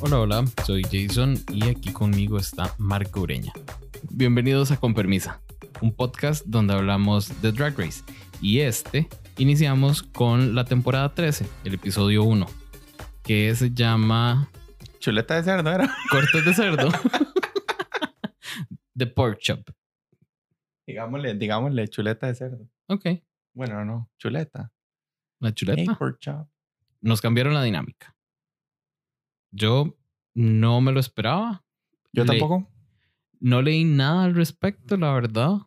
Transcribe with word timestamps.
Hola, 0.00 0.20
hola, 0.20 0.44
soy 0.64 0.82
Jason 0.84 1.36
y 1.52 1.68
aquí 1.68 1.92
conmigo 1.92 2.38
está 2.38 2.74
Marco 2.78 3.20
Ureña. 3.20 3.52
Bienvenidos 4.10 4.70
a 4.70 4.76
Con 4.78 4.94
Permisa, 4.94 5.40
un 5.80 5.92
podcast 5.94 6.44
donde 6.46 6.74
hablamos 6.74 7.40
de 7.42 7.52
Drag 7.52 7.76
Race. 7.78 8.02
Y 8.40 8.60
este 8.60 9.08
iniciamos 9.38 10.02
con 10.02 10.54
la 10.54 10.64
temporada 10.64 11.14
13, 11.14 11.46
el 11.64 11.74
episodio 11.74 12.22
1, 12.24 12.46
que 13.22 13.54
se 13.54 13.70
llama 13.72 14.50
Chuleta 15.00 15.34
de 15.36 15.42
cerdo, 15.44 15.70
¿era? 15.70 15.92
Cortes 16.10 16.44
de 16.44 16.54
cerdo. 16.54 16.88
The 18.96 19.06
Pork 19.06 19.38
Chop. 19.40 19.68
Digámosle, 20.86 21.34
digámosle 21.34 21.86
chuleta 21.88 22.28
de 22.28 22.34
cerdo. 22.34 22.66
Ok, 22.86 23.04
Bueno, 23.52 23.84
no, 23.84 24.10
chuleta. 24.18 24.72
la 25.40 25.52
chuleta. 25.52 25.82
Hey, 25.82 25.88
pork 25.98 26.18
chop. 26.18 26.48
Nos 27.02 27.20
cambiaron 27.20 27.52
la 27.52 27.62
dinámica. 27.62 28.16
Yo 29.50 29.96
no 30.34 30.80
me 30.80 30.92
lo 30.92 31.00
esperaba. 31.00 31.64
Yo 32.12 32.24
Le- 32.24 32.30
tampoco. 32.38 32.68
No 33.40 33.62
leí 33.62 33.84
nada 33.84 34.24
al 34.24 34.34
respecto, 34.34 34.96
la 34.96 35.12
verdad. 35.12 35.58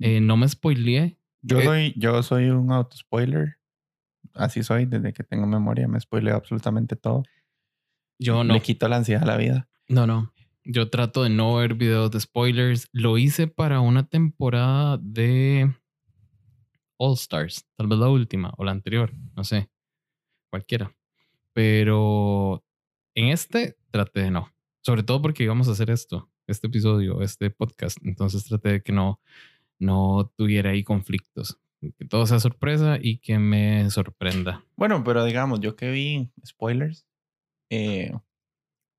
Eh, 0.00 0.20
no 0.20 0.36
me 0.36 0.48
spoileé. 0.48 1.18
Yo 1.42 1.58
Eh, 1.60 1.64
soy, 1.64 1.94
yo 1.96 2.22
soy 2.22 2.50
un 2.50 2.70
auto 2.72 2.96
spoiler. 2.96 3.56
Así 4.34 4.62
soy, 4.62 4.86
desde 4.86 5.12
que 5.12 5.24
tengo 5.24 5.46
memoria 5.46 5.88
me 5.88 5.98
spoileo 6.00 6.36
absolutamente 6.36 6.94
todo. 6.96 7.24
Yo 8.18 8.44
no. 8.44 8.54
Le 8.54 8.60
quito 8.62 8.86
la 8.88 8.96
ansiedad 8.96 9.22
a 9.24 9.26
la 9.26 9.36
vida. 9.36 9.68
No, 9.88 10.06
no. 10.06 10.32
Yo 10.64 10.88
trato 10.90 11.22
de 11.24 11.30
no 11.30 11.56
ver 11.56 11.74
videos 11.74 12.10
de 12.12 12.20
spoilers. 12.20 12.88
Lo 12.92 13.18
hice 13.18 13.48
para 13.48 13.80
una 13.80 14.06
temporada 14.06 14.98
de 15.02 15.74
All 16.98 17.14
Stars. 17.14 17.66
Tal 17.76 17.88
vez 17.88 17.98
la 17.98 18.08
última 18.08 18.52
o 18.58 18.64
la 18.64 18.70
anterior. 18.70 19.12
No 19.34 19.42
sé. 19.42 19.70
Cualquiera. 20.50 20.94
Pero 21.52 22.62
en 23.14 23.28
este 23.28 23.76
traté 23.90 24.20
de 24.20 24.30
no. 24.30 24.52
Sobre 24.82 25.02
todo 25.02 25.20
porque 25.22 25.44
íbamos 25.44 25.68
a 25.68 25.72
hacer 25.72 25.90
esto. 25.90 26.30
Este 26.46 26.66
episodio, 26.66 27.22
este 27.22 27.50
podcast. 27.50 27.98
Entonces 28.04 28.44
traté 28.44 28.70
de 28.70 28.82
que 28.82 28.92
no, 28.92 29.20
no 29.78 30.32
tuviera 30.36 30.70
ahí 30.70 30.82
conflictos. 30.82 31.58
Que 31.80 32.04
todo 32.04 32.26
sea 32.26 32.40
sorpresa 32.40 32.98
y 33.00 33.18
que 33.18 33.38
me 33.38 33.88
sorprenda. 33.90 34.64
Bueno, 34.76 35.02
pero 35.04 35.24
digamos, 35.24 35.60
yo 35.60 35.76
que 35.76 35.90
vi 35.90 36.30
spoilers, 36.44 37.06
eh, 37.70 38.12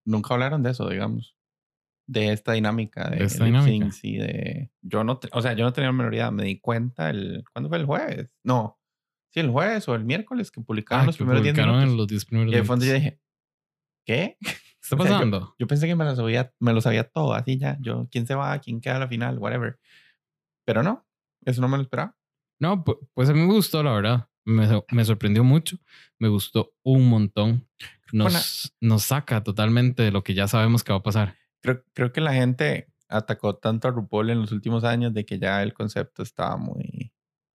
nunca 0.06 0.34
hablaron 0.34 0.64
de 0.64 0.72
eso, 0.72 0.90
digamos. 0.90 1.36
De 2.08 2.32
esta 2.34 2.54
dinámica 2.54 3.10
de, 3.10 3.18
De 3.18 3.26
esta 3.26 3.46
dinámica. 3.46 3.90
y 4.02 4.18
de. 4.18 4.72
Yo 4.82 5.04
no, 5.04 5.20
o 5.32 5.42
sea, 5.42 5.54
yo 5.54 5.64
no 5.64 5.74
tenía 5.74 5.90
la 5.90 5.94
menor 5.94 6.14
idea. 6.14 6.32
Me 6.32 6.44
di 6.44 6.60
cuenta 6.60 7.10
el. 7.10 7.44
¿Cuándo 7.54 7.70
fue 7.70 7.78
el 7.78 7.86
jueves? 7.86 8.34
No. 8.44 8.80
Sí, 9.34 9.40
el 9.40 9.50
jueves 9.50 9.88
o 9.88 9.96
el 9.96 10.04
miércoles 10.04 10.52
que 10.52 10.60
publicaron 10.62 11.04
Ah, 11.04 11.06
los 11.08 11.16
que 11.16 11.24
primeros 11.24 11.44
10 11.44 11.54
publicaron 11.54 11.76
minutos. 11.76 11.92
en 11.94 11.98
los 11.98 12.08
10 12.08 12.26
primeros 12.26 12.54
Y 12.54 12.56
de 12.58 12.64
fondo 12.64 12.86
yo 12.86 12.92
minutos. 12.94 13.12
dije, 13.12 13.22
¿qué? 14.06 14.38
¿Qué 14.42 14.50
está 14.82 14.96
o 14.96 15.00
sea, 15.00 15.08
yo- 15.08 15.14
pasando? 15.16 15.56
Yo 15.60 15.68
pensé 15.68 15.88
que 15.88 15.96
me 15.96 16.04
lo 16.06 16.16
sabía, 16.16 16.52
me 16.60 16.74
lo 16.74 16.82
sabía 16.82 17.04
todo, 17.08 17.34
así 17.34 17.58
ya. 17.58 17.78
Yo, 17.82 18.08
¿quién 18.12 18.26
se 18.28 18.36
va? 18.36 18.58
¿Quién 18.60 18.82
queda 18.82 18.98
a 18.98 19.00
la 19.00 19.08
final? 19.08 19.38
Whatever. 19.40 19.80
Pero 20.66 20.84
no, 20.84 21.06
eso 21.46 21.62
no 21.62 21.68
me 21.68 21.78
lo 21.78 21.84
esperaba. 21.84 22.16
No, 22.60 22.84
pu- 22.84 23.00
pues 23.14 23.30
a 23.30 23.34
mí 23.34 23.40
me 23.40 23.54
gustó, 23.54 23.82
la 23.84 23.92
verdad. 23.94 24.28
Me, 24.46 24.68
me 24.92 25.06
sorprendió 25.06 25.44
mucho. 25.44 25.78
Me 26.20 26.28
gustó 26.28 26.74
un 26.84 27.08
montón. 27.10 27.68
Nos, 28.12 28.74
nos 28.82 29.04
saca 29.04 29.44
totalmente 29.44 30.04
de 30.04 30.12
lo 30.12 30.24
que 30.24 30.34
ya 30.34 30.48
sabemos 30.48 30.84
que 30.84 30.92
va 30.92 31.00
a 31.00 31.04
pasar. 31.04 31.38
Creo, 31.62 31.84
creo 31.94 32.12
que 32.12 32.22
la 32.22 32.34
gente 32.34 32.88
atacó 33.08 33.56
tanto 33.56 33.88
a 33.88 33.92
RuPaul 33.92 34.30
en 34.32 34.42
los 34.42 34.52
últimos 34.52 34.84
años 34.84 35.14
de 35.14 35.26
que 35.26 35.38
ya 35.40 35.62
el 35.64 35.74
concepto 35.74 36.24
estaba 36.24 36.58
muy 36.58 37.11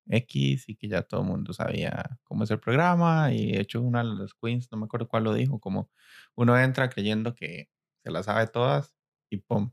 X 0.09 0.69
y 0.69 0.77
que 0.77 0.89
ya 0.89 1.03
todo 1.03 1.21
el 1.23 1.27
mundo 1.27 1.53
sabía 1.53 2.19
cómo 2.25 2.45
es 2.45 2.51
el 2.51 2.61
programa. 2.61 3.33
Y 3.33 3.53
de 3.53 3.61
hecho, 3.61 3.81
una 3.83 4.03
de 4.05 4.11
las 4.21 4.35
queens, 4.35 4.69
no 4.71 4.79
me 4.79 4.85
acuerdo 4.87 5.09
cuál 5.09 5.25
lo 5.25 5.35
dijo, 5.35 5.59
como 5.61 5.91
uno 6.35 6.59
entra 6.59 6.89
creyendo 6.89 7.35
que 7.35 7.69
se 8.05 8.11
las 8.11 8.27
sabe 8.27 8.47
todas 8.47 8.95
y 9.31 9.39
pum. 9.39 9.73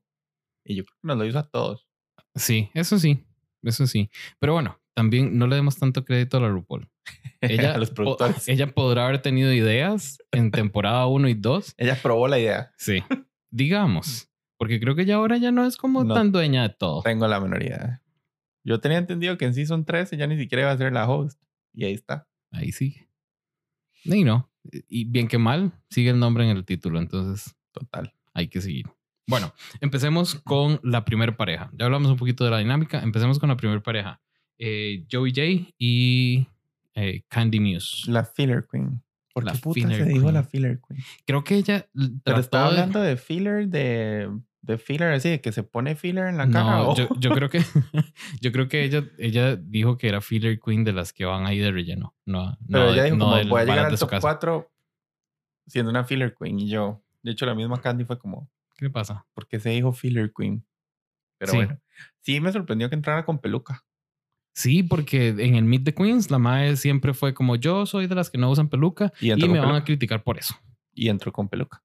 Y 0.66 0.76
yo 0.76 0.84
creo 0.86 0.96
que 1.02 1.08
nos 1.08 1.18
lo 1.18 1.26
hizo 1.26 1.40
a 1.40 1.50
todos. 1.50 1.88
Sí, 2.36 2.70
eso 2.74 2.98
sí. 3.00 3.26
Eso 3.62 3.86
sí. 3.88 4.10
Pero 4.40 4.54
bueno, 4.54 4.80
también 4.94 5.38
no 5.38 5.48
le 5.48 5.56
demos 5.56 5.78
tanto 5.78 6.04
crédito 6.06 6.38
a 6.38 6.42
la 6.42 6.50
RuPaul. 6.50 6.90
Ella, 7.42 7.76
a 7.76 7.78
los 7.78 7.90
po- 7.90 7.96
productores. 7.96 8.48
ella 8.50 8.68
podrá 8.74 9.06
haber 9.06 9.22
tenido 9.22 9.52
ideas 9.54 10.18
en 10.32 10.52
temporada 10.52 11.06
1 11.08 11.28
y 11.30 11.34
2. 11.34 11.76
Ella 11.78 11.98
probó 12.02 12.28
la 12.28 12.40
idea. 12.40 12.72
Sí. 12.78 13.04
Digamos. 13.52 14.30
Porque 14.58 14.80
creo 14.80 14.96
que 14.96 15.06
ya 15.06 15.16
ahora 15.16 15.38
ya 15.38 15.52
no 15.52 15.66
es 15.66 15.76
como 15.76 16.04
No. 16.06 16.14
tan 16.14 16.32
dueña 16.32 16.64
de 16.64 16.70
todo. 16.70 17.02
Tengo 17.02 17.28
la 17.28 17.40
menor 17.42 17.62
idea. 17.64 18.02
Yo 18.64 18.80
tenía 18.80 18.98
entendido 18.98 19.38
que 19.38 19.46
en 19.46 19.54
Season 19.54 19.86
13 19.86 20.18
ya 20.18 20.28
ni 20.28 20.38
siquiera 20.38 20.64
iba 20.64 20.72
a 20.72 20.78
ser 20.78 20.94
la 20.94 21.10
host. 21.10 21.42
Y 21.74 21.86
ahí 21.86 21.94
está. 21.94 22.28
Ahí 22.52 22.72
sigue. 22.72 23.08
Y 24.04 24.24
no. 24.24 24.50
Y 24.88 25.06
bien 25.06 25.28
que 25.28 25.38
mal, 25.38 25.74
sigue 25.90 26.10
el 26.12 26.20
nombre 26.20 26.44
en 26.50 26.56
el 26.56 26.64
título. 26.66 27.00
Entonces, 27.00 27.56
Total. 27.72 28.14
hay 28.34 28.48
que 28.48 28.62
seguir. 28.62 28.86
Bueno, 29.28 29.54
empecemos 29.82 30.36
con 30.36 30.80
la 30.84 31.04
primera 31.06 31.36
pareja. 31.36 31.70
Ya 31.78 31.86
hablamos 31.86 32.10
un 32.12 32.18
poquito 32.18 32.44
de 32.46 32.52
la 32.52 32.60
dinámica. 32.60 33.02
Empecemos 33.02 33.40
con 33.40 33.50
la 33.50 33.58
primera 33.58 33.82
pareja. 33.82 34.22
Eh, 34.58 35.06
Joey 35.12 35.32
J 35.32 35.74
y 35.78 36.48
eh, 36.94 37.24
Candy 37.28 37.60
Muse. 37.60 38.10
La 38.12 38.24
Filler 38.24 38.66
Queen. 38.72 39.02
¿Por 39.34 39.46
La 39.46 39.54
qué 39.54 39.60
puta 39.60 39.88
se 39.90 40.06
dijo 40.06 40.32
la 40.32 40.44
Filler 40.44 40.80
Queen? 40.88 41.02
Creo 41.26 41.44
que 41.44 41.56
ella 41.56 41.88
Pero 42.24 42.38
estaba 42.40 42.66
de- 42.66 42.70
hablando 42.72 43.02
de 43.02 43.18
filler, 43.18 43.68
de, 43.68 44.30
de 44.64 44.78
filler 44.78 45.12
así, 45.12 45.30
de 45.30 45.42
que 45.42 45.52
se 45.52 45.62
pone 45.64 45.96
filler 45.96 46.26
en 46.28 46.38
la 46.38 46.50
caja. 46.50 46.78
No, 46.78 46.96
yo, 46.96 47.08
yo 47.20 47.30
creo 47.32 47.50
que 47.50 47.60
yo 48.42 48.52
creo 48.52 48.68
que 48.70 48.84
ella, 48.84 49.04
ella 49.18 49.56
dijo 49.56 49.98
que 49.98 50.08
era 50.08 50.22
filler 50.22 50.60
queen 50.60 50.84
de 50.84 50.94
las 50.94 51.14
que 51.14 51.26
van 51.26 51.46
ahí 51.46 51.60
de 51.60 51.72
relleno. 51.72 52.16
No, 52.26 52.58
Pero 52.72 52.86
no, 52.86 52.94
ella 52.94 53.04
dijo, 53.04 53.16
no 53.18 53.26
como 53.32 53.48
voy 53.50 53.62
a 53.62 53.66
llegar 53.66 53.86
al 53.86 54.00
top 54.00 54.10
casa. 54.10 54.22
4 54.22 54.72
siendo 55.68 55.92
una 55.92 56.04
Filler 56.04 56.36
Queen. 56.38 56.60
Y 56.60 56.68
yo, 56.70 57.02
de 57.22 57.32
hecho, 57.32 57.46
la 57.46 57.56
misma 57.56 57.80
Candy 57.80 58.04
fue 58.04 58.18
como, 58.20 58.50
¿Qué 58.76 58.90
pasa? 58.90 59.26
¿por 59.34 59.48
qué 59.48 59.60
se 59.60 59.70
dijo 59.70 59.92
Filler 59.94 60.32
Queen? 60.36 60.66
Pero 61.38 61.52
Sí. 61.52 61.58
bueno, 61.58 61.80
sí 62.22 62.40
me 62.42 62.52
sorprendió 62.52 62.90
que 62.90 62.96
entrara 62.96 63.24
con 63.26 63.40
peluca. 63.40 63.86
Sí, 64.56 64.84
porque 64.84 65.30
en 65.30 65.56
el 65.56 65.64
Meet 65.64 65.84
the 65.86 65.94
Queens 65.94 66.30
la 66.32 66.38
mae 66.40 66.76
siempre 66.76 67.14
fue 67.14 67.34
como 67.34 67.56
yo 67.56 67.86
soy 67.86 68.08
de 68.08 68.16
las 68.16 68.30
que 68.30 68.38
no 68.38 68.50
usan 68.52 68.70
peluca 68.70 69.12
Y 69.20 69.32
y 69.32 69.36
me 69.36 69.42
con, 69.42 69.52
van 69.52 69.60
a 69.60 69.64
peluca. 69.66 69.84
criticar 69.86 70.24
por 70.24 70.38
eso. 70.38 70.54
y 70.94 71.10
entró 71.10 71.32
con 71.34 71.48
peluca. 71.50 71.82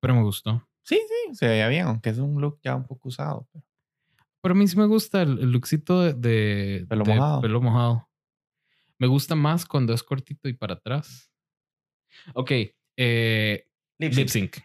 Pero 0.00 0.14
me 0.16 0.22
gustó. 0.22 0.66
Sí, 0.84 0.96
sí, 0.96 1.34
se 1.34 1.46
veía 1.48 1.68
bien, 1.68 1.86
aunque 1.86 2.10
es 2.10 2.18
un 2.18 2.40
look 2.40 2.58
ya 2.62 2.74
un 2.76 2.86
poco 2.86 3.08
usado. 3.08 3.46
pero- 3.52 3.64
Pero 4.40 4.52
a 4.54 4.58
mí 4.58 4.66
sí 4.66 4.76
me 4.76 4.86
gusta 4.86 5.22
el, 5.22 5.38
el 5.38 5.52
lookcito 5.52 6.00
de, 6.02 6.14
de- 6.14 6.86
Pelo 6.88 7.04
de 7.04 7.14
mojado. 7.14 7.40
pelo 7.40 7.60
mojado. 7.60 8.08
Me 8.98 9.06
gusta 9.06 9.34
más 9.34 9.64
cuando 9.66 9.92
es 9.94 10.02
cortito 10.02 10.48
y 10.48 10.52
para 10.54 10.74
atrás. 10.74 11.30
Ok, 12.34 12.50
eh, 12.96 13.66
Lip 13.98 14.12
lip 14.14 14.28
sync. 14.28 14.56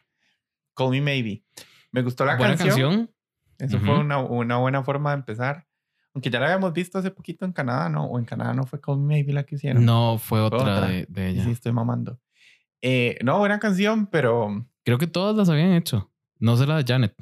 Call 0.75 0.89
Me 0.91 1.01
Maybe. 1.01 1.43
Me 1.91 2.01
gustó 2.01 2.25
la 2.25 2.35
Buena 2.37 2.55
canción. 2.57 3.07
canción. 3.07 3.13
Eso 3.59 3.79
fue 3.79 3.97
una, 3.99 4.19
una 4.19 4.57
buena 4.57 4.83
forma 4.83 5.11
de 5.11 5.17
empezar. 5.17 5.65
Aunque 6.13 6.29
ya 6.29 6.39
la 6.39 6.47
habíamos 6.47 6.73
visto 6.73 6.97
hace 6.99 7.09
poquito 7.11 7.45
en 7.45 7.51
Canadá, 7.53 7.89
¿no? 7.89 8.05
O 8.05 8.19
en 8.19 8.25
Canadá 8.25 8.53
no 8.53 8.63
fue 8.65 8.79
Call 8.81 8.97
Me 8.99 9.15
Maybe 9.15 9.33
la 9.33 9.43
que 9.43 9.55
hicieron. 9.55 9.83
No, 9.85 10.17
fue 10.19 10.39
otra, 10.41 10.59
otra. 10.59 10.87
De, 10.87 11.05
de 11.09 11.29
Y 11.31 11.33
ella. 11.35 11.43
Sí, 11.45 11.51
estoy 11.51 11.71
mamando. 11.71 12.19
Eh, 12.81 13.17
no, 13.23 13.39
buena 13.39 13.59
canción, 13.59 14.07
pero 14.07 14.67
Creo 14.87 14.97
que 14.97 15.07
todas 15.07 15.35
las 15.35 15.49
habían 15.49 15.73
hecho. 15.73 16.09
No 16.39 16.55
sé 16.55 16.65
la 16.65 16.77
de 16.77 16.85
Janet, 16.87 17.13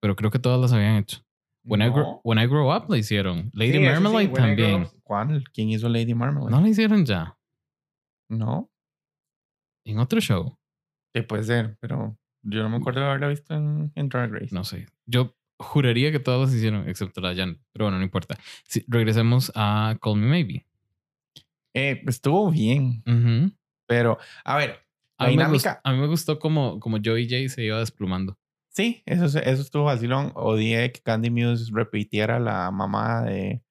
pero 0.00 0.14
creo 0.14 0.30
que 0.30 0.38
todas 0.38 0.60
las 0.60 0.72
habían 0.72 0.98
hecho. 0.98 1.18
When, 1.64 1.82
I, 1.82 1.88
grow. 1.90 2.20
When 2.22 2.38
I 2.38 2.46
Grow 2.46 2.72
Up 2.72 2.88
la 2.88 2.96
hicieron. 2.96 3.50
Lady 3.54 3.72
Sí, 3.72 3.78
Marmalade 3.80 4.28
también. 4.28 4.82
Up. 4.84 5.00
¿Cuál? 5.02 5.42
¿Quién 5.52 5.70
hizo 5.70 5.88
Lady 5.88 6.14
Marmalade? 6.14 6.52
No 6.52 6.60
la 6.60 6.68
hicieron 6.68 7.04
ya. 7.04 7.36
No, 8.30 8.70
En 9.84 9.98
otro 9.98 10.20
show. 10.20 10.56
sí, 11.12 11.22
puede 11.22 11.42
ser, 11.42 11.76
pero 11.80 12.16
yo 12.44 12.62
no 12.62 12.68
me 12.68 12.76
acuerdo 12.76 13.00
de 13.00 13.06
haberla 13.06 13.26
visto 13.26 13.52
en, 13.52 13.90
en 13.96 14.08
Drag 14.08 14.30
Race. 14.32 14.54
No 14.54 14.62
sé. 14.62 14.86
Yo 15.06 15.34
juraría 15.58 16.12
que 16.12 16.20
todas 16.20 16.40
las 16.48 16.56
hicieron, 16.56 16.88
excepto 16.88 17.20
la 17.20 17.30
de 17.30 17.36
Janet. 17.36 17.60
Pero 17.72 17.86
bueno, 17.86 17.98
no 17.98 18.04
importa. 18.04 18.38
Sí, 18.68 18.84
regresemos 18.86 19.50
a 19.56 19.98
Call 20.00 20.18
Me 20.18 20.28
Maybe. 20.28 20.66
Eh, 21.74 22.00
estuvo 22.06 22.48
bien, 22.52 23.02
pero 23.88 24.18
a 24.44 24.56
ver, 24.56 24.86
a, 25.20 25.24
la 25.24 25.28
mí 25.30 25.36
dinámica. 25.36 25.70
gustó, 25.74 25.80
a 25.88 25.92
mí 25.92 25.98
me 26.00 26.06
gustó 26.06 26.38
como, 26.38 26.80
como 26.80 26.98
Joey 27.04 27.28
J 27.28 27.48
se 27.54 27.64
iba 27.64 27.78
desplumando. 27.78 28.36
Sí, 28.68 29.02
eso, 29.06 29.24
eso 29.26 29.62
estuvo 29.62 29.84
vacilón. 29.84 30.32
Odié 30.34 30.92
que 30.92 31.00
Candy 31.00 31.30
Muse 31.30 31.70
repitiera 31.74 32.38
la 32.38 32.70
mamá 32.70 33.22
de, 33.22 33.62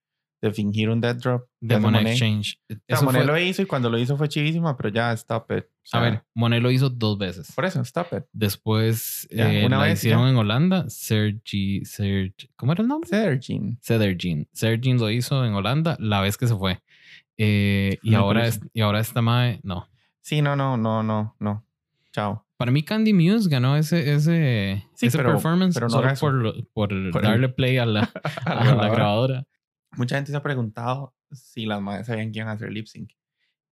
de 0.41 0.51
fingir 0.51 0.89
un 0.89 0.99
dead 1.01 1.15
drop. 1.15 1.47
De 1.61 1.79
Monet. 1.79 2.05
Exchange. 2.07 2.59
O 2.69 2.75
sea, 2.87 3.01
Monet 3.01 3.23
fue- 3.23 3.31
lo 3.31 3.39
hizo 3.39 3.61
y 3.61 3.65
cuando 3.65 3.89
lo 3.89 3.97
hizo 3.97 4.17
fue 4.17 4.27
chivísima, 4.27 4.75
pero 4.75 4.89
ya, 4.89 5.11
stop 5.13 5.51
it. 5.51 5.63
O 5.65 5.97
a 5.97 6.01
sea, 6.01 6.01
ver, 6.01 6.23
Monet 6.35 6.61
lo 6.61 6.69
hizo 6.69 6.89
dos 6.89 7.17
veces. 7.17 7.51
Por 7.55 7.63
eso, 7.65 7.81
stop 7.81 8.07
it. 8.17 8.23
Después 8.33 9.27
Ya, 9.31 9.51
eh, 9.51 9.65
una 9.65 9.77
la 9.77 9.83
vez, 9.85 9.99
hicieron 9.99 10.23
ya. 10.25 10.29
en 10.31 10.35
Holanda. 10.35 10.89
Sergi, 10.89 11.83
Sergi, 11.85 12.49
¿cómo 12.57 12.73
era 12.73 12.81
el 12.81 12.87
nombre? 12.89 13.09
Sergin. 13.09 13.79
Cedergin. 13.81 14.47
Cedergin 14.53 14.97
lo 14.97 15.09
hizo 15.09 15.45
en 15.45 15.53
Holanda 15.53 15.95
la 15.99 16.19
vez 16.21 16.35
que 16.37 16.47
se 16.47 16.55
fue. 16.55 16.81
Eh, 17.37 17.97
y, 18.03 18.15
ahora 18.15 18.47
es, 18.47 18.59
y 18.73 18.81
ahora 18.81 18.99
esta 18.99 19.21
mae, 19.21 19.61
no. 19.63 19.87
Sí, 20.21 20.41
no, 20.41 20.55
no, 20.55 20.77
no, 20.77 21.03
no, 21.03 21.35
no. 21.39 21.65
Chao. 22.11 22.45
Para 22.57 22.71
mí 22.71 22.83
Candy 22.83 23.13
Muse 23.13 23.49
ganó 23.49 23.75
ese, 23.77 24.13
ese, 24.13 24.85
Sí, 24.95 25.07
ese 25.07 25.17
pero- 25.17 25.31
performance 25.31 25.73
pero 25.75 25.87
no 25.87 26.15
solo 26.15 26.15
por, 26.19 26.67
por, 26.73 26.89
Por 26.89 26.93
el- 26.93 27.11
darle 27.31 27.49
play 27.49 27.77
a 27.77 27.85
la, 27.85 28.01
a 28.45 28.55
la 28.55 28.63
grabadora. 28.63 28.89
grabadora. 28.93 29.47
Mucha 29.95 30.15
gente 30.17 30.31
se 30.31 30.37
ha 30.37 30.43
preguntado 30.43 31.15
si 31.31 31.65
las 31.65 31.81
madres 31.81 32.07
sabían 32.07 32.31
que 32.31 32.39
iban 32.39 32.49
a 32.49 32.53
hacer 32.53 32.71
lip 32.71 32.85
sync. 32.87 33.11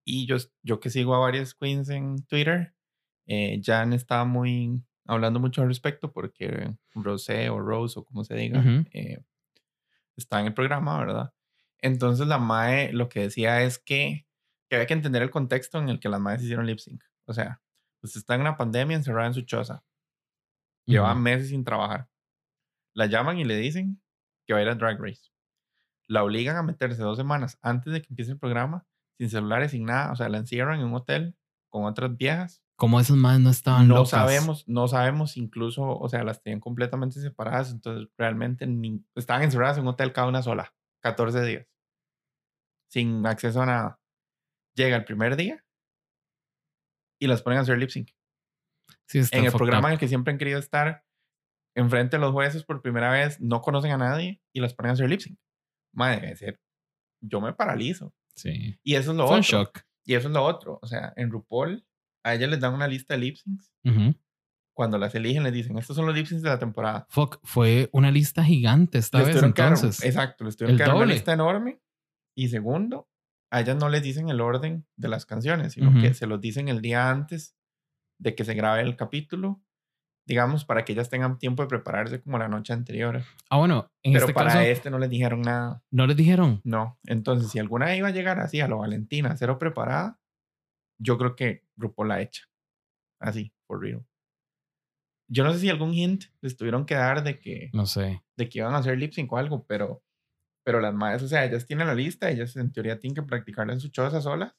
Y 0.04 0.26
yo, 0.26 0.36
yo 0.62 0.80
que 0.80 0.90
sigo 0.90 1.14
a 1.14 1.18
varias 1.18 1.54
queens 1.54 1.88
en 1.90 2.24
Twitter, 2.26 2.74
Eh, 3.30 3.60
Jan 3.62 3.92
estaba 3.92 4.24
muy 4.24 4.80
hablando 5.06 5.38
mucho 5.38 5.60
al 5.60 5.68
respecto 5.68 6.10
porque 6.12 6.74
Rosé 6.94 7.50
o 7.50 7.60
Rose 7.60 7.98
o 8.00 8.04
como 8.04 8.24
se 8.24 8.34
diga, 8.34 8.60
Ujú. 8.60 8.86
eh, 8.92 9.18
está 10.16 10.40
en 10.40 10.46
el 10.46 10.54
programa, 10.54 10.98
¿verdad? 10.98 11.32
Entonces 11.82 12.26
la 12.26 12.38
MAE 12.38 12.92
lo 12.94 13.10
que 13.10 13.20
decía 13.20 13.62
es 13.62 13.78
que, 13.78 14.26
que 14.68 14.76
había 14.76 14.86
que 14.86 14.94
entender 14.94 15.22
el 15.22 15.30
contexto 15.30 15.78
en 15.78 15.88
el 15.88 16.00
que 16.00 16.08
las 16.08 16.20
MAEs 16.20 16.42
hicieron 16.42 16.66
lip 16.66 16.78
sync. 16.78 17.02
O 17.26 17.32
sea, 17.32 17.60
pues 18.00 18.16
está 18.16 18.34
en 18.34 18.42
una 18.42 18.56
pandemia 18.56 18.96
encerrada 18.96 19.26
en 19.28 19.34
su 19.34 19.42
choza. 19.42 19.84
Lleva 20.86 21.12
Ujú. 21.12 21.20
meses 21.20 21.48
sin 21.48 21.64
trabajar. 21.64 22.08
La 22.94 23.06
llaman 23.06 23.38
y 23.38 23.44
le 23.44 23.56
dicen 23.56 24.00
que 24.46 24.54
va 24.54 24.60
a 24.60 24.62
ir 24.62 24.68
a 24.68 24.74
Drag 24.74 24.98
Race. 25.00 25.30
La 26.08 26.24
obligan 26.24 26.56
a 26.56 26.62
meterse 26.62 27.02
dos 27.02 27.18
semanas 27.18 27.58
antes 27.60 27.92
de 27.92 28.00
que 28.00 28.08
empiece 28.10 28.32
el 28.32 28.38
programa, 28.38 28.86
sin 29.18 29.28
celulares, 29.30 29.72
sin 29.72 29.84
nada. 29.84 30.12
O 30.12 30.16
sea, 30.16 30.28
la 30.28 30.38
encierran 30.38 30.80
en 30.80 30.86
un 30.86 30.94
hotel 30.94 31.36
con 31.70 31.84
otras 31.84 32.16
viejas. 32.16 32.62
Como 32.76 33.00
esos 33.00 33.16
más 33.16 33.40
no 33.40 33.50
estaban 33.50 33.88
No 33.88 33.96
locas. 33.96 34.10
sabemos, 34.10 34.64
no 34.68 34.88
sabemos 34.88 35.36
incluso, 35.36 35.82
o 35.98 36.08
sea, 36.08 36.22
las 36.24 36.40
tenían 36.42 36.60
completamente 36.60 37.20
separadas. 37.20 37.72
Entonces, 37.72 38.08
realmente 38.16 38.66
ni- 38.66 39.04
estaban 39.16 39.42
encerradas 39.42 39.76
en 39.76 39.82
un 39.82 39.88
hotel 39.88 40.12
cada 40.12 40.28
una 40.28 40.42
sola, 40.42 40.72
14 41.02 41.44
días, 41.44 41.66
sin 42.88 43.26
acceso 43.26 43.60
a 43.62 43.66
nada. 43.66 43.97
Llega 44.78 44.96
el 44.96 45.04
primer 45.04 45.34
día 45.36 45.64
y 47.20 47.26
las 47.26 47.42
ponen 47.42 47.58
a 47.58 47.62
hacer 47.62 47.78
lip 47.78 47.90
sync. 47.90 48.10
Sí, 49.06 49.20
en 49.32 49.44
el 49.44 49.52
programa 49.52 49.88
en 49.88 49.92
up. 49.92 49.94
el 49.94 49.98
que 49.98 50.06
siempre 50.08 50.32
han 50.32 50.38
querido 50.38 50.58
estar, 50.58 51.04
enfrente 51.76 52.16
de 52.16 52.20
los 52.20 52.32
jueces 52.32 52.62
por 52.64 52.80
primera 52.80 53.10
vez, 53.10 53.40
no 53.40 53.60
conocen 53.60 53.90
a 53.90 53.96
nadie 53.98 54.40
y 54.54 54.60
las 54.60 54.74
ponen 54.74 54.90
a 54.90 54.92
hacer 54.92 55.08
lip 55.10 55.20
sync. 55.20 55.38
Madre, 55.92 56.20
debe 56.20 56.36
ser. 56.36 56.60
Yo 57.20 57.40
me 57.40 57.52
paralizo. 57.54 58.14
Sí. 58.36 58.78
Y 58.84 58.94
eso 58.94 59.10
es 59.10 59.16
lo 59.16 59.26
Fue 59.26 59.36
un 59.38 59.42
otro. 59.42 59.58
shock. 59.64 59.80
Y 60.04 60.14
eso 60.14 60.28
es 60.28 60.34
lo 60.34 60.44
otro. 60.44 60.78
O 60.80 60.86
sea, 60.86 61.12
en 61.16 61.30
RuPaul, 61.30 61.84
a 62.24 62.34
ellas 62.34 62.48
les 62.50 62.60
dan 62.60 62.72
una 62.74 62.86
lista 62.86 63.14
de 63.14 63.20
lip 63.20 63.36
syncs. 63.36 63.72
Ujú. 63.84 64.14
Cuando 64.76 64.96
las 64.96 65.12
eligen, 65.16 65.42
les 65.42 65.52
dicen: 65.52 65.76
Estos 65.76 65.96
son 65.96 66.06
los 66.06 66.14
lip 66.14 66.26
syncs 66.26 66.42
de 66.42 66.50
la 66.50 66.58
temporada. 66.60 67.04
Fuck, 67.10 67.40
fue 67.42 67.88
una 67.92 68.12
lista 68.12 68.44
gigante 68.44 68.98
esta 68.98 69.18
Les 69.18 69.26
vez 69.34 69.42
entonces. 69.42 70.04
exacto, 70.04 70.44
les 70.44 70.56
tuvieron 70.56 70.74
el 70.74 70.78
que 70.78 70.84
dar 70.86 70.94
una 70.94 71.06
lista 71.06 71.32
enorme. 71.32 71.80
Y 72.36 72.48
segundo, 72.48 73.08
a 73.50 73.60
ellas 73.60 73.76
no 73.76 73.88
les 73.88 74.02
dicen 74.02 74.28
el 74.28 74.40
orden 74.40 74.86
de 74.96 75.08
las 75.08 75.24
canciones, 75.26 75.72
sino 75.74 75.92
que 76.00 76.12
se 76.14 76.26
los 76.26 76.40
dicen 76.40 76.68
el 76.68 76.80
día 76.82 77.10
antes 77.10 77.56
de 78.20 78.34
que 78.34 78.44
se 78.44 78.54
grabe 78.54 78.82
el 78.82 78.96
capítulo, 78.96 79.62
digamos, 80.26 80.64
para 80.66 80.84
que 80.84 80.92
ellas 80.92 81.08
tengan 81.08 81.38
tiempo 81.38 81.62
de 81.62 81.68
prepararse 81.68 82.20
como 82.20 82.38
la 82.38 82.48
noche 82.48 82.72
anterior. 82.74 83.22
Ah, 83.48 83.56
bueno, 83.58 83.90
en 84.02 84.12
Pero 84.12 84.26
este 84.26 84.34
para 84.34 84.48
caso 84.50 84.60
este 84.60 84.90
no 84.90 84.98
les 84.98 85.08
dijeron 85.08 85.40
nada. 85.42 85.82
no 85.90 86.06
les 86.06 86.16
dijeron. 86.16 86.60
No. 86.64 86.98
Entonces, 87.04 87.50
si 87.50 87.58
alguna 87.58 87.96
iba 87.96 88.08
a 88.08 88.12
llegar 88.12 88.38
así 88.40 88.60
a 88.60 88.68
lo 88.68 88.78
Valentina, 88.78 89.34
cero 89.36 89.58
preparada, 89.58 90.20
yo 91.00 91.16
creo 91.16 91.34
que 91.36 91.64
RuPaul 91.76 92.08
la 92.08 92.20
echa. 92.20 92.42
Así, 93.20 93.52
for 93.66 93.80
real. 93.80 94.04
Yo 95.30 95.44
no 95.44 95.52
sé 95.52 95.60
si 95.60 95.68
algún 95.68 95.92
hint 95.94 96.24
les 96.40 96.56
tuvieron 96.56 96.86
que 96.86 96.94
dar 96.94 97.22
de 97.22 97.38
que 97.38 97.70
No 97.72 97.86
sé. 97.86 98.22
de 98.36 98.48
que 98.48 98.58
iban 98.60 98.74
a 98.74 98.78
hacer 98.78 98.98
lip 98.98 99.12
sync 99.12 99.32
o 99.32 99.36
algo, 99.36 99.64
pero, 99.66 100.02
pero 100.68 100.82
las 100.82 100.92
madres, 100.92 101.22
o 101.22 101.28
sea, 101.28 101.46
ellas 101.46 101.64
tienen 101.64 101.86
la 101.86 101.94
lista, 101.94 102.28
ellas 102.28 102.54
en 102.56 102.70
teoría 102.70 102.98
tienen 102.98 103.14
que 103.14 103.22
practicarla 103.22 103.72
en 103.72 103.80
su 103.80 103.88
choza 103.88 104.20
solas, 104.20 104.54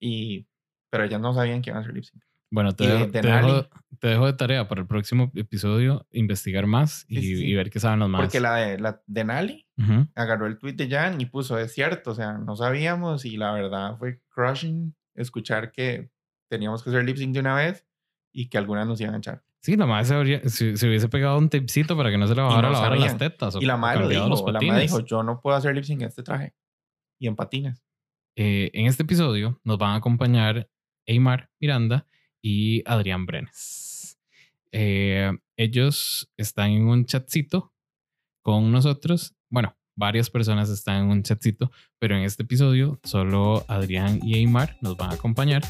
y, 0.00 0.48
pero 0.88 1.04
ellas 1.04 1.20
no 1.20 1.34
sabían 1.34 1.60
que 1.60 1.68
iban 1.68 1.76
a 1.76 1.80
hacer 1.82 1.92
lip 1.92 2.04
sync. 2.04 2.24
Bueno, 2.50 2.74
te, 2.74 2.84
de 2.84 2.94
dejo, 2.94 3.10
te, 3.10 3.20
dejo, 3.20 3.68
te 4.00 4.08
dejo 4.08 4.24
de 4.24 4.32
tarea 4.32 4.66
para 4.66 4.80
el 4.80 4.86
próximo 4.86 5.30
episodio 5.34 6.06
investigar 6.10 6.66
más 6.66 7.04
y, 7.06 7.20
Sí, 7.20 7.36
sí, 7.36 7.46
y 7.48 7.54
ver 7.54 7.68
qué 7.68 7.80
saben 7.80 7.98
los 7.98 8.08
más. 8.08 8.22
Porque 8.22 8.40
la 8.40 8.56
de, 8.56 8.78
la 8.78 9.02
de 9.06 9.24
Nali 9.24 9.68
Ujú. 9.76 10.08
agarró 10.14 10.46
el 10.46 10.56
tweet 10.56 10.72
de 10.72 10.88
Jan 10.88 11.20
y 11.20 11.26
puso, 11.26 11.58
es 11.58 11.74
cierto, 11.74 12.12
o 12.12 12.14
sea, 12.14 12.38
no 12.38 12.56
sabíamos, 12.56 13.26
y 13.26 13.36
la 13.36 13.52
verdad 13.52 13.98
fue 13.98 14.22
crushing 14.30 14.96
escuchar 15.14 15.70
que 15.70 16.10
teníamos 16.48 16.82
que 16.82 16.88
hacer 16.88 17.04
lip 17.04 17.18
sync 17.18 17.34
de 17.34 17.40
una 17.40 17.56
vez 17.56 17.86
y 18.38 18.48
que 18.50 18.58
algunas 18.58 18.86
nos 18.86 19.00
iban 19.00 19.14
a 19.14 19.18
echar. 19.18 19.42
Sí, 19.62 19.76
la 19.76 19.86
madre 19.86 20.04
se, 20.04 20.14
habría- 20.14 20.40
se, 20.46 20.76
se 20.76 20.86
hubiese 20.86 21.08
pegado 21.08 21.38
un 21.38 21.48
tipcito 21.48 21.96
para 21.96 22.10
que 22.10 22.18
no 22.18 22.26
se 22.26 22.34
le 22.34 22.42
bajara 22.42 22.68
no 22.68 22.74
la 22.80 22.96
las 22.96 23.16
tetas. 23.16 23.56
O, 23.56 23.62
Y 23.62 23.64
la 23.64 23.78
madre 23.78 24.00
lo 24.00 24.08
dijo, 24.08 24.28
los 24.28 24.42
la 24.52 24.60
madre 24.60 24.82
dijo, 24.82 25.00
yo 25.00 25.22
no 25.22 25.40
puedo 25.40 25.56
hacer 25.56 25.74
lip 25.74 25.84
sync 25.84 26.02
en 26.02 26.08
este 26.08 26.22
traje 26.22 26.54
y 27.18 27.28
en 27.28 27.34
patines. 27.34 27.82
Eh, 28.36 28.70
en 28.74 28.84
este 28.86 29.04
episodio 29.04 29.58
nos 29.64 29.78
van 29.78 29.92
a 29.92 29.94
acompañar 29.96 30.68
Eymar 31.06 31.48
Miranda 31.58 32.06
y 32.42 32.82
Adrián 32.84 33.24
Brenes. 33.24 34.18
Eh, 34.70 35.32
ellos 35.56 36.30
están 36.36 36.72
en 36.72 36.86
un 36.88 37.06
chatcito 37.06 37.72
con 38.42 38.70
nosotros. 38.70 39.34
Bueno, 39.48 39.74
varias 39.96 40.30
personas 40.30 40.68
están 40.68 41.04
en 41.04 41.10
un 41.10 41.22
chatcito, 41.22 41.70
pero 41.98 42.16
en 42.16 42.22
este 42.22 42.42
episodio 42.42 43.00
solo 43.02 43.64
Adrián 43.68 44.20
y 44.22 44.36
Eymar 44.36 44.76
nos 44.82 44.96
van 44.96 45.10
a 45.10 45.14
acompañar 45.14 45.62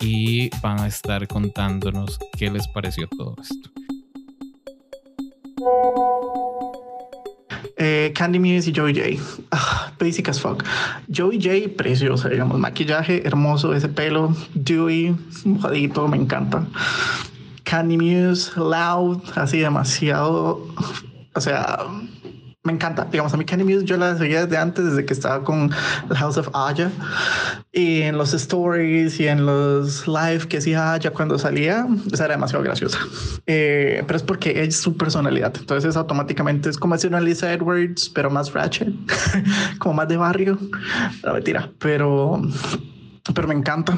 y 0.00 0.48
van 0.60 0.80
a 0.80 0.86
estar 0.86 1.26
contándonos 1.28 2.18
qué 2.38 2.50
les 2.50 2.66
pareció 2.68 3.08
todo 3.08 3.36
esto. 3.40 3.70
Eh, 7.76 8.12
Candy 8.14 8.38
Muse 8.38 8.70
y 8.70 8.74
Joey 8.74 8.94
J. 8.94 9.22
Ah, 9.50 9.92
basic 9.98 10.28
as 10.28 10.40
fuck. 10.40 10.64
Joey 11.12 11.40
J, 11.42 11.76
preciosa, 11.76 12.28
digamos. 12.28 12.58
Maquillaje 12.58 13.26
hermoso, 13.26 13.74
ese 13.74 13.88
pelo, 13.88 14.36
dewy, 14.54 15.16
mojadito, 15.44 16.06
me 16.06 16.16
encanta. 16.16 16.64
Candy 17.64 17.96
Muse, 17.96 18.52
loud, 18.56 19.22
así 19.34 19.58
demasiado. 19.58 20.68
O 21.34 21.40
sea, 21.40 21.78
me 22.64 22.72
encanta. 22.72 23.06
Digamos, 23.10 23.34
a 23.34 23.36
mí 23.36 23.44
Candy 23.44 23.64
Muse 23.64 23.84
yo 23.84 23.96
la 23.96 24.16
seguía 24.16 24.46
desde 24.46 24.56
antes, 24.56 24.84
desde 24.84 25.04
que 25.04 25.12
estaba 25.12 25.42
con 25.42 25.70
House 25.70 26.36
of 26.36 26.48
Aya. 26.54 26.92
Y 27.72 28.02
en 28.02 28.16
los 28.16 28.34
stories 28.34 29.18
y 29.18 29.26
en 29.26 29.46
los 29.46 30.06
live 30.06 30.46
que 30.46 30.58
hacía 30.58 30.92
Aya 30.92 31.10
cuando 31.10 31.38
salía, 31.38 31.86
o 31.86 32.16
sea, 32.16 32.26
era 32.26 32.34
demasiado 32.34 32.62
graciosa. 32.62 32.98
Eh, 33.46 34.04
pero 34.06 34.16
es 34.16 34.22
porque 34.22 34.62
es 34.62 34.76
su 34.76 34.96
personalidad. 34.96 35.52
Entonces, 35.58 35.96
automáticamente 35.96 36.68
es 36.70 36.78
como 36.78 36.94
decir 36.94 37.10
una 37.10 37.20
Lisa 37.20 37.52
Edwards, 37.52 38.08
pero 38.08 38.30
más 38.30 38.52
ratchet, 38.52 38.94
como 39.78 39.94
más 39.94 40.08
de 40.08 40.16
barrio. 40.16 40.56
No, 41.24 41.32
mentira, 41.32 41.68
pero. 41.78 42.40
Pero 43.34 43.46
me 43.46 43.54
encanta. 43.54 43.96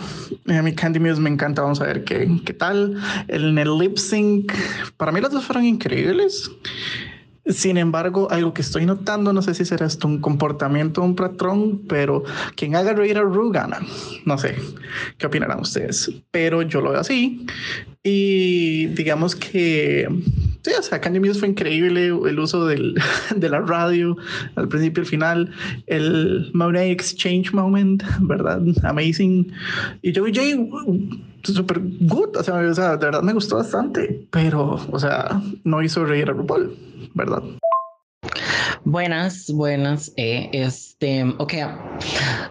A 0.49 0.63
mí 0.63 0.75
Candy 0.75 1.01
Muse 1.01 1.21
me 1.21 1.31
encanta. 1.31 1.63
Vamos 1.63 1.81
a 1.81 1.85
ver 1.85 2.05
qué, 2.05 2.31
qué 2.45 2.53
tal. 2.53 3.03
En 3.29 3.59
el 3.59 3.79
lip 3.79 3.97
sync, 3.97 4.53
para 4.99 5.13
mí 5.13 5.21
las 5.21 5.33
dos 5.33 5.45
fueron 5.45 5.65
increíbles. 5.65 6.51
Sin 7.47 7.77
embargo, 7.77 8.31
algo 8.31 8.55
que 8.55 8.63
estoy 8.63 8.87
notando, 8.87 9.33
no 9.33 9.43
sé 9.43 9.55
si 9.55 9.67
será 9.67 9.87
esto 9.87 10.09
un 10.09 10.21
comportamiento, 10.21 11.03
un 11.03 11.15
patrón, 11.15 11.83
pero 11.87 12.25
quien 12.57 12.75
haga 12.75 12.95
reír 12.95 13.19
a 13.19 13.23
Ru 13.23 13.51
gana. 13.51 13.81
No 14.25 14.39
sé 14.39 14.57
qué 15.19 15.27
opinarán 15.27 15.61
ustedes, 15.61 16.11
pero 16.31 16.63
yo 16.63 16.81
lo 16.81 16.93
veo 16.93 17.01
así. 17.01 17.47
Y 18.03 18.87
digamos 18.89 19.37
que, 19.37 20.09
sí, 20.65 20.73
o 20.79 20.83
sea, 20.83 21.01
Candy 21.01 21.21
Muse 21.21 21.39
fue 21.39 21.49
increíble 21.49 22.07
el 22.07 22.39
uso 22.39 22.67
del, 22.67 22.95
de 23.37 23.49
la 23.49 23.61
radio 23.61 24.17
al 24.57 24.69
principio 24.69 25.03
y 25.03 25.05
al 25.05 25.11
final, 25.11 25.53
el 25.87 26.51
Monet 26.55 26.91
Exchange 26.91 27.53
Moment, 27.53 28.03
¿verdad? 28.21 28.63
Amazing. 28.83 29.53
Y 30.03 30.15
Joey 30.15 30.33
J, 30.35 31.53
super 31.53 31.81
good, 32.01 32.37
o 32.37 32.43
sea, 32.43 32.57
o 32.57 32.75
sea, 32.75 32.97
de 32.97 33.07
verdad 33.07 33.23
me 33.23 33.33
gustó 33.33 33.57
bastante, 33.57 34.27
pero, 34.31 34.81
o 34.91 34.99
sea, 34.99 35.41
no 35.65 35.83
hizo 35.83 36.05
reír 36.05 36.31
a 36.31 36.33
RuPaul, 36.33 36.75
¿verdad? 37.15 37.43
Buenas, 38.85 39.51
buenas. 39.51 40.13
Eh, 40.17 40.51
este, 40.53 41.25
ok, 41.39 41.55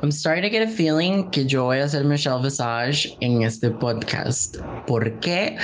I'm 0.01 0.11
starting 0.11 0.41
to 0.43 0.49
get 0.49 0.67
a 0.67 0.71
feeling 0.71 1.29
que 1.29 1.45
yo 1.45 1.65
voy 1.65 1.77
a 1.77 1.85
hacer 1.85 2.03
Michelle 2.03 2.41
Visage 2.41 3.15
en 3.21 3.43
este 3.43 3.69
podcast. 3.69 4.57
¿Por 4.87 5.19
qué? 5.19 5.55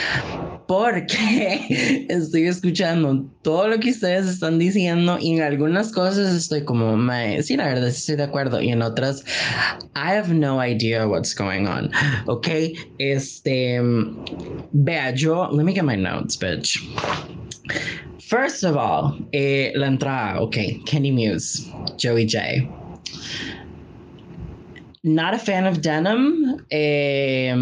Porque 0.67 2.05
estoy 2.09 2.45
escuchando 2.47 3.25
todo 3.41 3.67
lo 3.67 3.79
que 3.79 3.89
ustedes 3.89 4.27
están 4.27 4.59
diciendo 4.59 5.17
y 5.19 5.37
en 5.37 5.41
algunas 5.41 5.91
cosas 5.91 6.35
estoy 6.35 6.63
como, 6.63 6.95
"Mae, 6.95 7.41
sí, 7.41 7.57
la 7.57 7.65
verdad 7.65 7.89
sí 7.89 7.97
estoy 7.97 8.15
de 8.17 8.23
acuerdo 8.23 8.61
y 8.61 8.69
en 8.69 8.81
otras, 8.83 9.23
I 9.95 10.15
have 10.15 10.31
no 10.33 10.63
idea 10.63 11.07
what's 11.07 11.35
going 11.35 11.65
on. 11.65 11.89
Ok, 12.27 12.47
este, 12.99 13.81
vea, 14.71 15.11
yo, 15.15 15.49
let 15.51 15.63
me 15.63 15.73
get 15.73 15.83
my 15.83 15.97
notes, 15.97 16.37
bitch. 16.37 16.79
First 18.29 18.63
of 18.63 18.77
all, 18.77 19.17
eh, 19.33 19.71
la 19.75 19.87
entrada, 19.87 20.39
ok, 20.41 20.83
Kenny 20.85 21.11
Muse, 21.11 21.75
Joey 21.97 22.25
J. 22.25 22.71
Not 25.01 25.33
a 25.33 25.39
fan 25.39 25.65
of 25.65 25.79
denim. 25.79 26.59
Eh, 26.69 27.55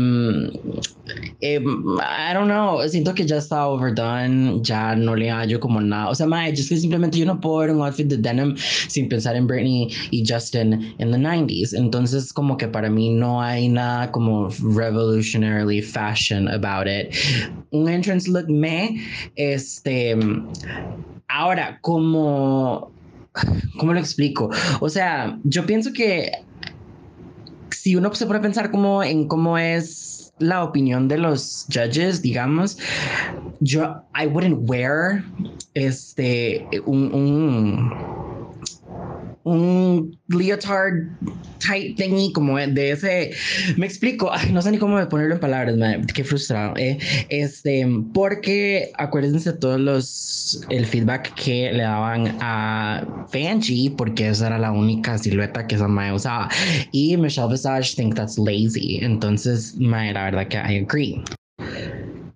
eh, 1.39 1.59
I 1.59 2.33
don't 2.33 2.47
know. 2.47 2.81
Siento 2.87 3.13
que 3.13 3.27
ya 3.27 3.37
está 3.37 3.67
overdone. 3.67 4.59
Ya 4.63 4.95
no 4.95 5.15
le 5.15 5.29
hallo 5.29 5.59
como 5.59 5.79
nada. 5.79 6.09
O 6.09 6.15
sea, 6.15 6.25
mae, 6.25 6.51
es 6.51 6.67
que 6.67 6.77
simplemente 6.77 7.19
yo 7.19 7.27
no 7.27 7.39
puedo 7.39 7.57
ver 7.57 7.69
un 7.69 7.83
outfit 7.83 8.07
de 8.07 8.17
denim 8.17 8.55
sin 8.57 9.07
pensar 9.07 9.35
en 9.35 9.45
Britney 9.45 9.87
y 10.09 10.23
Justin 10.27 10.95
en 10.97 11.11
the 11.11 11.17
90s. 11.17 11.77
Entonces, 11.77 12.33
como 12.33 12.57
que 12.57 12.67
para 12.67 12.89
mí 12.89 13.11
no 13.11 13.39
hay 13.39 13.69
nada 13.69 14.11
como 14.11 14.49
revolutionarily 14.49 15.83
fashion 15.83 16.47
about 16.47 16.87
it. 16.87 17.13
Un 17.69 17.87
entrance 17.87 18.27
look 18.27 18.49
me, 18.49 18.99
este. 19.35 20.17
Ahora, 21.27 21.77
como. 21.81 22.91
¿Cómo 23.77 23.93
lo 23.93 23.99
explico? 23.99 24.49
O 24.79 24.89
sea, 24.89 25.37
yo 25.43 25.63
pienso 25.67 25.93
que 25.93 26.31
si 27.71 27.95
uno 27.95 28.13
se 28.13 28.25
puede 28.25 28.39
pensar 28.39 28.71
como 28.71 29.03
en 29.03 29.27
cómo 29.27 29.57
es 29.57 30.33
la 30.39 30.63
opinión 30.63 31.07
de 31.07 31.17
los 31.17 31.65
judges, 31.71 32.21
digamos, 32.21 32.77
yo, 33.59 34.03
I 34.15 34.27
wouldn't 34.27 34.69
wear 34.69 35.23
este, 35.73 36.67
un, 36.85 37.13
un 37.13 38.26
un 39.47 40.17
leotard 40.27 41.07
type 41.59 41.95
thingy 41.95 42.33
como 42.33 42.57
de 42.57 42.91
ese 42.91 43.31
me 43.77 43.85
explico 43.85 44.29
no 44.51 44.61
sé 44.61 44.71
ni 44.71 44.77
cómo 44.77 45.07
ponerlo 45.07 45.35
en 45.35 45.39
palabras 45.39 45.77
man, 45.77 46.05
qué 46.05 46.23
frustrado 46.23 46.73
eh. 46.75 46.97
este 47.29 47.87
porque 48.13 48.91
acuérdense 48.97 49.53
todos 49.53 49.79
los 49.79 50.61
el 50.69 50.85
feedback 50.85 51.33
que 51.35 51.71
le 51.71 51.83
daban 51.83 52.37
a 52.41 53.25
Fanchi 53.31 53.89
porque 53.89 54.27
esa 54.27 54.47
era 54.47 54.59
la 54.59 54.71
única 54.71 55.17
silueta 55.17 55.65
que 55.65 55.75
esa 55.75 55.87
mae 55.87 56.11
usaba 56.11 56.49
y 56.91 57.15
Michelle 57.15 57.49
Visage 57.49 57.95
think 57.95 58.15
that's 58.15 58.37
lazy 58.37 58.99
entonces 59.01 59.75
mae, 59.77 60.13
la 60.13 60.25
verdad 60.25 60.47
que 60.49 60.57
I 60.57 60.83
agree 60.83 61.23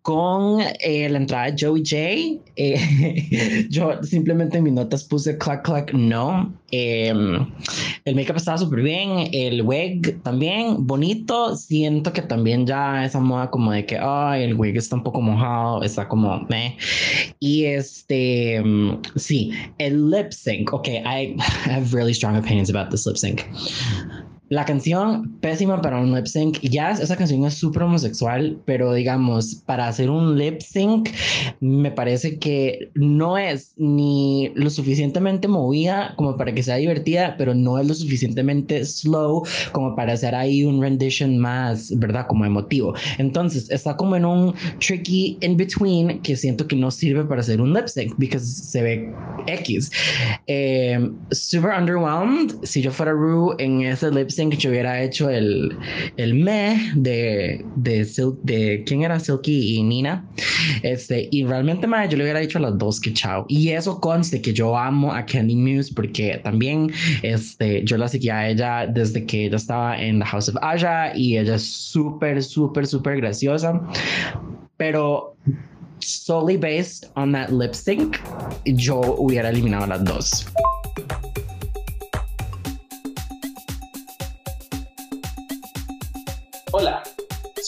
con 0.02 0.62
eh, 0.80 1.08
la 1.10 1.18
entrada 1.18 1.52
de 1.52 1.56
Joey 1.60 1.84
J. 1.86 2.42
Eh, 2.56 3.68
yo 3.70 4.02
simplemente 4.04 4.58
en 4.58 4.64
mis 4.64 4.74
notas 4.74 5.04
puse 5.04 5.38
clack 5.38 5.64
clack 5.64 5.94
no. 5.94 6.52
Em, 6.72 7.48
el 8.06 8.16
make-up 8.16 8.38
estaba 8.38 8.58
súper 8.58 8.82
bien, 8.82 9.30
el 9.32 9.62
wig 9.62 10.22
también 10.24 10.88
bonito. 10.88 11.56
Siento 11.56 12.12
que 12.14 12.22
también 12.22 12.66
ya 12.66 13.06
esa 13.06 13.20
moda 13.20 13.50
como 13.52 13.72
de 13.72 13.86
que 13.86 13.98
ay, 14.00 14.44
el 14.44 14.56
wig 14.56 14.78
está 14.78 14.96
un 14.96 15.04
poco 15.04 15.22
mojado, 15.22 15.84
está 15.84 16.08
como 16.08 16.40
meh. 16.50 16.78
Y 17.40 17.66
este, 17.66 18.56
em, 18.56 19.00
sí, 19.16 19.52
el 19.78 20.10
lip 20.10 20.32
sync. 20.32 20.74
Ok, 20.74 20.88
I 20.88 21.36
have 21.66 21.94
really 21.94 22.14
strong 22.14 22.36
opinions 22.38 22.70
about 22.70 22.90
this 22.90 23.06
lip 23.06 23.18
sync. 23.18 23.44
La 24.52 24.66
canción, 24.66 25.38
pésima 25.40 25.82
para 25.82 25.98
un 26.02 26.14
lip 26.14 26.26
sync. 26.26 26.60
Ya 26.60 26.92
esa 26.92 27.16
canción 27.16 27.46
es 27.46 27.54
súper 27.54 27.84
homosexual, 27.84 28.60
pero 28.66 28.92
digamos, 28.92 29.56
para 29.66 29.88
hacer 29.88 30.10
un 30.10 30.38
lip 30.38 30.60
sync, 30.60 31.10
me 31.62 31.90
parece 31.90 32.38
que 32.38 32.92
no 32.94 33.38
es 33.38 33.72
ni 33.78 34.52
lo 34.56 34.70
suficientemente 34.70 35.48
movida 35.48 36.16
como 36.18 36.36
para 36.36 36.54
que 36.54 36.64
sea 36.64 36.76
divertida, 36.76 37.36
pero 37.38 37.56
no 37.56 37.80
es 37.80 37.88
lo 37.88 37.94
suficientemente 37.94 38.84
slow 38.84 39.44
como 39.72 39.96
para 39.96 40.12
hacer 40.12 40.36
ahí 40.36 40.66
un 40.66 40.82
rendition 40.82 41.38
más, 41.38 41.98
¿verdad? 41.98 42.28
Como 42.28 42.44
emotivo. 42.44 42.94
Entonces, 43.20 43.72
está 43.72 43.96
como 43.96 44.18
en 44.18 44.26
un 44.26 44.54
tricky 44.86 45.38
in 45.40 45.56
between 45.56 46.20
que 46.24 46.36
siento 46.36 46.68
que 46.68 46.76
no 46.76 46.92
sirve 46.92 47.24
para 47.24 47.40
hacer 47.40 47.62
un 47.62 47.74
lip 47.74 47.88
sync, 47.88 48.16
porque 48.16 48.38
se 48.38 48.82
ve 48.82 49.14
X. 49.48 49.90
Eh, 50.48 51.10
super 51.32 51.72
underwhelmed. 51.72 52.54
Si 52.64 52.82
yo 52.82 52.92
fuera 52.92 53.14
Rue 53.14 53.56
en 53.58 53.84
ese 53.84 54.12
lip 54.12 54.30
sync, 54.30 54.41
que 54.50 54.58
yo 54.58 54.70
hubiera 54.70 55.02
hecho 55.02 55.30
el, 55.30 55.78
el 56.18 56.34
me 56.34 56.92
de, 56.96 57.64
de, 57.76 58.08
de 58.44 58.84
quién 58.86 59.04
era 59.04 59.20
Silky 59.20 59.76
y 59.76 59.84
Nina. 59.84 60.26
Este, 60.84 61.28
y 61.32 61.44
realmente 61.44 61.88
más 61.88 62.10
yo 62.10 62.18
le 62.18 62.24
hubiera 62.24 62.40
dicho 62.40 62.58
a 62.58 62.62
las 62.62 62.78
dos 62.78 63.00
que 63.00 63.14
chao. 63.14 63.46
Y 63.48 63.70
eso 63.70 64.00
conste 64.00 64.42
que 64.42 64.54
yo 64.54 64.78
amo 64.78 65.14
a 65.14 65.26
Candy 65.26 65.56
Muse 65.56 65.94
porque 65.94 66.40
también 66.44 66.92
este, 67.22 67.84
yo 67.84 67.98
la 67.98 68.08
seguía 68.08 68.40
a 68.40 68.50
ella 68.50 68.88
desde 68.88 69.26
que 69.26 69.46
ella 69.46 69.58
estaba 69.58 70.02
en 70.02 70.20
The 70.20 70.26
House 70.26 70.50
of 70.50 70.58
Aja 70.62 71.16
y 71.16 71.38
ella 71.38 71.56
es 71.56 71.64
súper, 71.64 72.44
súper, 72.44 72.88
súper 72.88 73.18
graciosa. 73.18 73.82
Pero 74.78 75.36
solely 76.00 76.58
based 76.58 77.06
on 77.16 77.32
that 77.32 77.50
lip 77.50 77.74
sync, 77.74 78.18
yo 78.66 79.00
hubiera 79.18 79.50
eliminado 79.50 79.84
a 79.84 79.88
las 79.88 80.04
dos. 80.04 80.46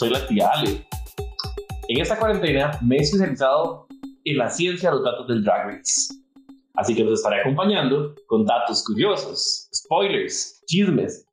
Soy 0.03 0.11
la 0.11 0.27
tía 0.27 0.49
Ale. 0.49 0.85
En 1.87 2.01
esta 2.01 2.19
cuarentena 2.19 2.77
me 2.81 2.97
he 2.97 2.99
especializado 2.99 3.87
en 4.25 4.37
la 4.37 4.49
ciencia 4.49 4.89
de 4.89 4.95
los 4.97 5.05
datos 5.05 5.27
del 5.27 5.43
Drag 5.43 5.67
Race. 5.67 6.13
Así 6.75 6.93
que 6.93 7.05
los 7.05 7.19
estaré 7.19 7.39
acompañando 7.39 8.13
con 8.27 8.45
datos 8.45 8.83
curiosos, 8.83 9.69
spoilers, 9.73 10.61
chismes 10.65 11.25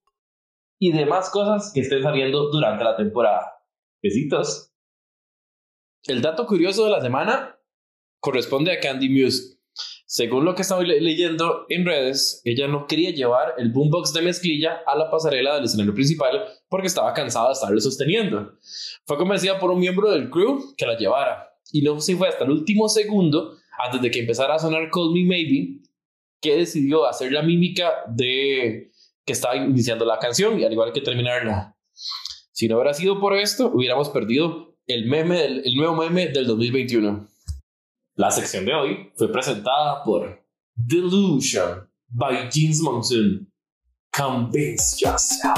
y 0.78 0.92
demás 0.92 1.30
cosas 1.30 1.72
que 1.74 1.80
estén 1.80 2.02
saliendo 2.02 2.48
durante 2.50 2.84
la 2.84 2.96
temporada. 2.96 3.54
Besitos. 4.02 4.72
El 6.04 6.22
dato 6.22 6.46
curioso 6.46 6.84
de 6.84 6.90
la 6.90 7.00
semana 7.00 7.58
corresponde 8.20 8.72
a 8.72 8.78
Candy 8.78 9.08
Muse, 9.08 9.58
según 10.10 10.44
lo 10.44 10.56
que 10.56 10.62
estaba 10.62 10.82
leyendo 10.82 11.66
en 11.68 11.86
redes, 11.86 12.42
ella 12.44 12.66
no 12.66 12.88
quería 12.88 13.12
llevar 13.12 13.54
el 13.58 13.70
boombox 13.70 14.12
de 14.12 14.22
mezclilla 14.22 14.80
a 14.84 14.96
la 14.96 15.08
pasarela 15.08 15.54
del 15.54 15.66
escenario 15.66 15.94
principal 15.94 16.46
porque 16.68 16.88
estaba 16.88 17.14
cansada 17.14 17.46
de 17.46 17.52
estarlo 17.52 17.80
sosteniendo. 17.80 18.54
Fue 19.04 19.16
convencida 19.16 19.60
por 19.60 19.70
un 19.70 19.78
miembro 19.78 20.10
del 20.10 20.28
crew 20.28 20.74
que 20.76 20.84
la 20.84 20.98
llevara. 20.98 21.54
Y 21.70 21.82
luego 21.82 22.00
sí 22.00 22.16
fue 22.16 22.26
hasta 22.26 22.42
el 22.42 22.50
último 22.50 22.88
segundo, 22.88 23.56
antes 23.78 24.02
de 24.02 24.10
que 24.10 24.18
empezara 24.18 24.56
a 24.56 24.58
sonar 24.58 24.90
Call 24.90 25.12
Me 25.12 25.22
Maybe, 25.22 25.78
que 26.40 26.56
decidió 26.56 27.06
hacer 27.06 27.30
la 27.30 27.42
mímica 27.42 27.92
de 28.08 28.90
que 29.24 29.32
estaba 29.32 29.54
iniciando 29.54 30.04
la 30.04 30.18
canción 30.18 30.58
y 30.58 30.64
al 30.64 30.72
igual 30.72 30.92
que 30.92 31.02
terminarla. 31.02 31.76
Si 32.50 32.66
no 32.66 32.78
hubiera 32.78 32.94
sido 32.94 33.20
por 33.20 33.36
esto, 33.36 33.70
hubiéramos 33.72 34.08
perdido 34.08 34.76
el 34.88 35.06
meme, 35.06 35.44
el 35.44 35.76
nuevo 35.76 35.94
meme 35.94 36.26
del 36.26 36.48
2021. 36.48 37.29
La 38.20 38.30
sección 38.30 38.66
de 38.66 38.74
hoy 38.74 39.10
fue 39.16 39.32
presentada 39.32 40.04
por 40.04 40.44
Delusion 40.74 41.88
by 42.10 42.50
Jeans 42.50 42.82
Monsoon. 42.82 43.50
Convince 44.14 45.02
yourself. 45.02 45.56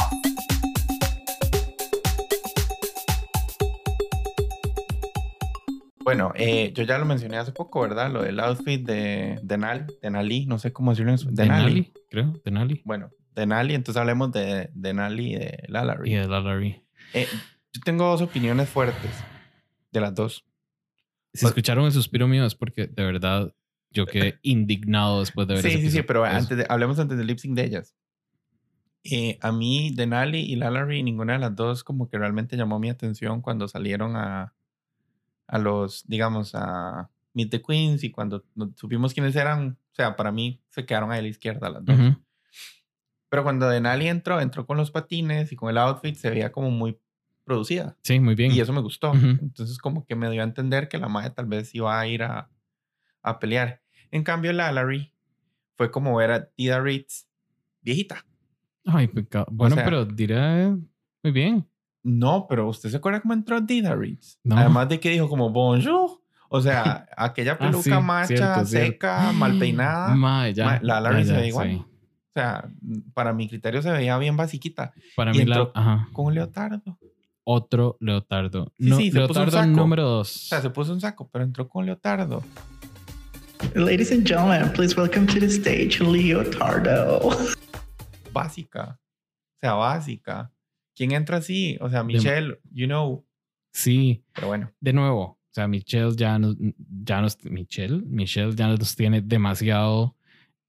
Bueno, 6.04 6.30
eh, 6.36 6.72
yo 6.72 6.84
ya 6.84 6.98
lo 6.98 7.04
mencioné 7.04 7.38
hace 7.38 7.50
poco, 7.50 7.80
¿verdad? 7.80 8.12
Lo 8.12 8.22
del 8.22 8.38
outfit 8.38 8.86
de 8.86 9.40
Denali, 9.42 9.86
Denali, 10.00 10.46
no 10.46 10.60
sé 10.60 10.72
cómo 10.72 10.92
decirlo 10.92 11.10
en 11.14 11.34
Denali, 11.34 11.92
creo, 12.10 12.32
Denali. 12.44 12.80
Bueno, 12.84 13.10
Denali, 13.34 13.74
entonces 13.74 14.00
hablemos 14.00 14.30
de 14.30 14.70
Denali 14.72 15.32
y 15.32 15.34
de 15.34 15.64
Lalari. 15.66 16.12
Y 16.12 16.14
de 16.14 16.28
Lalari. 16.28 16.84
Eh, 17.12 17.26
yo 17.72 17.80
tengo 17.84 18.04
dos 18.04 18.22
opiniones 18.22 18.68
fuertes, 18.68 19.10
de 19.90 20.00
las 20.00 20.14
dos. 20.14 20.44
Si 21.34 21.46
escucharon 21.46 21.86
el 21.86 21.92
suspiro 21.92 22.28
mío 22.28 22.44
es 22.44 22.54
porque 22.54 22.86
de 22.86 23.04
verdad 23.04 23.54
yo 23.90 24.06
quedé 24.06 24.38
indignado 24.42 25.20
después 25.20 25.46
de 25.46 25.54
ver 25.54 25.62
Sí, 25.62 25.80
sí, 25.80 25.90
sí, 25.90 26.02
pero 26.02 26.24
antes 26.24 26.56
de, 26.56 26.66
hablemos 26.68 26.98
antes 26.98 27.18
del 27.18 27.26
lip 27.26 27.38
sync 27.38 27.54
de 27.54 27.64
ellas. 27.64 27.94
Eh, 29.04 29.38
a 29.40 29.50
mí, 29.50 29.92
Denali 29.94 30.40
y 30.40 30.56
Lalari, 30.56 31.02
ninguna 31.02 31.34
de 31.34 31.40
las 31.40 31.56
dos 31.56 31.82
como 31.82 32.08
que 32.08 32.18
realmente 32.18 32.56
llamó 32.56 32.78
mi 32.78 32.88
atención 32.88 33.40
cuando 33.40 33.66
salieron 33.66 34.16
a, 34.16 34.54
a 35.48 35.58
los, 35.58 36.06
digamos, 36.06 36.54
a 36.54 37.10
Meet 37.34 37.50
the 37.50 37.62
Queens 37.62 38.04
y 38.04 38.10
cuando 38.10 38.44
supimos 38.76 39.12
quiénes 39.12 39.34
eran, 39.34 39.78
o 39.92 39.94
sea, 39.94 40.16
para 40.16 40.30
mí 40.30 40.60
se 40.68 40.86
quedaron 40.86 41.10
ahí 41.10 41.18
a 41.18 41.22
la 41.22 41.28
izquierda 41.28 41.70
las 41.70 41.84
dos. 41.84 41.98
Pero 43.28 43.42
cuando 43.42 43.68
Denali 43.68 44.08
entró, 44.08 44.40
entró 44.40 44.66
con 44.66 44.76
los 44.76 44.90
patines 44.90 45.52
y 45.52 45.56
con 45.56 45.70
el 45.70 45.78
outfit, 45.78 46.14
se 46.14 46.30
veía 46.30 46.52
como 46.52 46.70
muy 46.70 46.98
producida. 47.44 47.96
Sí, 48.02 48.20
muy 48.20 48.34
bien. 48.34 48.52
Y 48.52 48.60
eso 48.60 48.72
me 48.72 48.80
gustó. 48.80 49.12
Entonces 49.14 49.78
como 49.78 50.04
que 50.06 50.14
me 50.14 50.30
dio 50.30 50.40
a 50.40 50.44
entender 50.44 50.88
que 50.88 50.98
la 50.98 51.08
madre 51.08 51.30
tal 51.30 51.46
vez 51.46 51.74
iba 51.74 51.98
a 51.98 52.06
ir 52.06 52.22
a, 52.22 52.50
a 53.22 53.38
pelear. 53.38 53.82
En 54.10 54.22
cambio, 54.22 54.52
la 54.52 54.70
Larry 54.72 55.12
fue 55.76 55.90
como 55.90 56.16
ver 56.16 56.30
a 56.30 56.46
Tida 56.46 56.80
Ritz 56.80 57.26
viejita. 57.80 58.24
Ay, 58.84 59.08
pecado. 59.08 59.46
Bueno, 59.50 59.76
pero 59.76 60.04
dirá 60.04 60.76
muy 61.22 61.32
bien. 61.32 61.66
No, 62.02 62.46
pero 62.48 62.68
¿usted 62.68 62.90
se 62.90 62.96
acuerda 62.96 63.20
cómo 63.20 63.34
entró 63.34 63.64
Tida 63.64 63.94
Ritz? 63.94 64.38
Además 64.50 64.88
de 64.88 65.00
que 65.00 65.10
dijo 65.10 65.28
como 65.28 65.50
bonjour. 65.50 66.22
O 66.48 66.60
sea, 66.60 67.06
aquella 67.16 67.52
ah, 67.52 67.58
peluca 67.58 68.00
macha, 68.00 68.64
seca, 68.64 69.32
mal 69.32 69.58
peinada. 69.58 70.14
la 70.82 71.00
Larry 71.00 71.24
se 71.24 71.32
ve 71.32 71.48
igual. 71.48 71.76
O 71.76 72.32
sea, 72.32 72.68
para 73.14 73.32
mi 73.32 73.48
criterio 73.48 73.82
se 73.82 73.90
veía 73.90 74.16
bien 74.18 74.36
basiquita. 74.36 74.92
Para 75.16 75.32
mí, 75.32 75.44
la, 75.44 75.70
ajá. 75.74 76.08
con 76.12 76.26
un 76.26 76.34
leotardo 76.34 76.98
otro 77.44 77.96
leotardo. 78.00 78.72
Sí, 78.78 78.92
sí, 78.92 79.10
leotardo 79.10 79.64
número 79.66 80.02
dos. 80.04 80.36
O 80.36 80.48
sea, 80.48 80.60
se 80.60 80.70
puso 80.70 80.92
un 80.92 81.00
saco, 81.00 81.28
pero 81.30 81.44
entró 81.44 81.68
con 81.68 81.86
leotardo. 81.86 82.42
Ladies 83.74 84.12
and 84.12 84.26
gentlemen, 84.26 84.72
please 84.72 84.94
welcome 84.96 85.26
to 85.26 85.38
the 85.38 85.46
stage 85.46 86.00
Leotardo. 86.00 87.30
Básica. 88.32 88.98
O 88.98 89.58
sea, 89.60 89.74
básica. 89.74 90.52
¿Quién 90.94 91.12
entra 91.12 91.38
así? 91.38 91.78
O 91.80 91.88
sea, 91.88 92.02
Michelle, 92.02 92.58
you 92.70 92.86
know. 92.86 93.24
Sí. 93.72 94.24
Pero 94.34 94.48
bueno. 94.48 94.72
De 94.80 94.92
nuevo, 94.92 95.22
o 95.22 95.54
sea, 95.54 95.68
Michelle 95.68 96.14
ya 96.16 96.38
nos, 96.38 96.56
ya 97.04 97.20
nos, 97.20 97.42
Michelle, 97.44 98.02
Michelle 98.06 98.54
ya 98.54 98.68
nos 98.68 98.96
tiene 98.96 99.20
demasiado 99.20 100.16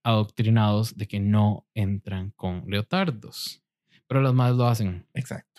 adoctrinados 0.04 0.96
de 0.96 1.08
que 1.08 1.20
no 1.20 1.66
entran 1.74 2.32
con 2.32 2.64
leotardos. 2.68 3.62
Pero 4.08 4.22
los 4.22 4.34
más 4.34 4.56
lo 4.56 4.68
hacen. 4.68 5.08
Exacto. 5.14 5.53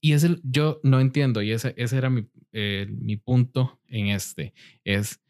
Y 0.00 0.12
es 0.12 0.24
el, 0.24 0.40
yo 0.44 0.80
no 0.82 1.00
entiendo, 1.00 1.42
y 1.42 1.52
ese, 1.52 1.74
ese 1.76 1.96
era 1.96 2.10
mi, 2.10 2.28
eh, 2.52 2.86
mi 2.90 3.16
punto 3.16 3.80
en 3.88 4.08
este, 4.08 4.54
es 4.84 5.20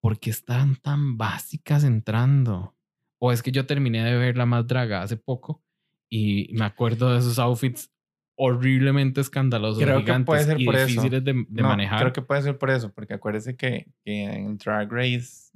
¿por 0.00 0.18
qué 0.18 0.30
están 0.30 0.76
tan 0.76 1.16
básicas 1.16 1.84
entrando? 1.84 2.76
O 3.20 3.32
es 3.32 3.42
que 3.42 3.52
yo 3.52 3.66
terminé 3.66 4.04
de 4.04 4.16
ver 4.16 4.36
la 4.36 4.46
más 4.46 4.66
draga 4.66 5.02
hace 5.02 5.16
poco 5.16 5.62
y 6.10 6.50
me 6.54 6.64
acuerdo 6.64 7.12
de 7.12 7.18
esos 7.18 7.38
outfits 7.38 7.90
horriblemente 8.36 9.20
escandalosos, 9.20 9.82
Creo 9.82 10.04
que 10.04 10.14
puede 10.20 10.44
ser 10.44 10.60
y 10.60 10.64
por 10.64 10.76
eso. 10.76 10.86
difíciles 10.86 11.24
de, 11.24 11.32
de 11.32 11.62
No, 11.62 11.68
manejar. 11.68 11.98
Creo 11.98 12.12
que 12.12 12.22
puede 12.22 12.42
ser 12.42 12.56
por 12.56 12.70
eso, 12.70 12.92
porque 12.92 13.14
acuérdese 13.14 13.56
que, 13.56 13.88
que 14.04 14.22
en 14.24 14.56
Drag 14.58 14.90
Race 14.92 15.50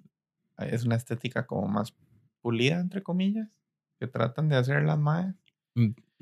es 0.59 0.85
una 0.85 0.97
estética 0.97 1.47
como 1.47 1.69
más 1.69 1.95
pulida, 2.41 2.81
entre 2.81 3.03
comillas, 3.03 3.57
que 4.01 4.09
tratan 4.09 4.49
de 4.49 4.57
hacer 4.57 4.83
las 4.83 4.99
maes. 4.99 5.35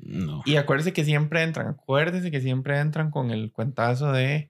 No. 0.03 0.41
Y 0.45 0.55
acuérdese 0.55 0.93
que 0.93 1.05
siempre 1.05 1.43
entran, 1.43 1.67
acuérdese 1.67 2.31
que 2.31 2.41
siempre 2.41 2.79
entran 2.79 3.11
con 3.11 3.31
el 3.31 3.51
cuentazo 3.51 4.11
de 4.11 4.49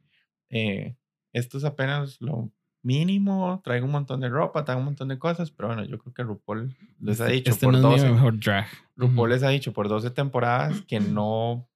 eh, 0.50 0.96
esto 1.34 1.58
es 1.58 1.63
apenas 1.65 2.17
lo 2.22 2.51
mínimo, 2.84 3.62
traigo 3.63 3.86
un 3.86 3.91
montón 3.91 4.22
de 4.22 4.29
ropa, 4.29 4.65
traigo 4.65 4.79
un 4.79 4.86
montón 4.86 5.08
de 5.10 5.20
cosas, 5.20 5.51
pero 5.51 5.67
bueno, 5.70 5.84
yo 5.86 5.98
creo 6.00 6.13
que 6.13 6.24
RuPaul 6.24 6.75
les 7.00 7.22
ha 7.22 7.25
Este- 7.25 7.34
dicho 7.36 7.51
este 7.51 7.65
por 7.65 7.74
no 7.74 7.77
es 7.79 7.84
12, 8.01 8.08
mi 8.08 8.13
mejor 8.13 8.39
drag. 8.39 8.67
RuPaul 8.96 9.29
les 9.29 9.43
ha 9.43 9.50
dicho 9.50 9.72
por 9.72 9.88
12 9.88 10.10
temporadas 10.12 10.81
que 10.81 11.00
no 11.00 11.67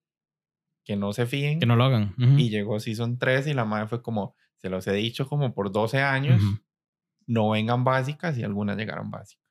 que 0.84 0.96
no 0.96 1.14
se 1.14 1.26
fíen 1.26 1.60
Que 1.60 1.66
no 1.66 1.76
lo 1.76 1.84
hagan. 1.86 2.14
Y 2.18 2.50
llegó 2.52 2.80
season 2.80 3.18
3 3.18 3.48
y 3.48 3.54
la 3.56 3.66
madre 3.66 3.88
fue 3.88 4.02
como 4.04 4.36
se 4.58 4.70
los 4.70 4.86
he 4.88 4.94
dicho 4.94 5.28
como 5.28 5.54
por 5.54 5.72
12 5.72 6.02
años, 6.02 6.42
no 7.28 7.50
vengan 7.52 7.84
básicas 7.84 8.38
y 8.38 8.44
algunas 8.44 8.78
llegaron 8.78 9.10
básicas. 9.12 9.45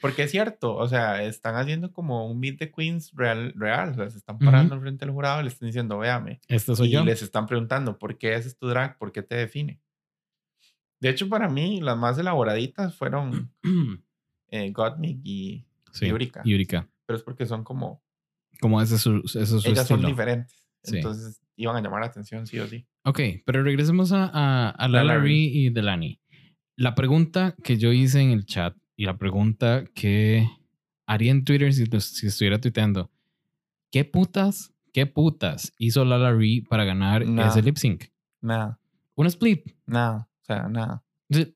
Porque 0.00 0.24
es 0.24 0.30
cierto, 0.30 0.76
o 0.76 0.86
sea, 0.88 1.22
están 1.22 1.56
haciendo 1.56 1.92
como 1.92 2.30
un 2.30 2.38
meet 2.38 2.58
de 2.58 2.70
queens 2.70 3.12
real, 3.14 3.52
real, 3.56 3.90
o 3.90 3.94
sea, 3.94 4.10
se 4.10 4.18
están 4.18 4.38
parando 4.38 4.78
frente 4.80 5.04
al 5.04 5.10
jurado 5.10 5.40
y 5.40 5.44
le 5.44 5.48
están 5.48 5.68
diciendo, 5.68 5.98
véame, 5.98 6.40
Este 6.48 6.76
soy 6.76 6.88
y 6.88 6.90
yo. 6.92 7.04
les 7.04 7.22
están 7.22 7.46
preguntando, 7.46 7.98
¿por 7.98 8.18
qué 8.18 8.34
ese 8.34 8.48
es 8.48 8.56
tu 8.58 8.68
drag? 8.68 8.98
¿Por 8.98 9.10
qué 9.12 9.22
te 9.22 9.36
define? 9.36 9.80
De 11.00 11.08
hecho, 11.10 11.28
para 11.28 11.48
mí, 11.48 11.80
las 11.80 11.96
más 11.96 12.18
elaboraditas 12.18 12.94
fueron 12.94 13.52
eh, 14.50 14.70
Gottmik 14.70 15.20
y 15.24 15.66
sí. 15.92 16.08
Yurika. 16.08 16.42
Yurika. 16.44 16.88
pero 17.06 17.16
es 17.18 17.22
porque 17.22 17.46
son 17.46 17.64
como, 17.64 18.02
Como 18.60 18.80
ese 18.80 18.96
es 18.96 19.00
su, 19.02 19.18
ese 19.24 19.42
es 19.42 19.48
su 19.48 19.56
ellas 19.68 19.86
son 19.86 19.98
estilo. 20.00 20.08
diferentes. 20.08 20.62
Sí. 20.82 20.96
Entonces, 20.96 21.40
iban 21.56 21.76
a 21.76 21.80
llamar 21.80 22.00
la 22.00 22.06
atención 22.06 22.46
sí 22.46 22.58
o 22.58 22.66
sí. 22.66 22.86
Ok, 23.04 23.20
pero 23.44 23.62
regresemos 23.62 24.12
a, 24.12 24.24
a, 24.26 24.70
a 24.70 25.26
y 25.26 25.70
Delani. 25.70 26.20
La 26.76 26.94
pregunta 26.94 27.54
que 27.64 27.76
yo 27.78 27.92
hice 27.92 28.20
en 28.20 28.30
el 28.30 28.44
chat 28.44 28.76
y 28.96 29.04
la 29.04 29.16
pregunta 29.18 29.84
que 29.94 30.48
haría 31.06 31.30
en 31.30 31.44
Twitter 31.44 31.72
si, 31.72 31.86
si 32.00 32.26
estuviera 32.26 32.60
tuiteando. 32.60 33.10
¿Qué 33.90 34.04
putas, 34.04 34.72
qué 34.92 35.06
putas 35.06 35.72
hizo 35.78 36.04
Lala 36.04 36.32
Ree 36.32 36.62
para 36.62 36.84
ganar 36.84 37.26
Nada. 37.26 37.48
ese 37.48 37.62
lip 37.62 37.76
sync? 37.76 38.04
Nada, 38.40 38.78
Un 39.14 39.26
split. 39.26 39.72
nada, 39.86 40.28
o 40.42 40.44
sea, 40.44 40.68
nada. 40.68 41.02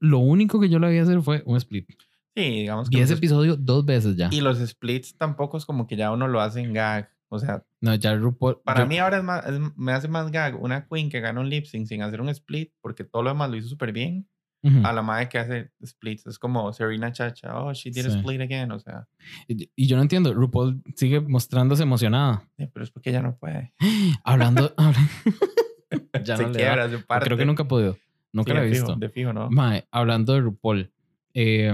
Lo 0.01 0.19
único 0.19 0.61
que 0.61 0.69
yo 0.69 0.79
le 0.79 0.87
había 0.89 1.03
hacer 1.03 1.21
fue 1.23 1.43
un 1.47 1.57
split. 1.57 1.89
Sí, 2.35 2.43
digamos 2.43 2.89
que 2.89 2.97
Vi 2.97 3.03
ese 3.03 3.15
episodio 3.15 3.57
dos 3.57 3.85
veces 3.85 4.17
ya. 4.17 4.29
Y 4.33 4.41
los 4.41 4.59
splits 4.59 5.17
tampoco 5.17 5.57
es 5.59 5.65
como 5.67 5.87
que 5.87 5.97
ya 5.97 6.11
uno 6.13 6.29
lo 6.29 6.41
hace 6.41 6.61
en 6.61 6.73
gag. 6.73 7.11
O 7.29 7.39
sea, 7.39 7.65
No, 7.81 7.95
ya 7.95 8.15
RuPaul. 8.17 8.61
para 8.65 8.81
yo- 8.81 8.87
mí 8.89 8.99
ahora 8.99 9.19
es 9.19 9.25
más, 9.25 9.47
es- 9.47 9.61
me 9.77 9.93
hace 9.93 10.09
más 10.09 10.31
gag 10.33 10.61
una 10.61 10.87
queen 10.89 11.11
que 11.11 11.21
gana 11.21 11.41
un 11.41 11.49
lip 11.49 11.65
sync 11.65 11.87
sin 11.87 12.03
hacer 12.03 12.21
un 12.21 12.29
split, 12.29 12.73
porque 12.81 13.05
todo 13.05 13.23
lo 13.23 13.31
demás 13.31 13.51
lo 13.51 13.57
hizo 13.57 13.69
súper 13.69 13.93
bien, 13.93 14.27
Ujú. 14.63 14.87
a 14.87 14.93
la 14.93 15.01
madre 15.03 15.29
que 15.29 15.39
hace 15.39 15.71
splits. 15.85 16.27
Es 16.27 16.39
como 16.39 16.71
Serena 16.73 17.11
Chacha, 17.13 17.59
oh, 17.63 17.73
she 17.73 17.91
did 17.91 18.07
a 18.07 18.11
Sí. 18.11 18.19
split 18.19 18.41
again. 18.43 18.71
O 18.73 18.79
sea, 18.79 19.09
Y 19.49 19.71
y 19.75 19.87
yo 19.87 19.97
no 19.97 20.03
entiendo. 20.03 20.35
RuPaul 20.35 20.83
sigue 20.97 21.21
mostrándose 21.21 21.83
emocionada. 21.83 22.43
sí, 22.59 22.67
pero 22.73 22.85
es 22.85 22.91
porque 22.91 23.11
ella 23.11 23.23
no 23.23 23.37
puede. 23.37 23.73
Hablando. 24.25 24.73
habla- 24.77 25.09
ya 26.25 26.37
se 26.37 26.43
no 26.43 26.49
le 26.51 26.55
da. 26.55 26.59
quiebra, 26.75 26.91
se 26.91 26.99
parte. 26.99 27.25
Creo 27.27 27.39
que 27.39 27.45
nunca 27.47 27.63
ha 27.63 27.69
podido. 27.69 27.97
Nunca 28.33 28.53
Sí, 28.53 28.59
la 28.59 28.65
he 28.65 28.71
fijo, 28.71 28.87
visto. 28.87 28.99
de 29.01 29.09
fijo, 29.09 29.33
¿no? 29.33 29.51
Mae, 29.51 29.89
hablando 29.91 30.35
de 30.35 30.41
RuPaul, 30.41 30.93
eh, 31.35 31.73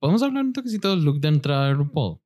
¿podemos 0.00 0.22
hablar 0.22 0.44
un 0.44 0.52
toquecito 0.52 0.90
del 0.90 1.04
look 1.04 1.20
de 1.20 1.28
entrada 1.28 1.66
de 1.68 1.74
RuPaul? 1.74 2.18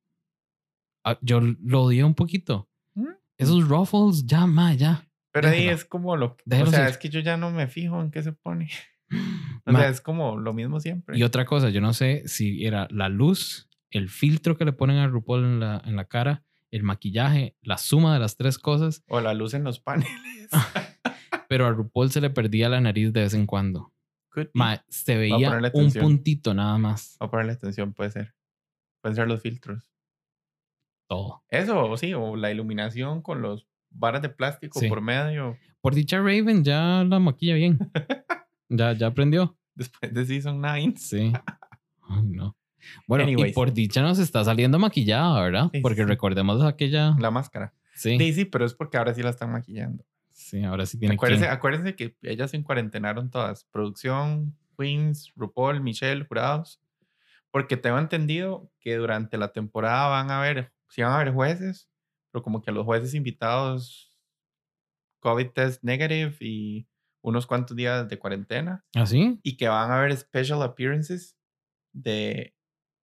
Ah, 1.03 1.17
yo 1.21 1.39
lo 1.41 1.83
odié 1.83 2.03
un 2.03 2.15
poquito. 2.15 2.67
¿Mm? 2.95 3.05
Esos 3.37 3.67
ruffles, 3.67 4.25
ya, 4.25 4.45
mae, 4.47 4.77
ya. 4.77 5.05
Pero 5.31 5.49
ahí 5.49 5.59
déjala. 5.59 5.75
es 5.75 5.85
como 5.85 6.15
lo 6.17 6.35
que. 6.35 6.41
O 6.41 6.45
Déjalo 6.47 6.71
sea, 6.71 6.87
es 6.89 6.97
que 6.97 7.09
yo 7.09 7.19
ya 7.19 7.37
no 7.37 7.51
me 7.51 7.67
fijo 7.67 8.01
en 8.01 8.09
qué 8.09 8.23
se 8.23 8.31
pone. 8.31 8.69
O 9.65 9.71
Mae, 9.73 9.81
sea, 9.81 9.89
es 9.89 9.99
como 10.01 10.37
lo 10.37 10.53
mismo 10.53 10.79
siempre. 10.79 11.17
y 11.17 11.23
otra 11.23 11.43
cosa, 11.45 11.69
yo 11.69 11.81
no 11.81 11.93
sé 11.93 12.25
si 12.27 12.65
era 12.65 12.87
la 12.89 13.09
luz, 13.09 13.69
el 13.91 14.07
filtro 14.09 14.55
que 14.57 14.63
le 14.63 14.71
ponen 14.71 14.97
a 14.97 15.07
RuPaul 15.07 15.43
en 15.43 15.59
la, 15.59 15.81
en 15.85 15.95
la 15.97 16.05
cara, 16.05 16.45
el 16.71 16.83
maquillaje, 16.83 17.57
la 17.61 17.77
suma 17.77 18.13
de 18.13 18.19
las 18.21 18.37
tres 18.37 18.57
cosas, 18.59 19.03
O 19.09 19.19
la 19.19 19.33
luz 19.33 19.53
en 19.53 19.65
los 19.65 19.79
paneles. 19.81 20.49
pero 21.49 21.65
a 21.65 21.71
RuPaul 21.71 22.11
se 22.11 22.21
le 22.21 22.29
perdía 22.29 22.69
la 22.69 22.79
nariz 22.79 23.11
de 23.11 23.21
vez 23.21 23.33
en 23.33 23.45
cuando. 23.45 23.93
Mae, 24.53 24.81
se 24.87 25.17
veía 25.17 25.59
un 25.73 25.91
puntito 25.91 26.53
nada 26.53 26.77
más. 26.77 27.17
O 27.19 27.29
ponerle 27.29 27.53
atención, 27.53 27.93
puede 27.93 28.11
ser. 28.11 28.35
Pueden 29.01 29.15
ser 29.15 29.27
los 29.27 29.41
filtros. 29.41 29.91
Todo. 31.09 31.43
Eso, 31.49 31.97
sí, 31.97 32.13
o 32.13 32.35
la 32.35 32.51
iluminación 32.51 33.21
con 33.21 33.41
los 33.41 33.67
varas 33.89 34.21
de 34.21 34.29
plástico 34.29 34.79
Sí. 34.79 34.87
por 34.89 35.01
medio. 35.01 35.57
Por 35.81 35.95
dicha 35.95 36.17
Raven 36.19 36.63
ya 36.63 37.03
la 37.03 37.19
maquilla 37.19 37.55
bien. 37.55 37.79
ya, 38.69 38.93
ya 38.93 39.07
aprendió. 39.07 39.57
Después 39.75 40.13
de 40.13 40.25
Season 40.25 40.59
9. 40.59 40.93
Sí. 40.97 41.31
Ay, 42.09 42.23
no. 42.25 42.55
Bueno, 43.07 43.25
y 43.25 43.33
Anyways. 43.33 43.53
por 43.53 43.73
dicha 43.73 44.01
nos 44.01 44.17
está 44.19 44.43
saliendo 44.43 44.79
maquillada, 44.79 45.41
¿verdad? 45.41 45.69
Sí, 45.73 45.81
Porque 45.81 46.01
sí. 46.03 46.05
recordemos 46.05 46.63
aquella. 46.63 47.15
La 47.19 47.31
máscara. 47.31 47.73
Sí, 47.93 48.17
Sí, 48.17 48.33
sí, 48.33 48.45
pero 48.45 48.65
es 48.65 48.73
porque 48.73 48.97
ahora 48.97 49.13
sí 49.13 49.21
la 49.23 49.31
están 49.31 49.51
maquillando. 49.51 50.05
sí, 50.31 50.63
ahora 50.63 50.85
sí 50.85 50.97
tiene 50.99 51.15
Acuérdense, 51.15 51.45
que. 51.45 51.51
acuérdense 51.51 51.95
que 51.95 52.15
ellas 52.21 52.51
se 52.51 52.57
encuarentenaron 52.57 53.29
todas. 53.29 53.65
Producción, 53.71 54.55
Queens, 54.77 55.33
RuPaul, 55.35 55.81
Michelle, 55.81 56.25
jurados. 56.25 56.79
Porque 57.51 57.75
tengo 57.75 57.97
entendido 57.97 58.69
que 58.79 58.95
durante 58.95 59.37
la 59.37 59.51
temporada 59.51 60.07
van 60.09 60.29
a 60.31 60.39
haber, 60.39 60.71
sí 60.87 61.01
van 61.01 61.11
a 61.11 61.15
haber 61.21 61.33
jueces, 61.33 61.89
pero 62.31 62.43
como 62.43 62.61
que 62.61 62.71
los 62.71 62.85
jueces 62.85 63.15
invitados 63.15 64.13
COVID 65.21 65.47
test 65.49 65.83
negative 65.83 66.35
y 66.39 66.87
unos 67.29 67.45
cuantos 67.45 67.75
días 67.75 68.07
de 68.07 68.17
cuarentena. 68.19 68.85
¿Así? 68.95 69.39
y 69.43 69.57
que 69.57 69.67
van 69.67 69.91
a 69.91 69.97
haber 69.99 70.15
special 70.17 70.61
appearances 70.61 71.37
de, 71.93 72.55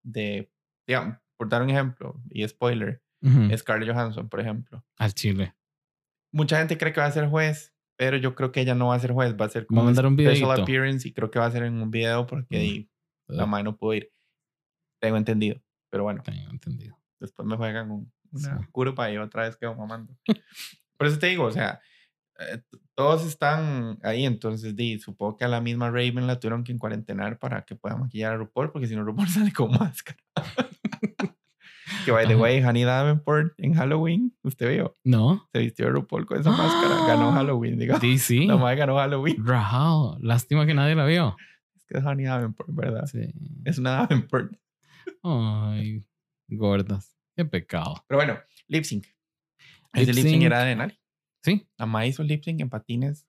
de 0.02 0.50
digamos, 0.86 1.18
por 1.36 1.48
dar 1.48 1.62
un 1.62 1.70
ejemplo, 1.70 2.20
y 2.30 2.46
spoiler, 2.46 3.02
Ujú. 3.22 3.56
Scarlett 3.56 3.90
Johansson, 3.90 4.28
por 4.28 4.40
ejemplo. 4.40 4.84
Al 4.98 5.14
chile. 5.14 5.54
Mucha 6.32 6.58
gente 6.58 6.76
cree 6.78 6.92
que 6.92 7.00
va 7.00 7.06
a 7.06 7.12
ser 7.12 7.28
juez, 7.28 7.74
pero 7.96 8.16
yo 8.16 8.34
creo 8.34 8.50
que 8.52 8.60
ella 8.60 8.74
no 8.74 8.88
va 8.88 8.96
a 8.96 9.00
ser 9.00 9.12
juez, 9.12 9.34
va 9.40 9.46
a 9.46 9.48
ser 9.48 9.62
Va 9.62 9.64
a 9.64 9.68
como 9.68 9.82
un 9.84 9.94
special 9.94 10.14
videíto. 10.16 10.52
appearance 10.62 11.08
y 11.08 11.12
creo 11.12 11.30
que 11.30 11.38
va 11.38 11.46
a 11.46 11.50
ser 11.50 11.62
en 11.64 11.80
un 11.80 11.90
video 11.90 12.26
porque 12.26 12.56
Mm. 12.58 12.60
di- 12.60 12.90
la 13.28 13.44
Ugh, 13.44 13.48
madre 13.50 13.64
no 13.64 13.76
pudo 13.76 13.94
ir. 13.94 14.12
Tengo 15.00 15.16
entendido, 15.16 15.60
pero 15.90 16.02
bueno, 16.04 16.22
Tengo 16.22 16.50
entendido. 16.50 16.98
después 17.20 17.46
me 17.46 17.56
juegan 17.56 17.90
un- 17.90 18.12
una 18.32 18.58
Sí. 18.58 18.66
curva 18.72 19.10
y 19.10 19.16
otra 19.16 19.44
vez 19.44 19.56
quedo 19.56 19.74
mamando. 19.74 20.16
Por 20.96 21.06
eso 21.06 21.18
te 21.18 21.26
digo, 21.28 21.44
o 21.44 21.50
sea, 21.50 21.80
eh, 22.40 22.60
todos 22.94 23.24
están 23.26 23.98
ahí, 24.02 24.24
entonces 24.26 24.74
di, 24.76 24.98
supongo 24.98 25.36
que 25.36 25.44
a 25.44 25.48
la 25.48 25.60
misma 25.60 25.90
Raven 25.90 26.26
la 26.26 26.38
tuvieron 26.40 26.64
que 26.64 26.72
encuarentenar 26.72 27.38
para 27.38 27.64
que 27.64 27.74
pueda 27.76 27.96
maquillar 27.96 28.32
a 28.34 28.36
RuPaul, 28.36 28.70
porque 28.72 28.86
si 28.86 28.96
no 28.96 29.04
RuPaul 29.04 29.28
sale 29.28 29.52
con 29.52 29.70
máscara. 29.72 30.18
que 32.04 32.10
by 32.12 32.26
the 32.26 32.36
way, 32.36 32.62
Honey 32.62 32.84
Davenport 32.84 33.54
en 33.58 33.74
Halloween, 33.74 34.36
usted 34.42 34.68
vio, 34.70 34.94
No. 35.04 35.48
se 35.52 35.58
vistió 35.60 35.86
de 35.86 35.92
RuPaul 35.92 36.26
con 36.26 36.38
esa 36.40 36.50
máscara, 36.50 37.06
ganó 37.06 37.32
Halloween, 37.32 37.78
digamos. 37.78 38.00
Sí, 38.02 38.18
sí. 38.18 38.46
La 38.46 38.56
madre 38.56 38.76
ganó 38.76 38.96
Halloween. 38.96 39.36
Rajao. 39.44 40.18
Lástima 40.20 40.66
que 40.66 40.74
nadie 40.74 40.94
la 40.94 41.06
vio. 41.06 41.36
Es 41.76 41.84
que 41.86 41.98
es 41.98 42.04
Honey 42.04 42.26
Davenport, 42.26 42.68
¿verdad? 42.72 43.06
Sí. 43.06 43.32
Es 43.64 43.78
una 43.78 43.92
Davenport. 43.92 44.52
Ay, 45.22 46.04
gordas. 46.48 47.16
Qué 47.36 47.44
pecado. 47.44 48.04
Pero 48.06 48.18
bueno, 48.18 48.38
lip 48.68 48.84
sync. 48.84 49.06
Ese 49.92 50.12
Lip 50.12 50.24
sync. 50.24 50.42
era 50.42 50.62
de 50.64 50.76
Nali. 50.76 50.98
Sí. 51.44 51.68
Madre 51.78 52.08
hizo 52.08 52.22
lip 52.22 52.42
sync 52.42 52.60
en 52.60 52.70
patines 52.70 53.26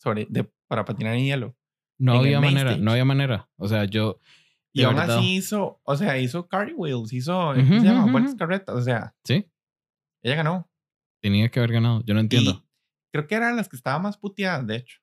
sobre, 0.00 0.26
de, 0.28 0.44
para 0.68 0.84
patinar 0.84 1.14
en 1.14 1.24
hielo. 1.24 1.56
No 1.98 2.12
En 2.14 2.18
había 2.20 2.40
manera. 2.40 2.70
stage. 2.72 2.82
No 2.84 2.90
había 2.92 3.04
manera. 3.06 3.48
O 3.56 3.66
sea, 3.66 3.84
yo. 3.86 4.20
Y 4.74 4.82
aún 4.82 4.96
verdad- 4.96 5.18
así 5.18 5.36
hizo, 5.36 5.80
o 5.82 5.96
sea, 5.96 6.18
hizo 6.18 6.46
carry 6.48 6.74
wheels, 6.74 7.12
hizo, 7.14 7.32
¿cómo 7.54 7.80
se 7.80 7.86
llama? 7.86 8.12
Vueltas 8.12 8.32
ujú. 8.32 8.38
carretas, 8.38 8.74
o 8.76 8.82
sea, 8.82 9.14
Sí. 9.24 9.50
ella 10.22 10.36
ganó. 10.36 10.70
Tenía 11.22 11.48
que 11.48 11.58
haber 11.60 11.72
ganado. 11.72 12.02
Yo 12.04 12.12
no 12.12 12.20
entiendo. 12.20 12.50
Y 12.50 12.62
creo 13.14 13.26
que 13.26 13.34
eran 13.36 13.56
las 13.56 13.68
que 13.70 13.76
estaban 13.76 14.02
más 14.02 14.18
puteadas, 14.18 14.66
de 14.66 14.76
hecho. 14.76 14.98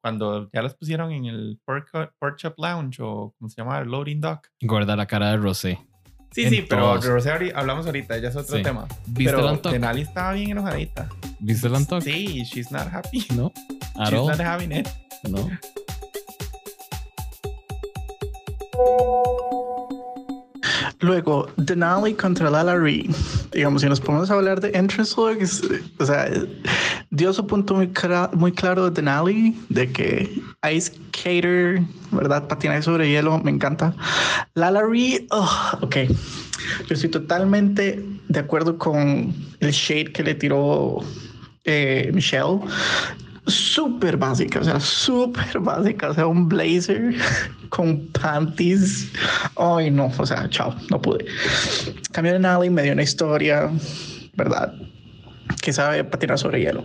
Cuando 0.00 0.48
ya 0.52 0.62
las 0.62 0.74
pusieron 0.76 1.10
en 1.10 1.24
el 1.24 1.60
Pork, 1.64 1.90
Chop 2.36 2.54
Lounge 2.58 3.02
o, 3.02 3.34
¿cómo 3.36 3.48
se 3.48 3.56
llama? 3.60 3.78
El 3.80 3.88
Loading 3.88 4.20
Dock. 4.20 4.48
Gorda 4.62 4.94
la 4.94 5.06
cara 5.06 5.30
de 5.30 5.38
Rosé. 5.38 5.78
Sí, 6.34 6.42
En 6.42 6.50
sí, 6.50 6.66
pero 6.68 6.98
hablamos 7.54 7.86
ahorita, 7.86 8.18
ya 8.18 8.28
es 8.30 8.34
otro 8.36 8.56
Sí. 8.56 8.62
tema. 8.64 8.86
¿Viste 9.06 9.30
pero? 9.32 9.42
Denali 9.72 10.02
estaba 10.02 10.32
bien 10.32 10.50
enojadita. 10.50 11.08
¿Viste 11.38 11.68
el 11.68 11.74
Untucked? 11.74 12.02
Sí, 12.04 12.42
she's 12.44 12.72
not 12.72 12.88
happy. 12.92 13.24
No. 13.36 13.52
At 13.96 14.08
she's 14.10 14.18
all. 14.18 14.26
not 14.26 14.40
having 14.40 14.72
it. 14.72 14.88
No. 15.28 15.48
Luego, 21.00 21.48
Denali 21.56 22.14
contra 22.14 22.50
Ree. 22.78 23.08
Digamos, 23.52 23.82
si 23.82 23.88
nos 23.88 24.00
ponemos 24.00 24.30
a 24.30 24.34
hablar 24.34 24.60
de 24.60 24.70
entrance 24.76 25.14
looks, 25.16 25.62
o 25.98 26.06
sea, 26.06 26.28
dio 27.14 27.32
su 27.32 27.46
punto 27.46 27.74
muy, 27.74 27.90
muy 28.32 28.52
claro 28.52 28.84
de 28.84 28.90
Denali, 28.90 29.56
de 29.68 29.90
que 29.90 30.42
Ice 30.72 30.92
Skater, 30.92 31.80
¿verdad? 32.10 32.48
Patinaje 32.48 32.82
sobre 32.82 33.08
hielo, 33.08 33.38
me 33.38 33.50
encanta. 33.50 33.94
Lalaurie, 34.54 35.26
oh, 35.30 35.78
ok. 35.80 35.96
Yo 36.88 36.94
estoy 36.94 37.10
totalmente 37.10 38.04
de 38.28 38.40
acuerdo 38.40 38.76
con 38.78 39.32
el 39.60 39.70
shade 39.70 40.12
que 40.12 40.22
le 40.24 40.34
tiró 40.34 40.98
eh, 41.64 42.10
Michelle. 42.12 42.60
Súper 43.46 44.16
básica, 44.16 44.60
o 44.60 44.64
sea, 44.64 44.80
súper 44.80 45.60
básica. 45.60 46.10
O 46.10 46.14
sea, 46.14 46.26
un 46.26 46.48
blazer 46.48 47.14
con 47.68 48.08
panties. 48.08 49.12
Ay, 49.56 49.90
no, 49.90 50.10
o 50.18 50.26
sea, 50.26 50.48
chao, 50.48 50.74
no 50.90 51.00
pude. 51.00 51.26
Cambio 52.10 52.32
de 52.32 52.38
Denali, 52.38 52.70
me 52.70 52.82
dio 52.82 52.92
una 52.92 53.02
historia, 53.02 53.70
¿verdad? 54.34 54.74
Que 55.60 55.72
sabe 55.72 56.04
patinar 56.04 56.38
sobre 56.38 56.60
hielo. 56.60 56.84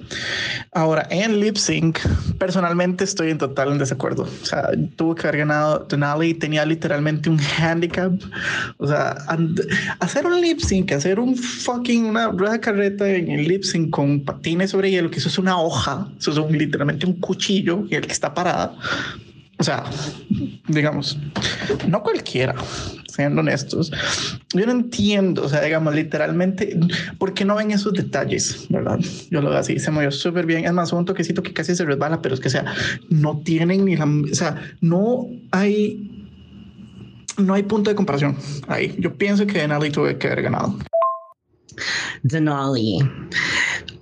Ahora, 0.74 1.08
en 1.10 1.40
lip 1.40 1.56
sync, 1.58 2.00
personalmente 2.38 3.04
estoy 3.04 3.32
en 3.32 3.38
total 3.38 3.72
en 3.72 3.78
desacuerdo. 3.78 4.24
O 4.24 4.46
sea, 4.46 4.70
tuvo 4.96 5.16
que 5.16 5.28
haber 5.28 5.40
ganado 5.40 5.86
Denali, 5.90 6.34
tenía 6.34 6.66
literalmente 6.66 7.30
un 7.30 7.40
handicap. 7.40 8.12
O 8.78 8.88
sea, 8.88 9.18
hacer 10.00 10.26
un 10.26 10.40
lip 10.42 10.60
sync, 10.60 10.92
hacer 10.92 11.20
un 11.20 11.36
fucking 11.36 12.06
una 12.06 12.30
rueda 12.30 12.54
de 12.54 12.60
carreta 12.60 13.08
en 13.10 13.30
el 13.32 13.48
lip 13.48 13.64
sync 13.64 13.90
con 13.90 14.24
patines 14.24 14.72
sobre 14.72 14.92
hielo, 14.92 15.10
que 15.12 15.20
eso 15.20 15.30
es 15.30 15.38
una 15.38 15.60
hoja, 15.60 16.08
eso 16.20 16.32
es 16.32 16.38
un- 16.38 16.58
literalmente 16.58 17.06
un 17.06 17.14
cuchillo 17.20 17.86
y 17.90 17.96
el 17.96 18.06
que 18.06 18.14
está 18.14 18.34
parada. 18.34 18.76
O 19.60 19.64
sea, 19.64 19.84
digamos, 20.70 21.20
no 21.86 22.02
cualquiera, 22.02 22.56
siendo 23.14 23.42
honestos. 23.42 23.92
Yo 24.54 24.66
no 24.66 24.72
entiendo, 24.72 25.44
o 25.44 25.50
sea, 25.50 25.62
digamos, 25.62 25.94
literalmente, 25.94 26.80
¿por 27.18 27.34
qué 27.34 27.44
no 27.44 27.56
ven 27.56 27.72
esos 27.72 27.92
detalles? 27.92 28.68
¿Verdad? 28.70 29.00
Yo 29.30 29.42
lo 29.42 29.50
veo 29.50 29.60
así, 29.60 29.78
se 29.78 29.92
movió 29.92 30.12
súper 30.12 30.46
bien. 30.46 30.64
Es 30.64 30.72
más, 30.72 30.94
un 30.94 31.04
toquecito 31.04 31.44
que 31.44 31.52
casi 31.52 31.76
se 31.76 31.84
resbala, 31.84 32.22
pero 32.22 32.36
es 32.36 32.40
que, 32.40 32.48
o 32.48 32.52
sea, 32.52 32.74
no 33.10 33.42
tienen 33.44 33.84
ni 33.84 33.98
la, 33.98 34.06
o 34.06 34.34
sea, 34.36 34.62
no 34.80 35.28
hay, 35.52 36.26
no 37.38 37.54
hay 37.54 37.64
punto 37.64 37.90
de 37.90 37.98
comparación 37.98 38.38
ahí. 38.70 38.96
Yo 38.98 39.18
pienso 39.18 39.46
que 39.46 39.60
Denali 39.60 39.90
tuvo 39.90 40.18
que 40.18 40.28
haber 40.28 40.44
ganado. 40.44 40.80
Denali. 42.24 43.00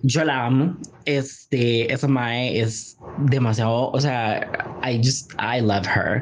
Yo 0.04 0.24
la 0.24 0.46
amo. 0.46 0.78
Este, 1.08 1.92
esa 1.92 2.06
mae 2.08 2.60
es 2.60 2.98
demasiado, 3.30 3.92
o 3.92 4.00
sea, 4.02 4.44
I 4.84 4.98
just, 4.98 5.32
I 5.40 5.62
love 5.62 5.86
her. 5.88 6.22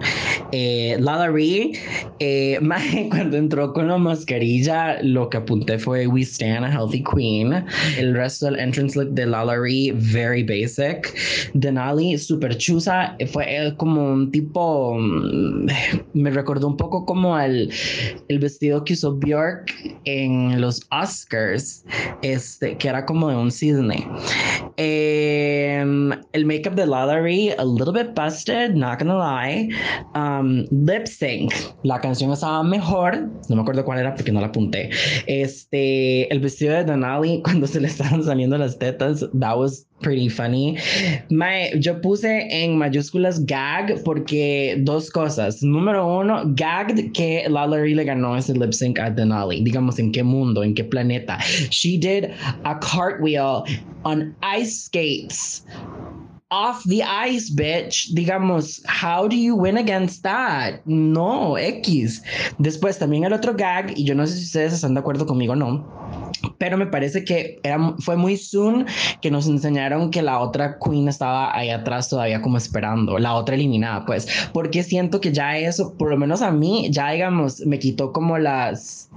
Eh, 0.52 0.96
Lalaurie, 1.00 1.74
eh, 2.20 2.60
mae, 2.62 3.10
cuando 3.10 3.38
entró 3.38 3.74
con 3.74 3.88
la 3.88 3.98
mascarilla, 3.98 5.02
lo 5.02 5.30
que 5.30 5.38
apunté 5.38 5.80
fue 5.80 6.06
We 6.06 6.22
Stand 6.22 6.66
a 6.66 6.72
Healthy 6.72 7.04
Queen. 7.04 7.66
El 7.98 8.14
resto 8.14 8.46
del 8.46 8.60
entrance 8.60 8.98
look 8.98 9.14
de 9.16 9.26
Lalaurie, 9.26 9.92
very 9.94 10.44
basic. 10.44 11.14
Denali, 11.56 12.18
super 12.20 12.56
chusa, 12.56 13.18
fue 13.34 13.74
como 13.78 14.14
un 14.14 14.32
tipo, 14.32 14.98
mm, 15.00 15.68
me 16.14 16.30
recordó 16.30 16.68
un 16.68 16.78
poco 16.78 17.06
como 17.08 17.40
el, 17.40 17.74
el 18.28 18.40
vestido 18.40 18.84
que 18.84 18.94
usó 18.94 19.16
Bjork 19.16 19.74
en 20.06 20.62
los 20.62 20.86
Oscars, 20.92 21.84
este, 22.22 22.78
que 22.78 22.88
era 22.88 23.04
como 23.06 23.30
de 23.30 23.36
un 23.36 23.52
cisne. 23.52 24.08
Em, 24.78 26.12
el 26.34 26.46
makeup 26.46 26.76
de 26.76 26.86
Lalaurie, 26.86 27.56
a 27.58 27.64
little 27.64 27.94
bit 27.94 28.14
busted, 28.14 28.76
not 28.76 29.00
gonna 29.00 29.18
lie. 29.18 29.70
Um, 30.16 30.66
lip 30.70 31.08
sync, 31.08 31.54
la 31.84 32.00
canción 32.02 32.32
estaba 32.32 32.62
mejor, 32.62 33.30
no 33.48 33.56
me 33.56 33.62
acuerdo 33.62 33.86
cuál 33.86 34.00
era 34.00 34.14
porque 34.14 34.34
no 34.34 34.42
la 34.42 34.48
apunté. 34.48 34.90
Este, 35.28 36.32
el 36.32 36.40
vestido 36.42 36.74
de 36.74 36.84
Denali 36.84 37.42
cuando 37.44 37.68
se 37.68 37.80
le 37.80 37.88
estaban 37.88 38.24
saliendo 38.24 38.58
las 38.58 38.78
tetas, 38.78 39.26
that 39.40 39.58
was 39.58 39.86
pretty 40.06 40.30
funny. 40.30 40.78
Mae, 41.32 41.74
yo 41.80 42.00
puse 42.00 42.48
en 42.52 42.78
mayúsculas 42.78 43.44
gag 43.48 44.04
porque 44.06 44.78
dos 44.86 45.10
cosas. 45.10 45.64
Número 45.64 46.06
uno, 46.06 46.44
gagged 46.54 47.12
que 47.14 47.50
Lalaurie 47.50 47.96
le 47.96 48.04
ganó 48.06 48.38
ese 48.38 48.54
lip 48.54 48.72
sync 48.72 49.00
a 49.00 49.10
Denali. 49.10 49.64
Digamos, 49.64 49.98
¿en 49.98 50.12
qué 50.12 50.22
mundo? 50.22 50.64
¿En 50.64 50.76
qué 50.76 50.84
planeta? 50.84 51.40
She 51.72 51.98
did 51.98 52.30
a 52.66 52.80
cartwheel 52.80 53.66
on 54.04 54.36
ice 54.44 54.86
skates. 54.86 55.66
Off 56.52 56.84
the 56.84 57.02
ice, 57.02 57.50
bitch. 57.50 58.14
Digamos, 58.14 58.84
how 58.86 59.28
do 59.28 59.36
you 59.36 59.56
win 59.56 59.78
against 59.78 60.22
that? 60.22 60.86
No, 60.86 61.58
X. 61.58 62.22
Después 62.60 63.00
también 63.00 63.26
el 63.26 63.34
otro 63.34 63.56
gag, 63.56 63.98
y 63.98 64.06
yo 64.06 64.14
no 64.14 64.28
sé 64.28 64.38
si 64.38 64.44
ustedes 64.44 64.74
están 64.74 64.94
de 64.94 65.00
acuerdo 65.00 65.26
conmigo 65.26 65.54
o 65.54 65.56
no, 65.56 65.84
pero 66.58 66.78
me 66.78 66.88
parece 66.88 67.24
que 67.24 67.60
era, 67.64 67.96
fue 68.00 68.16
muy 68.16 68.38
soon 68.38 68.86
que 69.22 69.32
nos 69.32 69.48
enseñaron 69.48 70.12
que 70.12 70.22
la 70.22 70.40
otra 70.40 70.78
queen 70.84 71.08
estaba 71.08 71.56
ahí 71.56 71.70
atrás 71.70 72.10
todavía 72.10 72.42
como 72.42 72.58
esperando, 72.58 73.18
la 73.20 73.34
otra 73.36 73.56
eliminada, 73.56 74.06
pues, 74.06 74.28
porque 74.54 74.84
siento 74.84 75.22
que 75.22 75.32
ya 75.32 75.58
eso, 75.58 75.94
por 75.98 76.10
lo 76.10 76.18
menos 76.18 76.42
a 76.42 76.52
mí, 76.52 76.90
ya 76.92 77.12
digamos, 77.12 77.60
me 77.66 77.80
quitó 77.80 78.12
como 78.12 78.38
las, 78.38 79.10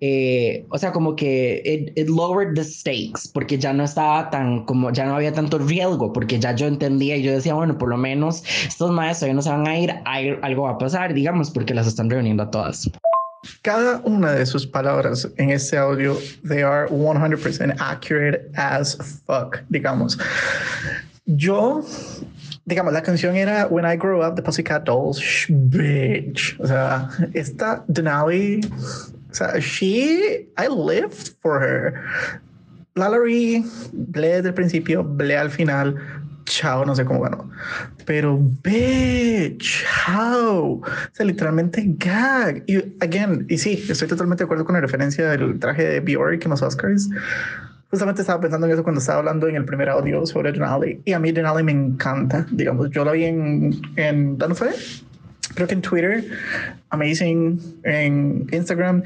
eh, 0.00 0.64
o 0.70 0.78
sea, 0.78 0.92
como 0.92 1.16
que 1.16 1.62
it, 1.64 1.98
it 1.98 2.08
lowered 2.08 2.54
the 2.54 2.64
stakes, 2.64 3.28
porque 3.32 3.58
ya 3.58 3.72
no 3.72 3.84
estaba 3.84 4.30
tan, 4.30 4.64
como, 4.64 4.90
ya 4.92 5.06
no 5.06 5.16
había 5.16 5.32
tanto 5.32 5.58
riesgo, 5.58 6.12
porque 6.12 6.38
ya 6.38 6.54
yo 6.54 6.66
entendía 6.66 7.16
y 7.16 7.22
yo 7.22 7.32
decía, 7.32 7.54
bueno, 7.54 7.78
por 7.78 7.88
lo 7.88 7.96
menos 7.96 8.44
estos 8.66 8.90
maestros 8.90 9.14
todavía 9.20 9.34
no 9.34 9.42
se 9.42 9.50
van 9.50 9.66
a 9.66 9.78
ir, 9.78 9.94
algo 10.42 10.62
va 10.64 10.70
a 10.70 10.78
pasar, 10.78 11.14
digamos, 11.14 11.50
porque 11.50 11.74
las 11.74 11.86
están 11.86 12.10
reuniendo 12.10 12.42
a 12.42 12.50
todas. 12.50 12.90
Cada 13.62 14.00
una 14.04 14.32
de 14.32 14.46
sus 14.46 14.66
palabras 14.66 15.28
en 15.36 15.50
este 15.50 15.76
audio, 15.76 16.16
they 16.46 16.62
are 16.62 16.88
100% 16.88 17.76
accurate 17.78 18.50
as 18.56 18.96
fuck, 19.26 19.58
digamos. 19.68 20.18
Yo, 21.26 21.84
digamos, 22.66 22.92
la 22.92 23.02
canción 23.02 23.36
era 23.36 23.66
When 23.66 23.84
I 23.84 23.96
Grow 23.96 24.26
Up, 24.26 24.36
The 24.36 24.42
Pussycat 24.42 24.84
Dolls, 24.84 25.20
bitch. 25.48 26.58
O 26.60 26.66
sea, 26.66 27.08
esta 27.32 27.84
Denali, 27.88 28.60
o 29.30 29.34
sea, 29.34 29.60
she, 29.60 30.48
I 30.56 30.68
lived 30.68 31.34
for 31.40 31.60
her. 31.60 31.94
Lalaurie, 32.94 33.64
ble 33.92 34.28
desde 34.28 34.48
el 34.48 34.54
principio, 34.54 35.02
ble 35.02 35.36
al 35.36 35.50
final. 35.50 35.96
Chao, 36.46 36.84
no 36.84 36.94
sé 36.94 37.04
cómo 37.04 37.20
ganó. 37.20 37.50
Pero, 38.04 38.38
bitch, 38.62 39.84
how? 40.06 40.82
O 40.82 40.82
sea, 41.12 41.24
literalmente 41.26 41.84
gag. 41.96 42.64
Y, 42.66 42.76
again, 43.00 43.46
y 43.48 43.58
sí, 43.58 43.84
estoy 43.88 44.08
totalmente 44.08 44.42
de 44.42 44.46
acuerdo 44.46 44.64
con 44.64 44.74
la 44.74 44.80
referencia 44.80 45.28
del 45.30 45.58
traje 45.58 45.84
de 45.84 46.00
Bjork 46.00 46.44
en 46.44 46.50
los 46.50 46.62
Oscars. 46.62 47.08
Justamente 47.90 48.22
estaba 48.22 48.40
pensando 48.40 48.66
en 48.66 48.72
eso 48.72 48.82
cuando 48.82 49.00
estaba 49.00 49.20
hablando 49.20 49.46
en 49.48 49.56
el 49.56 49.64
primer 49.64 49.88
audio 49.88 50.26
sobre 50.26 50.52
Denali. 50.52 51.00
Y 51.04 51.12
a 51.12 51.18
mí 51.18 51.32
Denali 51.32 51.62
me 51.62 51.72
encanta. 51.72 52.46
Digamos, 52.50 52.90
yo 52.90 53.04
la 53.04 53.12
vi 53.12 53.24
en, 53.24 53.80
en 53.96 54.36
¿dónde 54.36 54.54
fue? 54.54 54.70
Creo 55.54 55.68
que 55.68 55.74
en 55.74 55.82
Twitter, 55.82 56.24
Amazing, 56.90 57.80
en 57.84 58.46
Instagram. 58.50 59.02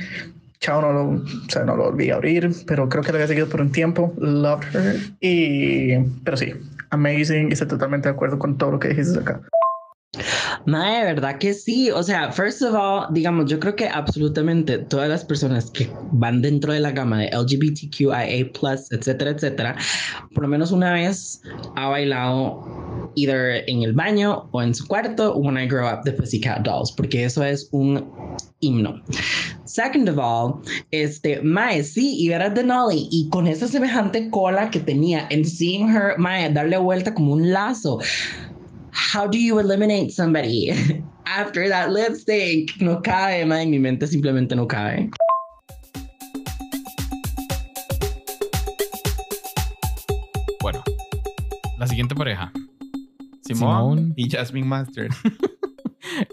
Chao, 0.60 0.80
no 0.80 0.92
lo, 0.92 1.04
o 1.10 1.24
sea, 1.48 1.64
no 1.64 1.76
lo 1.76 1.90
volví 1.90 2.10
a 2.10 2.16
abrir, 2.16 2.50
pero 2.66 2.88
creo 2.88 3.02
que 3.02 3.12
lo 3.12 3.16
había 3.16 3.28
seguido 3.28 3.48
por 3.48 3.60
un 3.60 3.70
tiempo. 3.70 4.12
Loved 4.18 4.74
her. 4.74 4.96
Y, 5.20 5.98
pero 6.24 6.36
sí, 6.36 6.54
amazing. 6.90 7.48
Y 7.50 7.52
estoy 7.52 7.68
totalmente 7.68 8.08
de 8.08 8.14
acuerdo 8.14 8.38
con 8.38 8.56
todo 8.56 8.72
lo 8.72 8.78
que 8.78 8.88
dijiste 8.88 9.18
acá. 9.18 9.40
Mae, 10.68 11.02
verdad 11.02 11.38
que 11.38 11.54
sí. 11.54 11.90
O 11.90 12.02
sea, 12.02 12.30
first 12.30 12.60
of 12.60 12.74
all, 12.74 13.06
digamos, 13.14 13.46
yo 13.50 13.58
creo 13.58 13.74
que 13.74 13.88
absolutamente 13.88 14.76
todas 14.76 15.08
las 15.08 15.24
personas 15.24 15.70
que 15.70 15.90
van 16.12 16.42
dentro 16.42 16.74
de 16.74 16.80
la 16.80 16.90
gama 16.90 17.20
de 17.20 17.30
LGBTQIA, 17.30 18.28
etcétera, 18.28 19.30
etcétera, 19.30 19.76
por 20.34 20.42
lo 20.42 20.48
menos 20.48 20.70
una 20.70 20.92
vez 20.92 21.40
ha 21.74 21.88
bailado 21.88 23.10
either 23.16 23.64
en 23.66 23.82
el 23.82 23.94
baño 23.94 24.46
o 24.52 24.60
en 24.60 24.74
su 24.74 24.86
cuarto 24.86 25.34
When 25.36 25.56
I 25.56 25.66
Grow 25.66 25.88
Up 25.90 26.02
the 26.04 26.12
Pussycat 26.12 26.64
Dolls, 26.64 26.92
porque 26.92 27.24
eso 27.24 27.42
es 27.42 27.68
un 27.72 28.06
himno. 28.60 29.00
Second 29.64 30.08
of 30.10 30.18
all, 30.18 30.60
este, 30.90 31.40
Mae, 31.40 31.82
sí, 31.82 32.16
y 32.18 32.28
ver 32.28 32.42
a 32.42 32.50
Denali 32.50 33.08
y 33.10 33.28
con 33.30 33.46
esa 33.46 33.68
semejante 33.68 34.28
cola 34.30 34.70
que 34.70 34.80
tenía, 34.80 35.28
and 35.30 35.44
seeing 35.44 35.88
her, 35.88 36.18
Mae, 36.18 36.52
darle 36.52 36.76
vuelta 36.76 37.14
como 37.14 37.32
un 37.32 37.52
lazo. 37.52 38.00
How 38.98 39.26
do 39.26 39.38
you 39.38 39.58
eliminate 39.60 40.12
somebody 40.12 40.70
after 41.26 41.68
that 41.68 41.90
lip 41.90 42.16
sync? 42.16 42.80
No 42.80 43.00
cabe, 43.00 43.44
Mae, 43.46 43.62
en 43.62 43.70
mi 43.70 43.78
mente 43.78 44.06
simplemente 44.06 44.54
no 44.56 44.66
cabe. 44.66 45.10
Bueno, 50.60 50.82
la 51.78 51.86
siguiente 51.86 52.14
pareja. 52.14 52.52
Simón 53.42 53.98
Simón. 53.98 54.12
y 54.16 54.28
Jasmine 54.30 54.66
Masters. 54.66 55.16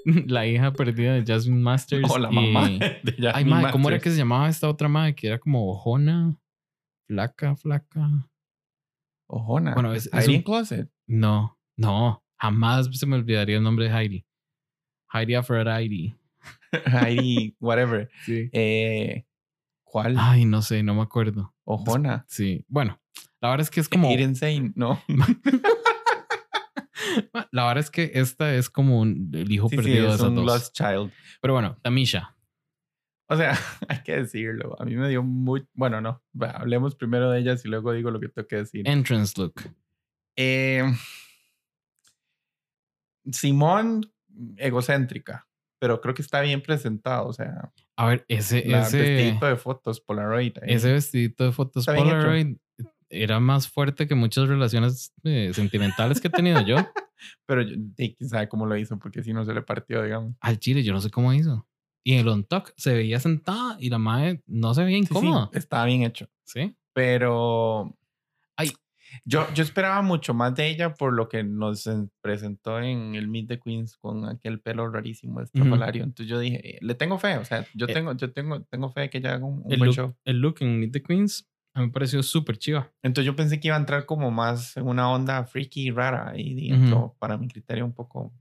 la 0.28 0.46
hija 0.48 0.74
perdida 0.74 1.14
de 1.14 1.24
Jasmine 1.26 1.62
Masters. 1.62 2.10
O 2.10 2.18
la 2.18 2.30
y- 2.32 2.36
mamá 2.36 2.70
de 2.70 3.12
Jasmine 3.18 3.32
Ay, 3.34 3.46
madre, 3.46 3.72
¿cómo 3.72 3.90
era 3.90 4.00
que 4.00 4.10
se 4.10 4.18
llamaba 4.18 4.50
esta 4.50 4.68
otra 4.70 4.88
madre? 4.90 5.16
Que 5.16 5.28
era 5.28 5.40
como 5.40 5.70
ojona, 5.72 6.38
flaca, 7.08 7.56
flaca. 7.56 8.28
Ojona. 9.28 9.74
Bueno, 9.74 9.94
es- 9.94 10.10
un- 10.14 10.42
Closet. 10.42 10.90
No, 11.08 11.58
no, 11.78 12.24
jamás 12.38 12.88
se 12.98 13.06
me 13.06 13.16
olvidaría 13.16 13.58
el 13.58 13.64
nombre 13.64 13.86
de 13.90 13.92
Heidi. 13.98 14.26
Heidi 15.14 15.36
Aphrodite. 15.36 16.16
Heidi, 16.86 17.56
whatever. 17.60 18.10
Sí. 18.26 18.50
Eh, 18.52 19.26
¿Cuál? 19.84 20.16
Ay, 20.20 20.46
no 20.46 20.62
sé, 20.62 20.84
no 20.84 20.94
me 20.96 21.02
acuerdo. 21.02 21.54
Ojona. 21.64 22.26
Sí, 22.28 22.66
bueno, 22.68 23.00
La 23.42 23.50
verdad 23.50 23.64
es 23.64 23.70
que 23.70 23.80
es 23.80 23.88
como. 23.90 24.12
Ir 24.12 24.20
insane, 24.20 24.72
no. 24.76 25.02
La 27.52 27.66
verdad 27.68 27.80
es 27.84 27.92
que 27.92 28.12
esta 28.16 28.54
es 28.56 28.70
como 28.70 29.00
un- 29.00 29.30
el 29.34 29.52
hijo 29.52 29.70
Sí, 29.70 29.76
sí, 29.78 29.82
perdido 29.84 30.04
de 30.04 30.10
es 30.10 30.16
esas 30.16 30.28
un 30.30 30.36
dos. 30.36 30.46
lost 30.46 30.76
child. 30.76 31.12
Pero 31.42 31.54
bueno, 31.54 31.78
Tamisha. 31.82 32.36
O 33.28 33.36
sea, 33.38 33.52
hay 33.88 34.04
que 34.04 34.18
decirlo. 34.18 34.76
A 34.80 34.86
mí 34.86 34.96
me 34.96 35.10
dio 35.10 35.24
muy. 35.24 35.66
Bueno, 35.74 36.02
no. 36.02 36.22
Hablemos 36.42 36.96
primero 36.96 37.30
de 37.32 37.40
ellas 37.40 37.64
y 37.66 37.70
luego 37.70 37.94
digo 37.94 38.12
lo 38.12 38.20
que 38.20 38.30
tengo 38.30 38.48
que 38.48 38.58
decir. 38.58 38.88
Entrance 38.88 39.34
look. 39.40 39.54
Eh, 40.36 40.84
Simón, 43.32 44.12
egocéntrica, 44.58 45.48
pero 45.80 46.02
creo 46.02 46.14
que 46.14 46.22
está 46.22 46.42
bien 46.42 46.62
presentado. 46.62 47.28
O 47.28 47.34
sea, 47.34 47.72
A 47.98 48.08
ver, 48.08 48.26
ese, 48.28 48.62
vestidito 48.64 49.46
de 49.46 49.56
fotos 49.56 50.00
Polaroid. 50.02 50.54
ahí. 50.62 50.74
ese 50.74 50.92
vestidito 50.92 51.46
de 51.46 51.52
fotos 51.52 51.88
hecho. 51.88 51.98
Polaroid 51.98 52.58
era 53.10 53.40
más 53.40 53.68
fuerte 53.70 54.08
que 54.08 54.16
muchas 54.16 54.48
relaciones 54.48 55.14
eh, 55.24 55.52
sentimentales 55.54 56.20
que 56.20 56.28
he 56.28 56.32
tenido 56.32 56.62
yo. 56.62 56.76
Pero 57.46 57.62
yo- 57.62 57.76
sabe 58.28 58.50
cómo 58.50 58.66
lo 58.66 58.76
hizo, 58.78 58.98
porque 59.00 59.24
si 59.24 59.32
no 59.34 59.46
se 59.46 59.54
le 59.54 59.62
partió, 59.62 60.04
digamos. 60.04 60.36
Al 60.42 60.60
chile, 60.60 60.84
yo 60.84 60.92
no 60.94 61.02
sé 61.02 61.10
cómo 61.10 61.34
hizo. 61.34 61.68
Y 62.04 62.14
en 62.14 62.20
el 62.20 62.28
on 62.28 62.44
talk 62.44 62.74
se 62.78 62.94
veía 62.94 63.20
sentada 63.20 63.78
y 63.80 63.90
la 63.90 63.98
madre 63.98 64.44
no 64.46 64.74
se 64.74 64.84
veía 64.84 64.98
Sí, 65.00 65.06
sí, 65.06 65.10
incómoda. 65.12 65.50
estaba 65.54 65.86
bien 65.86 66.04
hecho. 66.04 66.28
Sí. 66.44 66.76
Pero. 66.94 67.96
Ay. 68.58 68.72
Yo, 69.24 69.46
yo 69.54 69.64
esperaba 69.64 70.02
mucho 70.02 70.34
más 70.34 70.56
de 70.56 70.68
ella 70.70 70.94
por 70.94 71.14
lo 71.14 71.30
que 71.30 71.44
nos 71.44 71.88
en- 71.88 72.12
presentó 72.22 72.80
en 72.80 73.16
el 73.16 73.28
Meet 73.28 73.48
the 73.48 73.60
Queens 73.60 73.98
con 73.98 74.26
aquel 74.28 74.60
pelo 74.60 74.90
rarísimo, 74.90 75.42
estrafalario. 75.42 76.04
Entonces 76.04 76.28
yo 76.28 76.40
dije, 76.40 76.76
eh, 76.76 76.80
le 76.82 76.96
tengo 76.96 77.18
fe. 77.18 77.38
O 77.38 77.46
sea, 77.46 77.66
yo 77.74 77.86
Eh, 77.88 77.94
tengo, 77.94 78.14
yo 78.14 78.32
tengo, 78.34 78.62
tengo 78.64 78.90
fe 78.90 79.02
de 79.02 79.10
que 79.10 79.18
ella 79.20 79.34
haga 79.36 79.46
un, 79.46 79.62
un 79.66 79.72
El 79.72 79.78
buen 79.80 79.88
look, 79.90 79.96
show. 79.96 80.16
el 80.26 80.40
look 80.40 80.56
en 80.62 80.80
Meet 80.80 80.92
the 80.94 81.02
Queens 81.04 81.48
a 81.74 81.82
mí 81.82 81.88
me 81.88 81.92
pareció 81.92 82.24
súper 82.24 82.58
chiva. 82.58 82.90
Entonces 83.04 83.26
yo 83.26 83.36
pensé 83.36 83.60
que 83.60 83.68
iba 83.68 83.76
a 83.76 83.80
entrar 83.80 84.06
como 84.06 84.32
más 84.32 84.78
en 84.78 84.88
una 84.88 85.12
onda 85.12 85.44
freaky, 85.44 85.92
rara. 85.92 86.32
Y 86.38 86.72
entró, 86.72 87.16
para 87.20 87.38
mi 87.38 87.50
criterio, 87.50 87.84
un 87.84 87.92
poco, 87.94 88.32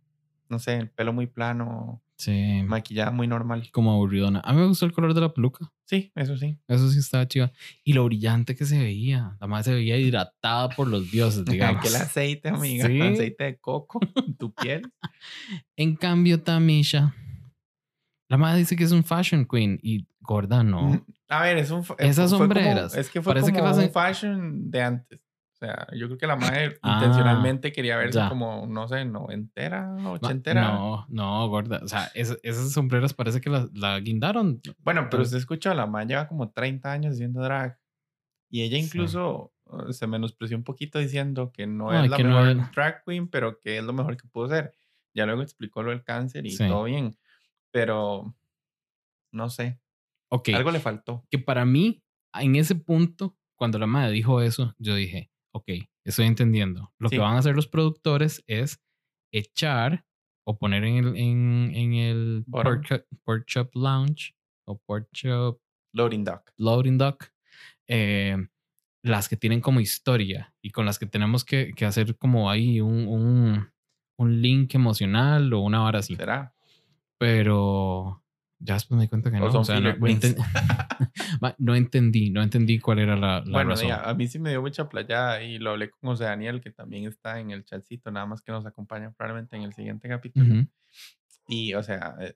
no 0.49 0.61
sé, 0.61 0.77
el 0.77 0.89
pelo 0.89 1.13
muy 1.13 1.27
plano, 1.27 2.01
Sí. 2.25 2.63
maquillada 2.67 3.11
muy 3.11 3.27
normal. 3.27 3.69
Como 3.73 3.93
aburridona. 3.93 4.41
A 4.45 4.53
mí 4.53 4.61
me 4.61 4.67
gustó 4.67 4.87
el 4.87 4.93
color 4.93 5.15
de 5.15 5.21
la 5.21 5.33
peluca. 5.35 5.71
Sí, 5.87 6.11
eso 6.15 6.37
sí. 6.37 6.59
Eso 6.69 6.89
sí 6.91 6.99
estaba 6.99 7.29
chiva. 7.29 7.53
Y 7.85 7.93
lo 7.93 8.05
brillante 8.05 8.55
que 8.55 8.65
se 8.65 8.79
veía. 8.79 9.37
La 9.41 9.47
madre 9.47 9.65
se 9.65 9.75
veía 9.75 9.97
hidratada 9.99 10.69
por 10.71 10.89
los 10.89 11.11
dioses, 11.11 11.45
digamos. 11.45 11.81
Aquel 11.81 11.97
aceite, 11.97 12.49
amiga. 12.49 12.87
Sí. 12.87 13.01
Aceite 13.01 13.45
de 13.45 13.59
coco 13.59 14.01
en 14.17 14.37
tu 14.37 14.53
piel. 14.55 14.83
En 15.77 15.97
cambio, 15.97 16.43
Tamisha, 16.43 17.15
la 18.29 18.37
madre 18.37 18.59
dice 18.61 18.77
que 18.77 18.85
es 18.85 18.93
un 18.93 19.05
fashion 19.05 19.45
queen 19.47 19.79
y 19.83 20.07
gorda 20.21 20.63
no. 20.63 21.05
A 21.29 21.43
ver, 21.43 21.59
es 21.59 21.71
un. 21.71 21.85
Esas 21.99 22.31
como- 22.31 22.45
sombreras, 22.45 22.95
es 22.97 23.09
que 23.11 23.21
fue 23.23 23.33
parece 23.35 23.53
que 23.53 23.59
como 23.59 23.75
un 23.75 23.91
fashion 23.91 24.71
de 24.71 24.83
antes. 24.83 25.21
Sea, 25.65 25.87
yo 25.97 26.07
creo 26.07 26.19
que 26.19 26.27
la 26.27 26.37
madre 26.37 26.79
Ah, 26.83 26.95
intencionalmente 26.97 27.73
quería 27.73 27.97
verse 27.97 28.19
ya. 28.19 28.29
como, 28.29 28.67
no 28.67 28.87
sé, 28.89 29.05
noventera, 29.05 29.95
ochentera. 30.07 30.73
No, 30.73 31.07
no, 31.09 31.49
gorda. 31.49 31.81
O 31.83 31.89
sea, 31.89 32.11
es- 32.15 32.39
esas 32.43 32.73
sombreras 32.73 33.15
parece 33.15 33.41
que 33.41 33.49
la, 33.51 33.69
la 33.73 33.99
guindaron. 34.01 34.61
Bueno, 34.81 35.09
pero 35.11 35.23
usted 35.23 35.39
escuchó, 35.39 35.73
la 35.75 35.87
madre 35.87 36.09
lleva 36.09 36.29
como 36.29 36.51
30 36.51 36.93
años 36.93 37.15
haciendo 37.15 37.41
drag. 37.43 37.79
Y 38.51 38.63
ella 38.63 38.77
Sí. 38.79 38.85
incluso 38.85 39.53
uh, 39.67 39.93
se 39.93 40.07
menospreció 40.07 40.57
un 40.59 40.63
poquito 40.65 40.99
diciendo 40.99 41.51
que 41.51 41.67
no 41.67 41.91
Ay, 41.91 42.05
es 42.05 42.11
la 42.11 42.19
no 42.19 42.25
mejor 42.29 42.49
era. 42.49 42.71
drag 42.75 43.03
queen, 43.05 43.29
pero 43.29 43.59
que 43.61 43.79
es 43.79 43.85
lo 43.85 43.93
mejor 43.95 44.17
que 44.19 44.29
pudo 44.29 44.49
ser. 44.49 44.75
Ya 45.15 45.25
luego 45.25 45.41
explicó 45.43 45.83
lo 45.83 45.91
del 45.91 46.05
cáncer 46.05 46.45
y 46.45 46.51
Sí. 46.51 46.69
todo 46.69 46.85
bien. 46.85 47.17
Pero 47.71 48.35
no 49.33 49.49
sé, 49.51 49.81
Ok. 50.31 50.51
algo 50.55 50.71
le 50.71 50.81
faltó. 50.81 51.25
que 51.31 51.39
para 51.39 51.65
mí, 51.65 52.03
en 52.35 52.57
ese 52.57 52.75
punto, 52.75 53.37
cuando 53.57 53.79
la 53.79 53.87
madre 53.87 54.13
dijo 54.13 54.41
eso, 54.43 54.75
yo 54.79 54.95
dije, 54.95 55.31
ok, 55.55 55.69
estoy 56.05 56.27
entendiendo. 56.27 56.93
Lo 56.99 57.09
Sí. 57.09 57.17
que 57.17 57.21
van 57.23 57.37
a 57.37 57.39
hacer 57.39 57.55
los 57.55 57.69
productores 57.69 58.43
es 58.47 58.81
echar 59.33 60.05
o 60.47 60.59
poner 60.59 60.85
en 60.85 60.97
el, 60.97 61.17
en, 61.17 61.71
en 61.75 61.95
el 61.95 62.45
pork, 62.51 62.85
chop- 62.87 63.07
pork 63.25 63.47
chop 63.47 63.75
lounge 63.75 64.35
o 64.67 64.79
pork 64.79 65.09
chop 65.13 65.61
Loading 65.95 66.25
Dock. 66.25 66.51
loading 66.59 66.99
dock, 66.99 67.27
eh, 67.87 68.37
las 69.03 69.29
que 69.29 69.37
tienen 69.37 69.61
como 69.61 69.81
historia 69.81 70.55
y 70.61 70.71
con 70.71 70.87
las 70.87 70.99
que 70.99 71.07
tenemos 71.07 71.45
que, 71.45 71.73
que 71.75 71.85
hacer 71.85 72.17
como 72.17 72.51
ahí 72.51 72.81
un, 72.81 73.07
un, 73.07 73.71
un 74.19 74.43
link 74.43 74.75
emocional 74.75 75.53
o 75.53 75.61
una 75.61 75.85
hora 75.85 76.01
así. 76.01 76.17
¿Será? 76.17 76.55
Pero 77.19 78.24
ya 78.65 78.75
después 78.75 78.97
me 78.97 79.03
di 79.05 79.09
cuenta 79.09 79.31
que 79.31 79.39
no. 79.39 79.47
O 79.47 79.65
sea, 79.65 79.79
no, 79.81 79.95
no 79.95 80.07
enten- 80.07 80.37
no 81.59 81.75
entendí, 81.75 82.31
no 82.31 82.43
entendí 82.43 82.79
cuál 82.79 82.99
era 83.01 83.15
la, 83.17 83.41
la 83.41 83.51
Bueno, 83.53 83.71
razón. 83.71 83.87
diga, 83.87 84.09
a 84.09 84.15
mí 84.15 84.27
sí 84.27 84.39
me 84.39 84.51
dio 84.51 84.63
mucha 84.63 84.89
playada 84.89 85.43
y 85.43 85.59
lo 85.59 85.71
hablé 85.71 85.91
con 85.91 86.11
José 86.11 86.25
Daniel, 86.25 86.61
que 86.61 86.71
también 86.71 87.05
está 87.05 87.41
en 87.41 87.51
el 87.51 87.65
chatcito, 87.65 88.11
nada 88.11 88.27
más 88.27 88.43
que 88.43 88.53
nos 88.53 88.65
acompaña 88.67 89.13
probablemente 89.13 89.57
en 89.57 89.63
el 89.63 89.73
siguiente 89.75 90.09
capítulo. 90.09 90.47
Ujú. 90.47 90.67
Y, 91.49 91.75
o 91.75 91.83
sea, 91.83 92.15
eh, 92.21 92.35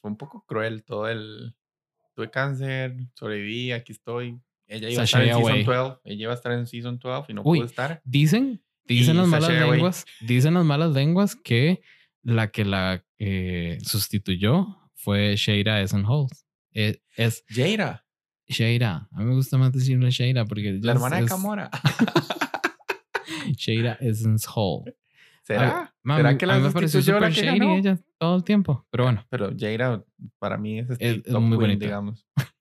fue 0.00 0.10
un 0.10 0.16
poco 0.16 0.44
cruel 0.46 0.84
todo 0.84 1.08
el... 1.08 1.54
Tuve 2.14 2.30
cáncer, 2.30 2.96
sobreviví, 3.14 3.70
aquí 3.72 3.92
estoy. 3.92 4.40
Ella 4.66 4.88
iba 4.90 5.02
a 5.02 5.04
estar 5.04 5.22
en 5.22 5.28
Season 5.28 5.42
away. 5.52 5.64
12. 5.64 6.00
Ella 6.04 6.22
iba 6.22 6.32
a 6.32 6.34
estar 6.34 6.52
en 6.52 6.66
Season 6.66 6.98
12 6.98 7.30
y 7.30 7.34
no 7.34 7.42
Uy. 7.44 7.58
pudo 7.58 7.66
estar. 7.66 8.02
Dicen, 8.04 8.60
dicen 8.86 9.14
Y 9.14 9.18
las 9.18 9.28
malas 9.28 9.50
away. 9.50 9.70
lenguas, 9.72 10.04
dicen 10.20 10.54
las 10.54 10.64
malas 10.64 10.90
lenguas 10.92 11.36
que 11.36 11.80
la 12.24 12.50
que 12.50 12.64
la 12.64 13.04
eh, 13.20 13.78
sustituyó 13.82 14.76
fue 14.98 15.36
Sheira 15.36 15.80
Esenholz. 15.80 16.44
Eh, 16.74 17.00
es 17.16 17.44
Jaira, 17.48 18.04
Sheira. 18.46 19.08
A 19.12 19.18
mí 19.20 19.24
me 19.24 19.34
gusta 19.34 19.56
más 19.56 19.72
decirle 19.72 20.10
Sheira 20.10 20.44
porque 20.44 20.72
la 20.82 20.92
es- 20.92 20.96
hermana 20.96 21.16
de 21.16 21.22
es 21.24 21.28
Camora. 21.30 21.70
Sheira 23.56 23.92
Esenholz. 24.00 24.94
¿Será? 25.42 25.94
¿Será 26.04 26.36
que 26.36 26.44
la 26.46 26.60
sustituyó 26.70 27.18
la 27.20 27.28
que 27.30 27.36
shady 27.36 27.58
ganó? 27.58 27.74
ella 27.76 27.98
todo 28.18 28.36
el 28.36 28.44
tiempo. 28.44 28.86
Pero 28.90 29.04
bueno, 29.04 29.24
Pero 29.30 29.50
Jaira, 29.58 30.04
para 30.38 30.58
mí 30.58 30.80
es, 30.80 30.90
Es- 30.90 30.98
es, 31.00 31.22
es 31.26 31.32
muy 31.34 31.56
bonita. 31.56 31.86
digamos. 31.86 32.26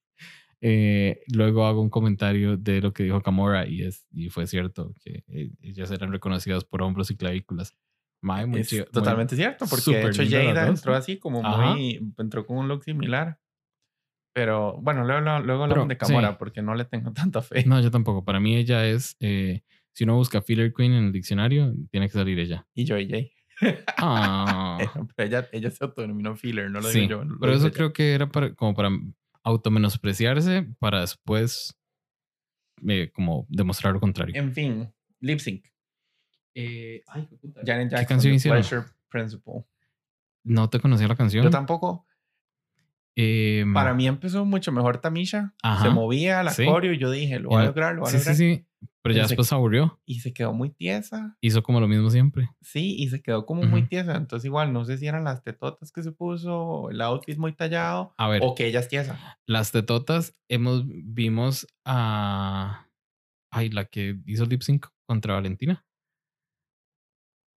eh, 0.61 1.21
luego 1.33 1.65
hago 1.65 1.81
un 1.81 1.89
comentario 1.89 2.55
de 2.55 2.79
lo 2.81 2.93
que 2.93 3.03
dijo 3.03 3.21
Camora 3.21 3.67
y, 3.67 3.81
es, 3.83 4.05
y 4.11 4.29
fue 4.29 4.47
cierto 4.47 4.93
que 5.03 5.23
eh, 5.27 5.51
ellas 5.61 5.91
eran 5.91 6.11
reconocidas 6.13 6.63
por 6.63 6.81
hombros 6.81 7.11
y 7.11 7.17
clavículas. 7.17 7.75
Mae, 8.21 8.45
muy 8.45 8.61
es 8.61 8.69
chido, 8.69 8.85
muy- 8.85 8.91
totalmente 8.91 9.35
cierto, 9.35 9.65
porque 9.69 9.91
de 9.91 10.07
hecho 10.07 10.23
dos, 10.23 10.69
entró 10.69 10.95
así 10.95 11.17
como 11.19 11.45
Ajá. 11.45 11.73
muy, 11.73 12.13
entró 12.17 12.45
con 12.45 12.57
un 12.57 12.67
look 12.67 12.83
similar. 12.83 13.39
Pero 14.33 14.77
bueno, 14.81 15.03
luego, 15.03 15.21
luego, 15.21 15.39
luego 15.43 15.63
hablamos 15.63 15.87
de 15.87 15.97
Camora 15.97 16.29
sí. 16.31 16.35
porque 16.37 16.61
no 16.61 16.75
le 16.75 16.85
tengo 16.85 17.11
tanta 17.13 17.41
fe. 17.41 17.63
No, 17.65 17.79
yo 17.81 17.89
tampoco. 17.91 18.23
Para 18.23 18.39
mí 18.39 18.55
ella 18.55 18.85
es, 18.87 19.15
eh, 19.19 19.61
si 19.93 20.03
uno 20.03 20.15
busca 20.15 20.41
Filler 20.41 20.73
Queen 20.73 20.93
en 20.93 21.05
el 21.05 21.11
diccionario, 21.11 21.73
tiene 21.91 22.07
que 22.07 22.13
salir 22.13 22.37
ella. 22.39 22.67
Y 22.75 22.85
Joy 22.85 23.07
J. 23.09 23.73
Ah, 23.97 24.77
Pero 25.15 25.27
ella, 25.27 25.49
ella 25.51 25.71
se 25.71 25.83
autodenominó 25.83 26.35
filler, 26.35 26.69
no 26.69 26.79
lo 26.79 26.87
sí, 26.89 27.01
digo 27.01 27.23
yo. 27.23 27.37
pero 27.39 27.53
eso 27.53 27.71
creo 27.71 27.91
que 27.93 28.13
era 28.13 28.29
para, 28.29 28.53
como 28.53 28.75
para 28.75 28.89
automenospreciarse 29.43 30.67
para 30.77 31.01
después 31.01 31.75
eh, 32.87 33.09
como 33.13 33.47
demostrar 33.49 33.93
lo 33.93 33.99
contrario. 33.99 34.35
En 34.39 34.53
fin, 34.53 34.93
lip 35.19 35.39
sync. 35.39 35.65
Eh, 36.59 37.03
ay, 37.07 37.27
qué 37.29 37.35
puta. 37.37 37.61
Janet 37.63 37.89
Jackson, 37.91 38.07
canción 38.07 38.33
hicieron? 38.33 38.59
Pleasure 38.61 38.87
Principle. 39.09 39.65
No 40.43 40.69
te 40.69 40.79
conocía 40.79 41.07
la 41.07 41.15
canción. 41.15 41.43
Yo 41.43 41.49
tampoco. 41.51 42.05
Eh, 43.15 43.65
Para 43.73 43.93
mí 43.93 44.07
empezó 44.07 44.45
mucho 44.45 44.71
mejor 44.71 44.97
Tamisha. 44.99 45.53
Ajá. 45.63 45.83
Se 45.83 45.89
movía 45.89 46.43
la 46.43 46.51
Sí. 46.51 46.65
coreo 46.65 46.93
y 46.93 46.99
yo 46.99 47.09
dije, 47.11 47.39
lo 47.39 47.49
y 47.51 47.53
va 47.55 47.61
a 47.61 47.65
lograr, 47.65 47.95
lo 47.95 48.05
a 48.05 48.09
sí, 48.09 48.17
lograr. 48.17 48.35
sí, 48.35 48.55
sí. 48.57 48.63
Pero 49.01 49.15
ya 49.15 49.21
Pensé- 49.23 49.27
después 49.29 49.47
se 49.47 49.55
aburrió. 49.55 49.99
Y 50.05 50.19
se 50.19 50.33
quedó 50.33 50.53
muy 50.53 50.69
tiesa. 50.69 51.35
Hizo 51.41 51.63
como 51.63 51.79
lo 51.79 51.87
mismo 51.87 52.09
siempre. 52.09 52.49
Sí, 52.61 52.95
y 52.97 53.09
se 53.09 53.21
quedó 53.21 53.45
como 53.45 53.63
muy 53.63 53.81
Ujú. 53.81 53.89
tiesa. 53.89 54.15
Entonces 54.15 54.45
igual, 54.45 54.71
no 54.73 54.83
sé 54.85 54.97
si 54.97 55.07
eran 55.07 55.23
las 55.23 55.43
tetotas 55.43 55.91
que 55.91 56.03
se 56.03 56.11
puso, 56.11 56.89
el 56.91 57.01
outfit 57.01 57.37
muy 57.37 57.53
tallado, 57.53 58.13
A 58.17 58.27
ver, 58.27 58.41
o 58.43 58.53
que 58.53 58.67
ella 58.67 58.81
es 58.81 58.87
tiesa. 58.87 59.39
las 59.45 59.71
tetotas, 59.71 60.35
hemos, 60.47 60.83
vimos 60.87 61.67
a. 61.85 62.87
Ay, 63.49 63.69
la 63.69 63.85
que 63.85 64.19
hizo 64.25 64.45
lip 64.45 64.61
sync 64.61 64.87
contra 65.07 65.35
Valentina. 65.35 65.85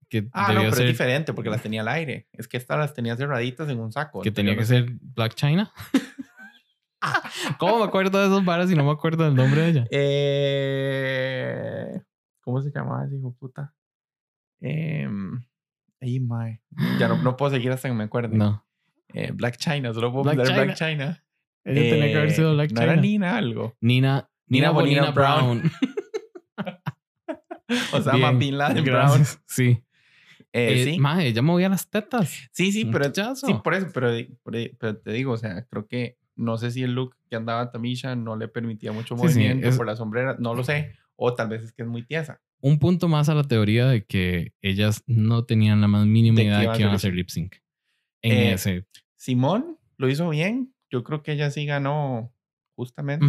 Que 0.09 0.29
Ah, 0.33 0.53
no, 0.55 0.61
pero 0.61 0.73
ser. 0.75 0.87
es 0.87 0.92
diferente 0.92 1.33
porque 1.35 1.51
las 1.51 1.62
tenía 1.62 1.83
al 1.83 1.88
aire. 1.88 2.29
Es 2.33 2.49
que 2.49 2.57
estas 2.57 2.79
las 2.79 2.94
tenía 2.94 3.16
cerraditas 3.16 3.68
en 3.68 3.79
un 3.81 3.92
saco. 3.92 4.23
Que 4.23 4.31
tenía 4.31 4.57
que 4.57 4.64
ser 4.64 4.87
Black 5.01 5.35
China. 5.35 5.71
¿Cómo 7.59 7.79
me 7.79 7.85
acuerdo 7.85 8.18
de 8.18 8.27
esos 8.27 8.44
varas 8.44 8.71
y 8.71 8.75
no 8.75 8.85
me 8.85 8.90
acuerdo 8.90 9.25
del 9.25 9.35
nombre 9.35 9.61
de 9.62 9.68
ella? 9.71 9.87
Eh, 9.90 12.01
¿Cómo 12.40 12.61
se 12.62 12.71
llamaba 12.75 13.05
ese 13.05 13.16
hijo 13.16 13.35
puta? 13.38 13.75
Ay, 14.62 16.21
mae. 16.21 16.61
Ya 16.99 17.09
no, 17.09 17.18
no 17.23 17.37
puedo 17.37 17.53
seguir 17.53 17.71
hasta 17.73 17.88
que 17.88 17.94
me 17.94 18.05
acuerde. 18.05 18.37
No. 18.37 18.64
Eh, 19.14 19.31
Black 19.33 19.57
China, 19.59 19.92
solo 19.94 20.11
puedo 20.12 20.25
Black 20.25 20.37
poner 20.38 20.64
Black 20.66 20.77
China. 20.77 21.23
Ella 21.64 21.81
tenía 21.90 22.07
que 22.07 22.16
haber 22.16 22.29
Eh, 22.29 22.35
sido 22.35 22.55
Black 22.55 22.71
no 22.73 22.81
China. 22.81 22.92
era 22.92 23.01
Nina 23.01 23.37
algo. 23.37 23.77
Nina. 23.81 24.29
Nina, 24.47 24.68
Nina 24.68 24.71
Bonina 24.71 25.11
Bonina 25.11 25.12
Brown. 25.12 25.62
O 27.92 28.01
sea, 28.01 28.31
Bin 28.33 28.57
Laden 28.57 28.83
Brown. 28.83 29.23
Sí. 29.47 29.85
Eh, 30.59 30.83
Eh, 30.83 30.85
sí. 30.85 30.99
mae, 30.99 31.29
ella 31.29 31.42
movía 31.42 31.68
las 31.68 31.88
tetas. 31.90 32.49
sí, 32.53 32.73
sí, 32.73 32.85
pero, 32.87 33.07
pichazo. 33.07 33.47
sí, 33.47 33.55
por 33.62 33.75
eso, 33.75 33.87
pero, 33.94 34.11
pero 34.79 34.97
te 34.97 35.12
digo, 35.12 35.33
o 35.33 35.37
sea, 35.37 35.64
creo 35.71 35.87
que 35.87 36.16
no 36.37 36.57
sé 36.59 36.71
si 36.71 36.83
el 36.83 36.94
look 36.94 37.16
que 37.29 37.37
andaba 37.37 37.71
Tamisha 37.71 38.14
no 38.16 38.37
le 38.37 38.49
permitía 38.49 38.92
mucho 38.92 39.16
Sí, 39.16 39.29
sí, 39.29 39.38
movimiento 39.38 39.68
es- 39.68 39.77
por 39.77 39.87
la 39.87 39.97
sombrera, 39.97 40.37
no 40.38 40.55
lo 40.55 40.62
sé. 40.64 40.94
O 41.16 41.35
tal 41.35 41.49
vez 41.49 41.62
es 41.64 41.73
que 41.73 41.83
es 41.83 41.88
muy 41.88 42.05
tiesa. 42.05 42.40
Un 42.61 42.79
punto 42.79 43.09
más 43.09 43.29
a 43.29 43.35
la 43.35 43.42
teoría 43.44 43.87
de 43.88 44.05
que 44.05 44.53
ellas 44.62 45.03
no 45.07 45.44
tenían 45.44 45.81
la 45.81 45.88
más 45.88 46.07
mínima 46.07 46.37
De 46.38 46.44
idea 46.44 46.59
de 46.61 46.68
que 46.73 46.81
iban 46.83 46.92
a 46.92 46.97
hacer 46.97 47.12
lip 47.14 47.29
sync. 47.29 47.57
En 48.23 48.33
Eh, 48.33 48.53
ese. 48.53 48.87
Simón 49.16 49.79
lo 49.97 50.09
hizo 50.09 50.29
bien. 50.29 50.73
Yo 50.90 51.03
creo 51.05 51.23
que 51.23 51.33
ella 51.33 51.51
sí 51.51 51.66
ganó 51.66 52.33
justamente. 52.77 53.27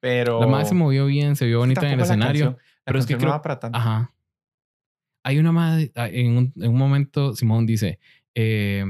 Pero. 0.00 0.40
La 0.40 0.46
madre 0.46 0.66
se 0.66 0.74
movió 0.74 1.06
bien, 1.06 1.36
se 1.36 1.46
vio 1.46 1.58
bonita 1.58 1.86
en 1.86 1.94
el 1.94 2.00
escenario. 2.00 2.44
la 2.50 2.56
pero 2.84 2.98
es 2.98 3.06
que 3.06 3.14
no 3.14 3.18
creo- 3.20 3.30
va 3.32 3.42
para 3.42 3.58
tanto. 3.60 3.76
Ajá. 3.78 4.14
Hay 5.22 5.38
una 5.38 5.52
madre, 5.52 5.92
ah, 5.94 6.08
en 6.08 6.36
un, 6.36 6.52
en 6.56 6.70
un 6.70 6.76
momento 6.78 7.34
Simón 7.34 7.66
dice, 7.66 7.98
eh, 8.34 8.84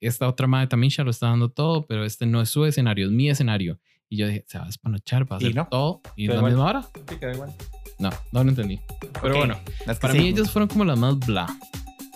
esta 0.00 0.28
otra 0.28 0.46
madre 0.46 0.68
Tamisha 0.68 1.02
lo 1.04 1.10
está 1.10 1.26
dando 1.28 1.50
todo, 1.50 1.86
pero 1.86 2.04
este 2.04 2.26
no 2.26 2.40
es 2.40 2.48
su 2.50 2.64
escenario, 2.64 3.06
es 3.06 3.12
mi 3.12 3.28
escenario. 3.30 3.80
Y 4.08 4.16
yo 4.16 4.26
dije, 4.28 4.44
se 4.46 4.58
va 4.58 4.64
a 4.64 4.66
despanachar, 4.68 5.30
va 5.30 5.36
a 5.36 5.38
hacer 5.38 5.54
no. 5.54 5.66
todo. 5.68 6.00
Y 6.16 6.24
es 6.24 6.28
la 6.30 6.36
igual. 6.36 6.52
misma 6.52 6.66
hora. 6.66 6.82
Sí, 7.08 7.16
igual. 7.34 7.54
No, 7.98 8.10
no 8.32 8.44
lo 8.44 8.50
entendí. 8.50 8.80
Pero 9.20 9.34
Ok, 9.34 9.38
bueno, 9.38 9.60
para 10.00 10.14
mí 10.14 10.20
seguimos. 10.20 10.38
ellos 10.40 10.50
fueron 10.50 10.68
como 10.68 10.84
las 10.84 10.98
más 10.98 11.18
bla. 11.18 11.46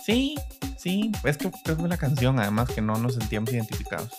Sí, 0.03 0.35
sí. 0.77 1.11
Es 1.23 1.37
que 1.37 1.51
fue 1.51 1.87
la 1.87 1.97
canción, 1.97 2.39
además, 2.39 2.69
que 2.69 2.81
no 2.81 2.95
nos 2.97 3.15
sentíamos 3.15 3.51
identificados. 3.53 4.11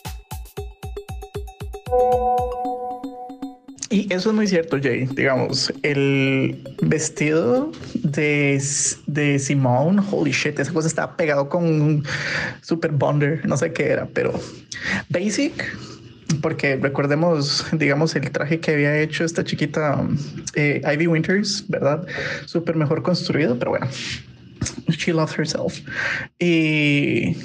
Y 3.91 4.13
eso 4.13 4.31
es 4.31 4.35
muy 4.35 4.47
cierto, 4.47 4.79
Jay. 4.83 5.07
Digamos, 5.13 5.73
el 5.83 6.63
vestido 6.83 7.71
de, 7.95 8.61
de 9.07 9.39
Simone, 9.39 10.03
holy 10.11 10.33
shit, 10.33 10.59
esa 10.59 10.73
cosa 10.73 10.89
estaba 10.89 11.17
pegado 11.17 11.49
con 11.49 11.65
un 11.65 12.05
super 12.63 12.91
bonder, 12.93 13.47
no 13.47 13.57
sé 13.57 13.73
qué 13.73 13.89
era, 13.89 14.07
pero 14.07 14.33
basic, 15.11 15.77
porque 16.41 16.77
recordemos, 16.77 17.65
digamos, 17.73 18.17
el 18.17 18.31
traje 18.31 18.59
que 18.59 18.73
había 18.73 18.99
hecho 18.99 19.25
esta 19.25 19.45
chiquita 19.45 20.03
eh, 20.55 20.81
Ivy 20.93 21.07
Winters, 21.07 21.65
¿verdad? 21.69 22.07
Súper 22.47 22.77
mejor 22.77 23.03
construido, 23.03 23.59
pero 23.59 23.73
bueno, 23.73 23.87
she 24.89 25.13
loves 25.13 25.39
herself. 25.39 25.81
Y 26.39 27.37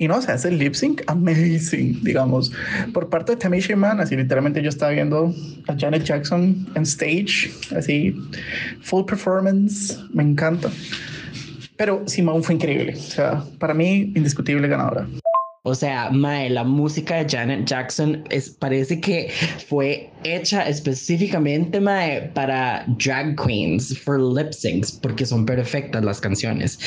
y 0.00 0.06
no, 0.06 0.22
sea, 0.22 0.36
es 0.36 0.44
el 0.44 0.58
lip 0.58 0.74
sync 0.74 1.02
amazing, 1.08 2.04
digamos. 2.04 2.52
Por 2.94 3.08
parte 3.08 3.32
de 3.32 3.38
Tamisha 3.38 3.74
Man, 3.74 4.00
así 4.00 4.16
literalmente 4.16 4.62
yo 4.62 4.68
estaba 4.68 4.92
viendo 4.92 5.34
a 5.66 5.76
Janet 5.76 6.04
Jackson 6.04 6.68
en 6.76 6.82
stage, 6.84 7.50
así, 7.76 8.14
full 8.80 9.04
performance, 9.04 9.98
me 10.14 10.22
encanta. 10.22 10.70
Pero 11.76 12.04
Simone 12.06 12.44
fue 12.44 12.54
increíble, 12.54 12.94
o 12.94 13.00
sea, 13.00 13.44
para 13.58 13.74
mí, 13.74 14.12
indiscutible 14.14 14.68
ganadora. 14.68 15.06
O 15.68 15.74
sea, 15.74 16.08
mae, 16.10 16.48
la 16.48 16.64
música 16.64 17.16
de 17.16 17.28
Janet 17.28 17.66
Jackson 17.66 18.24
es, 18.30 18.48
parece 18.48 19.00
que 19.00 19.30
fue 19.68 20.10
hecha 20.24 20.66
específicamente 20.66 21.78
mae, 21.78 22.30
para 22.34 22.84
drag 22.98 23.36
queens, 23.36 23.96
for 23.98 24.18
lip 24.18 24.52
syncs, 24.52 24.92
porque 24.92 25.26
son 25.26 25.44
perfectas 25.44 26.02
las 26.02 26.20
canciones. 26.20 26.78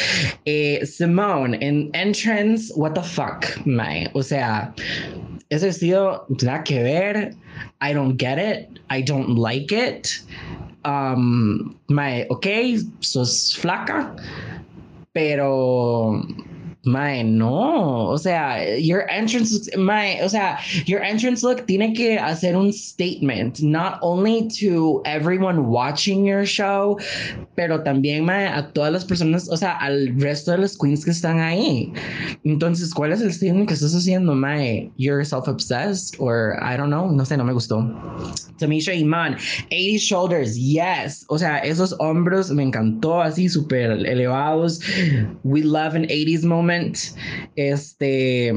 Eh, 0.46 0.84
Simone, 0.84 1.58
en 1.62 1.92
Entrance, 1.94 2.74
what 2.76 2.94
the 2.94 3.04
fuck, 3.04 3.46
mae. 3.66 4.10
O 4.14 4.24
sea, 4.24 4.74
ese 5.50 5.68
vestido, 5.68 6.26
nada 6.42 6.64
que 6.64 6.82
ver. 6.82 7.36
I 7.82 7.94
don't 7.94 8.18
get 8.18 8.40
it. 8.40 8.80
I 8.90 9.04
don't 9.04 9.38
like 9.38 9.72
it. 9.72 10.24
Um, 10.86 11.76
mae, 11.90 12.26
ok, 12.30 12.48
sos 13.02 13.56
flaca, 13.56 14.16
pero 15.14 16.26
Mae, 16.84 17.24
no, 17.24 18.10
o 18.10 18.18
sea, 18.18 18.76
your 18.80 19.06
entrance, 19.08 19.70
mae, 19.78 20.20
o 20.24 20.28
sea, 20.28 20.58
your 20.88 21.00
entrance 21.04 21.44
look 21.44 21.68
tiene 21.68 21.94
que 21.94 22.18
hacer 22.18 22.56
un 22.56 22.74
statement, 22.74 23.62
not 23.62 24.00
only 24.02 24.48
to 24.48 25.00
everyone 25.06 25.68
watching 25.68 26.26
your 26.26 26.44
show, 26.44 26.98
pero 27.56 27.84
también, 27.84 28.26
mae, 28.26 28.48
a 28.48 28.72
todas 28.74 28.92
las 28.92 29.06
personas, 29.06 29.48
o 29.48 29.58
sea, 29.58 29.78
al 29.78 30.20
resto 30.20 30.54
de 30.54 30.58
las 30.58 30.76
queens 30.76 31.06
que 31.06 31.12
están 31.12 31.40
ahí. 31.40 31.94
Entonces, 32.46 32.92
¿cuál 32.96 33.12
es 33.12 33.22
el 33.22 33.32
statement 33.32 33.68
que 33.68 33.76
estás 33.76 33.94
haciendo, 33.94 34.34
mae? 34.34 34.92
You're 34.98 35.24
self-obsessed, 35.24 36.16
or 36.18 36.58
I 36.64 36.78
don't 36.78 36.90
know, 36.90 37.12
no 37.12 37.24
sé, 37.26 37.38
no 37.38 37.44
me 37.44 37.54
gustó. 37.54 37.78
Tamisha 38.58 38.96
Iman, 38.96 39.38
80 39.72 40.00
shoulders, 40.00 40.58
yes. 40.58 41.26
O 41.30 41.38
sea, 41.38 41.60
esos 41.60 41.96
hombros 42.00 42.50
me 42.50 42.64
encantó, 42.64 43.22
así 43.22 43.48
súper 43.50 43.92
elevados. 43.92 44.80
We 45.44 45.62
love 45.62 45.94
an 45.94 46.08
80s 46.08 46.44
moment. 46.44 46.71
Este, 47.58 48.50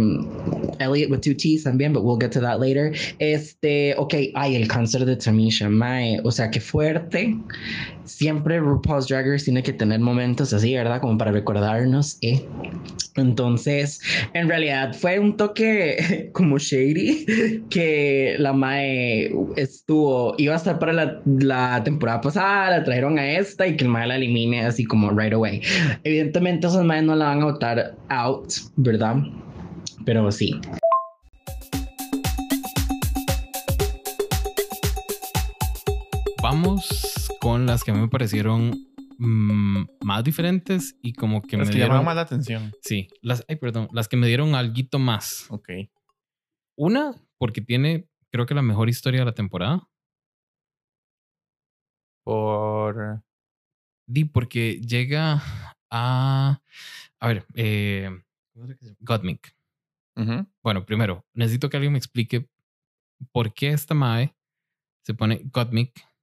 Elliot 0.80 1.10
with 1.10 1.20
two 1.20 1.34
T's 1.34 1.64
también, 1.64 1.92
but 1.92 2.04
we'll 2.04 2.16
get 2.16 2.32
to 2.32 2.40
that 2.40 2.60
later. 2.60 2.94
Este, 3.18 3.94
ok, 3.96 4.14
ay, 4.34 4.56
el 4.56 4.68
cáncer 4.68 5.04
de 5.04 5.16
Tamisha, 5.16 5.68
mae. 5.68 6.20
O 6.24 6.30
sea, 6.30 6.50
qué 6.50 6.60
fuerte. 6.60 7.36
Siempre 8.04 8.60
RuPaul's 8.60 9.08
Drag 9.08 9.26
Race 9.26 9.44
tiene 9.44 9.62
que 9.62 9.72
tener 9.72 9.98
momentos 10.00 10.52
así, 10.52 10.74
¿verdad? 10.74 11.00
Como 11.00 11.16
para 11.16 11.32
recordarnos, 11.32 12.18
¿eh? 12.20 12.44
Entonces, 13.16 14.00
en 14.34 14.48
realidad 14.48 14.94
fue 14.94 15.18
un 15.18 15.36
toque 15.36 16.30
como 16.32 16.58
shady 16.58 17.64
que 17.70 18.36
la 18.38 18.52
Mae 18.52 19.32
estuvo, 19.56 20.34
iba 20.36 20.54
a 20.54 20.56
estar 20.56 20.78
para 20.78 20.92
la, 20.92 21.22
la 21.24 21.82
temporada 21.84 22.20
pasada, 22.20 22.78
la 22.78 22.84
trajeron 22.84 23.18
a 23.18 23.32
esta 23.32 23.66
y 23.66 23.76
que 23.76 23.84
el 23.84 23.90
Mae 23.90 24.06
la 24.06 24.16
elimine 24.16 24.66
así 24.66 24.84
como 24.84 25.10
right 25.10 25.32
away. 25.32 25.62
Evidentemente, 26.02 26.66
esos 26.66 26.84
Mae 26.84 27.02
no 27.02 27.16
la 27.16 27.26
van 27.26 27.42
a 27.42 27.44
votar 27.46 27.96
out, 28.10 28.52
¿verdad? 28.76 29.16
Pero 30.04 30.30
sí. 30.30 30.60
Vamos 36.42 37.13
con 37.44 37.66
las 37.66 37.84
que 37.84 37.90
a 37.90 37.94
mí 37.94 38.00
me 38.00 38.08
parecieron 38.08 38.70
mm, 39.18 39.84
más 40.00 40.24
diferentes 40.24 40.96
y 41.02 41.12
como 41.12 41.42
que 41.42 41.58
Las 41.58 41.68
me 41.68 41.72
que 41.74 41.78
dieron... 41.80 42.02
más 42.02 42.16
la 42.16 42.22
atención. 42.22 42.72
Sí, 42.80 43.08
las, 43.20 43.44
ay, 43.48 43.56
perdón, 43.56 43.86
las 43.92 44.08
que 44.08 44.16
me 44.16 44.26
dieron 44.26 44.54
algo 44.54 44.98
más. 44.98 45.44
Ok. 45.50 45.68
Una, 46.74 47.14
porque 47.36 47.60
tiene, 47.60 48.08
creo 48.32 48.46
que 48.46 48.54
la 48.54 48.62
mejor 48.62 48.88
historia 48.88 49.20
de 49.20 49.26
la 49.26 49.34
temporada. 49.34 49.86
Por. 52.24 53.22
Di, 54.06 54.24
porque 54.24 54.80
llega 54.80 55.42
a. 55.90 56.62
A 57.20 57.28
ver, 57.28 57.44
eh. 57.56 58.08
Gottmik. 59.00 59.54
Ujú. 60.16 60.46
Bueno, 60.62 60.86
primero, 60.86 61.26
necesito 61.34 61.68
que 61.68 61.76
alguien 61.76 61.92
me 61.92 61.98
explique 61.98 62.48
por 63.32 63.52
qué 63.52 63.68
esta 63.68 63.92
Mae 63.92 64.34
se 65.04 65.12
pone 65.12 65.42
Gottmik 65.52 66.13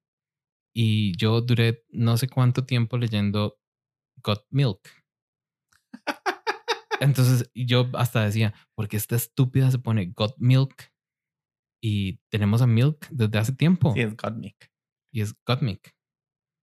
y 0.74 1.16
yo 1.18 1.42
duré 1.42 1.84
no 1.90 2.18
sé 2.18 2.28
cuánto 2.28 2.66
tiempo 2.66 2.98
leyendo 2.98 3.58
Got 4.24 4.46
Milk. 4.50 4.80
Entonces 7.00 7.50
yo 7.56 7.90
hasta 7.94 8.24
decía, 8.24 8.54
¿por 8.76 8.88
qué 8.88 8.98
esta 8.98 9.16
estúpida 9.16 9.72
se 9.72 9.80
pone 9.80 10.14
Got 10.16 10.36
Milk? 10.38 10.92
Y 11.84 12.18
tenemos 12.30 12.62
a 12.62 12.68
Milk 12.68 13.08
desde 13.10 13.40
hace 13.40 13.54
tiempo 13.54 13.94
Sí, 13.94 14.02
es 14.02 14.16
Gottmik. 14.16 14.72
y 15.12 15.22
es 15.22 15.34
Gottmik. 15.46 15.96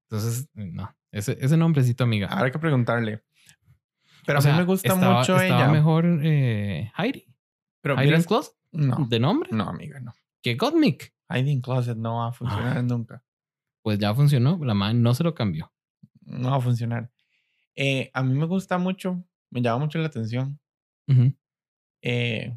Entonces, 0.08 0.48
no, 0.54 0.94
ese, 1.12 1.36
ese 1.40 1.56
nombrecito, 1.56 2.04
amiga. 2.04 2.28
Habrá 2.28 2.52
que 2.52 2.58
preguntarle. 2.60 3.24
Pero 4.24 4.38
O 4.38 4.40
a 4.40 4.42
sea, 4.42 4.52
mí 4.52 4.58
me 4.60 4.64
gusta 4.64 4.92
estaba- 4.92 5.18
mucho 5.18 5.36
estaba 5.40 5.62
ella. 5.64 5.72
mejor 5.72 6.06
eh, 6.22 6.92
Heidi. 6.96 7.26
Pero 7.82 7.94
Heidi 7.96 8.10
vieras- 8.10 8.26
Closet 8.26 8.54
No, 8.72 9.06
de 9.08 9.18
nombre 9.18 9.50
no, 9.52 9.64
amiga, 9.68 9.98
no. 10.00 10.12
que 10.42 10.54
Gottmik. 10.54 11.12
Hiding 11.30 11.60
Closet 11.62 11.96
no 11.98 12.18
va 12.18 12.28
a 12.28 12.32
funcionar 12.32 12.78
Ah. 12.78 12.82
nunca. 12.82 13.22
Pues 13.88 13.98
ya 13.98 14.14
funcionó, 14.14 14.58
la 14.62 14.74
madre 14.74 14.92
no 14.98 15.14
se 15.14 15.24
lo 15.24 15.34
cambió. 15.34 15.72
No 16.20 16.50
va 16.50 16.56
a 16.56 16.60
funcionar. 16.60 17.10
Eh, 17.74 18.10
a 18.12 18.22
mí 18.22 18.34
me 18.38 18.44
gusta 18.44 18.76
mucho, 18.76 19.24
me 19.48 19.62
llama 19.62 19.78
mucho 19.86 19.98
la 19.98 20.08
atención. 20.08 20.60
Eh, 22.02 22.54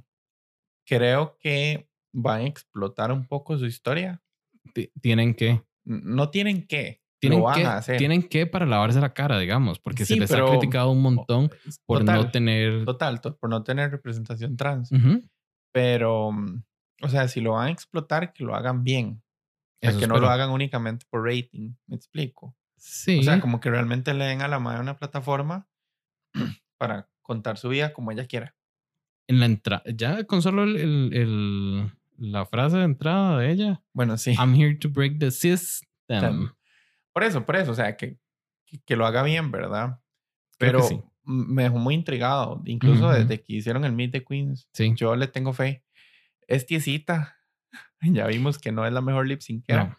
creo 0.85 1.37
que 1.39 1.87
van 2.11 2.41
a 2.41 2.47
explotar 2.47 3.13
un 3.13 3.25
poco 3.25 3.57
su 3.57 3.65
historia. 3.65 4.21
Ti- 4.73 4.91
Tienen 5.01 5.33
que, 5.33 5.63
No 5.85 6.29
tienen 6.31 6.67
que, 6.67 7.01
tienen 7.21 7.39
lo 7.39 7.45
van 7.45 7.59
que, 7.61 7.65
a 7.65 7.77
hacer. 7.77 7.97
tienen 7.97 8.23
que 8.23 8.45
para 8.45 8.65
lavarse 8.65 8.99
la 8.99 9.13
cara, 9.13 9.39
digamos, 9.39 9.79
porque 9.79 10.03
se 10.03 10.17
les 10.17 10.29
pero- 10.29 10.47
ha 10.47 10.51
criticado 10.51 10.91
un 10.91 11.01
montón 11.01 11.49
por 11.85 11.99
total, 11.99 12.15
no 12.25 12.29
tener. 12.31 12.83
Total, 12.83 13.21
to- 13.21 13.37
por 13.37 13.49
no 13.49 13.63
tener 13.63 13.89
representación 13.89 14.57
trans. 14.57 14.89
Pero, 15.71 16.33
mm, 16.33 16.61
o 17.03 17.07
sea, 17.07 17.29
si 17.29 17.39
lo 17.39 17.53
van 17.53 17.67
a 17.69 17.71
explotar, 17.71 18.33
que 18.33 18.43
lo 18.43 18.53
hagan 18.53 18.83
bien. 18.83 19.23
Eso 19.81 19.99
que 19.99 20.07
no 20.07 20.17
lo 20.19 20.29
hagan 20.29 20.49
únicamente 20.51 21.05
por 21.09 21.25
rating. 21.25 21.73
¿Me 21.87 21.95
explico? 21.95 22.55
Sí. 22.77 23.19
O 23.19 23.23
sea, 23.23 23.39
como 23.41 23.59
que 23.59 23.69
realmente 23.69 24.13
le 24.13 24.25
den 24.25 24.41
a 24.41 24.47
la 24.47 24.59
madre 24.59 24.79
una 24.81 24.95
plataforma 24.97 25.67
para 26.77 27.09
contar 27.21 27.57
su 27.57 27.69
vida 27.69 27.93
como 27.93 28.11
ella 28.11 28.25
quiera. 28.27 28.55
en 29.27 29.39
la 29.39 29.45
entrada, 29.45 29.83
ya 29.95 30.23
con 30.25 30.41
solo 30.41 30.63
el, 30.63 30.75
el- 30.77 31.13
el- 31.13 31.91
la 32.17 32.45
frase 32.45 32.77
de 32.77 32.83
entrada 32.83 33.39
de 33.39 33.51
ella, 33.51 33.81
Bueno, 33.93 34.17
sí. 34.17 34.35
I'm 34.37 34.53
here 34.53 34.75
to 34.75 34.89
break 34.89 35.17
the 35.19 35.31
system. 35.31 35.87
Tem- 36.07 36.55
Por 37.13 37.23
eso, 37.23 37.45
por 37.45 37.55
eso, 37.55 37.71
o 37.71 37.75
sea, 37.75 37.95
que, 37.97 38.19
que, 38.65 38.79
que 38.85 38.95
lo 38.95 39.05
haga 39.07 39.23
bien, 39.23 39.49
¿verdad? 39.51 39.99
Creo 40.59 40.71
que 40.73 40.77
Pero 40.77 40.83
sí. 40.83 41.01
me 41.23 41.63
dejó 41.63 41.77
muy 41.79 41.95
intrigado, 41.95 42.61
incluso 42.65 43.05
Ujú. 43.07 43.13
desde 43.15 43.41
que 43.41 43.53
hicieron 43.53 43.85
el 43.85 43.93
Meet 43.93 44.11
the 44.11 44.23
Queens. 44.23 44.67
Sí. 44.73 44.93
Yo 44.95 45.15
le 45.15 45.27
tengo 45.27 45.53
fe. 45.53 45.83
Es 46.47 46.65
tiesita. 46.67 47.37
Ya 48.25 48.27
vimos 48.27 48.57
que 48.57 48.71
no 48.71 48.85
es 48.85 48.93
la 48.93 49.01
mejor 49.01 49.27
lip 49.27 49.41
sync 49.41 49.65
No. 49.69 49.95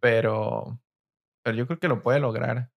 pero 0.00 0.80
Pero 1.42 1.56
yo 1.56 1.66
creo 1.66 1.78
que 1.78 1.88
lo 1.88 2.02
puede 2.02 2.20
lograr. 2.20 2.70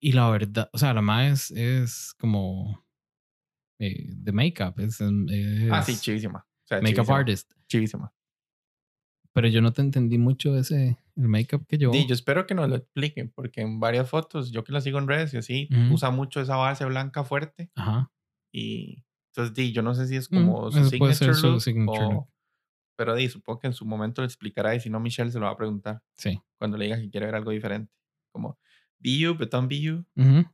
Y 0.00 0.12
la 0.12 0.30
verdad, 0.30 0.70
o 0.72 0.78
sea, 0.78 0.94
la 0.94 1.02
más 1.02 1.50
es, 1.50 1.58
es 1.58 2.14
como 2.18 2.84
eh, 3.80 4.06
de 4.08 4.32
makeup, 4.32 4.78
es, 4.80 5.00
es 5.00 5.72
Ah, 5.72 5.82
sí, 5.82 5.96
chivísima. 5.96 6.38
O 6.64 6.66
sea, 6.66 6.80
makeup 6.80 7.10
artist. 7.10 7.52
Chivísima. 7.66 8.12
Pero 9.32 9.48
yo 9.48 9.60
no 9.60 9.72
te 9.72 9.82
entendí 9.82 10.18
mucho 10.18 10.56
ese, 10.56 10.98
el 11.16 11.28
makeup 11.28 11.64
que 11.66 11.78
yo. 11.78 11.92
Sí, 11.92 12.06
yo 12.06 12.14
espero 12.14 12.46
que 12.46 12.54
nos 12.54 12.68
lo 12.68 12.76
expliquen, 12.76 13.30
porque 13.30 13.60
en 13.60 13.78
varias 13.78 14.08
fotos, 14.08 14.50
yo 14.50 14.64
que 14.64 14.72
la 14.72 14.80
sigo 14.80 14.98
en 14.98 15.06
redes 15.06 15.32
y 15.34 15.36
así, 15.36 15.68
usa 15.90 16.10
mucho 16.10 16.40
esa 16.40 16.56
base 16.56 16.84
blanca 16.86 17.22
fuerte. 17.24 17.70
Ajá. 17.76 18.10
Y 18.52 19.04
entonces, 19.32 19.54
di, 19.54 19.72
yo 19.72 19.82
no 19.82 19.94
sé 19.94 20.06
si 20.08 20.16
es 20.16 20.30
Mm, 20.30 20.34
como 20.34 20.70
su 20.72 20.98
puede 20.98 21.14
ser 21.14 21.34
signature 21.34 21.34
su 21.34 21.46
look 21.48 21.60
signature 21.62 22.04
o- 22.04 22.10
look. 22.12 22.28
Pero 22.98 23.14
di, 23.14 23.28
supongo 23.28 23.60
que 23.60 23.68
en 23.68 23.74
su 23.74 23.86
momento 23.86 24.22
lo 24.22 24.26
explicará 24.26 24.74
y 24.74 24.80
si 24.80 24.90
no, 24.90 24.98
Michelle 24.98 25.30
se 25.30 25.38
lo 25.38 25.46
va 25.46 25.52
a 25.52 25.56
preguntar 25.56 26.02
Sí. 26.16 26.40
cuando 26.58 26.76
le 26.76 26.86
diga 26.86 26.96
que 27.00 27.08
quiere 27.08 27.26
ver 27.26 27.36
algo 27.36 27.52
diferente. 27.52 27.92
Como, 28.32 28.58
be 28.98 29.16
you, 29.16 29.34
but 29.36 29.52
don't 29.52 29.68
be 29.68 29.80
you. 29.80 30.04
Ujú. 30.16 30.44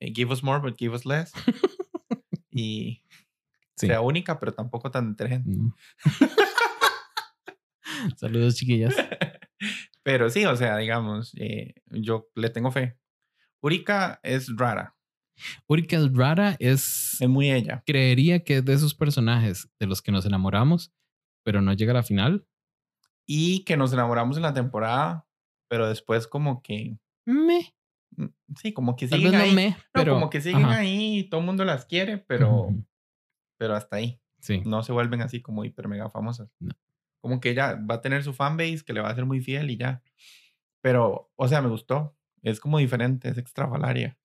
eh, 0.00 0.12
give 0.12 0.32
us 0.32 0.42
more, 0.42 0.58
but 0.60 0.76
give 0.76 0.92
us 0.92 1.06
less. 1.06 1.32
y 2.50 3.04
Sí. 3.76 3.86
sea 3.86 4.00
única, 4.00 4.40
pero 4.40 4.52
tampoco 4.52 4.90
tan 4.90 5.10
detergente. 5.12 5.50
Mm. 5.56 5.72
Saludos, 8.16 8.56
chiquillas. 8.56 8.94
Pero 10.02 10.30
sí, 10.30 10.44
o 10.46 10.56
sea, 10.56 10.76
digamos, 10.78 11.32
eh, 11.36 11.74
yo 11.86 12.28
le 12.34 12.48
tengo 12.50 12.70
fe. 12.70 12.96
Urika 13.60 14.20
es 14.22 14.48
rara, 14.56 14.96
Urika 15.66 15.96
es 15.96 16.12
rara, 16.12 16.56
es. 16.58 17.16
es 17.20 17.28
muy 17.28 17.50
ella. 17.50 17.82
Creería 17.86 18.42
que 18.44 18.58
es 18.58 18.64
de 18.64 18.72
esos 18.72 18.94
personajes 18.94 19.68
de 19.78 19.86
los 19.86 20.00
que 20.02 20.12
nos 20.12 20.26
enamoramos, 20.26 20.92
pero 21.48 21.62
no 21.62 21.72
llega 21.72 21.92
a 21.92 21.94
la 21.94 22.02
final. 22.02 22.46
Y 23.24 23.64
que 23.64 23.78
nos 23.78 23.90
enamoramos 23.94 24.36
en 24.36 24.42
la 24.42 24.52
temporada, 24.52 25.26
pero 25.66 25.88
después 25.88 26.26
como 26.26 26.62
que, 26.62 26.98
Me. 27.24 27.72
mm, 28.18 28.26
sí, 28.60 28.74
como 28.74 28.96
que 28.96 29.08
Tal 29.08 29.18
siguen 29.18 29.32
vez 29.32 29.40
no 29.40 29.46
ahí. 29.46 29.54
me, 29.54 29.70
No, 29.70 29.76
pero. 29.92 30.12
como 30.12 30.28
que 30.28 30.42
siguen 30.42 30.66
ajá. 30.66 30.80
ahí 30.80 31.20
y 31.20 31.24
todo 31.30 31.40
el 31.40 31.46
mundo 31.46 31.64
las 31.64 31.86
quiere, 31.86 32.18
pero, 32.18 32.64
Ujú. 32.64 32.84
pero 33.56 33.74
hasta 33.76 33.96
ahí. 33.96 34.20
Sí. 34.40 34.60
No 34.66 34.82
se 34.82 34.92
vuelven 34.92 35.22
así 35.22 35.40
como 35.40 35.64
hiper 35.64 35.88
mega 35.88 36.10
famosas. 36.10 36.50
No. 36.60 36.74
Como 37.22 37.40
que 37.40 37.48
ella 37.52 37.76
va 37.76 37.94
a 37.94 38.00
tener 38.02 38.22
su 38.24 38.34
fanbase 38.34 38.82
que 38.84 38.92
le 38.92 39.00
va 39.00 39.08
a 39.08 39.14
ser 39.14 39.24
muy 39.24 39.40
fiel 39.40 39.70
y 39.70 39.78
ya. 39.78 40.02
Pero, 40.82 41.30
o 41.34 41.48
sea, 41.48 41.62
me 41.62 41.70
gustó. 41.70 42.14
Es 42.42 42.60
como 42.60 42.76
diferente, 42.76 43.30
es 43.30 43.38
extrafalaria. 43.38 44.17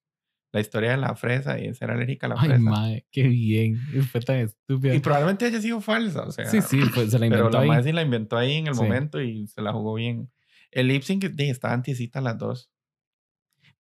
La 0.53 0.61
historia 0.61 0.91
de 0.91 0.97
la 0.97 1.15
fresa 1.15 1.59
y 1.59 1.67
de 1.67 1.73
ser 1.73 1.91
alérgica 1.91 2.27
a 2.27 2.29
la 2.29 2.35
Ay, 2.37 2.47
fresa. 2.47 2.61
madre, 2.61 3.05
qué 3.11 3.23
bien. 3.27 3.75
Fue 4.11 4.21
tan 4.21 4.37
estúpida. 4.37 4.93
Y 4.95 4.99
probablemente 4.99 5.45
haya 5.45 5.59
sido 5.59 5.81
falsa, 5.81 6.21
o 6.23 6.31
sea. 6.31 6.45
Sí, 6.45 6.61
sí, 6.61 6.79
pues 6.93 7.09
se 7.11 7.19
la 7.19 7.27
Pero 7.27 7.37
inventó 7.47 7.49
la 7.57 7.59
ahí. 7.63 7.67
madre 7.67 7.83
sí 7.83 7.91
la 7.91 8.01
inventó 8.03 8.37
ahí 8.37 8.53
en 8.53 8.67
el 8.67 8.75
Sí. 8.75 8.81
momento 8.81 9.19
y 9.21 9.47
se 9.47 9.61
la 9.61 9.73
jugó 9.73 9.95
bien. 9.95 10.31
El 10.71 10.87
lip 10.87 11.03
sync 11.03 11.25
estaba 11.39 11.73
antiecita 11.73 12.21
las 12.21 12.37
dos. 12.37 12.69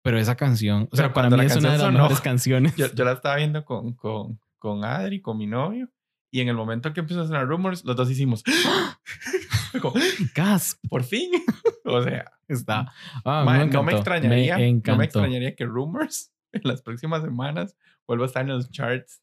Pero 0.01 0.19
esa 0.19 0.35
canción, 0.35 0.89
o 0.91 0.95
sea, 0.97 1.05
Pero 1.05 1.13
para 1.13 1.29
cuando 1.29 1.37
mí 1.37 1.47
la 1.47 1.53
es 1.53 1.57
una 1.57 1.71
de 1.71 1.77
las 1.77 1.85
sonó, 1.85 1.97
mejores 1.99 2.19
canciones. 2.21 2.75
Yo, 2.75 2.93
yo 2.93 3.05
la 3.05 3.11
estaba 3.13 3.35
viendo 3.37 3.63
con, 3.63 3.93
con, 3.93 4.39
con 4.59 4.83
Adri, 4.83 5.21
con 5.21 5.37
mi 5.37 5.47
novio. 5.47 5.89
Y 6.31 6.41
en 6.41 6.49
el 6.49 6.55
momento 6.55 6.91
que 6.93 7.01
empezó 7.01 7.21
a 7.21 7.27
sonar 7.27 7.45
Rumors, 7.47 7.85
los 7.85 7.95
dos 7.95 8.09
hicimos. 8.09 8.43
Fue 9.71 9.79
como, 9.79 9.95
Gas. 10.35 10.79
por 10.89 11.03
fin. 11.03 11.29
o 11.85 12.01
sea, 12.01 12.31
Está. 12.47 12.91
Ah, 13.23 13.43
ma- 13.45 13.59
me 13.59 13.67
no 13.67 13.83
me 13.83 13.93
extrañaría. 13.93 14.57
Me 14.57 14.73
no 14.73 14.97
me 14.97 15.05
extrañaría 15.05 15.55
que 15.55 15.65
Rumors 15.65 16.31
en 16.61 16.61
las 16.63 16.81
próximas 16.81 17.21
semanas 17.23 17.75
vuelva 18.07 18.25
a 18.25 18.27
estar 18.27 18.41
en 18.43 18.49
los 18.49 18.69
charts. 18.71 19.21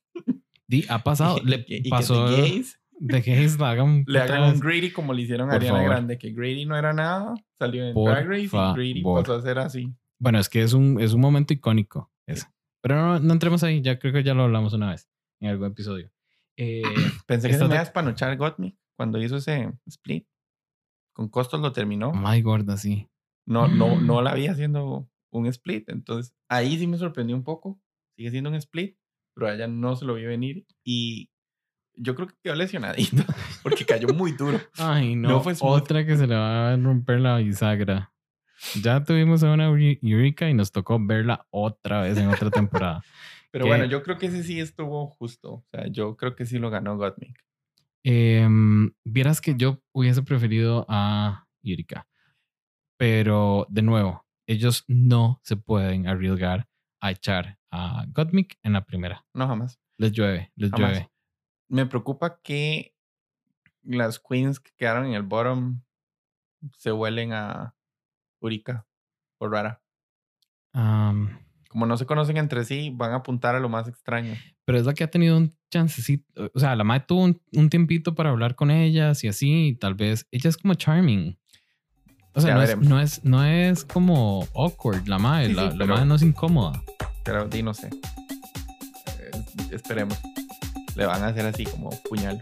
Di, 0.66 0.84
ha 0.88 1.02
pasado, 1.02 1.38
y, 1.42 1.46
le 1.46 1.64
que- 1.64 1.76
y 1.78 1.82
que 1.84 1.90
pasó 1.90 2.26
The 2.28 2.40
Gays 2.42 2.76
de 3.02 3.20
Gays 3.22 3.58
la 3.58 3.70
hagan 3.70 4.04
le 4.06 4.20
hagan 4.20 4.42
un 4.54 4.60
greedy 4.60 4.90
como 4.92 5.14
le 5.14 5.22
hicieron 5.22 5.50
a 5.50 5.54
Ariana 5.54 5.78
favor. 5.78 5.90
Grande, 5.90 6.18
que 6.18 6.32
greedy 6.32 6.66
no 6.66 6.76
era 6.76 6.92
nada, 6.92 7.34
salió 7.58 7.86
en 7.86 7.94
Por 7.94 8.10
Drag 8.10 8.26
Race 8.28 8.44
y 8.56 8.74
greedy 8.74 9.02
pasó 9.02 9.34
a 9.34 9.40
ser 9.42 9.58
así. 9.58 9.90
Bueno, 10.18 10.38
es 10.38 10.50
que 10.50 10.62
es 10.62 10.74
un, 10.74 11.00
es 11.00 11.14
un 11.14 11.20
momento 11.22 11.54
icónico 11.54 12.10
ese. 12.26 12.46
Pero 12.82 12.96
no, 12.96 13.18
no 13.18 13.32
entremos 13.32 13.62
ahí, 13.62 13.80
ya 13.80 13.98
creo 13.98 14.12
que 14.12 14.22
ya 14.22 14.34
lo 14.34 14.42
hablamos 14.44 14.72
una 14.74 14.90
vez 14.90 15.08
en 15.40 15.48
algún 15.48 15.68
episodio. 15.68 16.10
Eh, 16.58 16.82
Pensé 17.26 17.48
que 17.48 17.54
se 17.54 17.60
me 17.62 17.68
te- 17.68 17.74
iba 17.76 17.80
a 17.80 17.84
espanochar 17.84 18.36
Got 18.36 18.58
Me 18.58 18.76
cuando 18.96 19.20
hizo 19.22 19.36
ese 19.36 19.72
split. 19.86 20.26
Con 21.14 21.28
costos 21.30 21.60
lo 21.60 21.72
terminó. 21.72 22.12
my 22.12 22.40
gorda, 22.42 22.76
sí. 22.76 23.08
No, 23.46 23.66
no, 23.66 23.98
no 24.00 24.20
la 24.22 24.34
vi 24.34 24.46
haciendo 24.46 25.08
un 25.30 25.46
split. 25.46 25.88
Entonces, 25.88 26.34
ahí 26.48 26.78
sí 26.78 26.86
me 26.86 26.98
sorprendió 26.98 27.36
un 27.36 27.44
poco. 27.44 27.80
Sigue 28.16 28.30
siendo 28.30 28.50
un 28.50 28.56
split, 28.56 28.96
pero 29.34 29.48
a 29.48 29.54
ella 29.54 29.66
no 29.66 29.96
se 29.96 30.04
lo 30.04 30.14
vi 30.14 30.24
venir. 30.24 30.66
Y 30.84 31.30
yo 31.94 32.14
creo 32.14 32.28
que 32.28 32.34
quedó 32.42 32.54
lesionadita 32.54 33.24
porque 33.62 33.84
cayó 33.84 34.08
muy 34.08 34.32
duro. 34.32 34.60
Ay, 34.78 35.16
no. 35.16 35.28
No 35.28 35.40
fue 35.40 35.54
smooth. 35.54 35.82
Otra 35.82 36.04
que 36.04 36.16
se 36.16 36.26
le 36.26 36.34
va 36.34 36.72
a 36.72 36.76
romper 36.76 37.20
la 37.20 37.36
bisagra. 37.38 38.12
Ya 38.82 39.02
tuvimos 39.02 39.42
a 39.42 39.52
una 39.52 39.66
Eureka 39.66 40.48
y 40.48 40.54
nos 40.54 40.70
tocó 40.70 40.98
verla 41.00 41.46
otra 41.50 42.02
vez 42.02 42.18
en 42.18 42.28
otra 42.28 42.50
temporada. 42.50 43.02
Pero 43.50 43.66
bueno, 43.66 43.84
yo 43.84 44.02
creo 44.02 44.16
que 44.18 44.26
ese 44.26 44.44
sí 44.44 44.60
estuvo 44.60 45.08
justo. 45.08 45.52
O 45.52 45.66
sea, 45.70 45.86
yo 45.88 46.16
creo 46.16 46.36
que 46.36 46.46
sí 46.46 46.58
lo 46.58 46.70
ganó 46.70 46.96
Gottmik. 46.96 47.36
Em, 48.04 48.92
vieras 49.04 49.40
que 49.40 49.54
yo 49.56 49.82
hubiese 49.92 50.22
preferido 50.22 50.86
a 50.88 51.48
Eureka. 51.62 52.06
Pero, 52.96 53.66
de 53.68 53.82
nuevo, 53.82 54.24
ellos 54.52 54.84
no 54.88 55.40
se 55.44 55.56
pueden 55.56 56.06
arriesgar 56.08 56.68
a 57.00 57.10
echar 57.10 57.58
a 57.70 58.04
Gottmik 58.08 58.58
en 58.62 58.72
la 58.74 58.84
primera. 58.84 59.26
No, 59.34 59.46
jamás. 59.46 59.80
Les 59.96 60.12
llueve, 60.12 60.52
les 60.56 60.70
Jamás. 60.70 60.90
llueve. 60.92 61.10
Me 61.68 61.86
preocupa 61.86 62.40
que 62.42 62.94
las 63.82 64.18
queens 64.18 64.58
que 64.60 64.72
quedaron 64.76 65.06
en 65.06 65.14
el 65.14 65.22
bottom 65.22 65.82
se 66.78 66.92
huelen 66.92 67.32
a 67.32 67.74
Urika 68.40 68.86
por 69.38 69.52
rara. 69.52 69.82
Am, 70.72 71.38
Como 71.68 71.86
no 71.86 71.96
se 71.96 72.06
conocen 72.06 72.36
entre 72.36 72.64
sí, 72.64 72.90
van 72.94 73.12
a 73.12 73.16
apuntar 73.16 73.54
a 73.54 73.60
lo 73.60 73.68
más 73.68 73.88
extraño. 73.88 74.34
pero 74.64 74.78
es 74.78 74.86
la 74.86 74.94
que 74.94 75.04
ha 75.04 75.10
tenido 75.10 75.36
un 75.36 75.52
chancecito. 75.70 76.50
O 76.54 76.58
sea, 76.60 76.74
la 76.76 76.84
madre 76.84 77.04
tuvo 77.06 77.24
un, 77.24 77.40
un 77.52 77.70
tiempito 77.70 78.14
para 78.14 78.30
hablar 78.30 78.54
con 78.56 78.70
ellas 78.70 79.22
y 79.24 79.28
así. 79.28 79.68
y 79.68 79.74
tal 79.74 79.94
vez 79.94 80.26
ella 80.30 80.48
es 80.50 80.56
como 80.56 80.74
charming. 80.74 81.38
O 82.34 82.40
sea, 82.40 82.54
no 82.54 82.62
es, 82.62 82.76
no, 82.78 83.00
es, 83.00 83.24
no 83.24 83.44
es 83.44 83.84
como 83.84 84.46
awkward 84.54 85.06
la 85.08 85.18
madre. 85.18 85.48
Sí, 85.48 85.52
la 85.54 85.62
sí, 85.72 85.76
la 85.76 85.84
pero- 85.84 85.94
madre 85.94 86.06
no 86.06 86.14
es 86.14 86.22
incómoda. 86.22 86.82
Pero 87.24 87.46
di, 87.48 87.62
no 87.62 87.74
sé. 87.74 87.88
Eh, 89.18 89.30
esperemos. 89.72 90.16
Le 90.94 91.06
van 91.06 91.22
a 91.22 91.28
hacer 91.28 91.46
así 91.46 91.64
como 91.64 91.90
puñal. 92.08 92.40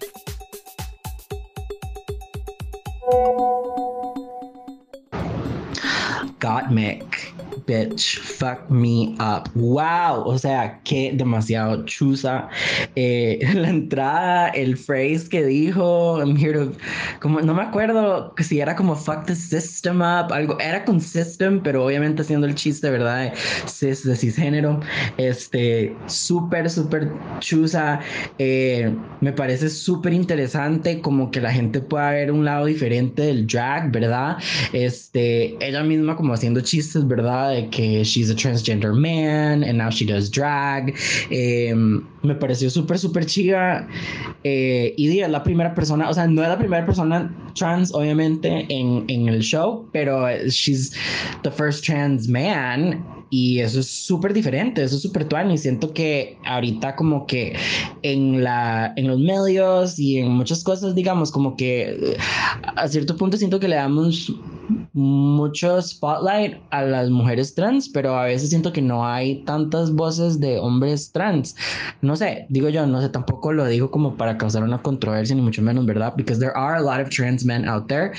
Gottmik, 6.40 7.27
bitch, 7.66 8.18
fuck 8.18 8.68
me 8.70 9.16
up. 9.20 9.50
Wow, 9.54 10.24
o 10.26 10.38
sea, 10.38 10.80
que 10.84 11.12
demasiado 11.14 11.84
chusa. 11.84 12.48
Eh, 12.96 13.38
la 13.54 13.70
entrada, 13.70 14.48
el 14.48 14.76
phrase 14.76 15.28
que 15.28 15.44
dijo, 15.44 16.18
I'm 16.18 16.36
here 16.36 16.66
to, 16.66 16.72
como 17.20 17.40
no 17.40 17.54
me 17.54 17.62
acuerdo 17.62 18.34
si 18.38 18.60
era 18.60 18.74
como 18.74 18.94
fuck 18.94 19.26
the 19.26 19.34
system 19.34 20.00
up, 20.00 20.32
algo, 20.32 20.58
era 20.60 20.84
con 20.84 21.00
system, 21.00 21.60
pero 21.62 21.84
obviamente 21.84 22.22
haciendo 22.22 22.46
el 22.46 22.54
chiste, 22.54 22.90
¿verdad? 22.90 23.32
Cis, 23.66 24.04
de 24.04 24.16
cisgénero. 24.16 24.80
Este, 25.16 25.96
súper, 26.06 26.70
súper 26.70 27.10
chusa. 27.40 28.00
Eh, 28.38 28.94
me 29.20 29.32
parece 29.32 29.68
súper 29.68 30.12
interesante 30.12 31.00
como 31.00 31.30
que 31.30 31.40
la 31.40 31.52
gente 31.52 31.80
pueda 31.80 32.10
ver 32.10 32.32
un 32.32 32.44
lado 32.44 32.66
diferente 32.66 33.22
del 33.22 33.46
drag, 33.46 33.90
¿verdad? 33.90 34.36
Este, 34.72 35.56
ella 35.66 35.82
misma 35.82 36.16
como 36.16 36.34
haciendo 36.34 36.60
chistes, 36.60 37.06
¿verdad? 37.06 37.47
De 37.48 37.68
que 37.70 38.04
she's 38.04 38.30
a 38.30 38.34
transgender 38.34 38.94
man 38.94 39.62
and 39.64 39.78
now 39.78 39.90
she 39.90 40.04
does 40.04 40.30
drag. 40.30 40.94
Eh, 41.30 41.74
me 41.74 42.34
pareció 42.34 42.70
súper, 42.70 42.98
súper 42.98 43.26
chiva. 43.26 43.86
Eh, 44.44 44.94
y 44.96 45.18
es 45.18 45.30
la 45.30 45.42
primera 45.42 45.74
persona, 45.74 46.08
o 46.08 46.14
sea, 46.14 46.26
no 46.26 46.42
es 46.42 46.48
la 46.48 46.58
primera 46.58 46.84
persona 46.84 47.34
trans, 47.54 47.92
obviamente, 47.92 48.66
en, 48.68 49.04
en 49.08 49.28
el 49.28 49.40
show, 49.40 49.88
pero 49.92 50.28
she's 50.46 50.94
the 51.42 51.50
first 51.50 51.84
trans 51.84 52.28
man. 52.28 53.04
Y 53.30 53.60
eso 53.60 53.80
es 53.80 53.88
súper 53.88 54.32
diferente, 54.32 54.82
eso 54.82 54.96
es 54.96 55.02
súper 55.02 55.24
tuan. 55.24 55.50
Y 55.50 55.58
siento 55.58 55.92
que 55.92 56.38
ahorita 56.46 56.96
como 56.96 57.26
que 57.26 57.54
en, 58.02 58.42
la, 58.42 58.94
en 58.96 59.06
los 59.06 59.18
medios 59.18 59.98
y 59.98 60.18
en 60.18 60.30
muchas 60.30 60.64
cosas, 60.64 60.94
digamos, 60.94 61.30
como 61.30 61.56
que 61.56 61.90
eh, 61.90 62.16
a 62.76 62.88
cierto 62.88 63.16
punto 63.16 63.36
siento 63.36 63.60
que 63.60 63.68
le 63.68 63.76
damos 63.76 64.32
mucho 64.92 65.80
spotlight 65.80 66.56
a 66.70 66.82
las 66.82 67.10
mujeres 67.10 67.54
trans, 67.54 67.88
pero 67.88 68.16
a 68.16 68.24
veces 68.24 68.50
siento 68.50 68.72
que 68.72 68.82
no 68.82 69.06
hay 69.06 69.42
tantas 69.44 69.92
voces 69.92 70.40
de 70.40 70.58
hombres 70.58 71.12
trans. 71.12 71.56
No 72.02 72.16
sé, 72.16 72.46
digo 72.48 72.68
yo, 72.68 72.86
no 72.86 73.00
sé, 73.00 73.08
tampoco 73.08 73.52
lo 73.52 73.66
digo 73.66 73.90
como 73.90 74.16
para 74.16 74.36
causar 74.38 74.62
una 74.62 74.82
controversia, 74.82 75.34
ni 75.36 75.42
mucho 75.42 75.62
menos, 75.62 75.86
¿verdad? 75.86 76.14
Because 76.16 76.40
there 76.40 76.52
are 76.54 76.76
a 76.76 76.80
lot 76.80 77.00
of 77.00 77.10
trans 77.10 77.44
men 77.44 77.68
out 77.68 77.88
there 77.88 78.12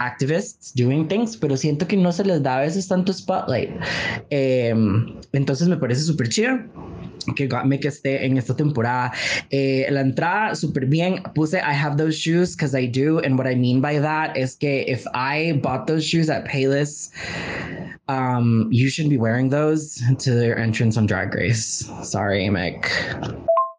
activists 0.00 0.72
doing 0.74 1.06
things, 1.08 1.36
pero 1.36 1.56
siento 1.56 1.86
que 1.86 1.96
no 1.96 2.12
se 2.12 2.24
les 2.24 2.42
da 2.42 2.58
a 2.58 2.60
veces 2.60 2.88
tanto 2.88 3.12
spotlight. 3.12 3.70
Eh, 4.30 4.74
entonces 5.32 5.68
me 5.68 5.76
parece 5.76 6.02
súper 6.02 6.28
chido 6.28 6.58
que 7.34 7.46
Gottmik 7.46 7.84
esté 7.84 8.24
en 8.24 8.38
esta 8.38 8.54
temporada. 8.54 9.12
Eh, 9.50 9.86
la 9.90 10.00
entrada 10.00 10.54
súper 10.54 10.86
bien. 10.86 11.22
Puse 11.34 11.58
I 11.58 11.74
have 11.74 11.96
those 11.96 12.16
shoes 12.16 12.54
because 12.54 12.74
I 12.74 12.86
do. 12.86 13.20
And 13.20 13.38
what 13.38 13.46
I 13.46 13.54
mean 13.54 13.80
by 13.80 13.98
that 14.00 14.36
es 14.36 14.56
que 14.56 14.84
if 14.86 15.06
I 15.14 15.60
bought 15.62 15.86
those 15.86 16.04
shoes 16.04 16.28
at 16.30 16.44
Payless 16.46 17.10
Um, 18.08 18.68
you 18.70 18.88
shouldn't 18.88 19.10
be 19.10 19.18
wearing 19.18 19.50
those 19.50 20.02
to 20.20 20.34
their 20.34 20.58
entrance 20.58 20.96
on 20.96 21.06
Drag 21.06 21.34
Race. 21.34 21.90
Sorry, 22.02 22.48
Mick. 22.48 22.88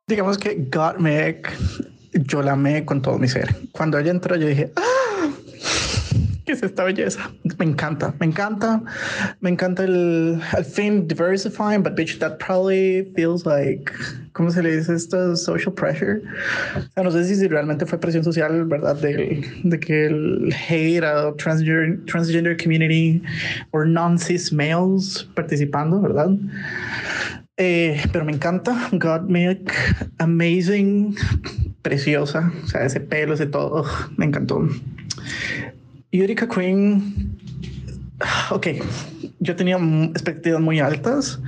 Digamos 0.07 0.39
que 0.39 0.69
Gottmik, 0.69 1.49
yo 2.27 2.41
la 2.41 2.53
amé 2.53 2.85
con 2.85 3.01
todo 3.01 3.17
mi 3.17 3.27
ser. 3.27 3.47
Cuando 3.71 3.97
ella 3.97 4.11
entró, 4.11 4.35
yo 4.35 4.47
dije, 4.47 4.71
¡Ah! 4.75 4.88
¿Qué 6.49 6.53
es 6.53 6.63
esta 6.63 6.83
belleza? 6.83 7.31
Me 7.59 7.65
encanta, 7.65 8.11
me 8.19 8.25
encanta, 8.25 8.81
me 9.39 9.51
encanta 9.51 9.83
el, 9.83 10.41
al 10.51 10.65
fin 10.65 11.07
diversifying, 11.07 11.83
but 11.83 11.93
bitch, 11.93 12.17
that 12.17 12.39
probably 12.39 13.03
feels 13.15 13.45
like, 13.45 13.91
¿cómo 14.33 14.49
se 14.49 14.63
le 14.63 14.75
dice 14.75 14.95
esto? 14.95 15.35
Social 15.35 15.71
pressure. 15.71 16.23
No 16.97 17.11
sé 17.11 17.23
si, 17.23 17.47
realmente 17.47 17.85
fue 17.85 17.99
presión 17.99 18.23
social, 18.23 18.65
¿verdad? 18.65 18.95
De, 18.95 19.45
de 19.63 19.79
que 19.79 20.07
el 20.07 20.51
hate 20.51 21.03
a 21.03 21.31
transgender, 21.35 22.03
transgender 22.07 22.57
community 22.57 23.21
or 23.69 23.85
non-cis 23.85 24.51
males 24.51 25.27
participando, 25.35 26.01
¿verdad? 26.01 26.31
Eh, 27.57 28.01
pero 28.11 28.25
me 28.25 28.31
encanta. 28.31 28.89
Gottmik, 28.91 29.71
amazing, 30.17 31.15
preciosa. 31.83 32.51
O 32.63 32.67
sea, 32.67 32.85
ese 32.85 33.01
pelo, 33.01 33.35
ese 33.35 33.45
todo, 33.45 33.85
me 34.17 34.25
encantó. 34.25 34.67
Eureka 36.11 36.47
Queen, 36.47 37.37
ok, 38.49 38.67
yo 39.39 39.55
tenía 39.55 39.77
expectativas 39.77 40.59
muy 40.59 40.79
altas. 40.79 41.39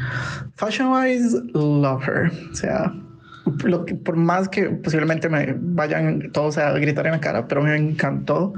Fashion 0.56 0.92
wise, 0.92 1.42
love 1.54 2.08
her. 2.08 2.32
O 2.52 2.56
sea, 2.56 2.94
lo 3.64 3.86
que, 3.86 3.96
por 3.96 4.16
más 4.16 4.48
que 4.50 4.70
posiblemente 4.70 5.30
me 5.30 5.56
vayan 5.58 6.32
todos 6.32 6.58
a 6.58 6.72
gritar 6.74 7.08
en 7.08 7.14
la 7.14 7.20
cara, 7.20 7.48
pero 7.48 7.64
me 7.64 7.76
encantó. 7.76 8.54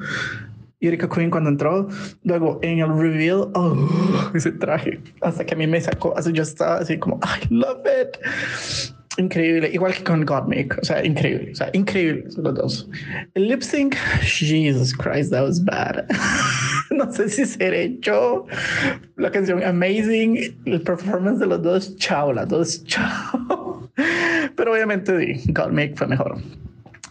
Eureka 0.82 1.08
Queen 1.08 1.32
cuando 1.32 1.49
entró, 1.49 1.88
luego 2.24 2.60
en 2.62 2.80
el 2.80 2.97
reveal, 2.97 3.49
oh, 3.54 3.89
ese 4.34 4.51
traje, 4.51 4.99
hasta 5.22 5.45
que 5.45 5.54
a 5.54 5.58
mí 5.58 5.66
me 5.66 5.80
sacó, 5.80 6.14
así 6.18 6.34
yo 6.34 6.43
estaba 6.43 6.80
así 6.80 6.97
como, 6.97 7.22
I 7.24 7.54
love 7.54 7.86
it. 7.86 8.18
Increíble, 9.18 9.70
igual 9.72 9.93
que 9.93 10.03
con 10.03 10.26
Gottmik, 10.26 10.80
o 10.82 10.86
sea, 10.86 11.05
increíble, 11.05 11.51
o 11.51 11.55
sea, 11.55 11.70
increíble 11.74 12.26
los 12.36 12.55
dos. 12.55 12.89
El 13.36 13.47
lip 13.47 13.61
sync, 13.61 13.95
Jesus 14.22 14.91
Christ, 14.91 15.30
that 15.30 15.43
was 15.43 15.64
bad. 15.64 16.05
no 16.89 17.11
sé 17.11 17.30
si 17.30 17.45
seré 17.45 17.99
yo. 17.99 18.47
La 19.18 19.30
canción 19.30 19.64
Amazing, 19.64 20.57
el 20.66 20.82
performance 20.82 21.39
de 21.39 21.45
los 21.45 21.61
dos, 21.61 21.95
chao, 21.97 22.34
las 22.34 22.47
dos, 22.47 22.84
chao. 22.86 23.88
Pero 24.55 24.74
obviamente 24.74 25.14
sí, 25.20 25.51
Gottmik 25.51 25.95
fue 25.95 26.07
mejor. 26.07 26.39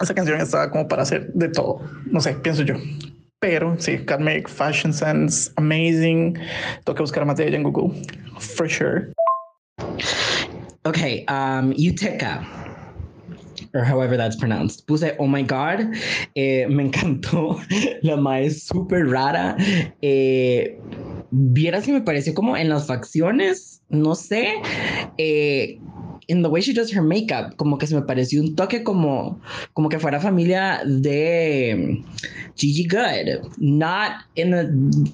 Esa 0.00 0.12
canción 0.12 0.40
estaba 0.40 0.70
como 0.70 0.88
para 0.88 1.02
hacer 1.02 1.32
de 1.34 1.48
todo, 1.50 1.82
no 2.06 2.20
sé, 2.20 2.34
pienso 2.34 2.62
yo. 2.62 2.74
Pero 3.38 3.76
sí, 3.78 3.98
Gottmik, 3.98 4.48
Fashion 4.48 4.92
Sense, 4.92 5.52
Amazing. 5.54 6.34
Tengo 6.84 6.96
que 6.96 7.02
buscar 7.02 7.24
más 7.24 7.36
de 7.36 7.46
ella 7.46 7.56
en 7.58 7.62
Google, 7.62 8.02
for 8.38 8.68
sure. 8.68 9.12
Okay, 10.84 11.24
um, 11.26 11.72
Utica. 11.76 12.44
Or 13.74 13.84
however 13.84 14.16
that's 14.16 14.36
pronounced. 14.36 14.86
Puse, 14.86 15.16
oh 15.18 15.26
my 15.26 15.42
god, 15.42 15.94
eh, 16.36 16.66
me 16.66 16.90
encantó. 16.90 17.60
La 18.02 18.16
mae 18.16 18.46
es 18.46 18.64
súper 18.64 19.06
rara. 19.10 19.56
Eh, 20.02 20.76
Vieras 21.34 21.86
que 21.86 21.92
me 21.92 22.02
pareció 22.02 22.34
como 22.34 22.58
en 22.58 22.68
las 22.68 22.86
facciones, 22.86 23.80
no 23.88 24.14
sé, 24.14 24.52
eh, 25.16 25.80
in 26.28 26.42
the 26.42 26.48
way 26.48 26.60
she 26.60 26.72
does 26.72 26.92
her 26.92 27.02
makeup, 27.02 27.56
como 27.56 27.78
que 27.78 27.86
se 27.86 27.94
me 27.94 28.02
pareció 28.02 28.40
un 28.40 28.54
toque 28.54 28.82
como, 28.82 29.40
como 29.74 29.88
que 29.88 29.98
fuera 29.98 30.20
familia 30.20 30.82
de 30.84 32.02
Gigi 32.56 32.86
Good. 32.86 33.50
Not 33.58 34.12
in 34.36 34.50
the 34.50 34.68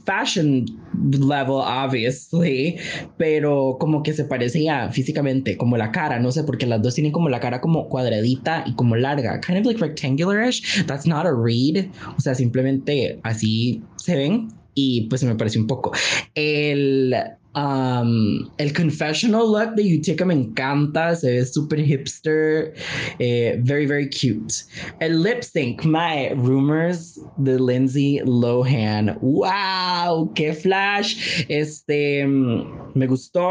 fashion 0.05 0.67
level, 1.11 1.57
obviously, 1.57 2.79
pero 3.17 3.77
como 3.79 4.03
que 4.03 4.13
se 4.13 4.25
parecía 4.25 4.91
físicamente, 4.91 5.57
como 5.57 5.77
la 5.77 5.91
cara, 5.93 6.19
no 6.19 6.33
sé, 6.33 6.45
porque 6.45 6.67
las 6.67 6.83
dos 6.83 6.95
tienen 6.95 7.13
como 7.13 7.29
la 7.29 7.41
cara 7.41 7.61
como 7.61 7.89
cuadradita 7.89 8.65
y 8.67 8.75
como 8.75 8.97
larga, 8.97 9.41
kind 9.41 9.59
of 9.59 9.67
like 9.67 9.81
rectangular-ish. 9.81 10.85
That's 10.87 11.07
not 11.07 11.27
a 11.27 11.33
read, 11.33 11.87
o 12.17 12.21
sea, 12.21 12.35
simplemente 12.35 13.19
así 13.23 13.83
se 13.97 14.17
ven 14.17 14.49
y 14.75 15.03
pues 15.09 15.21
se 15.21 15.27
me 15.27 15.35
pareció 15.35 15.61
un 15.61 15.67
poco. 15.67 15.93
El, 16.35 17.15
um, 17.59 18.51
el 18.59 18.73
confessional 18.73 19.51
look 19.51 19.75
de 19.75 19.83
Utica 19.83 20.25
me 20.25 20.35
encanta, 20.35 21.15
se 21.17 21.31
ve 21.31 21.45
súper 21.45 21.81
hipster, 21.81 22.75
eh, 23.19 23.59
very, 23.61 23.87
very 23.87 24.09
cute. 24.09 24.65
El 25.01 25.23
lip 25.23 25.43
sync, 25.43 25.85
my 25.85 26.31
rumors 26.35 27.19
de 27.39 27.59
Lindsay 27.59 28.21
Lohan. 28.25 29.19
¡Wow! 29.21 30.33
¡Qué 30.35 30.55
flash! 30.55 31.45
Este, 31.49 32.25
mm, 32.25 32.93
me 32.95 33.07
gustó. 33.07 33.49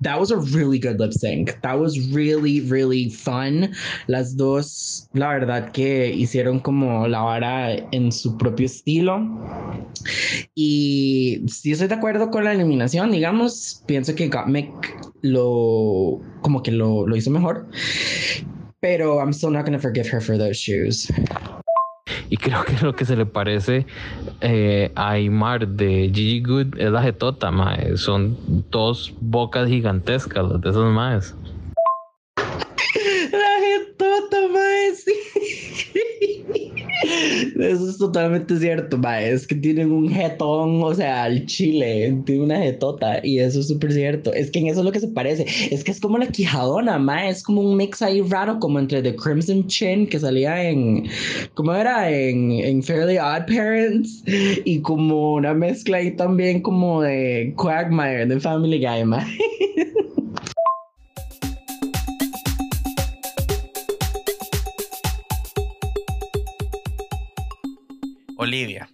That 0.00 0.18
was 0.18 0.30
a 0.30 0.36
really 0.36 0.78
good 0.78 1.00
lip 1.00 1.12
sync. 1.12 1.60
That 1.62 1.78
was 1.78 1.98
really, 2.12 2.60
really 2.60 3.10
fun. 3.10 3.74
Las 4.06 4.36
dos, 4.36 5.08
la 5.14 5.28
verdad 5.28 5.72
que 5.72 6.12
hicieron 6.12 6.60
como 6.60 7.08
la 7.08 7.20
vara 7.20 7.76
en 7.92 8.12
su 8.12 8.36
propio 8.36 8.66
estilo. 8.66 9.18
Y 10.54 11.42
sí 11.48 11.72
estoy 11.72 11.88
de 11.88 11.94
acuerdo 11.94 12.30
con 12.30 12.44
la 12.44 12.52
eliminación, 12.52 13.10
digamos, 13.10 13.82
pienso 13.86 14.14
que 14.14 14.28
Gottmik 14.28 14.70
lo, 15.22 16.20
como 16.42 16.62
que 16.62 16.72
lo, 16.72 17.06
lo 17.06 17.16
hizo 17.16 17.30
mejor. 17.30 17.66
Pero 18.80 19.18
I'm 19.18 19.32
still 19.32 19.50
not 19.50 19.64
going 19.64 19.76
to 19.76 19.80
forgive 19.80 20.06
her 20.06 20.20
for 20.20 20.38
those 20.38 20.56
shoes. 20.56 21.10
Y 22.30 22.36
creo 22.36 22.64
que 22.64 22.76
lo 22.82 22.94
que 22.94 23.04
se 23.04 23.16
le 23.16 23.26
parece 23.26 23.86
eh, 24.40 24.92
a 24.94 25.10
Aymar 25.10 25.66
de 25.66 26.10
Gigi 26.12 26.40
Good 26.42 26.78
es 26.78 26.90
la 26.90 27.02
jetota, 27.02 27.50
mae. 27.50 27.96
Son 27.96 28.36
dos 28.70 29.14
bocas 29.20 29.68
gigantescas 29.68 30.46
las 30.48 30.60
de 30.60 30.70
esos 30.70 30.92
maes. 30.92 31.34
La 32.36 33.52
jetota, 33.60 34.36
mae, 34.52 34.94
sí. 34.94 36.67
Eso 37.02 37.90
es 37.90 37.98
totalmente 37.98 38.58
cierto, 38.58 38.98
mae. 38.98 39.30
Es 39.32 39.46
que 39.46 39.54
tienen 39.54 39.92
un 39.92 40.08
jetón, 40.08 40.82
o 40.82 40.94
sea, 40.94 41.26
el 41.26 41.46
chile, 41.46 42.16
tiene 42.24 42.44
una 42.44 42.58
jetota 42.58 43.20
y 43.22 43.38
eso 43.38 43.60
es 43.60 43.68
súper 43.68 43.92
cierto. 43.92 44.32
Es 44.32 44.50
que 44.50 44.58
en 44.58 44.68
eso 44.68 44.80
es 44.80 44.86
lo 44.86 44.92
que 44.92 45.00
se 45.00 45.08
parece. 45.08 45.46
Es 45.70 45.84
que 45.84 45.90
es 45.90 46.00
como 46.00 46.18
la 46.18 46.26
quijadona, 46.26 46.98
mae. 46.98 47.30
Es 47.30 47.42
como 47.42 47.62
un 47.62 47.76
mix 47.76 48.02
ahí 48.02 48.20
raro, 48.22 48.58
como 48.58 48.78
entre 48.78 49.02
The 49.02 49.16
Crimson 49.16 49.66
Chin 49.66 50.06
que 50.06 50.18
salía 50.18 50.62
en, 50.68 51.08
¿cómo 51.54 51.74
era? 51.74 52.10
En, 52.10 52.52
en 52.52 52.82
Fairly 52.82 53.18
Odd 53.18 53.46
Parents 53.46 54.22
y 54.64 54.80
como 54.80 55.34
una 55.34 55.54
mezcla 55.54 55.98
ahí 55.98 56.14
también 56.16 56.62
como 56.62 57.02
de 57.02 57.52
Quagmire 57.56 58.26
de 58.26 58.40
Family 58.40 58.78
Guy, 58.78 59.04
mae. 59.04 59.26
Olivia. 68.48 68.88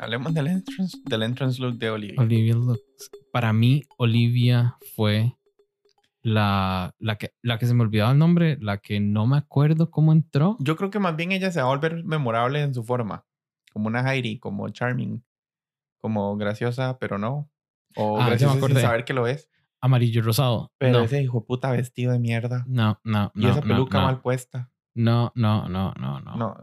Hablemos 0.00 0.34
del 0.34 0.48
entrance, 0.48 0.98
del 1.04 1.22
entrance 1.22 1.62
look 1.62 1.78
de 1.78 1.90
Olivia. 1.90 2.20
Olivia 2.20 2.54
Lux. 2.54 2.80
Para 3.32 3.52
mí, 3.52 3.84
Olivia 3.98 4.76
fue 4.96 5.36
la, 6.22 6.92
la, 6.98 7.16
que, 7.16 7.32
la 7.40 7.56
que 7.60 7.66
se 7.66 7.74
me 7.74 7.82
olvidaba 7.82 8.10
el 8.10 8.18
nombre, 8.18 8.58
la 8.60 8.78
que 8.78 8.98
no 8.98 9.28
me 9.28 9.36
acuerdo 9.38 9.92
cómo 9.92 10.10
entró. 10.12 10.56
Yo 10.58 10.74
creo 10.74 10.90
que 10.90 10.98
más 10.98 11.14
bien 11.14 11.30
ella 11.30 11.52
se 11.52 11.60
va 11.60 11.66
a 11.66 11.68
volver 11.68 12.02
memorable 12.02 12.60
en 12.62 12.74
su 12.74 12.82
forma. 12.82 13.24
Como 13.72 13.86
una 13.86 14.00
Heidi, 14.12 14.40
como 14.40 14.68
charming, 14.70 15.22
como 15.98 16.36
graciosa, 16.36 16.98
pero 16.98 17.16
no. 17.16 17.48
O 17.94 18.16
Ah, 18.20 18.24
ya 18.24 18.24
me 18.24 18.30
graciosa 18.58 18.66
sin 18.66 18.80
saber 18.80 19.04
que 19.04 19.14
lo 19.14 19.28
es. 19.28 19.48
Amarillo 19.80 20.18
y 20.18 20.22
rosado. 20.24 20.72
Pero 20.78 20.98
no, 20.98 21.04
ese 21.04 21.22
hijo 21.22 21.44
puta 21.46 21.70
vestido 21.70 22.10
de 22.10 22.18
mierda. 22.18 22.64
no, 22.66 22.98
no, 23.04 23.30
y 23.36 23.42
no, 23.42 23.50
esa 23.52 23.60
no, 23.60 23.66
peluca 23.68 24.00
no, 24.00 24.06
mal 24.06 24.20
puesta. 24.20 24.72
no, 24.94 25.30
no, 25.36 25.68
no, 25.68 25.92
no, 25.92 26.20
no. 26.20 26.34
No. 26.36 26.56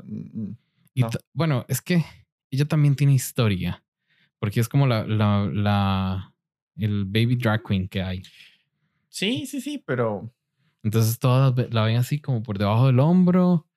Y 0.93 1.05
bueno, 1.33 1.63
es 1.69 1.81
que 1.81 2.03
ella 2.55 2.65
también 2.65 2.95
tiene 2.95 3.13
historia. 3.13 3.83
Porque 4.39 4.59
es 4.59 4.69
como 4.69 4.87
la, 4.87 5.05
la, 5.07 5.49
la, 5.53 6.33
el 6.77 7.05
baby 7.05 7.35
drag 7.37 7.63
queen 7.63 7.87
que 7.87 8.01
hay. 8.01 8.23
Sí, 9.09 9.45
sí, 9.45 9.61
sí, 9.61 9.83
pero 9.85 10.33
Entonces 10.83 11.19
todas 11.19 11.53
la 11.71 11.83
ven 11.85 11.97
así 11.97 12.19
como 12.19 12.43
por 12.43 12.57
debajo 12.57 12.87
del 12.87 12.99
hombro 12.99 13.67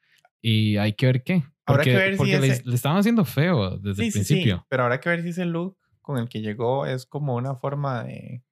y 0.41 0.77
hay 0.77 0.95
que 0.95 1.07
ver 1.07 1.23
qué. 1.23 1.45
Habrá 1.67 1.85
Porque, 1.85 1.91
que 1.93 1.97
ver 1.99 2.11
si 2.13 2.17
porque 2.19 2.39
le, 2.41 2.47
ese- 2.53 2.65
le 2.65 2.75
estaban 2.75 2.99
haciendo 2.99 3.25
feo 3.25 3.79
desde 3.79 4.03
sí, 4.03 4.07
el 4.09 4.13
sí, 4.13 4.25
sí. 4.25 4.35
principio. 4.35 4.67
Pero 4.69 4.85
habrá 4.85 5.01
que 5.01 5.09
ver 5.09 5.23
si 5.23 5.29
ese 5.31 5.45
look 5.45 5.77
con 6.03 6.19
el 6.19 6.29
que 6.29 6.41
llegó 6.41 6.87
es 6.87 7.07
como 7.07 7.35
una 7.37 7.55
forma 7.57 8.05
de. 8.05 8.43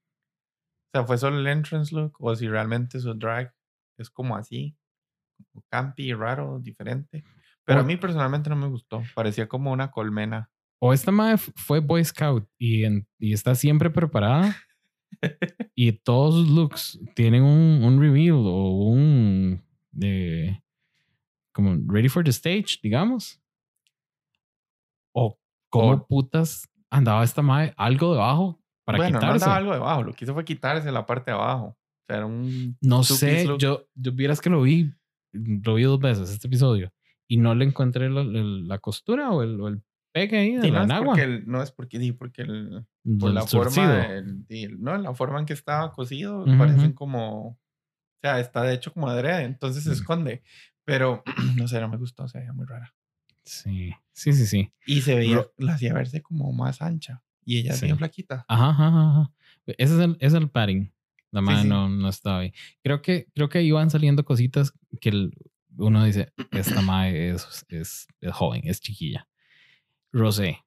O 0.93 0.99
sea, 0.99 1.05
fue 1.07 1.19
solo 1.19 1.39
el 1.39 1.47
entrance 1.47 1.95
look 1.95 2.15
o 2.21 2.35
si 2.37 2.47
realmente 2.49 3.01
su 3.01 3.15
drag 3.15 3.53
es 3.99 4.11
como 4.11 4.37
así, 4.37 4.77
campy, 5.69 6.13
raro, 6.13 6.59
diferente. 6.61 7.25
Pero 7.65 7.81
a 7.81 7.83
O- 7.83 7.87
mí 7.87 7.97
personalmente 7.97 8.51
no 8.51 8.57
me 8.57 8.67
gustó. 8.69 9.03
Parecía 9.15 9.49
como 9.49 9.73
una 9.73 9.91
colmena. 9.91 10.51
O 10.81 10.93
esta 10.93 11.11
madre 11.11 11.39
fue 11.39 11.81
Boy 11.81 12.05
Scout 12.05 12.47
y, 12.59 12.85
en- 12.85 13.07
y 13.19 13.33
está 13.33 13.55
siempre 13.55 13.89
preparada. 13.91 14.55
y 15.75 15.93
todos 15.93 16.35
sus 16.35 16.49
looks 16.51 17.01
tienen 17.15 17.43
un, 17.43 17.83
un 17.85 18.01
reveal 18.01 18.33
o 18.45 18.71
un. 18.89 19.63
de 19.93 20.61
como 21.53 21.77
ready 21.87 22.09
for 22.09 22.25
the 22.25 22.31
stage, 22.31 22.79
digamos. 22.83 23.41
O 25.15 25.39
cómo 25.71 25.93
O- 25.93 26.07
putas 26.07 26.69
andaba 26.91 27.25
esta 27.25 27.43
madre 27.43 27.73
algo 27.77 28.13
debajo 28.13 28.61
para 28.85 28.99
bueno, 28.99 29.13
no 29.15 29.19
quitarse. 29.21 29.45
andaba 29.45 29.57
algo 29.57 29.73
debajo. 29.73 30.03
Lo 30.03 30.13
que 30.13 30.25
hizo 30.25 30.35
fue 30.35 30.45
quitarse 30.45 30.91
la 30.93 31.07
parte 31.07 31.31
de 31.31 31.37
abajo. 31.37 31.67
O 31.67 31.77
sea, 32.07 32.17
era 32.19 32.27
un. 32.27 32.77
No 32.83 33.03
sé, 33.05 33.47
yo, 33.59 33.87
yo 33.95 34.13
vieras 34.13 34.41
que 34.41 34.51
lo 34.51 34.63
vi, 34.63 34.93
lo 35.33 35.75
vi 35.75 35.85
dos 35.85 35.99
veces 36.01 36.31
este 36.31 36.47
episodio 36.49 36.93
y 37.29 37.37
no 37.39 37.55
le 37.55 37.65
encontré 37.65 38.11
la, 38.11 38.23
la- 38.25 38.43
la 38.43 38.79
costura 38.79 39.31
o 39.31 39.43
el, 39.43 39.61
o 39.61 39.69
el 39.69 39.83
pegue 40.13 40.39
ahí 40.39 40.55
de 40.57 40.63
Sí, 40.63 40.71
la 40.71 40.79
no, 40.79 40.85
es 40.85 40.91
enagua. 40.91 41.07
porque 41.09 41.23
el- 41.23 41.47
no 41.47 41.63
es 41.63 41.71
porque, 41.73 41.99
sí, 41.99 42.13
porque 42.13 42.43
el, 42.43 42.85
por 43.19 43.29
Del 43.31 43.35
la 43.35 43.47
torcido. 43.47 43.87
forma, 43.87 44.07
el- 44.15 44.45
sí, 44.49 44.69
no, 44.79 44.97
la 44.99 45.15
forma 45.15 45.41
en 45.41 45.47
que 45.47 45.53
estaba 45.55 45.91
cosido, 45.93 46.43
Ujú, 46.45 46.57
parecen 46.59 46.87
ujú. 46.91 46.95
como, 46.95 47.47
o 47.49 47.59
sea, 48.23 48.41
está 48.41 48.63
de 48.63 48.75
hecho 48.75 48.93
como 48.93 49.09
adrede, 49.09 49.43
entonces 49.45 49.83
se 49.85 49.91
Mm. 49.91 49.93
esconde. 49.95 50.43
Pero, 50.85 51.23
no 51.67 51.69
sé, 51.69 51.81
no 51.81 51.89
me 51.89 51.97
gustó, 51.97 52.29
se 52.29 52.39
veía 52.39 52.53
muy 52.53 52.67
rara. 52.67 52.95
Sí, 53.45 53.93
sí, 54.13 54.33
sí, 54.33 54.47
sí. 54.47 54.73
Y 54.87 55.01
se 55.03 55.15
veía, 55.17 55.37
Ro- 55.37 55.53
la 55.59 55.75
hacía 55.75 55.93
verse 55.95 56.23
como 56.23 56.53
más 56.53 56.81
ancha. 56.83 57.23
Y 57.45 57.59
ella 57.59 57.73
es 57.75 57.81
Sí. 57.81 57.87
bien 57.87 57.99
flaquita. 57.99 58.45
Ajá, 58.49 58.71
ajá, 58.71 58.89
ajá. 58.89 59.33
Ese 59.67 59.95
es 59.95 60.01
el, 60.01 60.13
ese 60.21 60.27
es 60.27 60.35
el 60.35 60.49
padding. 60.51 60.93
La 61.31 61.41
Sí, 61.41 61.47
madre 61.47 61.63
sí. 61.63 61.69
no, 61.69 61.89
no 61.89 62.09
estaba 62.09 62.39
ahí. 62.39 62.53
Creo 62.83 63.03
que, 63.03 63.27
creo 63.35 63.49
que 63.49 63.63
iban 63.63 63.91
saliendo 63.91 64.25
cositas 64.25 64.73
que 65.01 65.09
el- 65.11 65.35
uno 65.77 66.05
dice, 66.05 66.33
esta 66.53 66.81
madre 66.83 67.31
es, 67.31 67.65
es, 67.69 68.07
es 68.21 68.33
joven, 68.33 68.63
es 68.65 68.81
chiquilla. 68.81 69.29
Rosé. 70.13 70.65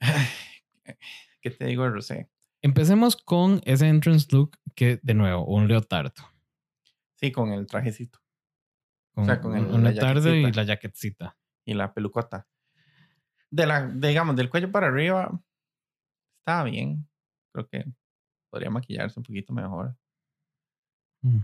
¿Qué 1.40 1.50
te 1.50 1.66
digo, 1.66 1.88
Rosé? 1.88 2.30
Empecemos 2.62 3.16
con 3.16 3.60
ese 3.64 3.88
entrance 3.88 4.26
look 4.30 4.58
que, 4.74 4.98
de 5.02 5.14
nuevo, 5.14 5.44
un 5.46 5.68
leotardo. 5.68 6.14
Sí, 7.16 7.30
con 7.30 7.52
el 7.52 7.66
trajecito 7.66 8.18
Con 9.14 9.26
sea, 9.26 9.40
con 9.40 9.56
el- 9.56 9.66
un 9.66 9.84
leotardo 9.84 10.34
y 10.34 10.50
la 10.52 10.64
jaquetcita. 10.66 11.36
y 11.66 11.74
la 11.74 11.92
pelucota. 11.92 12.46
De 13.50 13.66
la, 13.66 13.86
digamos, 13.86 14.34
del 14.36 14.50
cuello 14.50 14.70
para 14.72 14.88
arriba, 14.88 15.30
estaba 16.40 16.64
bien. 16.64 17.08
Creo 17.52 17.68
que 17.68 17.84
podría 18.50 18.70
maquillarse 18.70 19.20
un 19.20 19.24
poquito 19.24 19.52
mejor. 19.52 19.96
Mm. 21.22 21.40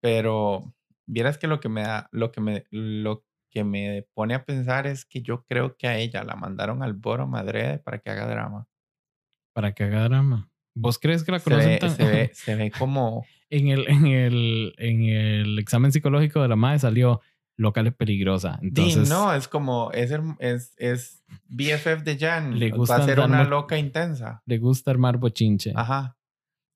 Pero 0.00 0.74
vieras 1.06 1.38
que 1.38 1.46
lo 1.46 1.60
que 1.60 1.68
me 1.68 1.82
da, 1.82 2.08
lo 2.12 2.32
que 2.32 2.40
me, 2.40 2.64
lo 2.70 3.24
que 3.50 3.64
me 3.64 4.06
pone 4.14 4.34
a 4.34 4.44
pensar 4.44 4.86
es 4.86 5.04
que 5.04 5.22
yo 5.22 5.44
creo 5.44 5.76
que 5.76 5.86
a 5.88 5.96
ella 5.98 6.22
la 6.24 6.36
mandaron 6.36 6.82
al 6.82 6.92
boro 6.94 7.26
madre 7.26 7.78
para 7.78 7.98
que 7.98 8.10
haga 8.10 8.26
drama. 8.26 8.68
Para 9.54 9.72
que 9.72 9.84
haga 9.84 10.04
drama. 10.04 10.50
¿Vos 10.74 10.98
crees 10.98 11.24
que 11.24 11.32
la 11.32 11.38
Se 11.38 11.44
conocen 11.44 11.70
ve, 11.70 11.78
tan- 11.78 11.96
se 11.96 12.04
ve, 12.04 12.30
se 12.34 12.54
ve 12.54 12.70
como, 12.70 13.24
en, 13.48 13.68
el, 13.68 13.88
en, 13.88 14.06
el, 14.06 14.74
en 14.76 15.02
el 15.04 15.58
examen 15.58 15.90
psicológico 15.92 16.42
de 16.42 16.48
la 16.48 16.56
madre 16.56 16.80
salió 16.80 17.20
local 17.58 17.86
es 17.86 17.94
peligrosa. 17.94 18.58
Entonces, 18.60 19.08
no, 19.08 19.32
es 19.32 19.48
como, 19.48 19.90
es, 19.92 20.10
es, 20.40 20.74
es 20.76 21.24
BFF 21.48 22.02
de 22.04 22.18
Jan. 22.18 22.58
Le 22.58 22.70
Va 22.70 22.76
gusta 22.76 22.96
a 22.96 23.02
ser 23.06 23.18
una 23.20 23.44
loca 23.44 23.78
intensa. 23.78 24.42
le 24.44 24.58
gusta 24.58 24.90
armar 24.90 25.16
bochinche. 25.16 25.72
Ajá. 25.74 26.15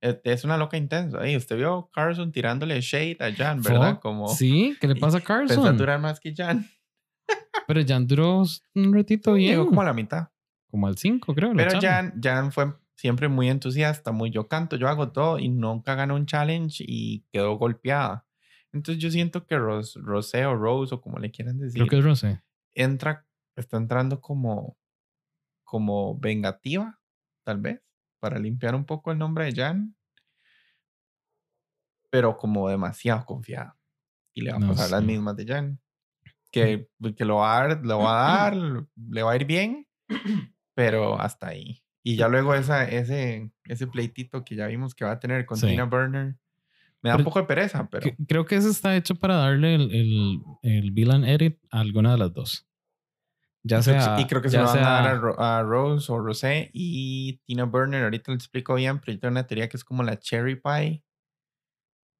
Es 0.01 0.45
una 0.45 0.57
loca 0.57 0.77
intensa. 0.77 1.29
Y 1.29 1.37
usted 1.37 1.57
vio 1.57 1.75
a 1.77 1.91
Carson 1.91 2.33
tirándole 2.33 2.81
shade 2.81 3.19
a 3.21 3.33
Jan, 3.33 3.61
¿verdad? 3.63 4.01
Como 4.01 4.29
Sí, 4.29 4.77
¿qué 4.81 4.89
le 4.89 4.95
pasa 4.97 5.19
a 5.19 5.21
Carson? 5.21 5.77
durar 5.77 6.01
más 6.01 6.19
que 6.21 6.35
Jan. 6.35 6.67
Pero 7.67 7.81
Jan 7.87 8.07
duró 8.07 8.43
un 8.75 8.95
ratito 8.95 9.35
bien. 9.35 9.51
Llegó 9.53 9.65
Como, 9.65 9.71
como 9.73 9.83
a 9.83 9.85
la 9.87 9.93
mitad. 9.93 10.29
al 10.87 10.97
5, 10.97 11.35
creo. 11.35 11.53
Pero. 11.55 11.81
Jan, 11.81 12.15
Jan 12.23 12.51
fue 12.53 12.73
siempre 12.97 13.29
muy 13.29 13.49
entusiasta, 13.49 14.13
muy 14.13 14.31
yo 14.31 14.47
canto, 14.49 14.77
yo 14.77 14.89
hago 14.89 15.11
todo 15.13 15.39
y 15.39 15.49
nunca 15.49 15.95
ganó 15.95 16.17
un 16.17 16.27
challenge 16.27 16.85
y 16.87 17.25
quedó 17.33 17.57
golpeada. 17.57 18.27
Entonces 18.73 19.03
yo 19.03 19.11
siento 19.11 19.47
que 19.47 19.57
Ros, 19.59 19.95
Rosé 20.03 20.45
o 20.47 20.55
Rose 20.55 20.95
o 20.95 21.01
como 21.01 21.19
le 21.19 21.31
quieran 21.31 21.59
decir, 21.59 21.79
Creo 21.79 21.89
que 21.89 21.99
es 21.99 22.05
Rosé. 22.05 22.43
entra, 22.75 23.27
está 23.57 23.77
entrando 23.79 24.21
como, 24.21 24.77
como 25.65 26.19
vengativa, 26.19 27.01
tal 27.45 27.59
vez, 27.59 27.81
para 28.21 28.39
limpiar 28.39 28.75
un 28.75 28.85
poco 28.85 29.11
el 29.11 29.19
nombre 29.19 29.47
de 29.47 29.53
Jan, 29.55 29.97
pero 32.11 32.37
como 32.37 32.69
demasiado 32.69 33.25
confiada. 33.25 33.77
Y 34.35 34.43
le 34.43 34.51
va 34.51 34.57
a 34.57 34.61
No 34.61 34.69
pasar 34.69 34.91
las 34.91 35.03
mismas 35.03 35.37
de 35.37 35.47
Jan. 35.47 35.81
Que, 36.53 36.89
que 37.17 37.25
lo, 37.25 37.37
va 37.37 37.57
a 37.59 37.69
dar, 37.69 37.85
lo 37.85 37.99
va 38.01 38.45
a 38.47 38.51
dar, 38.51 38.57
le 39.09 39.23
va 39.23 39.33
a 39.33 39.37
ir 39.37 39.45
bien, 39.45 39.87
pero 40.75 41.21
hasta 41.21 41.49
ahí. 41.49 41.83
Y 42.03 42.17
ya 42.17 42.27
luego 42.29 42.55
esa, 42.55 42.89
ese, 42.89 43.53
ese 43.65 43.87
pleitito 43.87 44.43
que 44.45 44.57
ya 44.57 44.67
vimos 44.67 44.95
que 44.95 45.05
va 45.05 45.13
a 45.13 45.21
tener 45.21 45.47
con 45.47 45.59
Sí. 45.59 45.69
Tina 45.69 45.85
Burner, 45.85 46.37
me 47.03 47.11
da 47.11 47.17
Pero- 47.17 47.19
un 47.19 47.25
poco 47.25 47.39
de 47.41 47.47
pereza, 47.47 47.89
pero... 47.89 48.03
Que- 48.03 48.17
Creo 48.27 48.45
que 48.47 48.57
ese 48.57 48.69
está 48.71 48.97
hecho 48.97 49.15
para 49.15 49.37
darle 49.37 49.77
el, 49.77 49.95
el, 49.95 50.41
el 50.63 50.91
villain 50.91 51.25
edit 51.25 51.59
a 51.71 51.81
alguna 51.81 52.13
de 52.13 52.19
las 52.19 52.33
dos. 52.33 52.67
Ya 53.63 53.83
sea. 53.83 54.17
y 54.19 54.27
creo 54.27 54.41
que 54.41 54.49
se 54.49 54.57
lo 54.59 54.65
van 54.65 54.79
a 54.79 54.81
dar 54.81 55.01
a, 55.03 55.11
sea- 55.11 55.15
Ro- 55.21 55.41
a 55.41 55.63
Rose 55.63 56.11
o 56.11 56.19
Rosé 56.19 56.71
y 56.73 57.41
Tina 57.45 57.65
Burner. 57.65 58.05
Ahorita 58.05 58.31
lo 58.33 58.37
explico 58.37 58.75
bien, 58.75 58.99
pero 59.01 59.13
yo 59.13 59.21
tengo 59.21 59.33
una 59.33 59.47
teoría 59.47 59.69
que 59.69 59.77
es 59.77 59.85
como 59.85 60.03
la 60.03 60.19
cherry 60.19 60.57
pie 60.57 61.03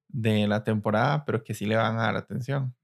de 0.09 0.47
la 0.47 0.63
temporada, 0.63 1.25
pero 1.25 1.43
que 1.43 1.53
sí 1.53 1.65
le 1.65 1.75
van 1.75 1.97
a 1.97 2.03
dar 2.03 2.15
atención. 2.17 2.75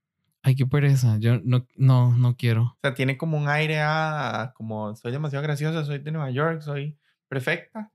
Ay, 0.44 0.56
qué 0.56 0.66
pereza. 0.66 1.18
Yo 1.20 1.40
no, 1.44 1.68
no, 1.76 2.16
no 2.16 2.36
quiero. 2.38 2.62
O 2.64 2.78
sea, 2.82 2.94
tiene 2.94 3.18
como 3.18 3.38
un 3.38 3.50
aire 3.50 3.80
a 3.82 4.54
como 4.56 4.96
soy 4.96 5.12
demasiado 5.12 5.44
graciosa, 5.44 5.84
soy 5.84 6.00
de 6.00 6.12
Nueva 6.12 6.32
York, 6.32 6.62
soy 6.62 6.98
perfecta. 7.28 7.92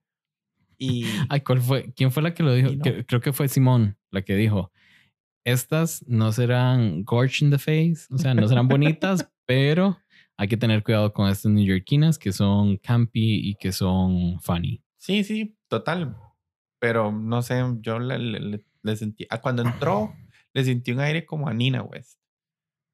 Y 0.76 1.06
Ay, 1.28 1.40
¿cuál 1.40 1.60
fue? 1.60 1.92
¿Quién 1.94 2.12
fue 2.12 2.22
la 2.22 2.34
que 2.34 2.42
lo 2.42 2.52
dijo? 2.52 2.70
No. 2.72 2.82
Que- 2.82 3.06
creo 3.06 3.20
que 3.20 3.32
fue 3.32 3.48
Simón 3.48 3.96
la 4.10 4.22
que 4.22 4.34
dijo. 4.36 4.70
Estas 5.44 6.04
no 6.06 6.30
serán 6.32 7.04
gorge 7.04 7.44
in 7.44 7.50
the 7.50 7.58
face, 7.58 8.06
o 8.10 8.18
sea, 8.18 8.34
no 8.34 8.46
serán 8.48 8.68
bonitas, 8.68 9.28
pero 9.46 9.98
hay 10.36 10.48
que 10.48 10.56
tener 10.56 10.82
cuidado 10.82 11.12
con 11.12 11.28
estas 11.28 11.52
neoyorquinas 11.52 12.18
que 12.18 12.32
son 12.32 12.76
campy 12.78 13.48
y 13.50 13.54
que 13.54 13.72
son 13.72 14.40
funny. 14.40 14.82
sí, 14.96 15.24
sí, 15.24 15.56
total. 15.68 16.16
Pero 16.78 17.12
no 17.12 17.42
sé, 17.42 17.62
yo 17.80 17.98
le, 18.00 18.18
le- 18.18 18.64
le- 18.82 18.96
sentí, 18.96 19.26
ah, 19.30 19.40
cuando 19.40 19.62
entró, 19.62 20.12
le 20.52 20.64
sentí 20.64 20.90
un 20.92 21.00
aire 21.00 21.24
como 21.24 21.48
a 21.48 21.54
Nina 21.54 21.82
West. 21.82 22.18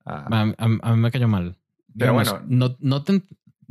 Ah, 0.04 0.26
A, 0.30 0.42
a- 0.42 0.78
a 0.90 0.94
mí 0.94 1.00
me 1.00 1.10
cayó 1.10 1.26
mal. 1.28 1.56
Pero 1.96 2.12
Digamos, 2.12 2.30
bueno, 2.30 2.46
no, 2.48 2.76
no 2.80 3.02
te- 3.04 3.22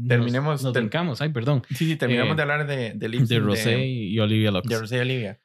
terminemos- 0.07 0.63
Nos, 0.63 0.73
ter-. 0.73 0.89
Ay, 1.19 1.29
perdón. 1.29 1.61
sí, 1.69 1.75
sí, 1.85 1.95
terminamos 1.97 2.33
eh, 2.33 2.35
de 2.35 2.41
hablar 2.41 2.65
de, 2.67 2.93
de, 2.95 3.09
De 3.09 3.39
Rosé 3.39 3.85
y 3.87 4.17
Olivia 4.19 4.49
Lux. 4.51 4.67
de 4.67 4.79
Rosé 4.79 4.97
y 4.97 4.99
Olivia. 5.01 5.39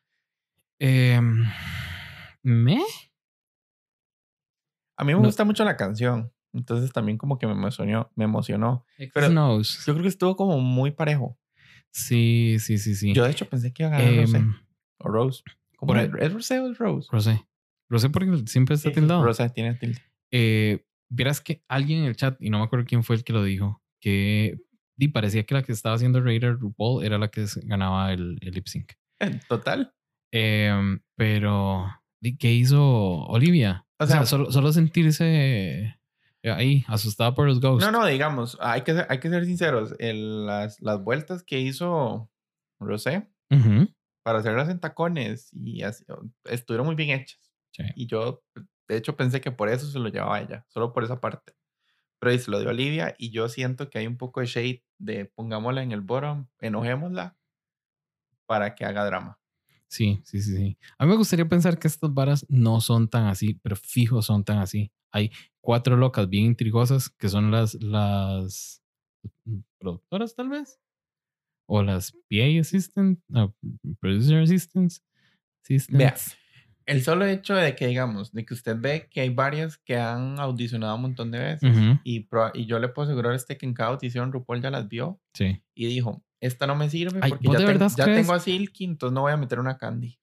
¿Me? 2.42 2.80
A 4.96 5.04
mí 5.04 5.12
me 5.14 5.20
No. 5.20 5.26
gusta 5.26 5.44
mucho 5.44 5.64
la 5.64 5.76
canción. 5.76 6.31
Entonces 6.52 6.92
también 6.92 7.18
como 7.18 7.38
que 7.38 7.46
me 7.46 7.52
emocionó. 7.52 8.10
Me 8.14 8.24
emocionó. 8.24 8.84
Pero- 9.14 9.28
Knows. 9.28 9.84
Yo 9.86 9.92
creo 9.94 10.02
que 10.02 10.08
estuvo 10.08 10.36
como 10.36 10.60
muy 10.60 10.90
parejo. 10.90 11.38
Sí, 11.90 12.56
sí, 12.58 12.78
sí, 12.78 12.94
sí. 12.94 13.12
Yo 13.12 13.24
de 13.24 13.30
hecho 13.30 13.48
pensé 13.48 13.72
que 13.72 13.82
iba 13.84 13.94
a 13.96 13.98
ganar 14.00 14.14
Rosé. 14.16 14.36
Em, 14.38 14.54
O 14.98 15.08
Rose. 15.08 15.42
¿Cómo 15.76 15.92
por 15.92 15.98
es? 15.98 16.12
ahí- 16.14 16.26
¿Es 16.26 16.32
Rosé 16.32 16.60
o 16.60 16.70
es 16.70 16.78
Rose? 16.78 17.08
Rosé. 17.10 17.44
Rosé 17.90 18.08
porque 18.10 18.42
siempre 18.46 18.74
está 18.76 18.88
Sí, 18.90 18.94
tildado. 18.94 19.24
Rosé 19.24 19.50
tiene 19.50 19.74
tilde. 19.74 20.00
Eh, 20.30 20.84
Vieras 21.14 21.42
que 21.42 21.62
alguien 21.68 21.98
en 22.00 22.04
el 22.06 22.16
chat, 22.16 22.40
y 22.40 22.48
no 22.48 22.58
me 22.58 22.64
acuerdo 22.64 22.86
quién 22.86 23.04
fue 23.04 23.16
el 23.16 23.22
que 23.22 23.34
lo 23.34 23.44
dijo, 23.44 23.82
que 24.00 24.56
y 24.96 25.08
parecía 25.08 25.42
que 25.44 25.52
la 25.52 25.62
que 25.62 25.72
estaba 25.72 25.94
haciendo 25.94 26.22
reír 26.22 26.46
a 26.46 26.52
RuPaul 26.52 27.04
era 27.04 27.18
la 27.18 27.28
que 27.28 27.44
ganaba 27.64 28.14
el, 28.14 28.38
el 28.40 28.50
lip 28.54 28.66
sync. 28.66 28.92
Eh, 29.20 29.38
Total. 29.46 29.92
Em, 30.32 31.00
pero, 31.16 31.86
¿y 32.22 32.38
¿qué 32.38 32.52
hizo 32.54 32.82
Olivia? 33.26 33.84
O 33.98 34.04
O 34.04 34.06
sea, 34.06 34.16
sea- 34.18 34.26
solo, 34.26 34.50
solo 34.50 34.72
sentirse 34.72 35.24
eh, 35.26 35.96
ahí, 36.44 36.84
asustada 36.88 37.34
por 37.34 37.46
los 37.46 37.60
ghosts. 37.60 37.84
No, 37.84 37.92
no, 37.92 38.06
digamos, 38.06 38.58
hay 38.60 38.82
que 38.82 38.92
ser, 38.94 39.06
hay 39.08 39.20
que 39.20 39.30
ser 39.30 39.44
sinceros. 39.44 39.94
El- 39.98 40.46
las, 40.46 40.80
las 40.80 41.02
vueltas 41.02 41.42
que 41.44 41.60
hizo 41.60 42.30
Rosé 42.80 43.28
Ujú, 43.50 43.88
para 44.24 44.38
hacerlas 44.40 44.68
en 44.68 44.80
tacones 44.80 45.50
y 45.52 45.82
así, 45.82 46.04
estuvieron 46.44 46.86
muy 46.86 46.94
bien 46.96 47.10
hechas. 47.10 47.40
sí. 47.72 47.84
Y 47.96 48.06
yo, 48.06 48.42
de 48.88 48.96
hecho, 48.96 49.16
pensé 49.16 49.40
que 49.40 49.52
por 49.52 49.68
eso 49.68 49.86
se 49.86 49.98
lo 49.98 50.08
llevaba 50.08 50.40
ella, 50.40 50.64
solo 50.68 50.92
por 50.92 51.04
esa 51.04 51.20
parte. 51.20 51.52
Pero 52.20 52.32
ahí 52.32 52.38
se 52.38 52.50
lo 52.50 52.60
dio 52.60 52.68
a 52.68 52.72
Olivia 52.72 53.14
y 53.18 53.30
yo 53.30 53.48
siento 53.48 53.90
que 53.90 53.98
hay 53.98 54.06
un 54.06 54.16
poco 54.18 54.40
de 54.40 54.46
shade 54.46 54.84
de 54.98 55.26
pongámosla 55.26 55.82
en 55.82 55.92
el 55.92 56.02
bottom, 56.02 56.48
enojémosla 56.60 57.36
para 58.46 58.74
que 58.74 58.84
haga 58.84 59.04
drama. 59.04 59.38
Sí, 59.92 60.22
sí, 60.24 60.40
sí, 60.40 60.56
sí. 60.56 60.78
A 60.96 61.04
mí 61.04 61.10
me 61.10 61.18
gustaría 61.18 61.46
pensar 61.46 61.78
que 61.78 61.86
estas 61.86 62.14
varas 62.14 62.46
no 62.48 62.80
son 62.80 63.08
tan 63.08 63.26
así, 63.26 63.60
pero 63.62 63.76
fijo 63.76 64.22
son 64.22 64.42
tan 64.42 64.56
así. 64.56 64.90
Hay 65.10 65.30
cuatro 65.60 65.98
locas 65.98 66.30
bien 66.30 66.46
intrigosas 66.46 67.10
que 67.10 67.28
son 67.28 67.50
las, 67.50 67.74
las 67.74 68.82
productoras, 69.78 70.34
tal 70.34 70.48
vez. 70.48 70.80
O 71.66 71.82
las 71.82 72.12
PA 72.30 72.60
assistant, 72.60 73.20
no, 73.28 73.54
producer 74.00 74.38
assistants. 74.42 75.04
Vea, 75.90 76.08
assistants. 76.08 76.38
el 76.86 77.02
solo 77.02 77.26
hecho 77.26 77.54
de 77.54 77.76
que, 77.76 77.86
digamos, 77.86 78.32
de 78.32 78.44
que 78.46 78.54
usted 78.54 78.76
ve 78.78 79.08
que 79.10 79.20
hay 79.20 79.28
varias 79.28 79.76
que 79.78 79.96
han 79.96 80.40
audicionado 80.40 80.96
un 80.96 81.02
montón 81.02 81.30
de 81.30 81.38
veces 81.38 81.76
y, 82.02 82.26
proba- 82.28 82.50
y 82.54 82.64
yo 82.66 82.78
le 82.78 82.88
puedo 82.88 83.06
asegurar 83.08 83.32
a 83.32 83.36
este 83.36 83.58
que 83.58 83.66
en 83.66 83.74
cada 83.74 83.90
audición 83.90 84.32
RuPaul 84.32 84.62
ya 84.62 84.70
las 84.70 84.88
vio 84.88 85.20
Sí. 85.34 85.62
y 85.74 85.86
dijo, 85.86 86.24
esta 86.42 86.66
no 86.66 86.74
me 86.76 86.90
sirve 86.90 87.20
Ay, 87.22 87.30
porque 87.30 87.48
¿vos 87.48 87.54
ya, 87.54 87.60
de 87.60 87.66
ten- 87.66 87.78
verdad 87.78 87.92
ya 87.96 88.04
crees? 88.04 88.20
tengo 88.26 88.34
a 88.34 88.40
Silky, 88.40 88.84
entonces 88.84 89.14
no 89.14 89.22
voy 89.22 89.32
a 89.32 89.36
meter 89.38 89.58
una 89.60 89.78
Candy. 89.78 90.18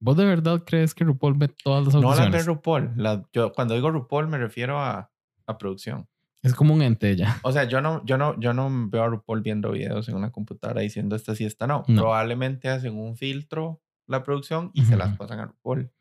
¿Vos 0.00 0.16
de 0.16 0.24
verdad 0.24 0.62
crees 0.66 0.94
que 0.94 1.04
RuPaul 1.04 1.34
ve 1.34 1.48
todas 1.48 1.84
las 1.84 1.94
No 1.94 2.00
las 2.00 2.10
audiciones? 2.18 2.44
ve 2.46 2.52
RuPaul. 2.52 3.26
yo, 3.32 3.52
cuando 3.52 3.74
digo 3.74 3.90
RuPaul 3.90 4.26
me 4.28 4.36
refiero 4.38 4.78
a, 4.80 5.10
a 5.46 5.58
producción. 5.58 6.08
Es 6.42 6.54
como 6.54 6.74
un 6.74 6.82
ente 6.82 7.14
ya. 7.14 7.38
O 7.44 7.52
sea, 7.52 7.64
yo 7.64 7.80
no, 7.80 8.04
yo 8.04 8.18
no, 8.18 8.38
yo 8.40 8.52
no 8.52 8.68
veo 8.90 9.04
a 9.04 9.08
RuPaul 9.08 9.42
viendo 9.42 9.70
videos 9.70 10.08
en 10.08 10.16
una 10.16 10.32
computadora 10.32 10.80
diciendo 10.80 11.14
esta 11.14 11.36
sí, 11.36 11.44
esta 11.44 11.68
no. 11.68 11.84
No. 11.86 12.00
Probablemente 12.02 12.68
hacen 12.68 12.98
un 12.98 13.16
filtro 13.16 13.80
la 14.08 14.24
producción 14.24 14.72
y 14.74 14.84
se 14.84 14.96
las 14.96 15.16
pasan 15.16 15.38
a 15.38 15.46
RuPaul. 15.46 15.92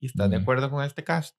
¿Y 0.00 0.06
estás 0.06 0.30
de 0.30 0.38
Mm. 0.38 0.42
acuerdo 0.42 0.70
con 0.70 0.82
este 0.82 1.04
cast? 1.04 1.38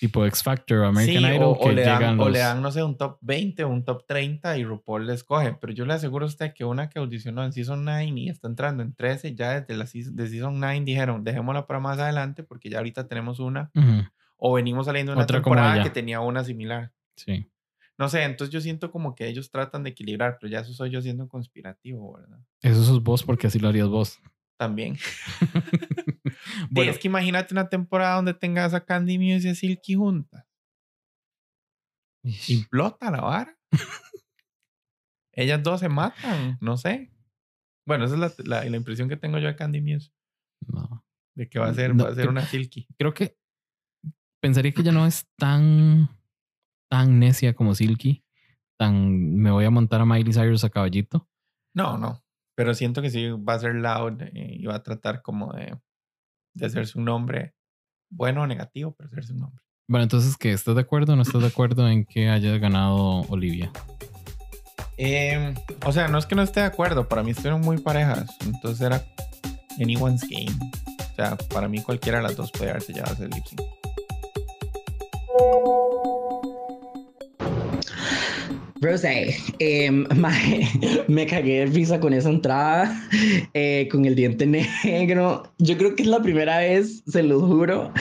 Tipo 0.00 0.24
X 0.26 0.42
Factor 0.44 0.78
o 0.78 0.86
American 0.86 1.22
Sí, 1.24 1.28
Idol 1.36 1.42
o, 1.44 1.50
o 1.50 1.60
que 1.60 1.72
le 1.72 1.82
dan, 1.82 1.98
llegan 1.98 2.20
o 2.20 2.24
los... 2.24 2.32
le 2.32 2.38
dan, 2.38 2.62
no 2.62 2.70
sé, 2.70 2.82
un 2.84 2.96
top 2.96 3.18
20 3.20 3.64
o 3.64 3.68
un 3.68 3.84
top 3.84 4.06
30 4.06 4.56
y 4.56 4.64
RuPaul 4.64 5.06
le 5.06 5.14
escoge. 5.14 5.54
Pero 5.60 5.72
yo 5.72 5.84
le 5.86 5.94
aseguro 5.94 6.24
a 6.24 6.28
usted 6.28 6.52
que 6.54 6.64
una 6.64 6.88
que 6.88 6.98
audicionó 7.00 7.44
en 7.44 7.52
Season 7.52 7.84
9 7.84 8.04
y 8.04 8.28
está 8.28 8.46
entrando 8.48 8.82
en 8.82 8.94
13, 8.94 9.34
ya 9.34 9.60
desde 9.60 9.76
la 9.76 9.86
seas- 9.86 10.14
de 10.14 10.28
Season 10.28 10.58
9 10.60 10.80
dijeron, 10.84 11.24
dejémosla 11.24 11.66
para 11.66 11.80
más 11.80 11.98
adelante 11.98 12.42
porque 12.44 12.70
ya 12.70 12.78
ahorita 12.78 13.08
tenemos 13.08 13.40
una. 13.40 13.70
Ujú, 13.74 14.04
O 14.36 14.52
venimos 14.54 14.86
saliendo 14.86 15.10
de 15.12 15.16
una 15.16 15.24
Otra 15.24 15.38
temporada 15.38 15.82
que 15.82 15.90
tenía 15.90 16.20
una 16.20 16.44
similar. 16.44 16.92
Sí. 17.16 17.50
No 17.98 18.08
sé, 18.08 18.22
entonces 18.22 18.52
yo 18.54 18.60
siento 18.60 18.92
como 18.92 19.16
que 19.16 19.26
ellos 19.26 19.50
tratan 19.50 19.82
de 19.82 19.90
equilibrar, 19.90 20.38
pero 20.40 20.48
ya 20.52 20.60
eso 20.60 20.72
soy 20.72 20.90
yo 20.90 21.02
siendo 21.02 21.26
conspirativo, 21.26 22.12
¿verdad? 22.16 22.38
Eso 22.62 22.84
sos 22.84 23.02
vos 23.02 23.24
porque 23.24 23.48
así 23.48 23.58
lo 23.58 23.66
harías 23.68 23.88
vos. 23.88 24.20
También. 24.58 24.96
Bueno, 26.70 26.90
es 26.90 26.98
que 26.98 27.08
imagínate 27.08 27.54
una 27.54 27.68
temporada 27.68 28.16
donde 28.16 28.34
tengas 28.34 28.74
a 28.74 28.84
Candy 28.84 29.18
Muse 29.18 29.48
y 29.48 29.50
a 29.50 29.54
Silky 29.54 29.94
juntas. 29.94 30.44
Implota 32.48 33.10
la 33.10 33.20
vara. 33.20 33.58
Ellas 35.32 35.62
dos 35.62 35.80
se 35.80 35.88
matan, 35.88 36.58
no 36.60 36.76
sé. 36.76 37.12
Bueno, 37.86 38.04
esa 38.04 38.14
es 38.14 38.20
la, 38.20 38.32
la- 38.62 38.64
la 38.68 38.76
impresión 38.76 39.08
que 39.08 39.16
tengo 39.16 39.38
yo 39.38 39.46
de 39.48 39.56
Candy 39.56 39.80
Muse. 39.80 40.10
no. 40.66 41.04
De 41.36 41.48
que 41.48 41.60
va 41.60 41.68
a 41.68 41.74
ser, 41.74 41.94
No, 41.94 42.02
va 42.04 42.10
a 42.10 42.14
ser 42.14 42.22
creo- 42.24 42.30
una 42.32 42.44
Silky. 42.44 42.88
Creo 42.98 43.14
que 43.14 43.38
pensaría 44.42 44.72
que 44.72 44.82
ya 44.82 44.90
no 44.90 45.06
es 45.06 45.24
tan 45.38 46.08
tan 46.90 47.20
necia 47.20 47.54
como 47.54 47.76
Silky. 47.76 48.24
Tan 48.76 49.34
me 49.36 49.52
voy 49.52 49.64
a 49.64 49.70
montar 49.70 50.00
a 50.00 50.04
Miley 50.04 50.32
Cyrus 50.32 50.64
a 50.64 50.70
caballito. 50.70 51.28
No, 51.76 51.96
no. 51.96 52.24
Pero 52.58 52.74
siento 52.74 53.02
que 53.02 53.10
sí 53.10 53.30
va 53.30 53.54
a 53.54 53.60
ser 53.60 53.76
loud 53.76 54.20
eh, 54.20 54.56
y 54.58 54.66
va 54.66 54.74
a 54.74 54.82
tratar 54.82 55.22
como 55.22 55.52
de, 55.52 55.78
de 56.54 56.66
hacerse 56.66 56.98
un 56.98 57.04
nombre 57.04 57.54
bueno 58.10 58.42
o 58.42 58.46
negativo, 58.48 58.96
pero 58.98 59.08
hacerse 59.08 59.32
un 59.32 59.38
nombre. 59.38 59.62
Bueno, 59.86 60.02
entonces, 60.02 60.36
¿qué? 60.36 60.50
¿Estás 60.50 60.74
de 60.74 60.80
acuerdo 60.80 61.12
o 61.12 61.16
no 61.16 61.22
estás 61.22 61.40
de 61.40 61.46
acuerdo 61.46 61.88
en 61.88 62.04
que 62.04 62.28
haya 62.28 62.58
ganado 62.58 63.20
Olivia? 63.28 63.70
Em, 64.96 65.54
o 65.86 65.92
sea, 65.92 66.08
no 66.08 66.18
es 66.18 66.26
que 66.26 66.34
no 66.34 66.42
esté 66.42 66.58
de 66.58 66.66
acuerdo, 66.66 67.08
para 67.08 67.22
mí 67.22 67.30
estuvieron 67.30 67.60
muy 67.60 67.78
parejas, 67.78 68.36
entonces 68.44 68.80
era 68.80 69.04
anyone's 69.80 70.22
game. 70.28 70.58
O 71.12 71.14
sea, 71.14 71.36
para 71.36 71.68
mí 71.68 71.80
cualquiera 71.80 72.18
de 72.18 72.24
las 72.24 72.34
dos 72.34 72.50
puede 72.50 72.72
haberse 72.72 72.92
llevado 72.92 73.14
ese 73.14 73.28
lip 73.28 73.44
sync. 73.46 73.60
Rosé, 78.80 79.36
em, 79.58 80.06
mae, 80.16 80.68
me 81.08 81.26
cagué 81.26 81.60
de 81.60 81.66
risa 81.66 81.98
con 81.98 82.12
esa 82.12 82.30
entrada, 82.30 83.08
eh, 83.54 83.88
con 83.90 84.04
el 84.04 84.14
diente 84.14 84.46
negro. 84.84 85.42
Yo 85.58 85.76
creo 85.76 85.96
que 85.96 86.02
es 86.02 86.08
la 86.08 86.22
primera 86.22 86.58
vez, 86.58 87.02
se 87.06 87.22
lo 87.22 87.40
juro, 87.40 87.92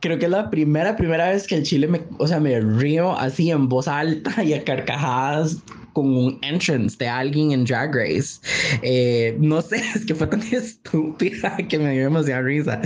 creo 0.00 0.18
que 0.18 0.26
es 0.26 0.30
la 0.30 0.50
primera, 0.50 0.96
primera 0.96 1.30
vez 1.30 1.46
que 1.46 1.56
el 1.56 1.64
chile 1.64 1.88
me, 1.88 2.00
o 2.18 2.26
sea, 2.26 2.38
me 2.38 2.60
río 2.60 3.18
así 3.18 3.50
en 3.50 3.68
voz 3.68 3.88
alta 3.88 4.44
y 4.44 4.54
a 4.54 4.62
carcajadas 4.62 5.62
con 5.92 6.16
un 6.16 6.38
entrance 6.42 6.96
de 6.98 7.08
alguien 7.08 7.52
en 7.52 7.64
Drag 7.64 7.94
Race. 7.94 8.40
Eh, 8.82 9.36
no 9.38 9.60
sé, 9.62 9.76
es 9.94 10.04
que 10.04 10.14
fue 10.14 10.26
tan 10.26 10.42
estúpida 10.42 11.56
que 11.68 11.78
me 11.78 11.92
dio 11.92 12.04
demasiada 12.04 12.42
risa. 12.42 12.80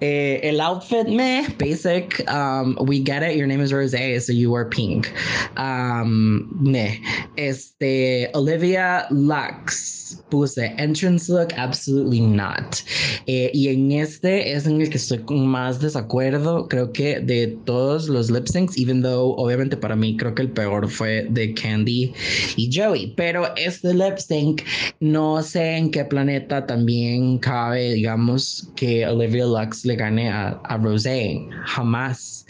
Eh, 0.00 0.40
el 0.42 0.60
outfit, 0.60 1.08
me, 1.08 1.46
basic. 1.58 2.24
Um, 2.28 2.76
we 2.80 2.98
get 2.98 3.22
it, 3.22 3.36
your 3.36 3.46
name 3.46 3.60
is 3.60 3.72
Rosé, 3.72 4.20
so 4.20 4.32
you 4.32 4.54
are 4.54 4.64
pink. 4.64 5.12
Um, 5.56 6.48
meh. 6.60 6.98
Este, 7.36 8.30
Olivia 8.34 9.06
Lux, 9.10 10.22
puse 10.30 10.58
entrance 10.78 11.28
look, 11.28 11.52
absolutely 11.56 12.20
not. 12.20 12.82
Eh, 13.26 13.50
y 13.52 13.68
en 13.68 13.92
este 13.92 14.52
es 14.52 14.66
en 14.66 14.80
el 14.80 14.90
que 14.90 14.96
estoy 14.96 15.18
con 15.18 15.46
más 15.46 15.80
desacuerdo, 15.80 16.68
creo 16.68 16.92
que 16.92 17.20
de 17.20 17.58
todos 17.64 18.08
los 18.08 18.30
lip 18.30 18.46
syncs, 18.46 18.76
even 18.78 19.02
though 19.02 19.34
obviamente 19.36 19.76
para 19.76 19.96
mí 19.96 20.16
creo 20.16 20.34
que 20.34 20.42
el 20.42 20.50
peor 20.50 20.88
fue 20.88 21.26
de 21.30 21.54
Candy 21.54 22.12
y 22.56 22.70
Joey, 22.72 23.14
pero 23.16 23.54
este 23.56 23.94
lip 23.94 24.18
sync 24.18 24.62
no 25.00 25.42
sé 25.42 25.76
en 25.76 25.90
qué 25.90 26.04
planeta 26.04 26.66
también 26.66 27.38
cabe, 27.38 27.94
digamos, 27.94 28.72
que 28.76 29.06
Olivia 29.06 29.46
Lux 29.46 29.84
le 29.84 29.96
gane 29.96 30.30
a, 30.30 30.60
a 30.64 30.76
Rosé, 30.78 31.46
jamás. 31.66 32.46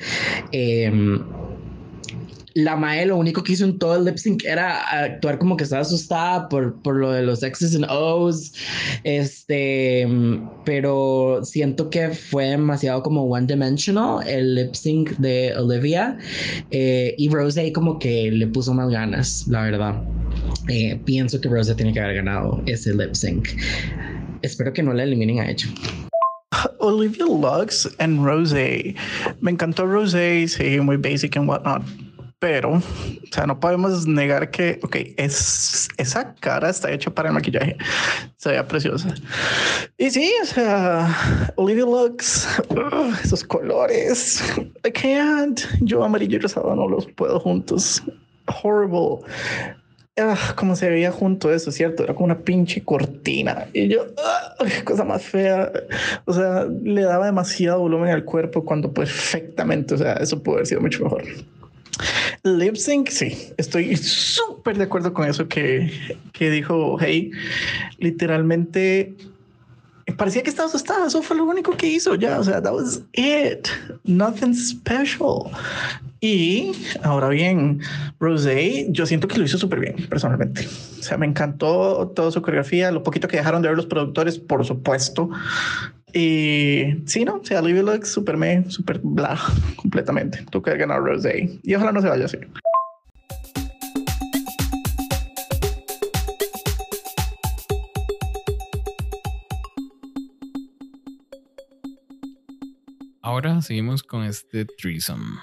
Em, 0.53 1.25
la 2.59 2.75
Mae 2.75 3.07
lo 3.07 3.17
único 3.17 3.45
que 3.45 3.53
hizo 3.53 3.65
en 3.65 3.79
todo 3.79 3.97
el 3.97 4.05
lip 4.05 4.17
sync 4.17 4.45
era 4.45 4.83
actuar 5.05 5.39
como 5.39 5.57
que 5.57 5.63
estaba 5.63 5.83
asustada 5.83 6.49
por, 6.49 6.75
por 6.83 6.97
lo 6.97 7.13
de 7.13 7.23
los 7.23 7.41
X's 7.41 7.77
and 7.77 7.87
O's. 7.89 8.53
Este, 9.05 10.05
pero 10.65 11.41
siento 11.45 11.89
que 11.89 12.09
fue 12.09 12.47
demasiado 12.47 13.01
como 13.05 13.23
one 13.23 13.47
dimensional 13.47 14.27
el 14.27 14.57
lip 14.57 14.75
sync 14.75 15.11
de 15.19 15.55
Olivia. 15.57 16.19
eh, 16.73 17.15
y 17.17 17.29
Rose 17.29 17.73
como 17.73 18.01
que 18.01 18.33
le 18.33 18.49
puso 18.49 18.75
más 18.75 18.91
ganas, 18.91 19.47
la 19.47 19.63
verdad. 19.63 20.03
Eh, 20.69 21.01
pienso 21.05 21.41
que 21.41 21.49
Rose 21.49 21.73
tiene 21.77 21.93
que 21.93 22.01
haber 22.01 22.17
ganado 22.17 22.61
ese 22.67 22.93
lip 22.93 23.15
sync. 23.15 23.51
Espero 24.43 24.73
que 24.73 24.83
no 24.83 24.93
la 24.93 25.05
eliminen 25.05 25.39
a 25.39 25.49
ella. 25.49 25.69
Olivia 26.81 27.25
Lux 27.25 27.89
and 28.01 28.25
Rosé. 28.25 28.97
Me 29.41 29.53
encantó 29.53 29.87
Rosé, 29.87 30.49
sí, 30.49 30.81
muy 30.81 30.97
basic 30.97 31.37
and 31.37 31.49
whatnot. 31.49 32.08
Pero, 32.41 32.75
o 32.75 32.83
sea, 33.33 33.47
no 33.47 33.59
podemos 33.59 34.07
negar 34.07 34.53
que, 34.53 34.79
ok, 34.83 34.97
es, 35.17 35.89
esa 35.97 36.35
cara 36.37 36.71
está 36.71 36.93
hecha 36.93 37.11
para 37.11 37.31
el 37.31 37.35
maquillaje. 37.35 37.77
Se 38.37 38.51
veía 38.51 38.67
preciosa. 38.69 39.13
Y 39.97 40.11
sí, 40.11 40.33
o 40.41 40.47
sea, 40.47 41.53
Olivia 41.57 41.85
Lux, 41.85 42.47
esos 43.25 43.43
colores. 43.43 44.41
I 44.87 44.93
can't. 44.93 45.61
Yo 45.81 46.05
amarillo 46.05 46.37
y 46.37 46.41
rosado 46.41 46.77
no 46.77 46.89
los 46.89 47.07
puedo 47.07 47.41
juntos. 47.41 48.05
Horrible. 48.63 49.27
Ah, 50.17 50.55
como 50.57 50.77
se 50.77 50.89
veía 50.89 51.11
junto 51.11 51.53
eso, 51.53 51.73
¿cierto? 51.73 52.05
Era 52.05 52.15
como 52.15 52.27
una 52.27 52.39
pinche 52.39 52.85
cortina. 52.85 53.67
Y 53.73 53.89
yo, 53.89 54.07
cosa 54.85 55.03
más 55.05 55.25
fea. 55.25 55.73
O 56.25 56.33
sea, 56.33 56.67
le 56.83 57.03
daba 57.03 57.27
demasiado 57.27 57.81
volumen 57.81 58.11
al 58.11 58.25
cuerpo 58.25 58.65
cuando 58.65 58.93
perfectamente, 58.93 59.95
o 59.95 59.99
sea, 59.99 60.15
eso 60.15 60.41
pudo 60.41 60.57
haber 60.57 60.67
sido 60.69 60.81
mucho 60.81 61.03
mejor. 61.03 61.25
Lip 62.45 62.77
sync, 62.77 63.09
sí, 63.09 63.53
estoy 63.57 63.97
súper 63.97 64.79
de 64.79 64.85
acuerdo 64.85 65.13
con 65.13 65.29
eso 65.29 65.49
que, 65.49 65.91
que 66.33 66.51
dijo 66.51 66.97
Hey. 67.01 67.31
Literalmente 67.99 69.15
parecía 70.17 70.43
que 70.43 70.51
estaba 70.51 70.69
asustada. 70.69 71.07
Eso 71.07 71.23
fue 71.23 71.37
lo 71.37 71.45
único 71.45 71.77
que 71.77 71.87
hizo 71.87 72.15
ya. 72.15 72.39
O 72.39 72.45
sea, 72.45 72.63
that 72.63 72.73
was 72.73 73.03
it. 73.13 73.69
Nothing 74.05 74.55
special. 74.55 75.51
Y 76.21 76.73
ahora 77.03 77.29
bien, 77.29 77.81
Rosé, 78.19 78.87
yo 78.91 79.07
siento 79.07 79.29
que 79.29 79.39
lo 79.39 79.45
hizo 79.45 79.57
súper 79.57 79.81
bien, 79.81 79.95
personalmente. 80.09 80.67
O 80.99 81.03
sea, 81.03 81.17
me 81.17 81.27
encantó 81.27 82.09
toda 82.09 82.33
su 82.33 82.43
coreografía, 82.43 82.91
lo 82.91 83.05
poquito 83.05 83.29
que 83.29 83.37
dejaron 83.37 83.63
de 83.63 83.69
ver 83.69 83.77
los 83.77 83.87
productores, 83.87 84.39
por 84.39 84.65
supuesto. 84.65 85.31
Y 86.13 87.03
sí, 87.07 87.25
no, 87.25 87.37
o 87.37 87.45
sea, 87.45 87.61
Olivia 87.61 87.83
Lux, 87.83 88.09
súper 88.09 88.37
me, 88.37 88.69
súper 88.69 88.99
bla, 89.03 89.39
completamente. 89.77 90.45
Tú 90.51 90.61
que 90.61 90.77
ganar 90.77 91.03
Rosé. 91.03 91.61
Y 91.63 91.75
ojalá 91.75 91.93
no 91.93 92.01
se 92.01 92.09
vaya 92.09 92.25
así. 92.25 92.39
Ahora 103.29 103.61
seguimos 103.61 104.03
con 104.03 104.25
este 104.25 104.65
threesome. 104.65 105.37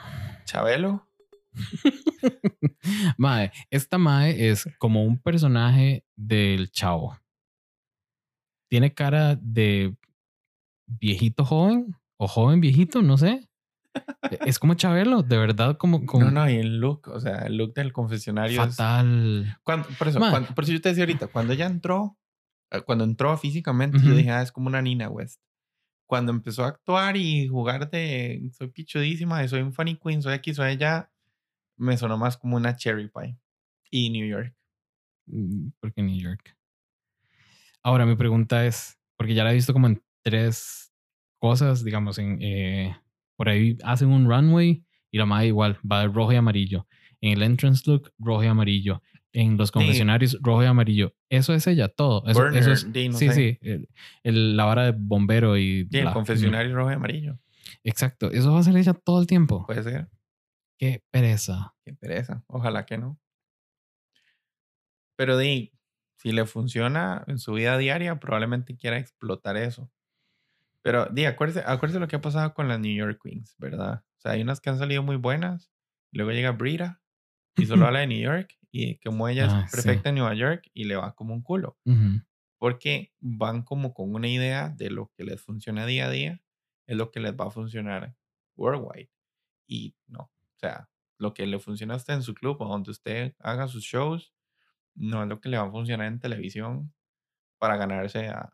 Chabelo. 0.45 1.07
Mae, 3.19 3.51
esta 3.69 3.99
Mae 3.99 4.49
es 4.49 4.67
como 4.79 5.03
un 5.03 5.19
personaje 5.19 6.03
del 6.15 6.71
chavo. 6.71 7.15
Tiene 8.71 8.95
cara 8.95 9.35
de 9.39 9.95
viejito 10.87 11.45
joven 11.45 11.95
o 12.17 12.27
joven 12.27 12.59
viejito, 12.59 13.03
no 13.03 13.19
sé. 13.19 13.47
Es 14.47 14.57
como 14.57 14.73
Chabelo, 14.73 15.21
de 15.21 15.37
verdad, 15.37 15.77
como, 15.77 16.07
como 16.07 16.25
No, 16.25 16.31
no, 16.31 16.49
y 16.49 16.55
el 16.55 16.79
look, 16.79 17.07
o 17.09 17.19
sea, 17.19 17.45
el 17.45 17.55
look 17.55 17.75
del 17.75 17.93
confesionario 17.93 18.63
es- 18.63 18.75
fatal. 18.75 19.59
Cuando- 19.61 19.87
por 19.99 20.07
eso, 20.07 20.17
cuando- 20.19 20.55
por 20.55 20.63
eso 20.63 20.73
yo 20.73 20.81
te 20.81 20.89
decía 20.89 21.03
ahorita, 21.03 21.27
cuando 21.27 21.53
ella 21.53 21.67
entró, 21.67 22.17
eh, 22.71 22.81
cuando 22.81 23.03
entró 23.03 23.37
físicamente, 23.37 23.99
yo 24.03 24.15
dije, 24.15 24.31
ah, 24.31 24.41
es 24.41 24.51
como 24.51 24.67
una 24.69 24.81
Nina 24.81 25.07
West. 25.07 25.39
Cuando 26.05 26.31
empezó 26.31 26.63
a 26.63 26.69
actuar 26.69 27.17
y 27.17 27.47
jugar 27.47 27.89
de 27.89 28.49
soy 28.53 28.69
pichudísima, 28.69 29.43
y 29.43 29.47
soy 29.47 29.61
un 29.61 29.73
funny 29.73 29.97
queen, 29.97 30.21
soy 30.21 30.33
aquí, 30.33 30.53
soy 30.53 30.71
allá, 30.71 31.11
me 31.77 31.97
sonó 31.97 32.17
más 32.17 32.37
como 32.37 32.55
una 32.55 32.75
cherry 32.75 33.09
pie. 33.09 33.37
Y 33.89 34.09
New 34.09 34.27
York. 34.27 34.53
Mm, 35.27 35.69
Porque 35.79 36.01
New 36.01 36.19
York. 36.19 36.55
Ahora 37.83 38.05
mi 38.05 38.15
pregunta 38.15 38.65
es, 38.65 38.97
porque 39.17 39.33
ya 39.33 39.43
la 39.43 39.51
he 39.51 39.55
visto 39.55 39.73
como 39.73 39.87
en 39.87 40.01
tres 40.23 40.91
cosas, 41.39 41.83
digamos, 41.83 42.17
en 42.17 42.41
eh, 42.41 42.95
por 43.35 43.49
ahí 43.49 43.77
hacen 43.83 44.09
un 44.09 44.27
runway 44.27 44.83
y 45.11 45.17
la 45.17 45.25
madre 45.25 45.47
igual 45.47 45.79
va 45.89 46.01
de 46.01 46.07
rojo 46.07 46.33
y 46.33 46.35
amarillo. 46.35 46.87
En 47.21 47.33
el 47.33 47.43
entrance 47.43 47.83
look, 47.85 48.11
rojo 48.17 48.43
y 48.43 48.47
amarillo. 48.47 49.01
En 49.37 49.57
los 49.57 49.71
confesionarios, 49.71 50.37
rojo 50.41 50.63
y 50.63 50.65
amarillo. 50.65 51.13
Eso 51.29 51.53
es 51.53 51.67
ella, 51.67 51.89
todo. 51.89 52.23
Eso, 52.25 52.39
Burner, 52.39 52.61
eso 52.61 52.71
es- 52.71 52.91
di, 52.93 53.09
no 53.09 53.17
sí, 53.17 53.27
sé. 53.27 53.33
sí. 53.33 53.57
el- 53.61 53.89
el- 54.23 54.55
la 54.57 54.63
vara 54.65 54.83
de 54.85 54.91
bombero 54.97 55.57
y. 55.57 55.87
Sí, 55.91 55.97
el 55.99 56.11
confesionario 56.11 56.73
rojo 56.75 56.91
y 56.91 56.93
amarillo. 56.93 57.37
Exacto. 57.83 58.31
Eso 58.31 58.53
va 58.53 58.59
a 58.59 58.63
ser 58.63 58.77
ella 58.77 58.93
todo 58.93 59.19
el 59.19 59.27
tiempo. 59.27 59.65
Puede 59.65 59.83
ser. 59.83 60.09
Qué 60.77 61.03
pereza. 61.11 61.75
Qué 61.83 61.93
pereza. 61.93 62.43
Ojalá 62.47 62.85
que 62.85 62.97
no. 62.97 63.19
Pero 65.17 65.37
di, 65.37 65.73
si 66.17 66.31
le 66.31 66.45
funciona 66.45 67.23
en 67.27 67.39
su 67.39 67.53
vida 67.53 67.77
diaria, 67.77 68.19
probablemente 68.19 68.75
quiera 68.77 68.97
explotar 68.97 69.57
eso. 69.57 69.91
Pero 70.81 71.07
di, 71.07 71.25
acuérdese, 71.25 71.63
acuérdese 71.65 71.99
lo 71.99 72.07
que 72.07 72.17
ha 72.17 72.21
pasado 72.21 72.53
con 72.53 72.67
las 72.67 72.79
New 72.79 72.93
York 72.95 73.19
Queens, 73.23 73.55
¿verdad? 73.57 74.03
O 74.17 74.21
sea, 74.21 74.31
hay 74.33 74.41
unas 74.41 74.61
que 74.61 74.69
han 74.69 74.77
salido 74.77 75.03
muy 75.03 75.15
buenas. 75.15 75.71
Luego 76.11 76.31
llega 76.31 76.51
Brita 76.51 77.01
y 77.57 77.65
solo 77.65 77.85
habla 77.87 77.99
de 77.99 78.07
New 78.07 78.21
York. 78.21 78.53
Y 78.77 78.97
como 78.99 79.29
ella 79.29 79.45
Ah, 79.49 79.61
es 79.65 79.71
sí. 79.71 79.75
perfecta 79.77 80.09
en 80.09 80.15
Nueva 80.15 80.33
York 80.35 80.69
y 80.73 80.83
le 80.83 80.97
va 80.97 81.15
como 81.15 81.33
un 81.33 81.41
culo. 81.41 81.77
Ujú. 81.85 82.21
Porque 82.59 83.13
van 83.21 83.63
como 83.63 83.93
con 83.93 84.13
una 84.13 84.27
idea 84.27 84.67
de 84.69 84.89
lo 84.89 85.11
que 85.15 85.23
les 85.23 85.41
funciona 85.41 85.85
día 85.85 86.07
a 86.07 86.09
día, 86.09 86.41
es 86.87 86.97
lo 86.97 87.09
que 87.11 87.21
les 87.21 87.33
va 87.33 87.45
a 87.47 87.51
funcionar 87.51 88.15
worldwide. 88.57 89.09
Y 89.67 89.95
no, 90.07 90.23
o 90.23 90.57
sea, 90.59 90.89
lo 91.19 91.33
que 91.33 91.45
le 91.47 91.59
funciona 91.59 91.95
hasta 91.95 92.13
en 92.13 92.21
su 92.21 92.33
club 92.33 92.57
o 92.61 92.67
donde 92.67 92.91
usted 92.91 93.33
haga 93.39 93.67
sus 93.69 93.83
shows, 93.83 94.33
no 94.95 95.23
es 95.23 95.29
lo 95.29 95.39
que 95.39 95.49
le 95.49 95.57
va 95.57 95.67
a 95.67 95.71
funcionar 95.71 96.07
en 96.07 96.19
televisión 96.19 96.93
para 97.59 97.77
ganarse 97.77 98.27
a, 98.27 98.51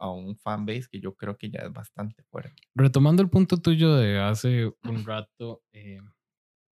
a 0.00 0.10
un 0.10 0.36
fanbase 0.36 0.88
que 0.90 1.00
yo 1.00 1.14
creo 1.14 1.36
que 1.38 1.50
ya 1.50 1.60
es 1.60 1.72
bastante 1.72 2.24
fuerte. 2.24 2.62
Retomando 2.74 3.22
el 3.22 3.30
punto 3.30 3.58
tuyo 3.58 3.94
de 3.94 4.18
hace 4.20 4.66
un 4.66 4.74
rato, 5.06 5.62
eh, 5.72 6.00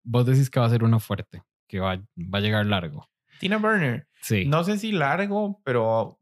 vos 0.04 0.26
decís 0.28 0.50
que 0.52 0.60
va 0.60 0.68
a 0.68 0.70
ser 0.70 0.84
una 0.84 1.00
fuerte, 1.00 1.44
que 1.68 1.80
va, 1.80 1.98
va 2.18 2.38
a 2.40 2.42
llegar 2.42 2.66
largo. 2.66 3.10
Tina 3.40 3.58
Burner, 3.58 4.08
Sí. 4.22 4.46
no 4.46 4.64
sé 4.64 4.78
si 4.78 4.92
largo, 4.92 5.62
pero 5.64 6.20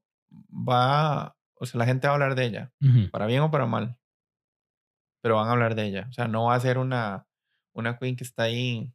va, 0.51 1.35
o 1.55 1.65
sea, 1.65 1.77
la 1.79 1.85
gente 1.85 2.07
va 2.07 2.13
a 2.13 2.15
hablar 2.15 2.35
de 2.35 2.45
ella. 2.45 2.71
Ujú. 2.81 3.09
para 3.11 3.25
bien 3.25 3.41
o 3.41 3.51
para 3.51 3.65
mal. 3.65 3.97
Pero 5.21 5.35
van 5.37 5.47
a 5.47 5.51
hablar 5.51 5.75
de 5.75 5.85
ella. 5.85 6.07
O 6.09 6.13
sea, 6.13 6.27
no 6.27 6.45
va 6.45 6.55
a 6.55 6.59
ser 6.59 6.77
una, 6.77 7.25
una 7.73 7.97
queen 7.97 8.15
que 8.15 8.23
está 8.25 8.43
ahí. 8.43 8.91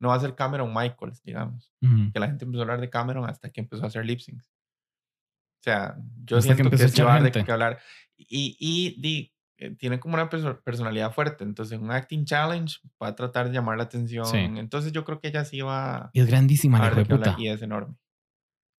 No 0.00 0.08
va 0.08 0.16
a 0.16 0.20
ser 0.20 0.34
Cameron 0.34 0.68
Michaels, 0.74 1.22
digamos. 1.22 1.72
Ujú. 1.80 2.12
Que 2.12 2.20
la 2.20 2.26
gente 2.26 2.44
empezó 2.44 2.60
a 2.60 2.64
hablar 2.64 2.80
de 2.80 2.90
Cameron 2.90 3.28
hasta 3.28 3.48
que 3.50 3.60
empezó 3.60 3.84
a 3.84 3.86
hacer 3.86 4.04
lip 4.04 4.18
syncs. 4.20 4.44
O 4.44 5.62
sea, 5.62 5.96
yo 6.24 6.36
Hasta 6.38 6.50
que 6.50 6.54
siento 6.56 6.70
que, 6.76 6.78
sí 6.78 6.84
echar 6.84 7.06
va 7.06 7.14
a 7.14 7.20
de 7.22 7.30
qué 7.30 7.52
hablar. 7.52 7.78
Y, 8.16 8.56
y 8.58 9.00
di, 9.00 9.31
eh, 9.66 9.74
tiene 9.76 10.00
como 10.00 10.14
una 10.14 10.28
perso- 10.28 10.62
personalidad 10.62 11.12
fuerte. 11.12 11.44
Entonces, 11.44 11.78
en 11.78 11.84
un 11.84 11.90
acting 11.90 12.24
challenge 12.24 12.78
va 13.02 13.08
a 13.08 13.14
tratar 13.14 13.48
de 13.48 13.54
llamar 13.54 13.76
la 13.76 13.84
atención. 13.84 14.26
Sí. 14.26 14.90
yo 14.92 15.04
creo 15.04 15.20
que 15.20 15.28
ella 15.28 15.44
sí 15.44 15.60
va 15.60 16.10
Y 16.12 16.20
es 16.20 16.26
grandísima 16.26 16.78
a 16.78 16.90
la 16.90 17.04
puta. 17.04 17.36
Y 17.38 17.48
es 17.48 17.62
enorme. 17.62 17.94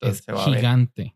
Es 0.02 0.20
Entonces, 0.20 0.26
se 0.26 0.32
va 0.34 0.44
gigante. 0.58 1.16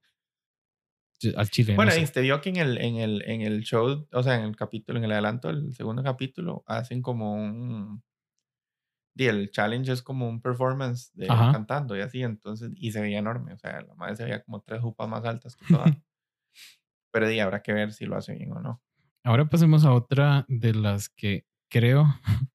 Al 1.35 1.49
chile. 1.49 1.73
no 1.73 1.77
Bueno, 1.77 1.91
sé. 1.91 2.01
y 2.01 2.03
usted 2.03 2.21
vio 2.21 2.39
que 2.41 2.49
en 2.49 2.57
el, 2.57 2.77
en, 2.77 2.97
el, 2.97 3.23
en 3.25 3.41
el 3.41 3.61
show, 3.63 4.07
o 4.11 4.23
sea, 4.23 4.35
en 4.35 4.43
el 4.43 4.55
capítulo, 4.55 4.99
en 4.99 5.05
el 5.05 5.11
adelanto 5.11 5.47
del 5.47 5.73
segundo 5.73 6.03
capítulo, 6.03 6.63
hacen 6.67 7.01
como 7.01 7.33
un... 7.33 8.03
Y 9.19 9.25
el 9.25 9.49
challenge 9.49 9.91
es 9.91 10.03
como 10.03 10.29
un 10.29 10.41
performance 10.41 11.11
de 11.15 11.25
Ajá. 11.27 11.51
cantando 11.51 11.97
y 11.97 12.01
así, 12.01 12.21
entonces, 12.21 12.71
y 12.75 12.91
se 12.91 13.01
veía 13.01 13.17
enorme, 13.17 13.53
o 13.53 13.57
sea, 13.57 13.81
la 13.81 13.95
madre 13.95 14.15
se 14.15 14.23
veía 14.25 14.43
como 14.43 14.61
tres 14.61 14.79
jupas 14.79 15.09
más 15.09 15.25
altas 15.25 15.55
que 15.55 15.65
todas. 15.91 15.97
Pero 17.11 17.27
di, 17.27 17.39
habrá 17.39 17.63
que 17.63 17.73
ver 17.73 17.93
si 17.93 18.05
lo 18.05 18.15
hace 18.15 18.35
bien 18.35 18.51
o 18.51 18.59
no. 18.59 18.83
Ahora 19.27 19.43
pasemos 19.49 19.83
a 19.83 19.91
otra 19.91 20.45
de 20.47 20.73
las 20.73 21.09
que 21.09 21.45
creo, 21.69 22.05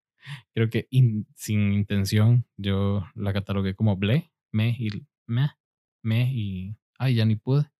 creo 0.54 0.70
que 0.70 0.86
in- 0.88 1.26
sin 1.34 1.70
intención, 1.74 2.46
yo 2.56 3.04
la 3.14 3.34
catalogué 3.34 3.74
como 3.74 3.98
ble, 3.98 4.32
me 4.52 4.70
y 4.78 5.06
me, 5.26 5.50
me 6.02 6.32
y, 6.32 6.74
ay, 6.98 7.16
ya 7.16 7.26
ni 7.26 7.36
pude, 7.36 7.70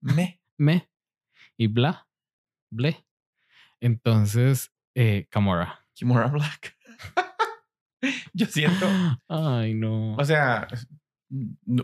Me. 0.00 0.40
me 0.56 0.88
y 1.58 1.66
bla, 1.66 2.08
ble. 2.70 3.04
Entonces, 3.78 4.72
eh, 4.94 5.26
Camora. 5.28 5.86
Kimura 5.92 6.28
Black. 6.28 6.78
Yo 8.32 8.46
siento, 8.46 8.86
Ay, 9.28 9.74
no. 9.74 10.14
o 10.14 10.24
sea, 10.24 10.66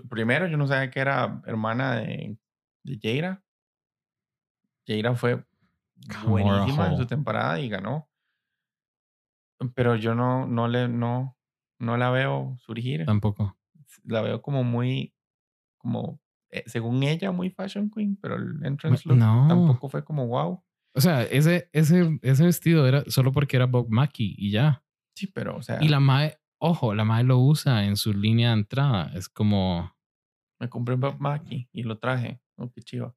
primero 0.08 0.46
yo 0.46 0.56
no 0.56 0.66
sabía 0.66 0.90
que 0.90 1.00
era 1.00 1.42
hermana 1.44 1.96
de, 1.96 2.38
de 2.82 2.98
Jaira. 2.98 3.44
Jaira 4.86 5.14
fue 5.14 5.44
buenísima 6.26 6.88
en 6.88 6.96
su 6.96 7.06
temporada 7.06 7.60
y 7.60 7.68
ganó. 7.68 8.08
Pero 9.74 9.96
yo 9.96 10.14
no, 10.14 10.46
no 10.46 10.68
le, 10.68 10.88
no, 10.88 11.36
no 11.78 11.96
la 11.96 12.10
veo 12.10 12.56
surgir. 12.58 13.04
Tampoco. 13.06 13.56
La 14.04 14.20
veo 14.20 14.42
como 14.42 14.64
muy, 14.64 15.14
como, 15.78 16.20
eh, 16.50 16.64
según 16.66 17.02
ella, 17.02 17.32
muy 17.32 17.50
fashion 17.50 17.90
queen, 17.90 18.16
pero 18.20 18.36
el 18.36 18.64
entrance 18.64 19.08
look 19.08 19.18
no. 19.18 19.46
tampoco 19.48 19.88
fue 19.88 20.04
como 20.04 20.26
wow. 20.26 20.62
O 20.94 21.00
sea, 21.00 21.22
ese, 21.24 21.68
ese, 21.72 22.18
ese 22.22 22.44
vestido 22.44 22.86
era 22.86 23.04
solo 23.08 23.32
porque 23.32 23.56
era 23.56 23.66
Bob 23.66 23.88
Mackie 23.90 24.34
y 24.38 24.50
ya. 24.50 24.82
Sí, 25.14 25.26
pero, 25.26 25.56
o 25.56 25.62
sea, 25.62 25.78
Y 25.82 25.88
la 25.88 26.00
Mae, 26.00 26.38
ojo, 26.58 26.94
la 26.94 27.04
Mae 27.04 27.24
lo 27.24 27.38
usa 27.38 27.84
en 27.84 27.96
su 27.96 28.12
línea 28.12 28.48
de 28.48 28.54
entrada. 28.54 29.10
Es 29.14 29.28
como, 29.28 29.96
me 30.58 30.68
compré 30.68 30.94
Bob 30.96 31.18
Mackie 31.18 31.68
y 31.72 31.82
lo 31.82 31.98
traje. 31.98 32.40
Oh, 32.56 32.70
qué 32.70 32.82
chiva. 32.82 33.14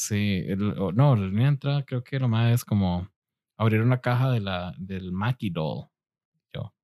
Sí, 0.00 0.42
el- 0.46 0.74
no, 0.94 1.14
la 1.16 1.26
línea 1.26 1.44
de 1.44 1.48
entrada 1.48 1.82
creo 1.84 2.02
que 2.02 2.18
la 2.18 2.28
Mae 2.28 2.52
es 2.54 2.64
como 2.64 3.08
abrir 3.58 3.82
una 3.82 4.00
caja 4.00 4.30
de 4.30 4.40
la, 4.40 4.74
del 4.78 5.12
Mackie 5.12 5.50
doll. 5.50 5.88
Yo, 6.54 6.74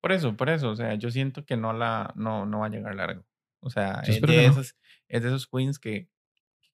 Por 0.00 0.12
eso, 0.12 0.36
por 0.36 0.48
eso, 0.48 0.70
o 0.70 0.76
sea, 0.76 0.94
yo 0.94 1.10
siento 1.10 1.44
que 1.44 1.56
no 1.56 1.72
la, 1.72 2.12
no, 2.16 2.46
no 2.46 2.60
va 2.60 2.66
a 2.66 2.70
llegar 2.70 2.94
largo. 2.94 3.24
O 3.60 3.70
sea, 3.70 4.00
es 4.06 4.20
de, 4.20 4.26
que 4.26 4.36
no. 4.46 4.52
esos, 4.52 4.76
es 5.08 5.22
de 5.22 5.28
esos 5.28 5.46
queens 5.48 5.78
que 5.78 6.08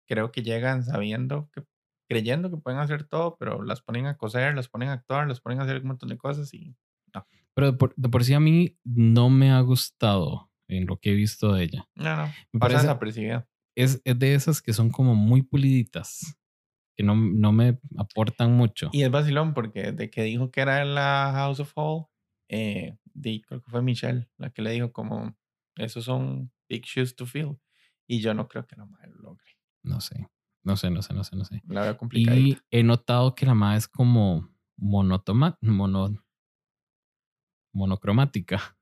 creo 0.07 0.31
que 0.31 0.43
llegan 0.43 0.83
sabiendo 0.85 1.49
que, 1.53 1.65
creyendo 2.09 2.51
que 2.51 2.59
pueden 2.59 2.79
hacer 2.81 3.05
todo, 3.05 3.37
pero 3.39 3.63
las 3.63 3.81
ponen 3.81 4.07
a 4.07 4.19
coser, 4.19 4.55
las 4.55 4.69
ponen 4.69 4.91
a 4.91 4.93
actuar, 4.95 5.27
las 5.27 5.41
ponen 5.41 5.61
a 5.61 5.63
hacer 5.63 5.81
un 5.81 5.87
montón 5.89 6.11
de 6.11 6.19
cosas 6.19 6.53
y 6.53 6.77
pero 7.55 7.71
de 7.73 7.77
por, 7.77 7.95
de 7.97 8.09
por 8.09 8.25
sí 8.25 8.33
a 8.33 8.41
mí 8.41 8.79
no 8.83 9.29
me 9.29 9.51
ha 9.53 9.61
gustado 9.61 10.51
en 10.69 10.87
lo 10.87 10.97
que 10.99 11.11
he 11.13 11.15
visto 11.15 11.53
de 11.53 11.65
ella. 11.65 11.87
no, 11.97 12.17
no, 12.17 12.27
Me 12.51 12.61
parece- 12.61 12.81
desapercibida. 12.83 13.47
Es, 13.75 14.01
es 14.05 14.19
de 14.19 14.35
esas 14.35 14.61
que 14.61 14.73
son 14.73 14.91
como 14.91 15.15
muy 15.15 15.43
puliditas, 15.43 16.39
que 16.95 17.03
no, 17.03 17.15
no 17.15 17.53
me 17.53 17.79
aportan 17.97 18.53
mucho. 18.53 18.91
Y 18.93 19.03
es 19.03 19.11
vacilón 19.11 19.55
porque 19.55 19.93
de 19.93 20.11
que 20.11 20.23
dijo 20.23 20.51
que 20.51 20.61
era 20.61 20.83
en 20.83 20.95
la 20.95 21.33
House 21.35 21.61
of 21.61 21.73
Hall, 21.75 22.07
eh, 22.49 22.97
creo 23.15 23.63
que 23.63 23.71
fue 23.71 23.83
Michelle 23.83 24.29
la 24.37 24.51
que 24.51 24.63
le 24.63 24.73
dijo 24.73 24.93
como, 24.93 25.35
esos 25.77 26.05
son 26.05 26.53
big 26.69 26.85
shoes 26.85 27.17
to 27.17 27.27
fill. 27.27 27.59
Y 28.07 28.21
yo 28.21 28.35
no 28.35 28.49
creo 28.49 28.67
que 28.67 28.77
la 28.77 28.85
madre 28.85 29.09
lo 29.11 29.23
logre. 29.23 29.57
No 29.83 30.01
sé, 30.01 30.29
no 30.65 30.77
sé, 30.77 30.91
no 30.91 31.03
sé, 31.03 31.15
no 31.15 31.25
sé, 31.25 31.37
no 31.37 31.45
sé. 31.45 31.63
La 31.67 31.83
veo 31.83 31.97
complicada. 31.97 32.37
Y 32.37 32.59
he 32.71 32.83
notado 32.83 33.35
que 33.35 33.47
la 33.47 33.55
Mae 33.55 33.79
es 33.79 33.89
como 33.89 34.51
monotoma, 34.77 35.57
mono, 35.61 36.23
monocromática. 37.73 38.77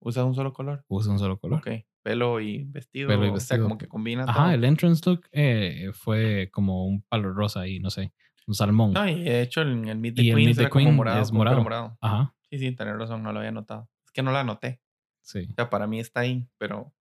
Usa 0.00 0.24
un 0.24 0.34
solo 0.34 0.52
color. 0.52 0.84
Usa 0.88 1.12
un 1.12 1.18
solo 1.18 1.38
color. 1.38 1.58
Ok. 1.58 1.84
Pelo 2.06 2.40
y 2.40 2.62
vestido. 2.62 3.08
Pelo 3.08 3.24
y 3.26 3.28
O 3.30 3.40
sea, 3.40 3.56
vestido. 3.56 3.62
como 3.64 3.78
que 3.78 3.88
combina 3.88 4.22
Ajá, 4.28 4.44
todo. 4.44 4.50
el 4.52 4.62
entrance 4.64 5.02
look 5.10 5.26
eh, 5.32 5.90
fue 5.92 6.48
como 6.52 6.86
un 6.86 7.02
palo 7.02 7.32
rosa 7.32 7.62
ahí, 7.62 7.80
no 7.80 7.90
sé, 7.90 8.12
un 8.46 8.54
salmón. 8.54 8.92
No, 8.92 9.08
y 9.08 9.24
de 9.24 9.42
hecho 9.42 9.62
en 9.62 9.88
el 9.88 9.98
Meet 9.98 10.14
the 10.14 10.22
Y 10.22 10.30
el 10.30 10.36
Queens 10.36 10.46
Meet 10.46 10.56
the 10.56 10.62
era 10.62 10.70
como 10.70 10.84
Queen 10.84 10.94
morado, 10.94 11.20
es 11.22 11.30
pelo 11.32 11.62
morado. 11.64 11.98
Ajá, 12.00 12.32
Sí, 12.48 12.58
sí, 12.58 12.70
tener 12.76 12.96
razón, 12.96 13.24
no 13.24 13.32
lo 13.32 13.40
había 13.40 13.50
notado. 13.50 13.88
Es 14.04 14.12
que 14.12 14.22
no 14.22 14.30
la 14.30 14.44
noté. 14.44 14.80
sí. 15.22 15.48
O 15.50 15.54
sea, 15.54 15.68
para 15.68 15.88
mí 15.88 15.98
está 15.98 16.20
ahí, 16.20 16.46
pero 16.58 16.94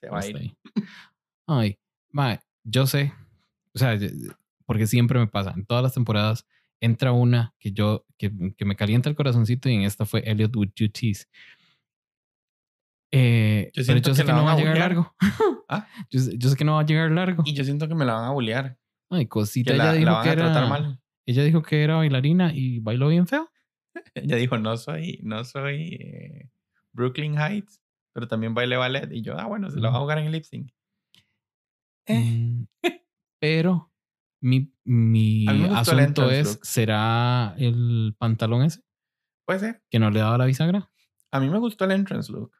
se 0.00 0.08
va 0.08 0.20
a 0.20 0.26
ir. 0.28 0.36
ahí. 0.36 0.56
Ay, 1.48 1.78
mae, 2.10 2.38
yo 2.62 2.86
sé, 2.86 3.12
o 3.74 3.78
sea, 3.78 3.98
porque 4.66 4.86
siempre 4.86 5.18
me 5.18 5.26
pasa, 5.26 5.52
en 5.56 5.66
todas 5.66 5.82
las 5.82 5.94
temporadas 5.94 6.46
entra 6.80 7.10
una 7.12 7.54
que 7.58 7.72
yo, 7.72 8.06
que, 8.18 8.30
que 8.56 8.64
me 8.64 8.76
calienta 8.76 9.08
el 9.08 9.16
corazoncito 9.16 9.68
y 9.68 9.74
en 9.74 9.82
esta 9.82 10.04
fue 10.06 10.22
Elliot 10.30 10.54
with 10.54 10.70
Two 10.74 10.88
T's. 10.90 11.28
Eh, 13.16 13.70
Yo 13.74 13.82
pero 13.86 13.98
yo 14.00 14.14
sé 14.14 14.24
que 14.24 14.32
no 14.32 14.44
va 14.44 14.52
a 14.52 14.56
llegar 14.56 14.76
largo. 14.78 15.14
¿Ah? 15.68 15.86
yo, 16.10 16.18
sé- 16.20 16.36
yo 16.36 16.48
sé 16.48 16.56
que 16.56 16.64
no 16.64 16.74
va 16.74 16.80
a 16.80 16.84
llegar 16.86 17.10
largo. 17.12 17.42
Y 17.46 17.52
yo 17.54 17.62
siento 17.64 17.86
que 17.88 17.94
me 17.94 18.04
la 18.04 18.14
van 18.14 18.24
a 18.24 18.30
bullear. 18.32 18.76
Ay, 19.10 19.26
cosita, 19.26 19.70
Que 19.70 19.76
ella 19.76 19.84
la, 19.84 19.92
la 19.92 19.98
dijo 19.98 20.10
van 20.12 20.24
que 20.24 20.30
a 20.30 20.36
tratar 20.36 20.62
era, 20.62 20.66
mal. 20.68 21.00
ella 21.26 21.44
dijo 21.44 21.62
que 21.62 21.82
era 21.84 21.96
bailarina 21.96 22.52
y 22.52 22.80
bailó 22.80 23.08
bien 23.08 23.26
feo. 23.28 23.48
Ella 24.14 24.36
dijo, 24.36 24.58
no 24.58 24.76
soy, 24.76 25.20
no 25.22 25.44
soy 25.44 25.96
eh, 26.00 26.50
Brooklyn 26.92 27.38
Heights, 27.38 27.80
pero 28.12 28.26
también 28.26 28.52
bailé 28.54 28.76
ballet. 28.76 29.08
Y 29.12 29.22
yo, 29.22 29.38
ah, 29.38 29.46
bueno, 29.46 29.70
se 29.70 29.78
la 29.78 29.90
va 29.90 29.98
a 29.98 30.00
jugar 30.00 30.18
en 30.18 30.26
el 30.26 30.32
lip 30.32 30.42
sync. 30.44 30.72
Eh. 32.06 32.18
Mm, 32.18 32.66
Pero 33.40 33.92
mi, 34.40 34.72
mi 34.84 35.46
asunto 35.74 36.30
es. 36.30 36.58
¿será 36.62 37.54
el 37.58 38.14
pantalón 38.18 38.62
ese 38.64 38.80
Puede 39.46 39.60
ser. 39.60 39.82
que 39.90 39.98
no 39.98 40.10
le 40.10 40.20
daba 40.20 40.38
la 40.38 40.46
bisagra? 40.46 40.90
A 41.30 41.40
mí 41.40 41.48
me 41.48 41.58
gustó 41.58 41.84
el 41.84 41.92
entrance 41.92 42.32
look. 42.32 42.52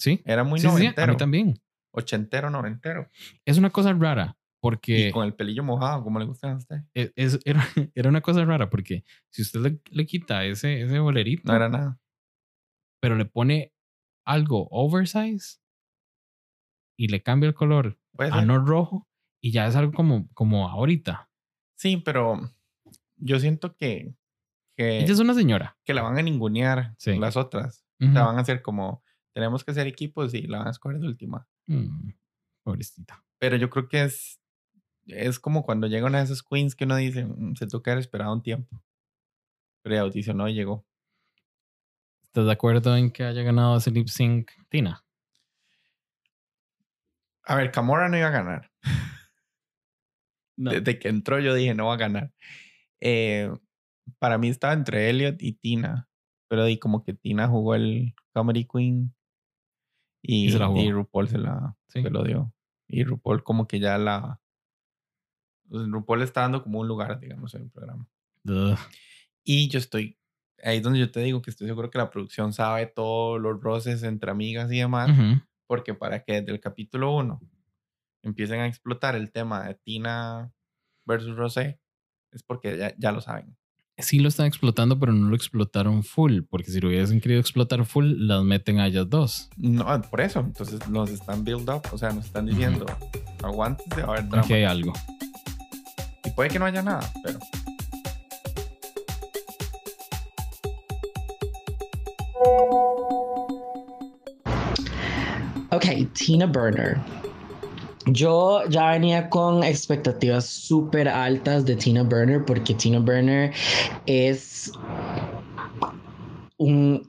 Sí. 0.00 0.20
Era 0.24 0.42
muy 0.44 0.58
Sí, 0.58 0.66
sí, 0.66 0.72
sí, 0.72 0.76
a 0.76 0.80
noventero. 0.82 1.12
mí 1.12 1.16
también. 1.18 1.62
Ochentero, 1.92 2.50
noventero. 2.50 3.08
Es 3.44 3.58
una 3.58 3.70
cosa 3.70 3.92
rara 3.92 4.36
porque 4.62 5.08
Y 5.08 5.10
con 5.12 5.24
el 5.26 5.34
pelillo 5.34 5.62
mojado, 5.64 6.02
como 6.02 6.18
le 6.18 6.24
gustan 6.24 6.52
a 6.52 6.56
usted. 6.56 6.76
e- 6.94 7.12
es, 7.16 7.38
era, 7.44 7.64
era 7.94 8.08
una 8.08 8.20
cosa 8.20 8.44
rara 8.44 8.68
porque 8.70 9.04
si 9.30 9.42
usted 9.42 9.60
le, 9.60 9.80
le 9.90 10.06
quita 10.06 10.44
ese, 10.44 10.82
ese 10.82 10.98
bolerito, 10.98 11.42
No 11.50 11.54
era 11.56 11.68
nada. 11.68 12.00
pero 13.00 13.16
le 13.16 13.24
pone 13.26 13.72
algo 14.26 14.68
oversize 14.70 15.58
y 16.98 17.08
le 17.08 17.22
cambia 17.22 17.48
el 17.48 17.54
color 17.54 17.98
a 18.18 18.42
no 18.44 18.58
rojo 18.64 19.08
y 19.42 19.52
ya 19.52 19.66
es 19.66 19.76
algo 19.76 19.92
como, 19.92 20.28
como 20.34 20.68
ahorita. 20.68 21.30
Sí, 21.78 21.96
pero 21.96 22.40
yo 23.16 23.38
siento 23.40 23.74
que, 23.76 24.14
que, 24.76 24.98
Ella 24.98 25.12
es 25.12 25.18
una 25.20 25.32
señora. 25.34 25.78
que 25.84 25.94
la 25.94 26.02
van 26.02 26.18
a 26.18 26.22
ningunear 26.22 26.94
Sí. 26.98 27.16
las 27.18 27.36
otras. 27.36 27.86
Ujú. 28.00 28.12
La 28.12 28.26
van 28.26 28.36
a 28.36 28.42
hacer 28.42 28.60
como, 28.62 29.02
tenemos 29.32 29.64
que 29.64 29.74
ser 29.74 29.86
equipos 29.86 30.34
y 30.34 30.42
la 30.42 30.58
van 30.58 30.68
a 30.68 30.70
escoger 30.70 30.98
de 30.98 31.06
última. 31.06 31.46
Mm, 31.66 32.10
pobrecita. 32.62 33.24
Pero 33.38 33.56
yo 33.56 33.70
creo 33.70 33.88
que 33.88 34.04
es, 34.04 34.40
es 35.06 35.38
como 35.38 35.62
cuando 35.62 35.86
llega 35.86 36.06
una 36.06 36.18
de 36.18 36.24
esas 36.24 36.42
queens 36.42 36.74
que 36.74 36.84
uno 36.84 36.96
dice, 36.96 37.24
"Mm, 37.24 37.54
se 37.54 37.66
que 37.66 37.90
haber 37.90 38.00
esperado 38.00 38.32
un 38.32 38.42
tiempo. 38.42 38.82
Pero 39.82 39.94
ya 39.94 40.02
audicionó 40.02 40.48
y 40.48 40.54
llegó. 40.54 40.86
¿Estás 42.22 42.46
de 42.46 42.52
acuerdo 42.52 42.96
en 42.96 43.10
que 43.10 43.24
haya 43.24 43.42
ganado 43.42 43.76
ese 43.78 43.90
lip 43.90 44.08
sync 44.08 44.50
Tina? 44.68 45.04
A 47.44 47.56
ver, 47.56 47.72
Camora 47.72 48.08
no 48.08 48.16
iba 48.16 48.28
a 48.28 48.30
ganar. 48.30 48.70
No. 50.56 50.70
Desde 50.70 50.98
que 50.98 51.08
entró 51.08 51.40
yo 51.40 51.54
dije, 51.54 51.74
no 51.74 51.86
va 51.86 51.94
a 51.94 51.96
ganar. 51.96 52.32
Eh, 53.00 53.50
para 54.18 54.36
mí 54.36 54.48
estaba 54.48 54.74
entre 54.74 55.08
Elliot 55.08 55.42
y 55.42 55.54
Tina. 55.54 56.08
Pero 56.48 56.64
di 56.66 56.78
como 56.78 57.02
que 57.02 57.14
Tina 57.14 57.48
jugó 57.48 57.74
el 57.74 58.14
Comedy 58.34 58.66
Queen. 58.66 59.14
Y, 60.22 60.48
Y 60.48 60.80
y 60.80 60.92
RuPaul 60.92 61.28
se, 61.28 61.38
la, 61.38 61.76
Sí. 61.88 62.02
se 62.02 62.10
lo 62.10 62.22
dio. 62.24 62.52
Y 62.88 63.04
RuPaul 63.04 63.42
como 63.42 63.66
que 63.66 63.78
ya 63.80 63.96
la... 63.98 64.40
pues, 65.68 65.86
RuPaul 65.88 66.18
le 66.20 66.24
está 66.24 66.42
dando 66.42 66.62
como 66.62 66.80
un 66.80 66.88
lugar, 66.88 67.18
digamos, 67.20 67.54
en 67.54 67.62
el 67.62 67.70
programa. 67.70 68.08
Ugh. 68.44 68.78
Y 69.44 69.68
yo 69.68 69.78
estoy... 69.78 70.18
Ahí 70.62 70.76
es 70.78 70.82
donde 70.82 70.98
yo 70.98 71.10
te 71.10 71.20
digo 71.20 71.40
que 71.40 71.50
estoy 71.50 71.66
seguro 71.68 71.90
que 71.90 71.96
la 71.98 72.10
producción 72.10 72.52
sabe 72.52 72.86
todos 72.86 73.40
los 73.40 73.60
roces 73.62 74.02
entre 74.02 74.30
amigas 74.30 74.70
y 74.70 74.78
demás. 74.78 75.10
Ujú. 75.10 75.40
Porque 75.66 75.94
para 75.94 76.22
que 76.22 76.34
desde 76.40 76.52
el 76.52 76.60
capítulo 76.60 77.16
1 77.16 77.40
empiecen 78.22 78.60
a 78.60 78.66
explotar 78.66 79.14
el 79.16 79.30
tema 79.32 79.66
de 79.66 79.74
Tina 79.76 80.52
versus 81.06 81.34
Rosé, 81.36 81.80
es 82.30 82.42
porque 82.42 82.76
ya, 82.76 82.94
ya 82.98 83.12
lo 83.12 83.22
saben. 83.22 83.56
Sí 84.02 84.18
lo 84.18 84.28
están 84.28 84.46
explotando, 84.46 84.98
pero 84.98 85.12
no 85.12 85.28
lo 85.28 85.36
explotaron 85.36 86.02
full, 86.02 86.40
porque 86.48 86.70
si 86.70 86.80
lo 86.80 86.88
hubiesen 86.88 87.20
querido 87.20 87.40
explotar 87.40 87.84
full, 87.84 88.14
las 88.26 88.42
meten 88.42 88.78
a 88.78 88.86
ellas 88.86 89.08
dos. 89.08 89.50
No, 89.56 89.84
por 90.02 90.20
eso. 90.20 90.40
Entonces 90.40 90.88
nos 90.88 91.10
están 91.10 91.44
build 91.44 91.68
up, 91.70 91.82
o 91.92 91.98
sea, 91.98 92.10
nos 92.10 92.26
están 92.26 92.46
diciendo, 92.46 92.86
aguántense, 93.42 94.02
va 94.02 94.08
a 94.08 94.16
haber 94.16 94.28
drama. 94.28 94.42
Aquí 94.42 94.54
hay 94.54 94.64
algo. 94.64 94.92
Y 96.24 96.30
puede 96.30 96.50
que 96.50 96.58
no 96.58 96.66
haya 96.66 96.82
nada, 96.82 97.10
pero 97.22 97.38
Ok, 105.72 105.86
Tina 106.14 106.46
Burner. 106.46 106.98
Yo 108.12 108.62
ya 108.68 108.90
venía 108.92 109.28
con 109.28 109.62
expectativas 109.62 110.46
súper 110.46 111.08
altas 111.08 111.64
de 111.64 111.76
Tina 111.76 112.02
Burner 112.02 112.44
porque 112.44 112.74
Tina 112.74 112.98
Burner 112.98 113.52
es 114.06 114.72
un 116.58 117.06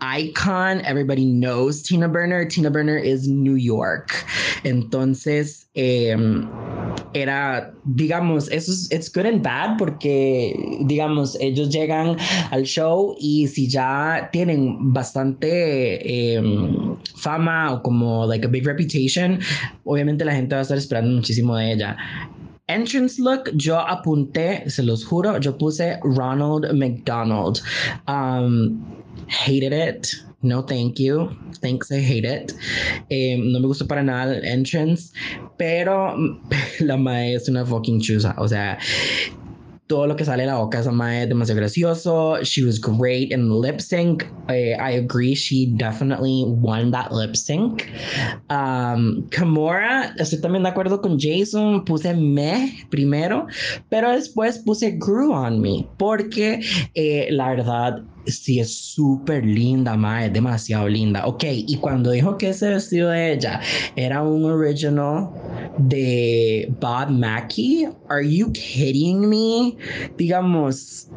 icon. 0.00 0.80
Everybody 0.84 1.24
knows 1.24 1.82
Tina 1.82 2.08
Burner. 2.08 2.44
Tina 2.44 2.70
Burner 2.70 2.98
is 2.98 3.26
New 3.26 3.56
York. 3.56 4.26
Entonces, 4.64 5.66
em, 5.74 6.48
era, 7.14 7.72
digamos, 7.84 8.48
eso 8.50 8.72
es 8.72 8.90
it's 8.92 9.08
good 9.08 9.26
and 9.26 9.42
bad 9.42 9.76
porque, 9.78 10.54
digamos, 10.86 11.36
ellos 11.40 11.70
llegan 11.70 12.16
al 12.50 12.64
show 12.64 13.16
y 13.18 13.46
si 13.48 13.68
ya 13.68 14.28
tienen 14.32 14.92
bastante 14.92 16.34
em, 16.34 16.93
fama 17.16 17.72
o 17.72 17.82
como 17.82 18.26
like 18.26 18.44
a 18.44 18.48
big 18.48 18.66
reputation, 18.66 19.40
obviamente 19.84 20.24
la 20.24 20.32
gente 20.32 20.54
va 20.54 20.60
a 20.60 20.62
estar 20.62 20.78
esperando 20.78 21.10
muchísimo 21.14 21.56
de 21.56 21.72
ella. 21.72 21.96
Entrance 22.66 23.20
look, 23.20 23.50
yo 23.56 23.78
apunté, 23.78 24.68
se 24.70 24.82
los 24.82 25.04
juro, 25.04 25.38
yo 25.38 25.56
puse 25.58 25.98
Ronald 26.02 26.72
McDonald. 26.72 27.60
Um, 28.08 28.82
hated 29.28 29.72
it. 29.72 30.14
No, 30.40 30.62
thank 30.62 30.98
you. 30.98 31.30
Thanks, 31.60 31.90
I 31.90 32.00
hate 32.00 32.24
it. 32.24 32.54
Eh, 33.10 33.36
no 33.38 33.60
me 33.60 33.66
gustó 33.66 33.86
para 33.86 34.02
nada 34.02 34.36
el 34.36 34.44
entrance, 34.44 35.12
pero 35.58 36.16
la 36.80 36.96
mae 36.96 37.34
es 37.34 37.48
una 37.48 37.64
fucking 37.64 38.00
chusa. 38.00 38.34
O 38.38 38.48
sea, 38.48 38.78
todo 39.86 40.06
lo 40.06 40.16
que 40.16 40.24
sale 40.24 40.44
de 40.44 40.46
la 40.46 40.56
boca 40.56 40.78
de 40.78 40.82
esa 40.82 40.92
mae 40.92 41.22
es 41.22 41.28
demasiado 41.28 41.60
gracioso. 41.60 42.42
She 42.42 42.64
was 42.64 42.78
great 42.80 43.30
in 43.32 43.50
lip 43.60 43.80
sync. 43.80 44.24
Eh, 44.48 44.76
I 44.78 44.96
agree, 44.96 45.34
she 45.34 45.66
definitely 45.76 46.44
won 46.46 46.90
that 46.92 47.12
lip 47.12 47.36
sync. 47.36 47.90
Um, 48.48 49.28
Kimura, 49.30 50.14
estoy 50.18 50.40
también 50.40 50.62
de 50.62 50.70
acuerdo 50.70 51.02
con 51.02 51.18
Jason. 51.18 51.84
Puse 51.84 52.14
me 52.14 52.86
primero, 52.90 53.46
pero 53.90 54.10
después 54.10 54.58
puse 54.58 54.92
grew 54.98 55.32
on 55.32 55.60
me 55.60 55.86
porque 55.98 56.60
eh, 56.94 57.28
la 57.30 57.50
verdad 57.50 58.02
sí 58.26 58.60
es 58.60 58.74
súper 58.74 59.44
linda, 59.44 59.96
mae, 59.96 60.30
demasiado 60.30 60.88
linda. 60.88 61.26
Ok, 61.26 61.44
y 61.48 61.76
cuando 61.76 62.10
dijo 62.10 62.36
que 62.38 62.50
ese 62.50 62.70
vestido 62.70 63.10
de 63.10 63.32
ella 63.32 63.60
era 63.96 64.22
un 64.22 64.44
original 64.44 65.30
de 65.78 66.72
Bob 66.80 67.10
Mackie, 67.10 67.88
are 68.08 68.28
you 68.28 68.50
kidding 68.52 69.28
me? 69.28 69.76
Digamos, 70.16 71.08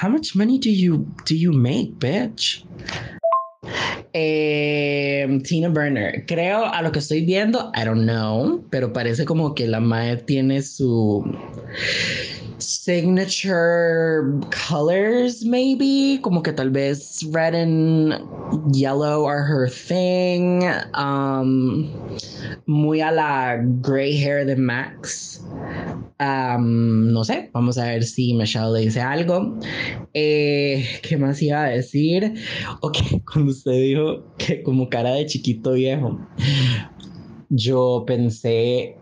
how 0.00 0.08
much 0.08 0.34
money 0.34 0.58
do 0.58 0.70
you 0.70 1.06
do 1.26 1.34
you 1.34 1.52
make, 1.52 1.98
bitch? 1.98 2.64
Eh, 4.14 5.40
Tina 5.44 5.70
Burner, 5.70 6.26
creo 6.26 6.66
a 6.66 6.82
lo 6.82 6.92
que 6.92 6.98
estoy 6.98 7.24
viendo, 7.24 7.72
I 7.74 7.84
don't 7.84 8.02
know, 8.02 8.62
pero 8.68 8.92
parece 8.92 9.24
como 9.24 9.54
que 9.54 9.66
la 9.66 9.80
mae 9.80 10.18
tiene 10.18 10.60
su 10.60 11.24
signature 12.62 14.40
colors, 14.50 15.44
maybe. 15.44 16.18
Como 16.22 16.42
que 16.42 16.52
tal 16.52 16.70
vez 16.70 17.24
red 17.30 17.54
and 17.54 18.14
yellow 18.74 19.26
are 19.26 19.42
her 19.42 19.68
thing. 19.68 20.64
Um, 20.94 21.90
muy 22.66 23.00
a 23.00 23.10
la 23.10 23.56
gray 23.80 24.16
hair 24.16 24.44
de 24.44 24.56
Max. 24.56 25.40
Um, 26.20 27.12
no 27.12 27.24
sé, 27.24 27.50
vamos 27.52 27.78
a 27.78 27.84
ver 27.84 28.04
si 28.04 28.32
Michelle 28.34 28.72
le 28.72 28.80
dice 28.80 29.00
algo. 29.00 29.58
Eh, 30.14 31.00
¿Qué 31.02 31.16
más 31.16 31.42
iba 31.42 31.64
a 31.64 31.70
decir? 31.70 32.34
Ok, 32.80 32.98
cuando 33.32 33.52
usted 33.52 33.72
dijo 33.72 34.24
que 34.38 34.62
como 34.62 34.88
cara 34.88 35.14
de 35.14 35.26
chiquito 35.26 35.72
viejo, 35.72 36.18
yo 37.50 38.04
pensé 38.06 38.96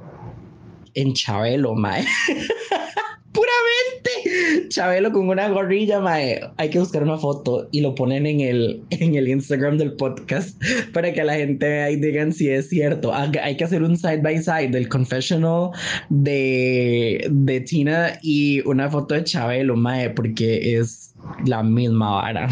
en 0.94 1.12
Chabelo, 1.12 1.74
mae. 1.74 2.04
Puramente. 3.32 4.68
Chabelo 4.68 5.12
con 5.12 5.28
una 5.28 5.48
gorrilla, 5.48 6.00
mae. 6.00 6.40
Hay 6.56 6.70
que 6.70 6.80
buscar 6.80 7.02
una 7.02 7.16
foto 7.16 7.68
y 7.70 7.80
lo 7.80 7.94
ponen 7.94 8.26
en 8.26 8.40
el, 8.40 8.82
en 8.90 9.14
el 9.14 9.28
Instagram 9.28 9.78
del 9.78 9.92
podcast 9.94 10.60
para 10.92 11.12
que 11.12 11.22
la 11.22 11.34
gente 11.34 11.68
vea 11.68 11.90
y 11.90 11.96
digan 11.96 12.32
si 12.32 12.48
es 12.48 12.68
cierto. 12.68 13.12
Hay 13.14 13.56
que 13.56 13.64
hacer 13.64 13.82
un 13.82 13.96
side 13.96 14.18
by 14.22 14.42
side 14.42 14.68
del 14.68 14.88
confessional 14.88 15.70
de, 16.08 17.26
de 17.30 17.60
Tina 17.60 18.18
y 18.22 18.66
una 18.66 18.90
foto 18.90 19.14
de 19.14 19.24
Chabelo, 19.24 19.76
mae, 19.76 20.10
porque 20.10 20.78
es 20.78 21.14
la 21.44 21.62
misma 21.62 22.10
vara. 22.10 22.48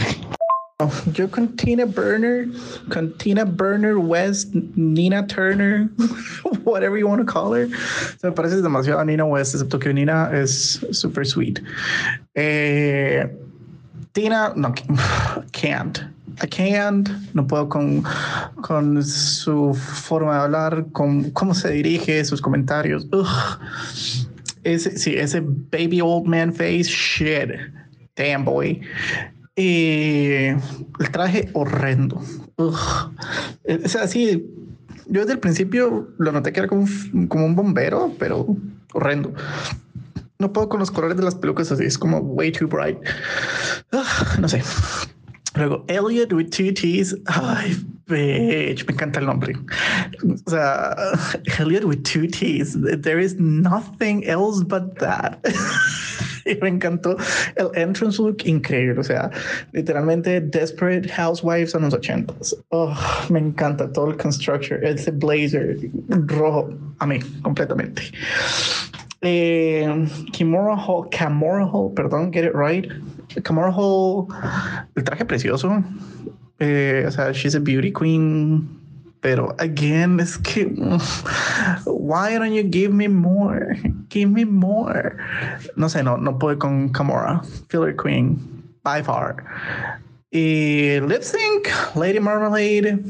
Yo 1.13 1.29
con 1.29 1.57
Tina 1.57 1.87
Burner, 1.87 2.47
con 2.89 3.13
Tina 3.19 3.45
Burner 3.45 3.97
West, 3.97 4.55
Nina 4.77 5.27
Turner, 5.27 5.89
whatever 6.63 6.97
you 6.97 7.09
want 7.09 7.19
to 7.19 7.27
call 7.27 7.53
her. 7.53 7.67
Se 8.21 8.29
me 8.29 8.33
parece 8.33 8.63
demasiado 8.63 9.01
a 9.01 9.05
Nina 9.05 9.25
West, 9.25 9.57
excepto 9.57 9.81
que 9.81 9.93
Nina 9.93 10.31
es 10.33 10.79
super 10.93 11.27
sweet. 11.27 11.61
Eh, 12.37 13.27
Tina, 14.13 14.53
no, 14.55 14.73
can't. 15.53 16.05
I 16.41 16.47
can't, 16.47 17.09
no 17.35 17.45
puedo 17.45 17.69
con, 17.69 18.05
con 18.63 19.03
su 19.03 19.75
forma 19.75 20.35
de 20.35 20.41
hablar, 20.43 20.87
con 20.93 21.33
cómo 21.33 21.55
se 21.55 21.71
dirige, 21.71 22.25
sus 22.25 22.41
comentarios. 22.41 23.09
Ugh. 23.13 23.27
Sí, 24.79 25.17
ese 25.17 25.41
baby 25.41 26.01
old 26.01 26.29
man 26.29 26.53
face, 26.53 26.85
shit. 26.85 27.51
Damn 28.15 28.45
boy. 28.45 28.81
Y 29.59 30.47
el 31.01 31.11
traje 31.11 31.51
horrendo. 31.53 32.23
Ugh. 32.59 33.13
O 33.85 33.89
sea, 33.89 34.07
sí, 34.07 34.47
yo 35.09 35.23
desde 35.23 35.33
el 35.33 35.41
principio 35.41 36.11
lo 36.17 36.31
noté 36.31 36.53
que 36.53 36.61
era 36.61 36.69
como, 36.69 36.87
como 37.27 37.45
un 37.45 37.57
bombero, 37.57 38.15
pero 38.21 38.47
horrendo. 38.93 39.35
No 40.39 40.53
puedo 40.53 40.69
con 40.69 40.79
los 40.79 40.93
colores 40.93 41.17
de 41.17 41.25
las 41.25 41.35
pelucas 41.35 41.73
así, 41.73 41.85
es 41.85 41.99
como 41.99 42.19
way 42.19 42.53
too 42.53 42.69
bright. 42.69 42.99
Ugh, 43.93 44.39
no 44.39 44.49
sé. 44.49 44.63
Luego, 45.57 45.85
Elliot 45.89 46.33
with 46.33 46.51
two 46.51 46.73
T's. 46.73 47.17
Ay, 47.27 47.85
bitch, 48.07 48.87
me 48.87 48.95
encanta 48.95 49.19
el 49.19 49.27
nombre. 49.27 49.57
O 50.47 50.51
sea, 50.51 50.95
Elliot 51.59 51.83
with 51.85 52.05
two 52.05 52.29
T's. 52.29 52.77
There 53.03 53.19
is 53.19 53.35
nothing 53.41 54.23
else 54.25 54.63
but 54.63 55.01
that. 55.01 55.41
me 56.63 56.69
encantó 56.69 57.17
el 57.57 57.71
entrance 57.75 58.21
look 58.21 58.39
increíble. 58.45 59.01
O 59.01 59.05
sea, 59.05 59.31
literalmente 59.73 60.41
Desperate 60.41 61.09
Housewives 61.09 61.75
en 61.75 61.83
los 61.83 61.95
ochentas. 61.95 62.57
Oh, 62.71 62.95
me 63.31 63.39
encanta 63.39 63.91
todo 63.93 64.11
el 64.11 64.17
construction, 64.17 64.85
ese 64.85 65.11
blazer 65.11 65.77
rojo 66.09 66.71
a 66.99 67.07
mí 67.07 67.21
completamente. 67.43 68.03
Eh, 69.21 70.07
Kimura 70.33 70.77
Hall, 70.77 71.09
Kimura 71.11 71.67
Hall, 71.67 71.93
perdón, 71.95 72.33
get 72.33 72.45
it 72.45 72.53
right. 72.55 72.87
Kimura 73.45 73.73
Hall, 73.73 74.27
el 74.95 75.05
traje 75.05 75.25
precioso. 75.25 75.83
Eh, 76.61 77.05
o 77.07 77.11
sea, 77.11 77.33
she's 77.33 77.55
a 77.55 77.61
beauty 77.61 77.93
queen. 77.93 78.78
Pero 79.21 79.55
again, 79.59 80.21
es 80.21 80.37
que 80.37 80.67
why 81.87 82.39
don't 82.39 82.53
you 82.53 82.63
give 82.63 82.93
me 82.93 83.09
more? 83.09 83.77
Give 84.09 84.31
me 84.31 84.45
more. 84.45 85.17
No 85.77 85.87
sé, 85.89 86.05
no, 86.05 86.17
no 86.17 86.39
puedo 86.39 86.59
con 86.59 86.93
Kimura, 86.93 87.45
filler 87.69 87.95
queen, 87.97 88.39
by 88.85 89.03
far. 89.03 89.45
Y 90.33 91.01
lip 91.01 91.23
sync, 91.23 91.69
Lady 91.97 92.21
Marmalade, 92.21 93.03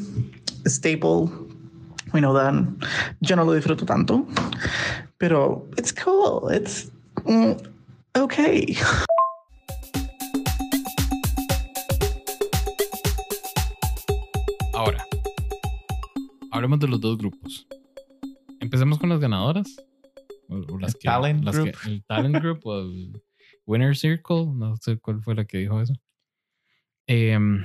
staple. 0.67 1.31
We 2.13 2.21
know 2.21 2.33
that. 2.33 2.55
Yo 3.21 3.37
no 3.37 3.45
lo 3.45 3.53
disfruto 3.53 3.85
tanto, 3.85 4.27
pero 5.19 5.67
it's 5.77 5.93
cool. 5.93 6.49
It's 6.49 6.91
mm, 7.25 7.61
okay. 8.17 8.77
Hablemos 16.59 16.81
de 16.81 16.89
los 16.89 17.01
dos 17.01 17.17
grupos. 17.19 17.67
Empecemos 18.61 18.99
con 18.99 19.09
las 19.09 19.21
ganadoras. 19.21 19.77
O, 20.49 20.57
o 20.75 20.79
las 20.79 20.95
El 20.95 21.01
que, 21.01 21.05
talent 21.09 21.45
las 21.45 21.57
que- 21.57 21.63
group. 21.63 21.77
el 21.87 22.05
talent 22.05 22.37
group 22.37 22.61
o 22.67 22.79
el 22.81 23.23
winner 23.67 23.97
circle. 23.97 24.47
No 24.55 24.77
sé 24.77 24.99
cuál 24.99 25.23
fue 25.23 25.35
la 25.35 25.45
que 25.45 25.59
dijo 25.59 25.81
eso. 25.81 25.95
Em, 27.07 27.65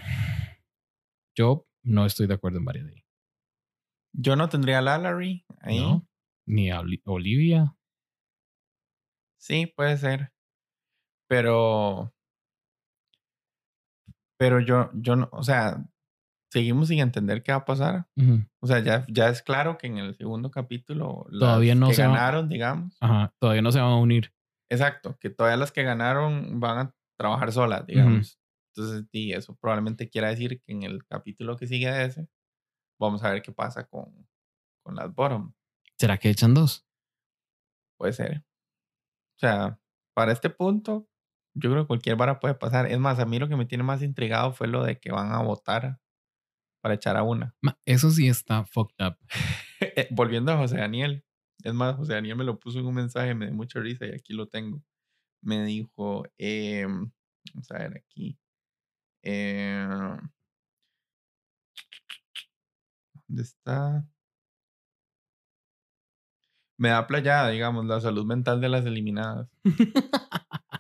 yo 1.36 1.68
no 1.84 2.06
estoy 2.06 2.28
de 2.28 2.36
acuerdo 2.36 2.60
en 2.60 2.66
varias 2.66 2.86
de 2.86 2.94
ahí. 2.94 3.04
Yo 4.14 4.36
no 4.36 4.48
tendría 4.50 4.80
a 4.80 4.82
Lallery 4.82 5.46
ahí. 5.62 5.80
¿no? 5.80 6.08
Ni 6.46 6.70
a 6.72 6.80
Oli- 6.82 7.02
Olivia. 7.06 7.76
Sí, 9.38 9.66
puede 9.76 9.98
ser. 9.98 10.32
Pero. 11.28 12.14
Pero 14.38 14.60
yo, 14.60 14.90
yo 14.94 15.16
no, 15.16 15.30
o 15.32 15.44
sea, 15.44 15.86
seguimos 16.54 16.88
sin 16.88 17.00
entender 17.00 17.42
qué 17.44 17.52
va 17.52 17.58
a 17.60 17.66
pasar. 17.66 18.08
O 18.62 18.68
sea, 18.68 18.80
ya, 18.80 19.06
ya 19.10 19.28
es 19.30 19.42
claro 19.42 19.78
que 19.78 19.88
en 19.88 19.98
el 19.98 20.16
segundo 20.16 20.52
capítulo 20.52 21.26
las 21.30 21.40
Todavía 21.40 21.74
no 21.76 21.88
que 21.88 21.96
se 21.96 22.04
va- 22.04 22.10
ganaron, 22.14 22.48
digamos. 22.48 22.96
Ajá, 23.02 23.34
todavía 23.40 23.62
no 23.64 23.72
se 23.72 23.80
van 23.80 23.90
a 23.92 23.98
unir. 23.98 24.32
Exacto, 24.72 25.18
que 25.20 25.30
todavía 25.30 25.58
las 25.58 25.72
que 25.72 25.84
ganaron 25.84 26.60
van 26.60 26.78
a 26.78 26.96
trabajar 27.18 27.52
solas, 27.52 27.86
digamos. 27.86 28.40
Entonces, 28.76 29.06
sí, 29.12 29.34
eso 29.34 29.56
probablemente 29.56 30.10
quiera 30.10 30.30
decir 30.30 30.62
que 30.62 30.72
en 30.72 30.84
el 30.84 31.06
capítulo 31.06 31.58
que 31.58 31.68
sigue 31.68 31.92
de 31.92 32.06
ese, 32.06 32.28
vamos 33.00 33.24
a 33.24 33.32
ver 33.32 33.42
qué 33.42 33.52
pasa 33.52 33.86
con, 33.88 34.28
con 34.84 34.96
las 34.96 35.14
bottom. 35.14 35.54
¿Será 36.00 36.18
que 36.18 36.30
echan 36.30 36.54
dos? 36.54 36.86
Puede 38.00 38.14
ser. 38.14 38.44
O 39.36 39.40
sea, 39.40 39.80
para 40.16 40.32
este 40.32 40.50
punto, 40.50 41.08
yo 41.56 41.70
creo 41.72 41.84
que 41.84 41.88
cualquier 41.88 42.16
vara 42.16 42.40
puede 42.40 42.56
pasar. 42.56 42.88
Es 42.88 43.00
más, 43.00 43.20
a 43.20 43.26
mí 43.26 43.40
lo 43.40 43.48
que 43.48 43.56
me 43.56 43.66
tiene 43.66 43.84
más 43.84 44.02
intrigado 44.02 44.54
fue 44.54 44.68
lo 44.68 44.84
de 44.84 45.00
que 45.00 45.12
van 45.12 45.32
a 45.32 45.42
votar 45.44 46.00
para 46.84 46.96
echar 46.96 47.16
a 47.16 47.24
una. 47.24 47.56
Ma, 47.62 47.80
Eso 47.86 48.12
sí 48.12 48.28
está 48.28 48.66
fucked 48.66 48.98
up. 49.06 49.18
Eh, 49.96 50.08
Volviendo 50.12 50.52
a 50.52 50.58
José 50.58 50.78
Daniel. 50.78 51.26
Es 51.64 51.74
más, 51.74 51.96
José 51.96 52.14
Daniel 52.14 52.36
me 52.38 52.44
lo 52.44 52.60
puso 52.60 52.80
en 52.80 52.86
un 52.86 52.96
mensaje, 52.96 53.34
me 53.36 53.46
dio 53.48 53.56
mucha 53.56 53.80
risa 53.80 54.06
y 54.06 54.12
aquí 54.12 54.34
lo 54.34 54.48
tengo. 54.48 54.82
Me 55.42 55.64
dijo, 55.66 56.26
em, 56.38 57.12
vamos 57.54 57.72
a 57.72 57.80
ver 57.80 57.98
aquí. 57.98 58.38
em, 59.24 60.18
¿Dónde 63.28 63.44
está? 63.44 64.06
Me 66.78 66.90
da 66.90 67.06
playada, 67.08 67.50
digamos, 67.50 67.86
la 67.86 68.02
salud 68.02 68.26
mental 68.26 68.60
de 68.62 68.70
las 68.70 68.86
eliminadas. 68.86 69.48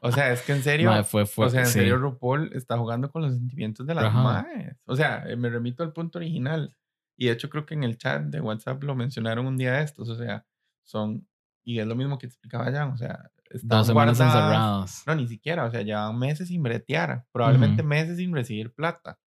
O 0.05 0.11
sea, 0.11 0.33
es 0.33 0.41
que 0.41 0.51
en 0.51 0.63
serio, 0.63 0.89
Ma, 0.89 1.03
fue, 1.05 1.25
fue, 1.25 1.45
o 1.45 1.49
sea, 1.49 1.61
en 1.61 1.67
sí. 1.67 1.73
serio, 1.73 1.97
RuPaul 1.97 2.51
está 2.53 2.77
jugando 2.77 3.09
con 3.09 3.21
los 3.21 3.33
sentimientos 3.35 3.87
de 3.87 3.95
las 3.95 4.03
Ajá. 4.05 4.21
maes. 4.21 4.75
O 4.85 4.97
sea, 4.97 5.23
eh, 5.29 5.37
me 5.37 5.49
remito 5.49 5.81
al 5.81 5.93
punto 5.93 6.19
original. 6.19 6.75
Y 7.15 7.27
de 7.27 7.31
hecho, 7.31 7.49
creo 7.49 7.65
que 7.65 7.73
en 7.73 7.85
el 7.85 7.97
chat 7.97 8.23
de 8.23 8.41
WhatsApp 8.41 8.83
lo 8.83 8.95
mencionaron 8.95 9.45
un 9.47 9.55
día 9.55 9.71
de 9.73 9.83
estos. 9.83 10.09
O 10.09 10.17
sea, 10.17 10.45
son. 10.81 11.25
Y 11.63 11.79
es 11.79 11.87
lo 11.87 11.95
mismo 11.95 12.17
que 12.17 12.27
te 12.27 12.33
explicaba 12.33 12.69
ya. 12.69 12.87
O 12.87 12.97
sea, 12.97 13.31
están 13.49 13.69
Dos 13.69 13.91
guardadas- 13.91 14.19
encerradas. 14.19 15.03
No, 15.07 15.15
ni 15.15 15.25
siquiera. 15.27 15.63
O 15.63 15.71
sea, 15.71 15.83
llevan 15.83 16.19
meses 16.19 16.49
sin 16.49 16.61
bretear. 16.61 17.23
Probablemente 17.31 17.81
Ujú. 17.81 17.87
meses 17.89 18.17
sin 18.17 18.33
recibir 18.33 18.73
plata. 18.73 19.17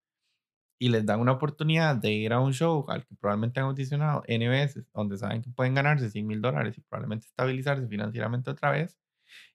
Y 0.79 0.91
les 0.91 1.07
dan 1.07 1.20
una 1.20 1.33
oportunidad 1.33 1.97
de 1.97 2.12
ir 2.12 2.33
a 2.33 2.41
un 2.41 2.53
show 2.53 2.85
al 2.89 3.07
que 3.07 3.14
probablemente 3.16 3.61
han 3.61 3.66
audicionado 3.66 4.22
N 4.27 4.47
veces, 4.49 4.85
donde 4.93 5.16
saben 5.16 5.41
que 5.43 5.51
pueden 5.51 5.74
ganarse 5.74 6.11
100 6.11 6.27
mil 6.27 6.43
dólares 6.43 6.77
y 6.77 6.83
probablemente 6.83 7.27
estabilizarse 7.27 7.87
financieramente 7.89 8.51
otra 8.51 8.70
vez. 8.70 8.99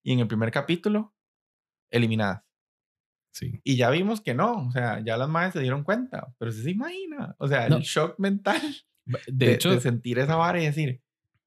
Y 0.04 0.14
en 0.14 0.20
el 0.20 0.28
primer 0.28 0.52
capítulo, 0.52 1.14
eliminadas. 1.92 2.44
Sí. 3.34 3.62
Y 3.64 3.78
ya 3.78 3.90
vimos 3.90 4.20
que 4.22 4.34
no, 4.34 4.68
o 4.68 4.72
sea, 4.72 5.00
ya 5.04 5.16
las 5.18 5.30
madres 5.30 5.54
se 5.54 5.62
dieron 5.62 5.84
cuenta, 5.84 6.34
pero 6.38 6.52
sí 6.52 6.64
se 6.64 6.72
imagina, 6.72 7.36
o 7.40 7.48
sea, 7.48 7.70
No. 7.70 7.78
el 7.78 7.84
shock 7.84 8.20
mental 8.20 8.60
De, 9.06 9.20
de, 9.28 9.54
hecho, 9.54 9.72
de 9.72 9.80
sentir 9.80 10.20
esa 10.20 10.36
vara 10.36 10.62
y 10.62 10.66
decir, 10.66 11.02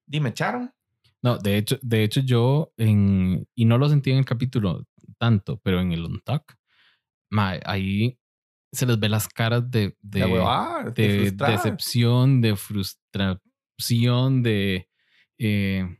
dime, 0.05 0.29
echaron. 0.29 0.73
no, 1.21 1.37
de 1.37 1.57
hecho, 1.57 1.77
de 1.81 2.03
hecho, 2.03 2.21
yo 2.21 2.73
en, 2.77 3.47
y 3.55 3.65
no 3.65 3.77
lo 3.77 3.87
sentí 3.89 4.11
en 4.11 4.17
el 4.19 4.25
capítulo 4.25 4.85
tanto, 5.19 5.59
pero 5.63 5.79
en 5.81 5.91
el 5.91 6.05
on 6.05 6.21
talk, 6.21 6.55
ahí 7.65 8.17
se 8.75 8.85
les 8.85 8.99
ve 8.99 9.09
las 9.09 9.27
caras 9.27 9.69
de, 9.69 9.97
de, 10.01 10.21
frustradas. 10.23 11.63
decepción, 11.63 12.41
de 12.41 12.55
frustración, 12.55 14.43
de 14.43 14.89
eh, 15.37 15.97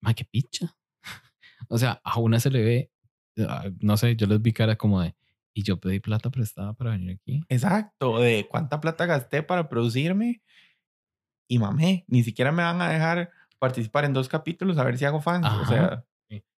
ma, 0.00 0.14
qué 0.14 0.24
picha. 0.24 0.74
O 1.70 1.76
sea, 1.76 2.00
a 2.02 2.18
una 2.18 2.40
se 2.40 2.50
le 2.50 2.62
ve, 2.62 2.90
ah, 3.46 3.66
no 3.80 3.96
sé, 3.96 4.16
yo 4.16 4.26
les 4.26 4.40
vi 4.40 4.52
cara 4.52 4.76
como 4.76 5.02
de, 5.02 5.14
y 5.52 5.62
yo 5.64 5.78
pedí 5.78 6.00
plata 6.00 6.30
prestada 6.30 6.72
para 6.72 6.92
venir 6.92 7.18
aquí. 7.20 7.42
Exacto, 7.48 8.20
de 8.20 8.46
cuánta 8.48 8.80
plata 8.80 9.04
gasté 9.06 9.42
para 9.42 9.68
producirme 9.68 10.40
y 11.48 11.58
mamé, 11.58 12.04
ni 12.06 12.22
siquiera 12.22 12.52
me 12.52 12.62
van 12.62 12.80
a 12.80 12.88
dejar 12.88 13.30
participar 13.58 14.04
en 14.04 14.12
dos 14.12 14.28
capítulos 14.28 14.78
a 14.78 14.84
ver 14.84 14.96
si 14.96 15.04
hago 15.04 15.20
fans. 15.20 15.46
O 15.46 15.66
sea, 15.66 16.04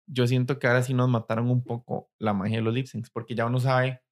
yo 0.06 0.26
siento 0.26 0.58
que 0.58 0.66
ahora 0.66 0.82
sí 0.82 0.94
nos 0.94 1.08
mataron 1.08 1.50
un 1.50 1.62
poco 1.62 2.10
la 2.18 2.32
magia 2.32 2.56
de 2.56 2.62
los 2.62 2.74
lip 2.74 2.86
syncs, 2.86 3.10
porque 3.10 3.34
ya 3.34 3.46
uno 3.46 3.60
sabe 3.60 4.02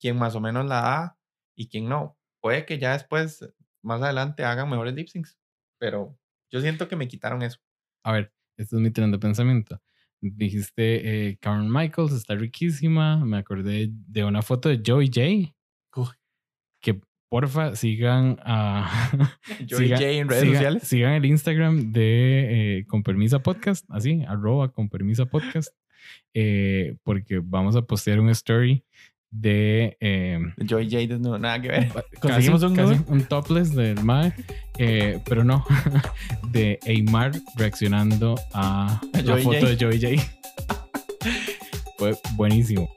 quién 0.00 0.18
más 0.18 0.34
o 0.34 0.40
menos 0.40 0.66
la 0.66 0.80
da 0.80 1.18
y 1.54 1.68
quién 1.68 1.88
no. 1.88 2.16
Puede 2.40 2.64
que 2.64 2.78
ya 2.78 2.92
después, 2.92 3.48
más 3.82 4.02
adelante, 4.02 4.44
hagan 4.44 4.70
mejores 4.70 4.94
lip 4.94 5.08
syncs, 5.08 5.38
pero 5.78 6.18
yo 6.50 6.60
siento 6.60 6.88
que 6.88 6.96
me 6.96 7.06
quitaron 7.06 7.42
eso. 7.42 7.60
A 8.04 8.12
ver, 8.12 8.32
este 8.56 8.76
es 8.76 8.82
mi 8.82 8.90
tren 8.90 9.12
de 9.12 9.18
pensamiento. 9.18 9.80
Dijiste, 10.22 11.28
eh, 11.28 11.38
Karen 11.38 11.70
Michaels 11.70 12.12
está 12.12 12.34
riquísima. 12.34 13.24
Me 13.24 13.38
acordé 13.38 13.88
de 13.90 14.24
una 14.24 14.42
foto 14.42 14.68
de 14.68 14.82
Joey 14.84 15.06
J. 15.08 15.54
Uy. 15.96 16.08
Que 16.82 17.00
porfa 17.30 17.74
sigan 17.76 18.38
a. 18.42 18.90
Joey 19.70 19.90
J 19.90 20.10
en 20.10 20.28
redes 20.28 20.48
sociales. 20.48 20.82
Sigan 20.82 21.12
el 21.12 21.24
Instagram 21.26 21.92
de 21.92 22.78
eh, 22.80 22.86
Con 22.86 23.02
Permisa 23.02 23.38
Podcast, 23.38 23.86
así, 23.90 24.22
arroba 24.26 24.72
Con 24.72 24.88
Permisa 24.88 25.26
Podcast. 25.26 25.74
eh, 26.34 26.96
porque 27.02 27.40
vamos 27.42 27.76
a 27.76 27.82
postear 27.82 28.20
un 28.20 28.30
story 28.30 28.84
de. 29.30 29.96
eh, 30.00 30.38
Joey 30.68 30.90
J 30.90 31.06
desnudo, 31.06 31.38
nada 31.38 31.60
que 31.60 31.68
ver. 31.68 31.88
casi, 31.92 32.16
Conseguimos 32.20 32.62
un 32.62 32.74
casi 32.76 32.94
nude. 32.94 33.04
un 33.08 33.24
topless 33.24 33.74
del 33.74 34.02
MAE, 34.02 34.32
eh, 34.78 35.20
pero 35.28 35.44
no, 35.44 35.64
de 36.52 36.78
Eymar 36.84 37.32
reaccionando 37.56 38.34
a 38.52 39.00
la 39.12 39.22
Joey 39.22 39.42
foto 39.44 39.60
J. 39.60 39.66
de 39.68 39.84
Joey 39.84 40.00
J. 40.00 40.22
Fue 41.98 42.14
buenísimo. 42.34 42.88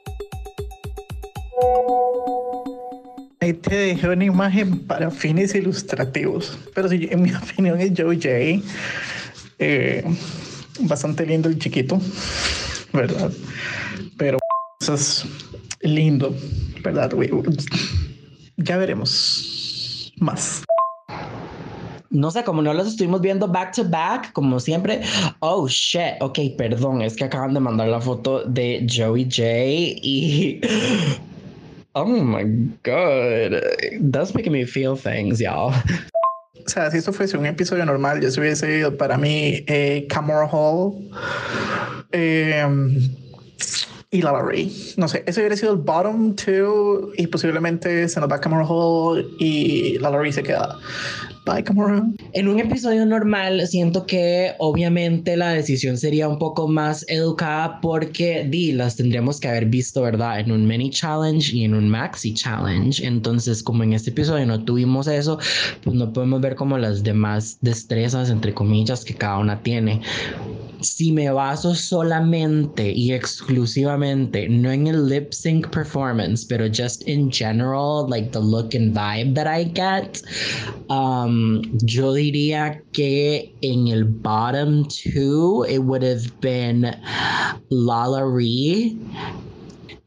Ahí 3.40 3.52
te 3.52 3.76
dejé 3.76 4.08
una 4.08 4.24
imagen 4.24 4.78
para 4.86 5.10
fines 5.10 5.54
ilustrativos. 5.54 6.58
Pero 6.74 6.88
sí, 6.88 7.08
en 7.10 7.22
mi 7.22 7.32
opinión 7.34 7.78
es 7.80 7.92
Joey 7.96 8.16
J. 8.16 8.66
Eh, 9.58 10.02
bastante 10.80 11.26
lindo 11.26 11.48
el 11.48 11.58
chiquito, 11.58 12.00
¿verdad? 12.92 13.30
Pero 14.16 14.38
eso 14.80 14.94
es 14.94 15.26
lindo, 15.84 16.34
¿verdad? 16.82 17.12
Ya 18.56 18.76
veremos 18.76 20.12
más. 20.18 20.64
No 22.10 22.30
sé, 22.30 22.44
como 22.44 22.62
no 22.62 22.72
los 22.72 22.86
estuvimos 22.86 23.20
viendo 23.20 23.48
back 23.48 23.74
to 23.74 23.84
back, 23.84 24.32
como 24.32 24.60
siempre. 24.60 25.00
Oh 25.40 25.66
shit. 25.68 26.14
Ok, 26.20 26.38
perdón, 26.56 27.02
es 27.02 27.16
que 27.16 27.24
acaban 27.24 27.54
de 27.54 27.60
mandar 27.60 27.88
la 27.88 28.00
foto 28.00 28.44
de 28.44 28.86
Joey 28.88 29.24
J 29.24 29.42
y. 30.02 30.60
Oh 31.96 32.06
my 32.06 32.42
god. 32.82 33.62
That's 34.10 34.34
making 34.34 34.52
me 34.52 34.64
feel 34.66 34.96
things, 34.96 35.38
y'all. 35.38 35.72
O 36.66 36.68
sea, 36.68 36.90
si 36.90 36.98
esto 36.98 37.12
fuese 37.12 37.36
un 37.36 37.46
episodio 37.46 37.84
normal, 37.84 38.20
yo 38.20 38.32
se 38.32 38.40
hubiese 38.40 38.78
ido 38.78 38.96
para 38.96 39.16
mí 39.16 39.62
eh, 39.68 40.04
Camora 40.08 40.48
Hall, 40.50 40.92
eh, 42.10 42.66
y 44.14 44.22
Lala 44.22 44.42
Ray. 44.42 44.94
No 44.96 45.08
sé, 45.08 45.24
ese 45.26 45.40
hubiera 45.40 45.56
sido 45.56 45.72
el 45.72 45.78
bottom 45.78 46.36
two 46.36 47.10
y 47.16 47.26
posiblemente 47.26 48.08
se 48.08 48.20
nos 48.20 48.30
va 48.30 48.40
Camera 48.40 48.64
Hall 48.64 49.28
y 49.40 49.98
Lala 49.98 50.18
Ray 50.18 50.32
se 50.32 50.44
queda. 50.44 50.78
Bye. 51.44 51.62
En 52.32 52.48
un 52.48 52.58
episodio 52.58 53.04
normal, 53.04 53.66
siento 53.66 54.06
que 54.06 54.52
obviamente 54.58 55.36
la 55.36 55.50
decisión 55.50 55.98
sería 55.98 56.26
un 56.26 56.38
poco 56.38 56.68
más 56.68 57.04
educada 57.06 57.80
porque 57.82 58.46
di, 58.48 58.72
las 58.72 58.96
tendríamos 58.96 59.40
que 59.40 59.48
haber 59.48 59.66
visto, 59.66 60.00
¿verdad? 60.00 60.40
En 60.40 60.50
un 60.50 60.66
mini 60.66 60.88
challenge 60.88 61.54
y 61.54 61.64
en 61.64 61.74
un 61.74 61.90
maxi 61.90 62.32
challenge. 62.32 63.06
Entonces, 63.06 63.62
como 63.62 63.82
en 63.82 63.92
este 63.92 64.08
episodio 64.08 64.46
no 64.46 64.64
tuvimos 64.64 65.06
eso, 65.06 65.38
pues 65.82 65.94
no 65.94 66.10
podemos 66.14 66.40
ver 66.40 66.54
como 66.54 66.78
las 66.78 67.02
demás 67.02 67.58
destrezas, 67.60 68.30
entre 68.30 68.54
comillas, 68.54 69.04
que 69.04 69.14
cada 69.14 69.36
una 69.36 69.62
tiene 69.62 70.00
si 70.84 71.12
me 71.12 71.30
baso 71.30 71.74
solamente 71.74 72.92
y 72.92 73.12
exclusivamente, 73.12 74.48
no 74.48 74.70
en 74.70 74.86
el 74.86 75.08
lip 75.08 75.32
sync 75.32 75.70
performance, 75.70 76.44
pero 76.44 76.66
just 76.68 77.08
in 77.08 77.30
general, 77.30 78.06
like 78.08 78.30
the 78.32 78.40
look 78.40 78.74
and 78.74 78.94
vibe 78.94 79.34
that 79.34 79.46
I 79.46 79.64
get, 79.64 80.22
um, 80.90 81.33
Um, 81.34 81.62
yo 81.84 82.12
diría 82.14 82.80
que 82.92 83.56
en 83.60 83.88
el 83.88 84.04
bottom 84.04 84.86
two, 84.88 85.64
it 85.68 85.78
would 85.80 86.02
have 86.02 86.40
been 86.40 86.96
Lala 87.70 88.24
Ree 88.26 89.00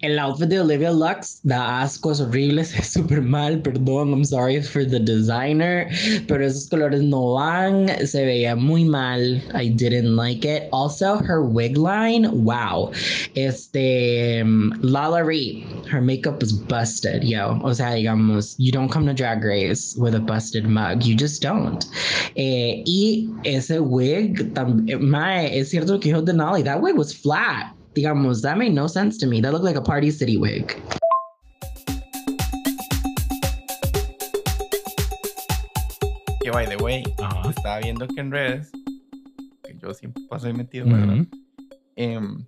el 0.02 0.20
outfit 0.20 0.50
de 0.50 0.60
Olivia 0.60 0.92
Lux 0.92 1.40
da 1.44 1.82
ascos 1.82 2.22
horribles, 2.22 2.74
es 2.78 2.94
súper 2.94 3.22
mal, 3.22 3.62
perdón, 3.62 4.12
I'm 4.12 4.24
sorry 4.24 4.62
for 4.62 4.86
the 4.86 5.00
designer, 5.00 5.90
pero 6.28 6.46
esos 6.46 6.70
colores 6.70 7.02
no 7.02 7.34
van, 7.34 7.88
se 8.06 8.26
veía 8.26 8.56
muy 8.56 8.84
mal, 8.84 9.42
I 9.54 9.70
didn't 9.70 10.16
like 10.16 10.46
it. 10.46 10.70
Also, 10.72 11.18
her 11.18 11.42
wig 11.42 11.78
line, 11.78 12.30
wow. 12.44 12.92
Este, 13.36 14.44
Lala 14.82 15.24
Ree, 15.24 15.66
her 15.90 16.02
makeup 16.02 16.42
was 16.42 16.54
busted, 16.54 17.24
yo. 17.24 17.60
O 17.64 17.74
sea, 17.74 17.96
digamos, 17.96 18.56
you 18.60 18.72
don't 18.72 18.90
come 18.90 19.06
to 19.08 19.14
Drag 19.14 19.44
Race 19.44 19.96
with 19.98 20.14
a 20.14 20.20
busted 20.20 20.66
mug, 20.66 21.04
you 21.04 21.16
just 21.16 21.42
don't. 21.42 21.86
Eh, 22.36 22.84
y 22.86 23.30
ese 23.46 23.80
wig, 23.80 24.54
mae, 25.00 25.48
es 25.58 25.72
cierto 25.72 25.94
lo 25.94 26.00
que 26.00 26.14
Denali, 26.14 26.64
that 26.64 26.82
wig 26.82 26.96
was 26.96 27.14
flat 27.14 27.77
digamos, 27.98 28.44
that 28.44 28.60
made 28.60 28.74
no 28.74 28.88
sense 28.88 29.18
to 29.18 29.26
me. 29.26 29.42
That 29.42 29.52
looked 29.52 29.66
like 29.66 29.76
a 29.76 29.82
Party 29.82 30.12
City 30.12 30.38
wig. 30.38 30.68
Que 36.44 36.52
by 36.52 36.68
the 36.68 36.78
way, 36.78 37.04
Ajá. 37.18 37.50
estaba 37.50 37.80
viendo 37.80 38.08
que 38.08 38.22
en 38.22 38.32
redes, 38.32 38.72
que 39.64 39.76
yo 39.82 39.96
siempre 39.96 40.24
paso 40.30 40.46
ahí 40.46 40.54
metido, 40.54 40.86
¿verdad? 40.86 41.22
Ujú. 41.22 41.28
Em, 41.96 42.46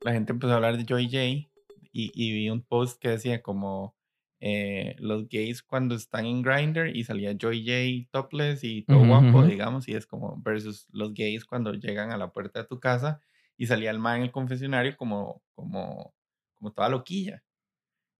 la 0.00 0.12
gente 0.12 0.32
empezó 0.32 0.52
a 0.52 0.56
hablar 0.56 0.76
de 0.76 0.84
Joy 0.84 1.04
J 1.04 1.48
y, 1.92 2.10
y 2.12 2.32
vi 2.32 2.50
un 2.50 2.62
post 2.62 3.00
que 3.00 3.10
decía 3.10 3.40
como 3.40 3.94
eh, 4.40 4.96
los 4.98 5.28
gays 5.28 5.62
cuando 5.62 5.94
están 5.94 6.26
en 6.26 6.42
Grindr 6.42 6.88
y 6.88 7.04
salía 7.04 7.36
Joy 7.38 7.64
J 7.64 8.10
topless 8.10 8.64
y 8.64 8.82
todo 8.82 9.06
guapo, 9.06 9.44
digamos, 9.44 9.86
y 9.88 9.94
es 9.94 10.08
como 10.08 10.42
versus 10.42 10.88
los 10.90 11.14
gays 11.14 11.44
cuando 11.44 11.72
llegan 11.72 12.10
a 12.10 12.16
la 12.16 12.32
puerta 12.32 12.62
de 12.62 12.66
tu 12.66 12.80
casa 12.80 13.20
y 13.58 13.66
salía 13.66 13.90
el 13.90 13.98
man 13.98 14.18
en 14.18 14.22
el 14.24 14.30
confesionario 14.32 14.96
como, 14.96 15.42
como, 15.54 16.14
como 16.54 16.72
toda 16.72 16.88
loquilla. 16.88 17.42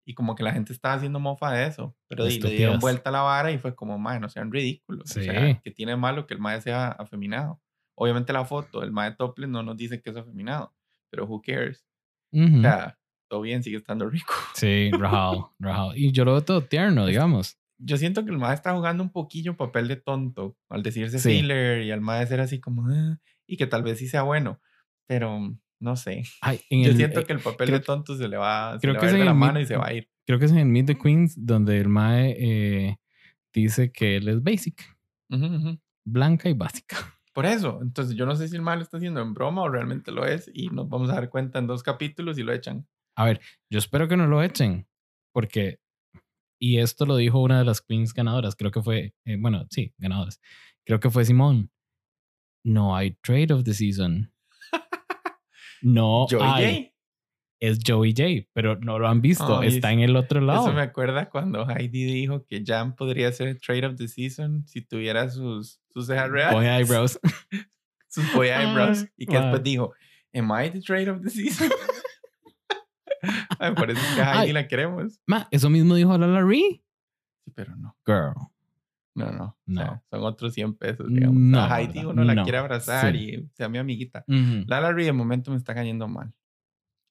Y 0.06 0.14
como 0.14 0.34
que 0.34 0.42
la 0.42 0.52
gente 0.52 0.72
estaba 0.72 0.94
haciendo 0.94 1.20
mofa 1.20 1.52
de 1.52 1.66
eso, 1.66 1.94
pero 2.08 2.24
di, 2.24 2.40
le 2.40 2.50
dieron 2.50 2.78
vuelta 2.80 3.10
a 3.10 3.12
la 3.12 3.20
vara 3.22 3.52
y 3.52 3.58
fue 3.58 3.74
como, 3.74 3.98
man, 3.98 4.20
no 4.22 4.28
sean 4.30 4.50
ridículos. 4.50 5.10
O 5.10 5.14
Sí. 5.14 5.24
sea, 5.24 5.60
que 5.62 5.70
tiene 5.70 5.96
malo 5.96 6.26
que 6.26 6.32
el 6.34 6.40
mae 6.40 6.60
sea 6.62 6.88
afeminado. 6.88 7.60
Obviamente 7.94 8.32
la 8.32 8.44
foto, 8.46 8.82
el 8.82 8.90
mae 8.90 9.12
topless 9.14 9.50
no 9.50 9.62
nos 9.62 9.76
dice 9.76 10.00
que 10.00 10.10
es 10.10 10.16
afeminado, 10.16 10.74
pero 11.10 11.26
who 11.26 11.42
cares? 11.42 11.84
Ujú. 12.32 12.58
O 12.58 12.60
sea, 12.62 12.98
todo 13.28 13.42
bien, 13.42 13.62
sigue 13.62 13.76
estando 13.76 14.08
rico. 14.08 14.32
Sí, 14.54 14.90
Rahal, 14.92 15.44
Rahal. 15.58 15.96
Y 15.98 16.10
yo 16.12 16.24
lo 16.24 16.32
veo 16.32 16.44
todo 16.44 16.62
tierno, 16.64 17.04
digamos. 17.06 17.58
Yo 17.78 17.96
siento 17.98 18.24
que 18.24 18.30
el 18.30 18.38
mae 18.38 18.54
está 18.54 18.72
jugando 18.74 19.02
un 19.04 19.10
poquillo 19.12 19.56
papel 19.58 19.88
de 19.88 19.96
tonto 19.96 20.56
al 20.70 20.82
decirse 20.82 21.18
Sí. 21.18 21.30
filler 21.40 21.82
y 21.82 21.90
al 21.92 22.00
mae 22.00 22.26
ser 22.26 22.40
así 22.40 22.60
como, 22.60 22.86
"Ah", 22.88 23.18
y 23.46 23.56
que 23.58 23.66
tal 23.66 23.82
vez 23.82 23.98
sí 23.98 24.08
sea 24.08 24.22
bueno, 24.22 24.60
pero 25.08 25.56
no 25.80 25.96
sé. 25.96 26.22
Ay, 26.40 26.60
Yo 26.70 26.90
el- 26.90 26.96
siento 26.96 27.20
eh, 27.20 27.24
que 27.24 27.32
el 27.32 27.40
papel 27.40 27.66
creo- 27.68 27.78
de 27.80 27.84
tonto 27.84 28.14
se 28.16 28.28
le 28.28 28.36
va, 28.36 28.74
se 28.74 28.80
creo 28.82 28.92
le 28.94 29.00
que 29.00 29.06
va 29.06 29.10
a 29.10 29.10
es 29.10 29.14
ir 29.14 29.18
de 29.20 29.24
la 29.24 29.34
mano 29.34 29.58
y 29.60 29.66
se 29.66 29.76
va 29.76 29.86
a 29.88 29.92
ir. 29.94 30.08
Creo 30.26 30.38
que 30.38 30.44
es 30.44 30.52
en 30.52 30.70
Meet 30.70 30.86
the 30.86 30.98
Queens 30.98 31.34
donde 31.44 31.78
el 31.80 31.88
Mae 31.88 32.36
eh, 32.38 32.96
dice 33.52 33.90
que 33.90 34.16
él 34.18 34.28
es 34.28 34.42
basic, 34.42 34.96
blanca 36.04 36.48
y 36.48 36.52
básica. 36.54 36.96
Por 37.34 37.46
eso, 37.46 37.78
entonces 37.82 38.16
yo 38.16 38.26
no 38.26 38.34
sé 38.34 38.48
si 38.48 38.56
el 38.56 38.62
mae 38.62 38.76
lo 38.76 38.82
está 38.82 38.96
haciendo 38.96 39.20
en 39.20 39.32
broma 39.32 39.62
o 39.62 39.68
realmente 39.68 40.10
lo 40.10 40.26
es 40.26 40.50
y 40.52 40.68
nos 40.70 40.88
vamos 40.88 41.08
a 41.10 41.14
dar 41.14 41.30
cuenta 41.30 41.60
en 41.60 41.68
dos 41.68 41.84
capítulos 41.84 42.36
y 42.38 42.42
lo 42.42 42.52
echan. 42.52 42.86
A 43.16 43.24
ver, 43.26 43.40
yo 43.70 43.78
espero 43.78 44.08
que 44.08 44.16
no 44.16 44.26
lo 44.26 44.42
echen, 44.42 44.88
porque, 45.32 45.78
y 46.60 46.78
esto 46.78 47.06
lo 47.06 47.14
dijo 47.16 47.40
una 47.40 47.58
de 47.60 47.64
las 47.64 47.80
queens 47.80 48.12
ganadoras, 48.12 48.56
creo 48.56 48.72
que 48.72 48.82
fue, 48.82 49.14
eh, 49.24 49.36
bueno, 49.38 49.66
sí, 49.70 49.94
ganadoras, 49.98 50.40
creo 50.84 50.98
que 50.98 51.10
fue 51.10 51.24
Simón. 51.24 51.70
No 52.64 52.96
hay 52.96 53.12
trade 53.22 53.52
of 53.52 53.62
the 53.62 53.72
season. 53.72 54.32
No 55.82 56.26
Joy 56.28 56.40
hay. 56.42 56.76
J. 56.84 56.94
Es 57.60 57.80
Joey 57.84 58.14
J, 58.16 58.48
pero 58.52 58.76
no 58.78 59.00
lo 59.00 59.08
han 59.08 59.20
visto, 59.20 59.62
está 59.62 59.92
en 59.92 59.98
el 59.98 60.14
otro 60.14 60.40
lado. 60.40 60.66
Eso 60.66 60.72
me 60.72 60.82
acuerda 60.82 61.28
cuando 61.28 61.68
Heidi 61.68 62.04
dijo 62.04 62.44
que 62.46 62.62
Jam 62.64 62.94
podría 62.94 63.32
ser 63.32 63.58
Trade 63.58 63.86
of 63.86 63.96
the 63.96 64.06
Season 64.06 64.64
si 64.68 64.80
tuviera 64.80 65.28
sus, 65.28 65.80
sus 65.88 66.06
cejas 66.06 66.30
reales. 66.30 66.54
Boy 66.54 66.66
eyebrows. 66.66 67.18
sus 68.08 68.32
boy 68.32 68.48
eyebrows. 68.48 69.02
Ay, 69.02 69.08
y 69.16 69.26
que 69.26 69.38
después 69.38 69.62
dijo, 69.64 69.92
¿Am 70.34 70.52
I 70.52 70.70
the 70.70 70.80
trade 70.80 71.10
of 71.10 71.20
the 71.22 71.30
season? 71.30 71.68
Ay, 73.58 73.74
por 73.74 73.90
eso 73.90 74.00
es 74.00 74.14
que 74.14 74.20
a 74.20 74.32
Heidi 74.34 74.48
Ay. 74.48 74.52
la 74.52 74.68
queremos. 74.68 75.20
Ma, 75.26 75.48
eso 75.50 75.68
mismo 75.68 75.96
dijo 75.96 76.16
Lala 76.16 76.42
Ree. 76.42 76.84
Sí, 77.44 77.50
pero 77.56 77.74
no. 77.76 77.96
Girl. 78.06 78.34
No, 79.26 79.32
no. 79.32 79.44
o 79.44 79.56
No. 79.66 79.80
sea, 79.82 80.02
son 80.10 80.22
otros 80.24 80.54
100 80.54 80.74
pesos, 80.74 81.06
digamos. 81.08 81.36
No, 81.36 81.60
a 81.60 81.80
Heidi 81.80 82.04
uno 82.04 82.24
la 82.24 82.34
No. 82.34 82.42
quiere 82.44 82.58
abrazar 82.58 83.12
Sí. 83.14 83.18
y 83.34 83.48
sea 83.54 83.68
mi 83.68 83.78
amiguita. 83.78 84.24
Ujú. 84.28 84.64
Lala 84.66 84.92
Ree 84.92 85.04
de 85.06 85.12
momento 85.12 85.50
me 85.50 85.56
está 85.56 85.74
cayendo 85.74 86.08
mal. 86.08 86.32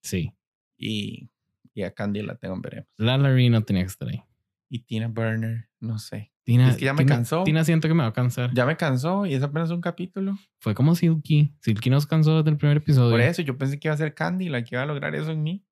Sí. 0.02 0.34
Y, 0.78 1.30
y 1.74 1.84
a 1.84 1.92
Candy 1.94 2.22
la 2.22 2.36
tengo 2.36 2.56
en 2.56 2.62
veremos. 2.62 2.90
Lala 2.98 3.30
Ree 3.34 3.50
no 3.50 3.64
tenía 3.64 3.84
que 3.84 3.88
estar 3.88 4.08
ahí. 4.08 4.22
Y 4.70 4.80
Tina 4.80 5.08
Burner, 5.08 5.70
no 5.80 5.98
sé. 6.00 6.32
Tina, 6.44 6.70
Es 6.70 6.78
que 6.78 6.86
ya 6.86 6.94
me 6.94 7.04
Tina- 7.04 7.16
cansó. 7.16 7.44
Tina 7.44 7.64
siento 7.66 7.88
que 7.88 7.94
me 7.94 8.04
va 8.04 8.10
a 8.10 8.14
cansar. 8.14 8.54
Ya 8.54 8.66
me 8.66 8.78
cansó 8.78 9.26
y 9.26 9.34
es 9.34 9.44
apenas 9.44 9.70
un 9.70 9.82
capítulo. 9.82 10.38
Fue 10.60 10.74
como 10.74 10.96
Silky. 10.96 11.54
Silky 11.60 11.90
nos 11.90 12.06
cansó 12.08 12.38
desde 12.38 12.50
el 12.52 12.58
primer 12.58 12.78
episodio. 12.78 13.12
Por 13.12 13.22
eso 13.22 13.42
yo 13.42 13.58
pensé 13.58 13.80
que 13.80 13.88
iba 13.90 13.96
a 13.96 13.98
ser 13.98 14.14
Candy 14.14 14.48
la 14.50 14.64
que 14.64 14.76
iba 14.76 14.84
a 14.84 14.86
lograr 14.86 15.14
eso 15.16 15.32
en 15.32 15.44
mí. 15.44 15.66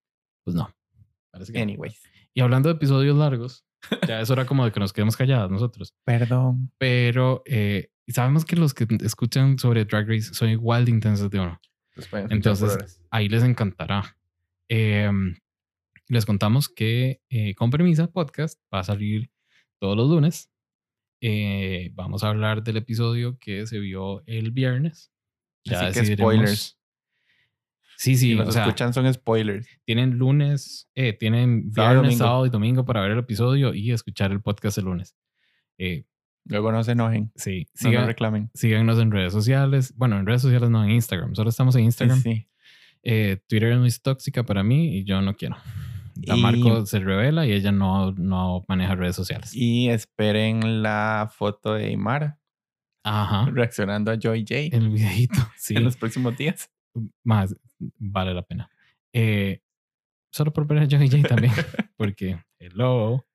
Pues 0.44 0.56
no. 0.56 0.70
Parece 1.32 1.54
que 1.54 1.60
no. 1.60 1.64
Anyways. 1.64 2.02
Y 2.34 2.42
hablando 2.42 2.68
de 2.70 2.76
episodios 2.76 3.18
largos, 3.18 3.65
ya 4.08 4.22
es 4.22 4.30
hora 4.30 4.46
como 4.46 4.66
de 4.66 4.72
que 4.72 4.80
nos 4.80 4.94
quedemos 4.94 5.18
callados 5.18 5.52
nosotros. 5.52 5.94
Perdón. 6.04 6.72
Pero 6.78 7.44
eh, 7.46 7.90
sabemos 8.08 8.46
que 8.46 8.56
los 8.56 8.74
que 8.74 8.88
escuchan 9.02 9.58
sobre 9.60 9.86
Drag 9.86 10.08
Race 10.08 10.34
son 10.34 10.50
igual 10.50 10.86
de 10.86 10.92
intensos 10.92 11.30
de 11.30 11.40
uno. 11.40 11.60
Entonces, 12.30 13.02
ahí 13.10 13.30
les 13.30 13.44
encantará. 13.44 14.18
Eh, 14.70 15.10
les 16.08 16.26
contamos 16.26 16.70
que 16.70 17.22
eh, 17.30 17.56
Con 17.56 17.72
Permisa 17.72 18.08
Podcast 18.08 18.60
va 18.74 18.80
a 18.80 18.84
salir 18.84 19.32
todos 19.80 19.98
los 19.98 20.10
lunes. 20.10 20.52
Eh, 21.22 21.92
vamos 21.94 22.24
a 22.24 22.30
hablar 22.30 22.64
del 22.64 22.78
episodio 22.78 23.38
que 23.40 23.66
se 23.66 23.80
vio 23.80 24.24
el 24.28 24.52
viernes. 24.52 25.12
Ya 25.64 25.88
Así 25.88 26.00
que 26.00 26.16
spoilers. 26.16 26.78
Sí, 27.98 28.16
sí, 28.16 28.30
si 28.32 28.36
nos 28.36 28.50
o 28.50 28.52
sea, 28.52 28.64
escuchan 28.64 28.94
son 28.94 29.12
spoilers. 29.14 29.68
tienen 29.86 30.18
lunes, 30.18 30.90
eh, 30.96 31.14
tienen 31.14 31.72
Sábado 31.74 31.94
viernes, 32.02 32.12
domingo. 32.18 32.26
sábado 32.26 32.46
y 32.46 32.50
domingo 32.50 32.86
para 32.86 33.02
ver 33.02 33.12
el 33.12 33.20
episodio 33.20 33.74
y 33.74 33.92
escuchar 33.92 34.32
el 34.32 34.42
podcast 34.42 34.78
el 34.78 34.86
lunes. 34.86 35.16
Eh, 35.78 36.06
Luego 36.48 36.72
no 36.72 36.84
se 36.84 36.92
enojen. 36.92 37.32
sí, 37.36 37.68
No 37.82 37.90
sigan- 37.90 38.00
nos 38.02 38.08
reclamen. 38.08 38.52
síganos 38.54 39.00
en 39.00 39.10
redes 39.12 39.34
sociales. 39.34 39.94
Bueno, 39.98 40.20
en 40.20 40.26
redes 40.28 40.42
sociales 40.44 40.70
no, 40.70 40.84
en 40.84 40.92
Instagram. 40.92 41.34
Solo 41.36 41.50
estamos 41.50 41.76
en 41.76 41.82
Sí, 41.82 41.86
Instagram. 41.86 42.22
sí. 42.22 42.48
Eh, 43.02 43.38
Twitter 43.48 43.72
es 43.72 43.80
muy 43.80 43.92
tóxica 43.92 44.44
para 44.44 44.62
mí 44.64 44.98
y 44.98 45.04
yo 45.06 45.22
no 45.22 45.36
quiero. 45.36 45.58
La 46.24 46.36
Y- 46.38 46.42
Marco 46.42 46.86
se 46.86 47.00
revela 47.00 47.46
y 47.48 47.52
ella 47.52 47.72
no, 47.72 48.12
no 48.14 48.64
maneja 48.68 48.94
redes 48.96 49.16
sociales. 49.16 49.52
Y 49.56 49.90
esperen 49.90 50.84
la 50.84 51.30
foto 51.36 51.74
de 51.74 51.92
Imara 51.92 52.40
Ajá. 53.04 53.50
reaccionando 53.52 54.12
a 54.12 54.16
Joy 54.20 54.42
J 54.48 54.56
El 54.76 54.90
videito, 54.90 55.34
sí. 55.58 55.76
en 55.76 55.84
los 55.84 55.98
próximos 55.98 56.38
días. 56.38 56.70
Más 57.24 57.56
vale 57.80 58.34
la 58.34 58.44
pena. 58.44 58.70
Eh, 59.14 59.62
solo 60.32 60.52
por 60.52 60.68
ver 60.68 60.80
a 60.80 60.88
Joey 60.90 61.10
J 61.10 61.28
también, 61.28 61.54
porque 61.98 62.44
hello. 62.60 63.26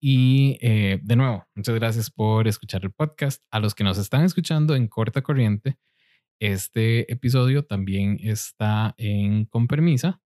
Y 0.00 0.58
eh, 0.60 1.00
de 1.02 1.16
nuevo, 1.16 1.44
muchas 1.56 1.74
gracias 1.74 2.10
por 2.10 2.46
escuchar 2.46 2.84
el 2.84 2.92
podcast. 2.92 3.42
A 3.50 3.58
los 3.58 3.74
que 3.74 3.84
nos 3.84 3.98
están 3.98 4.24
escuchando 4.24 4.76
en 4.76 4.86
corta 4.86 5.22
corriente, 5.22 5.76
este 6.40 7.12
episodio 7.12 7.64
también 7.64 8.18
está 8.22 8.94
en 8.96 9.44
Con 9.46 9.66
Permisa. 9.66 10.22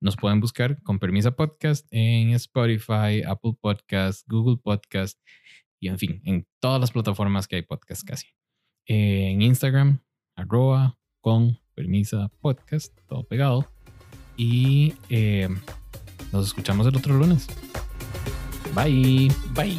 Nos 0.00 0.16
pueden 0.16 0.40
buscar 0.40 0.80
con 0.82 0.98
Permisa 0.98 1.32
Podcast 1.36 1.86
en 1.90 2.30
Spotify, 2.30 3.22
Apple 3.26 3.54
Podcast, 3.60 4.26
Google 4.28 4.56
Podcast 4.62 5.20
y 5.80 5.88
en 5.88 5.98
fin, 5.98 6.22
en 6.24 6.46
todas 6.60 6.80
las 6.80 6.92
plataformas 6.92 7.48
que 7.48 7.56
hay 7.56 7.62
podcast 7.62 8.02
casi. 8.06 8.28
Eh, 8.86 9.30
en 9.30 9.42
Instagram, 9.42 10.02
arroba 10.36 10.98
con 11.20 11.59
Permisa 11.74 12.30
Podcast, 12.40 12.92
todo 13.08 13.24
pegado. 13.24 13.66
y 14.36 14.94
eh, 15.10 15.48
nos 16.32 16.46
escuchamos 16.46 16.86
el 16.86 16.96
otro 16.96 17.14
lunes. 17.14 17.46
Bye. 18.74 19.30
Bye. 19.54 19.78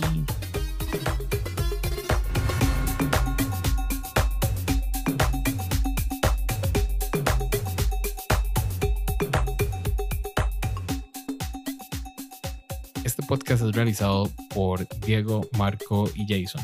Este 13.03 13.23
podcast 13.23 13.63
es 13.63 13.75
realizado 13.75 14.29
por 14.53 14.87
Diego, 14.99 15.47
Marco 15.57 16.09
y 16.15 16.25
Jason. 16.27 16.61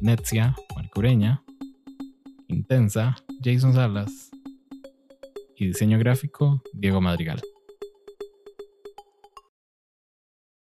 Netzia, 0.00 0.54
Marco 0.74 1.00
Ureña. 1.00 1.42
Intensa, 2.48 3.16
Jason 3.46 3.74
Salas. 3.74 4.32
Y 5.54 5.68
diseño 5.68 6.00
gráfico, 6.00 6.60
Diego 6.72 7.00
Madrigal. 7.00 7.40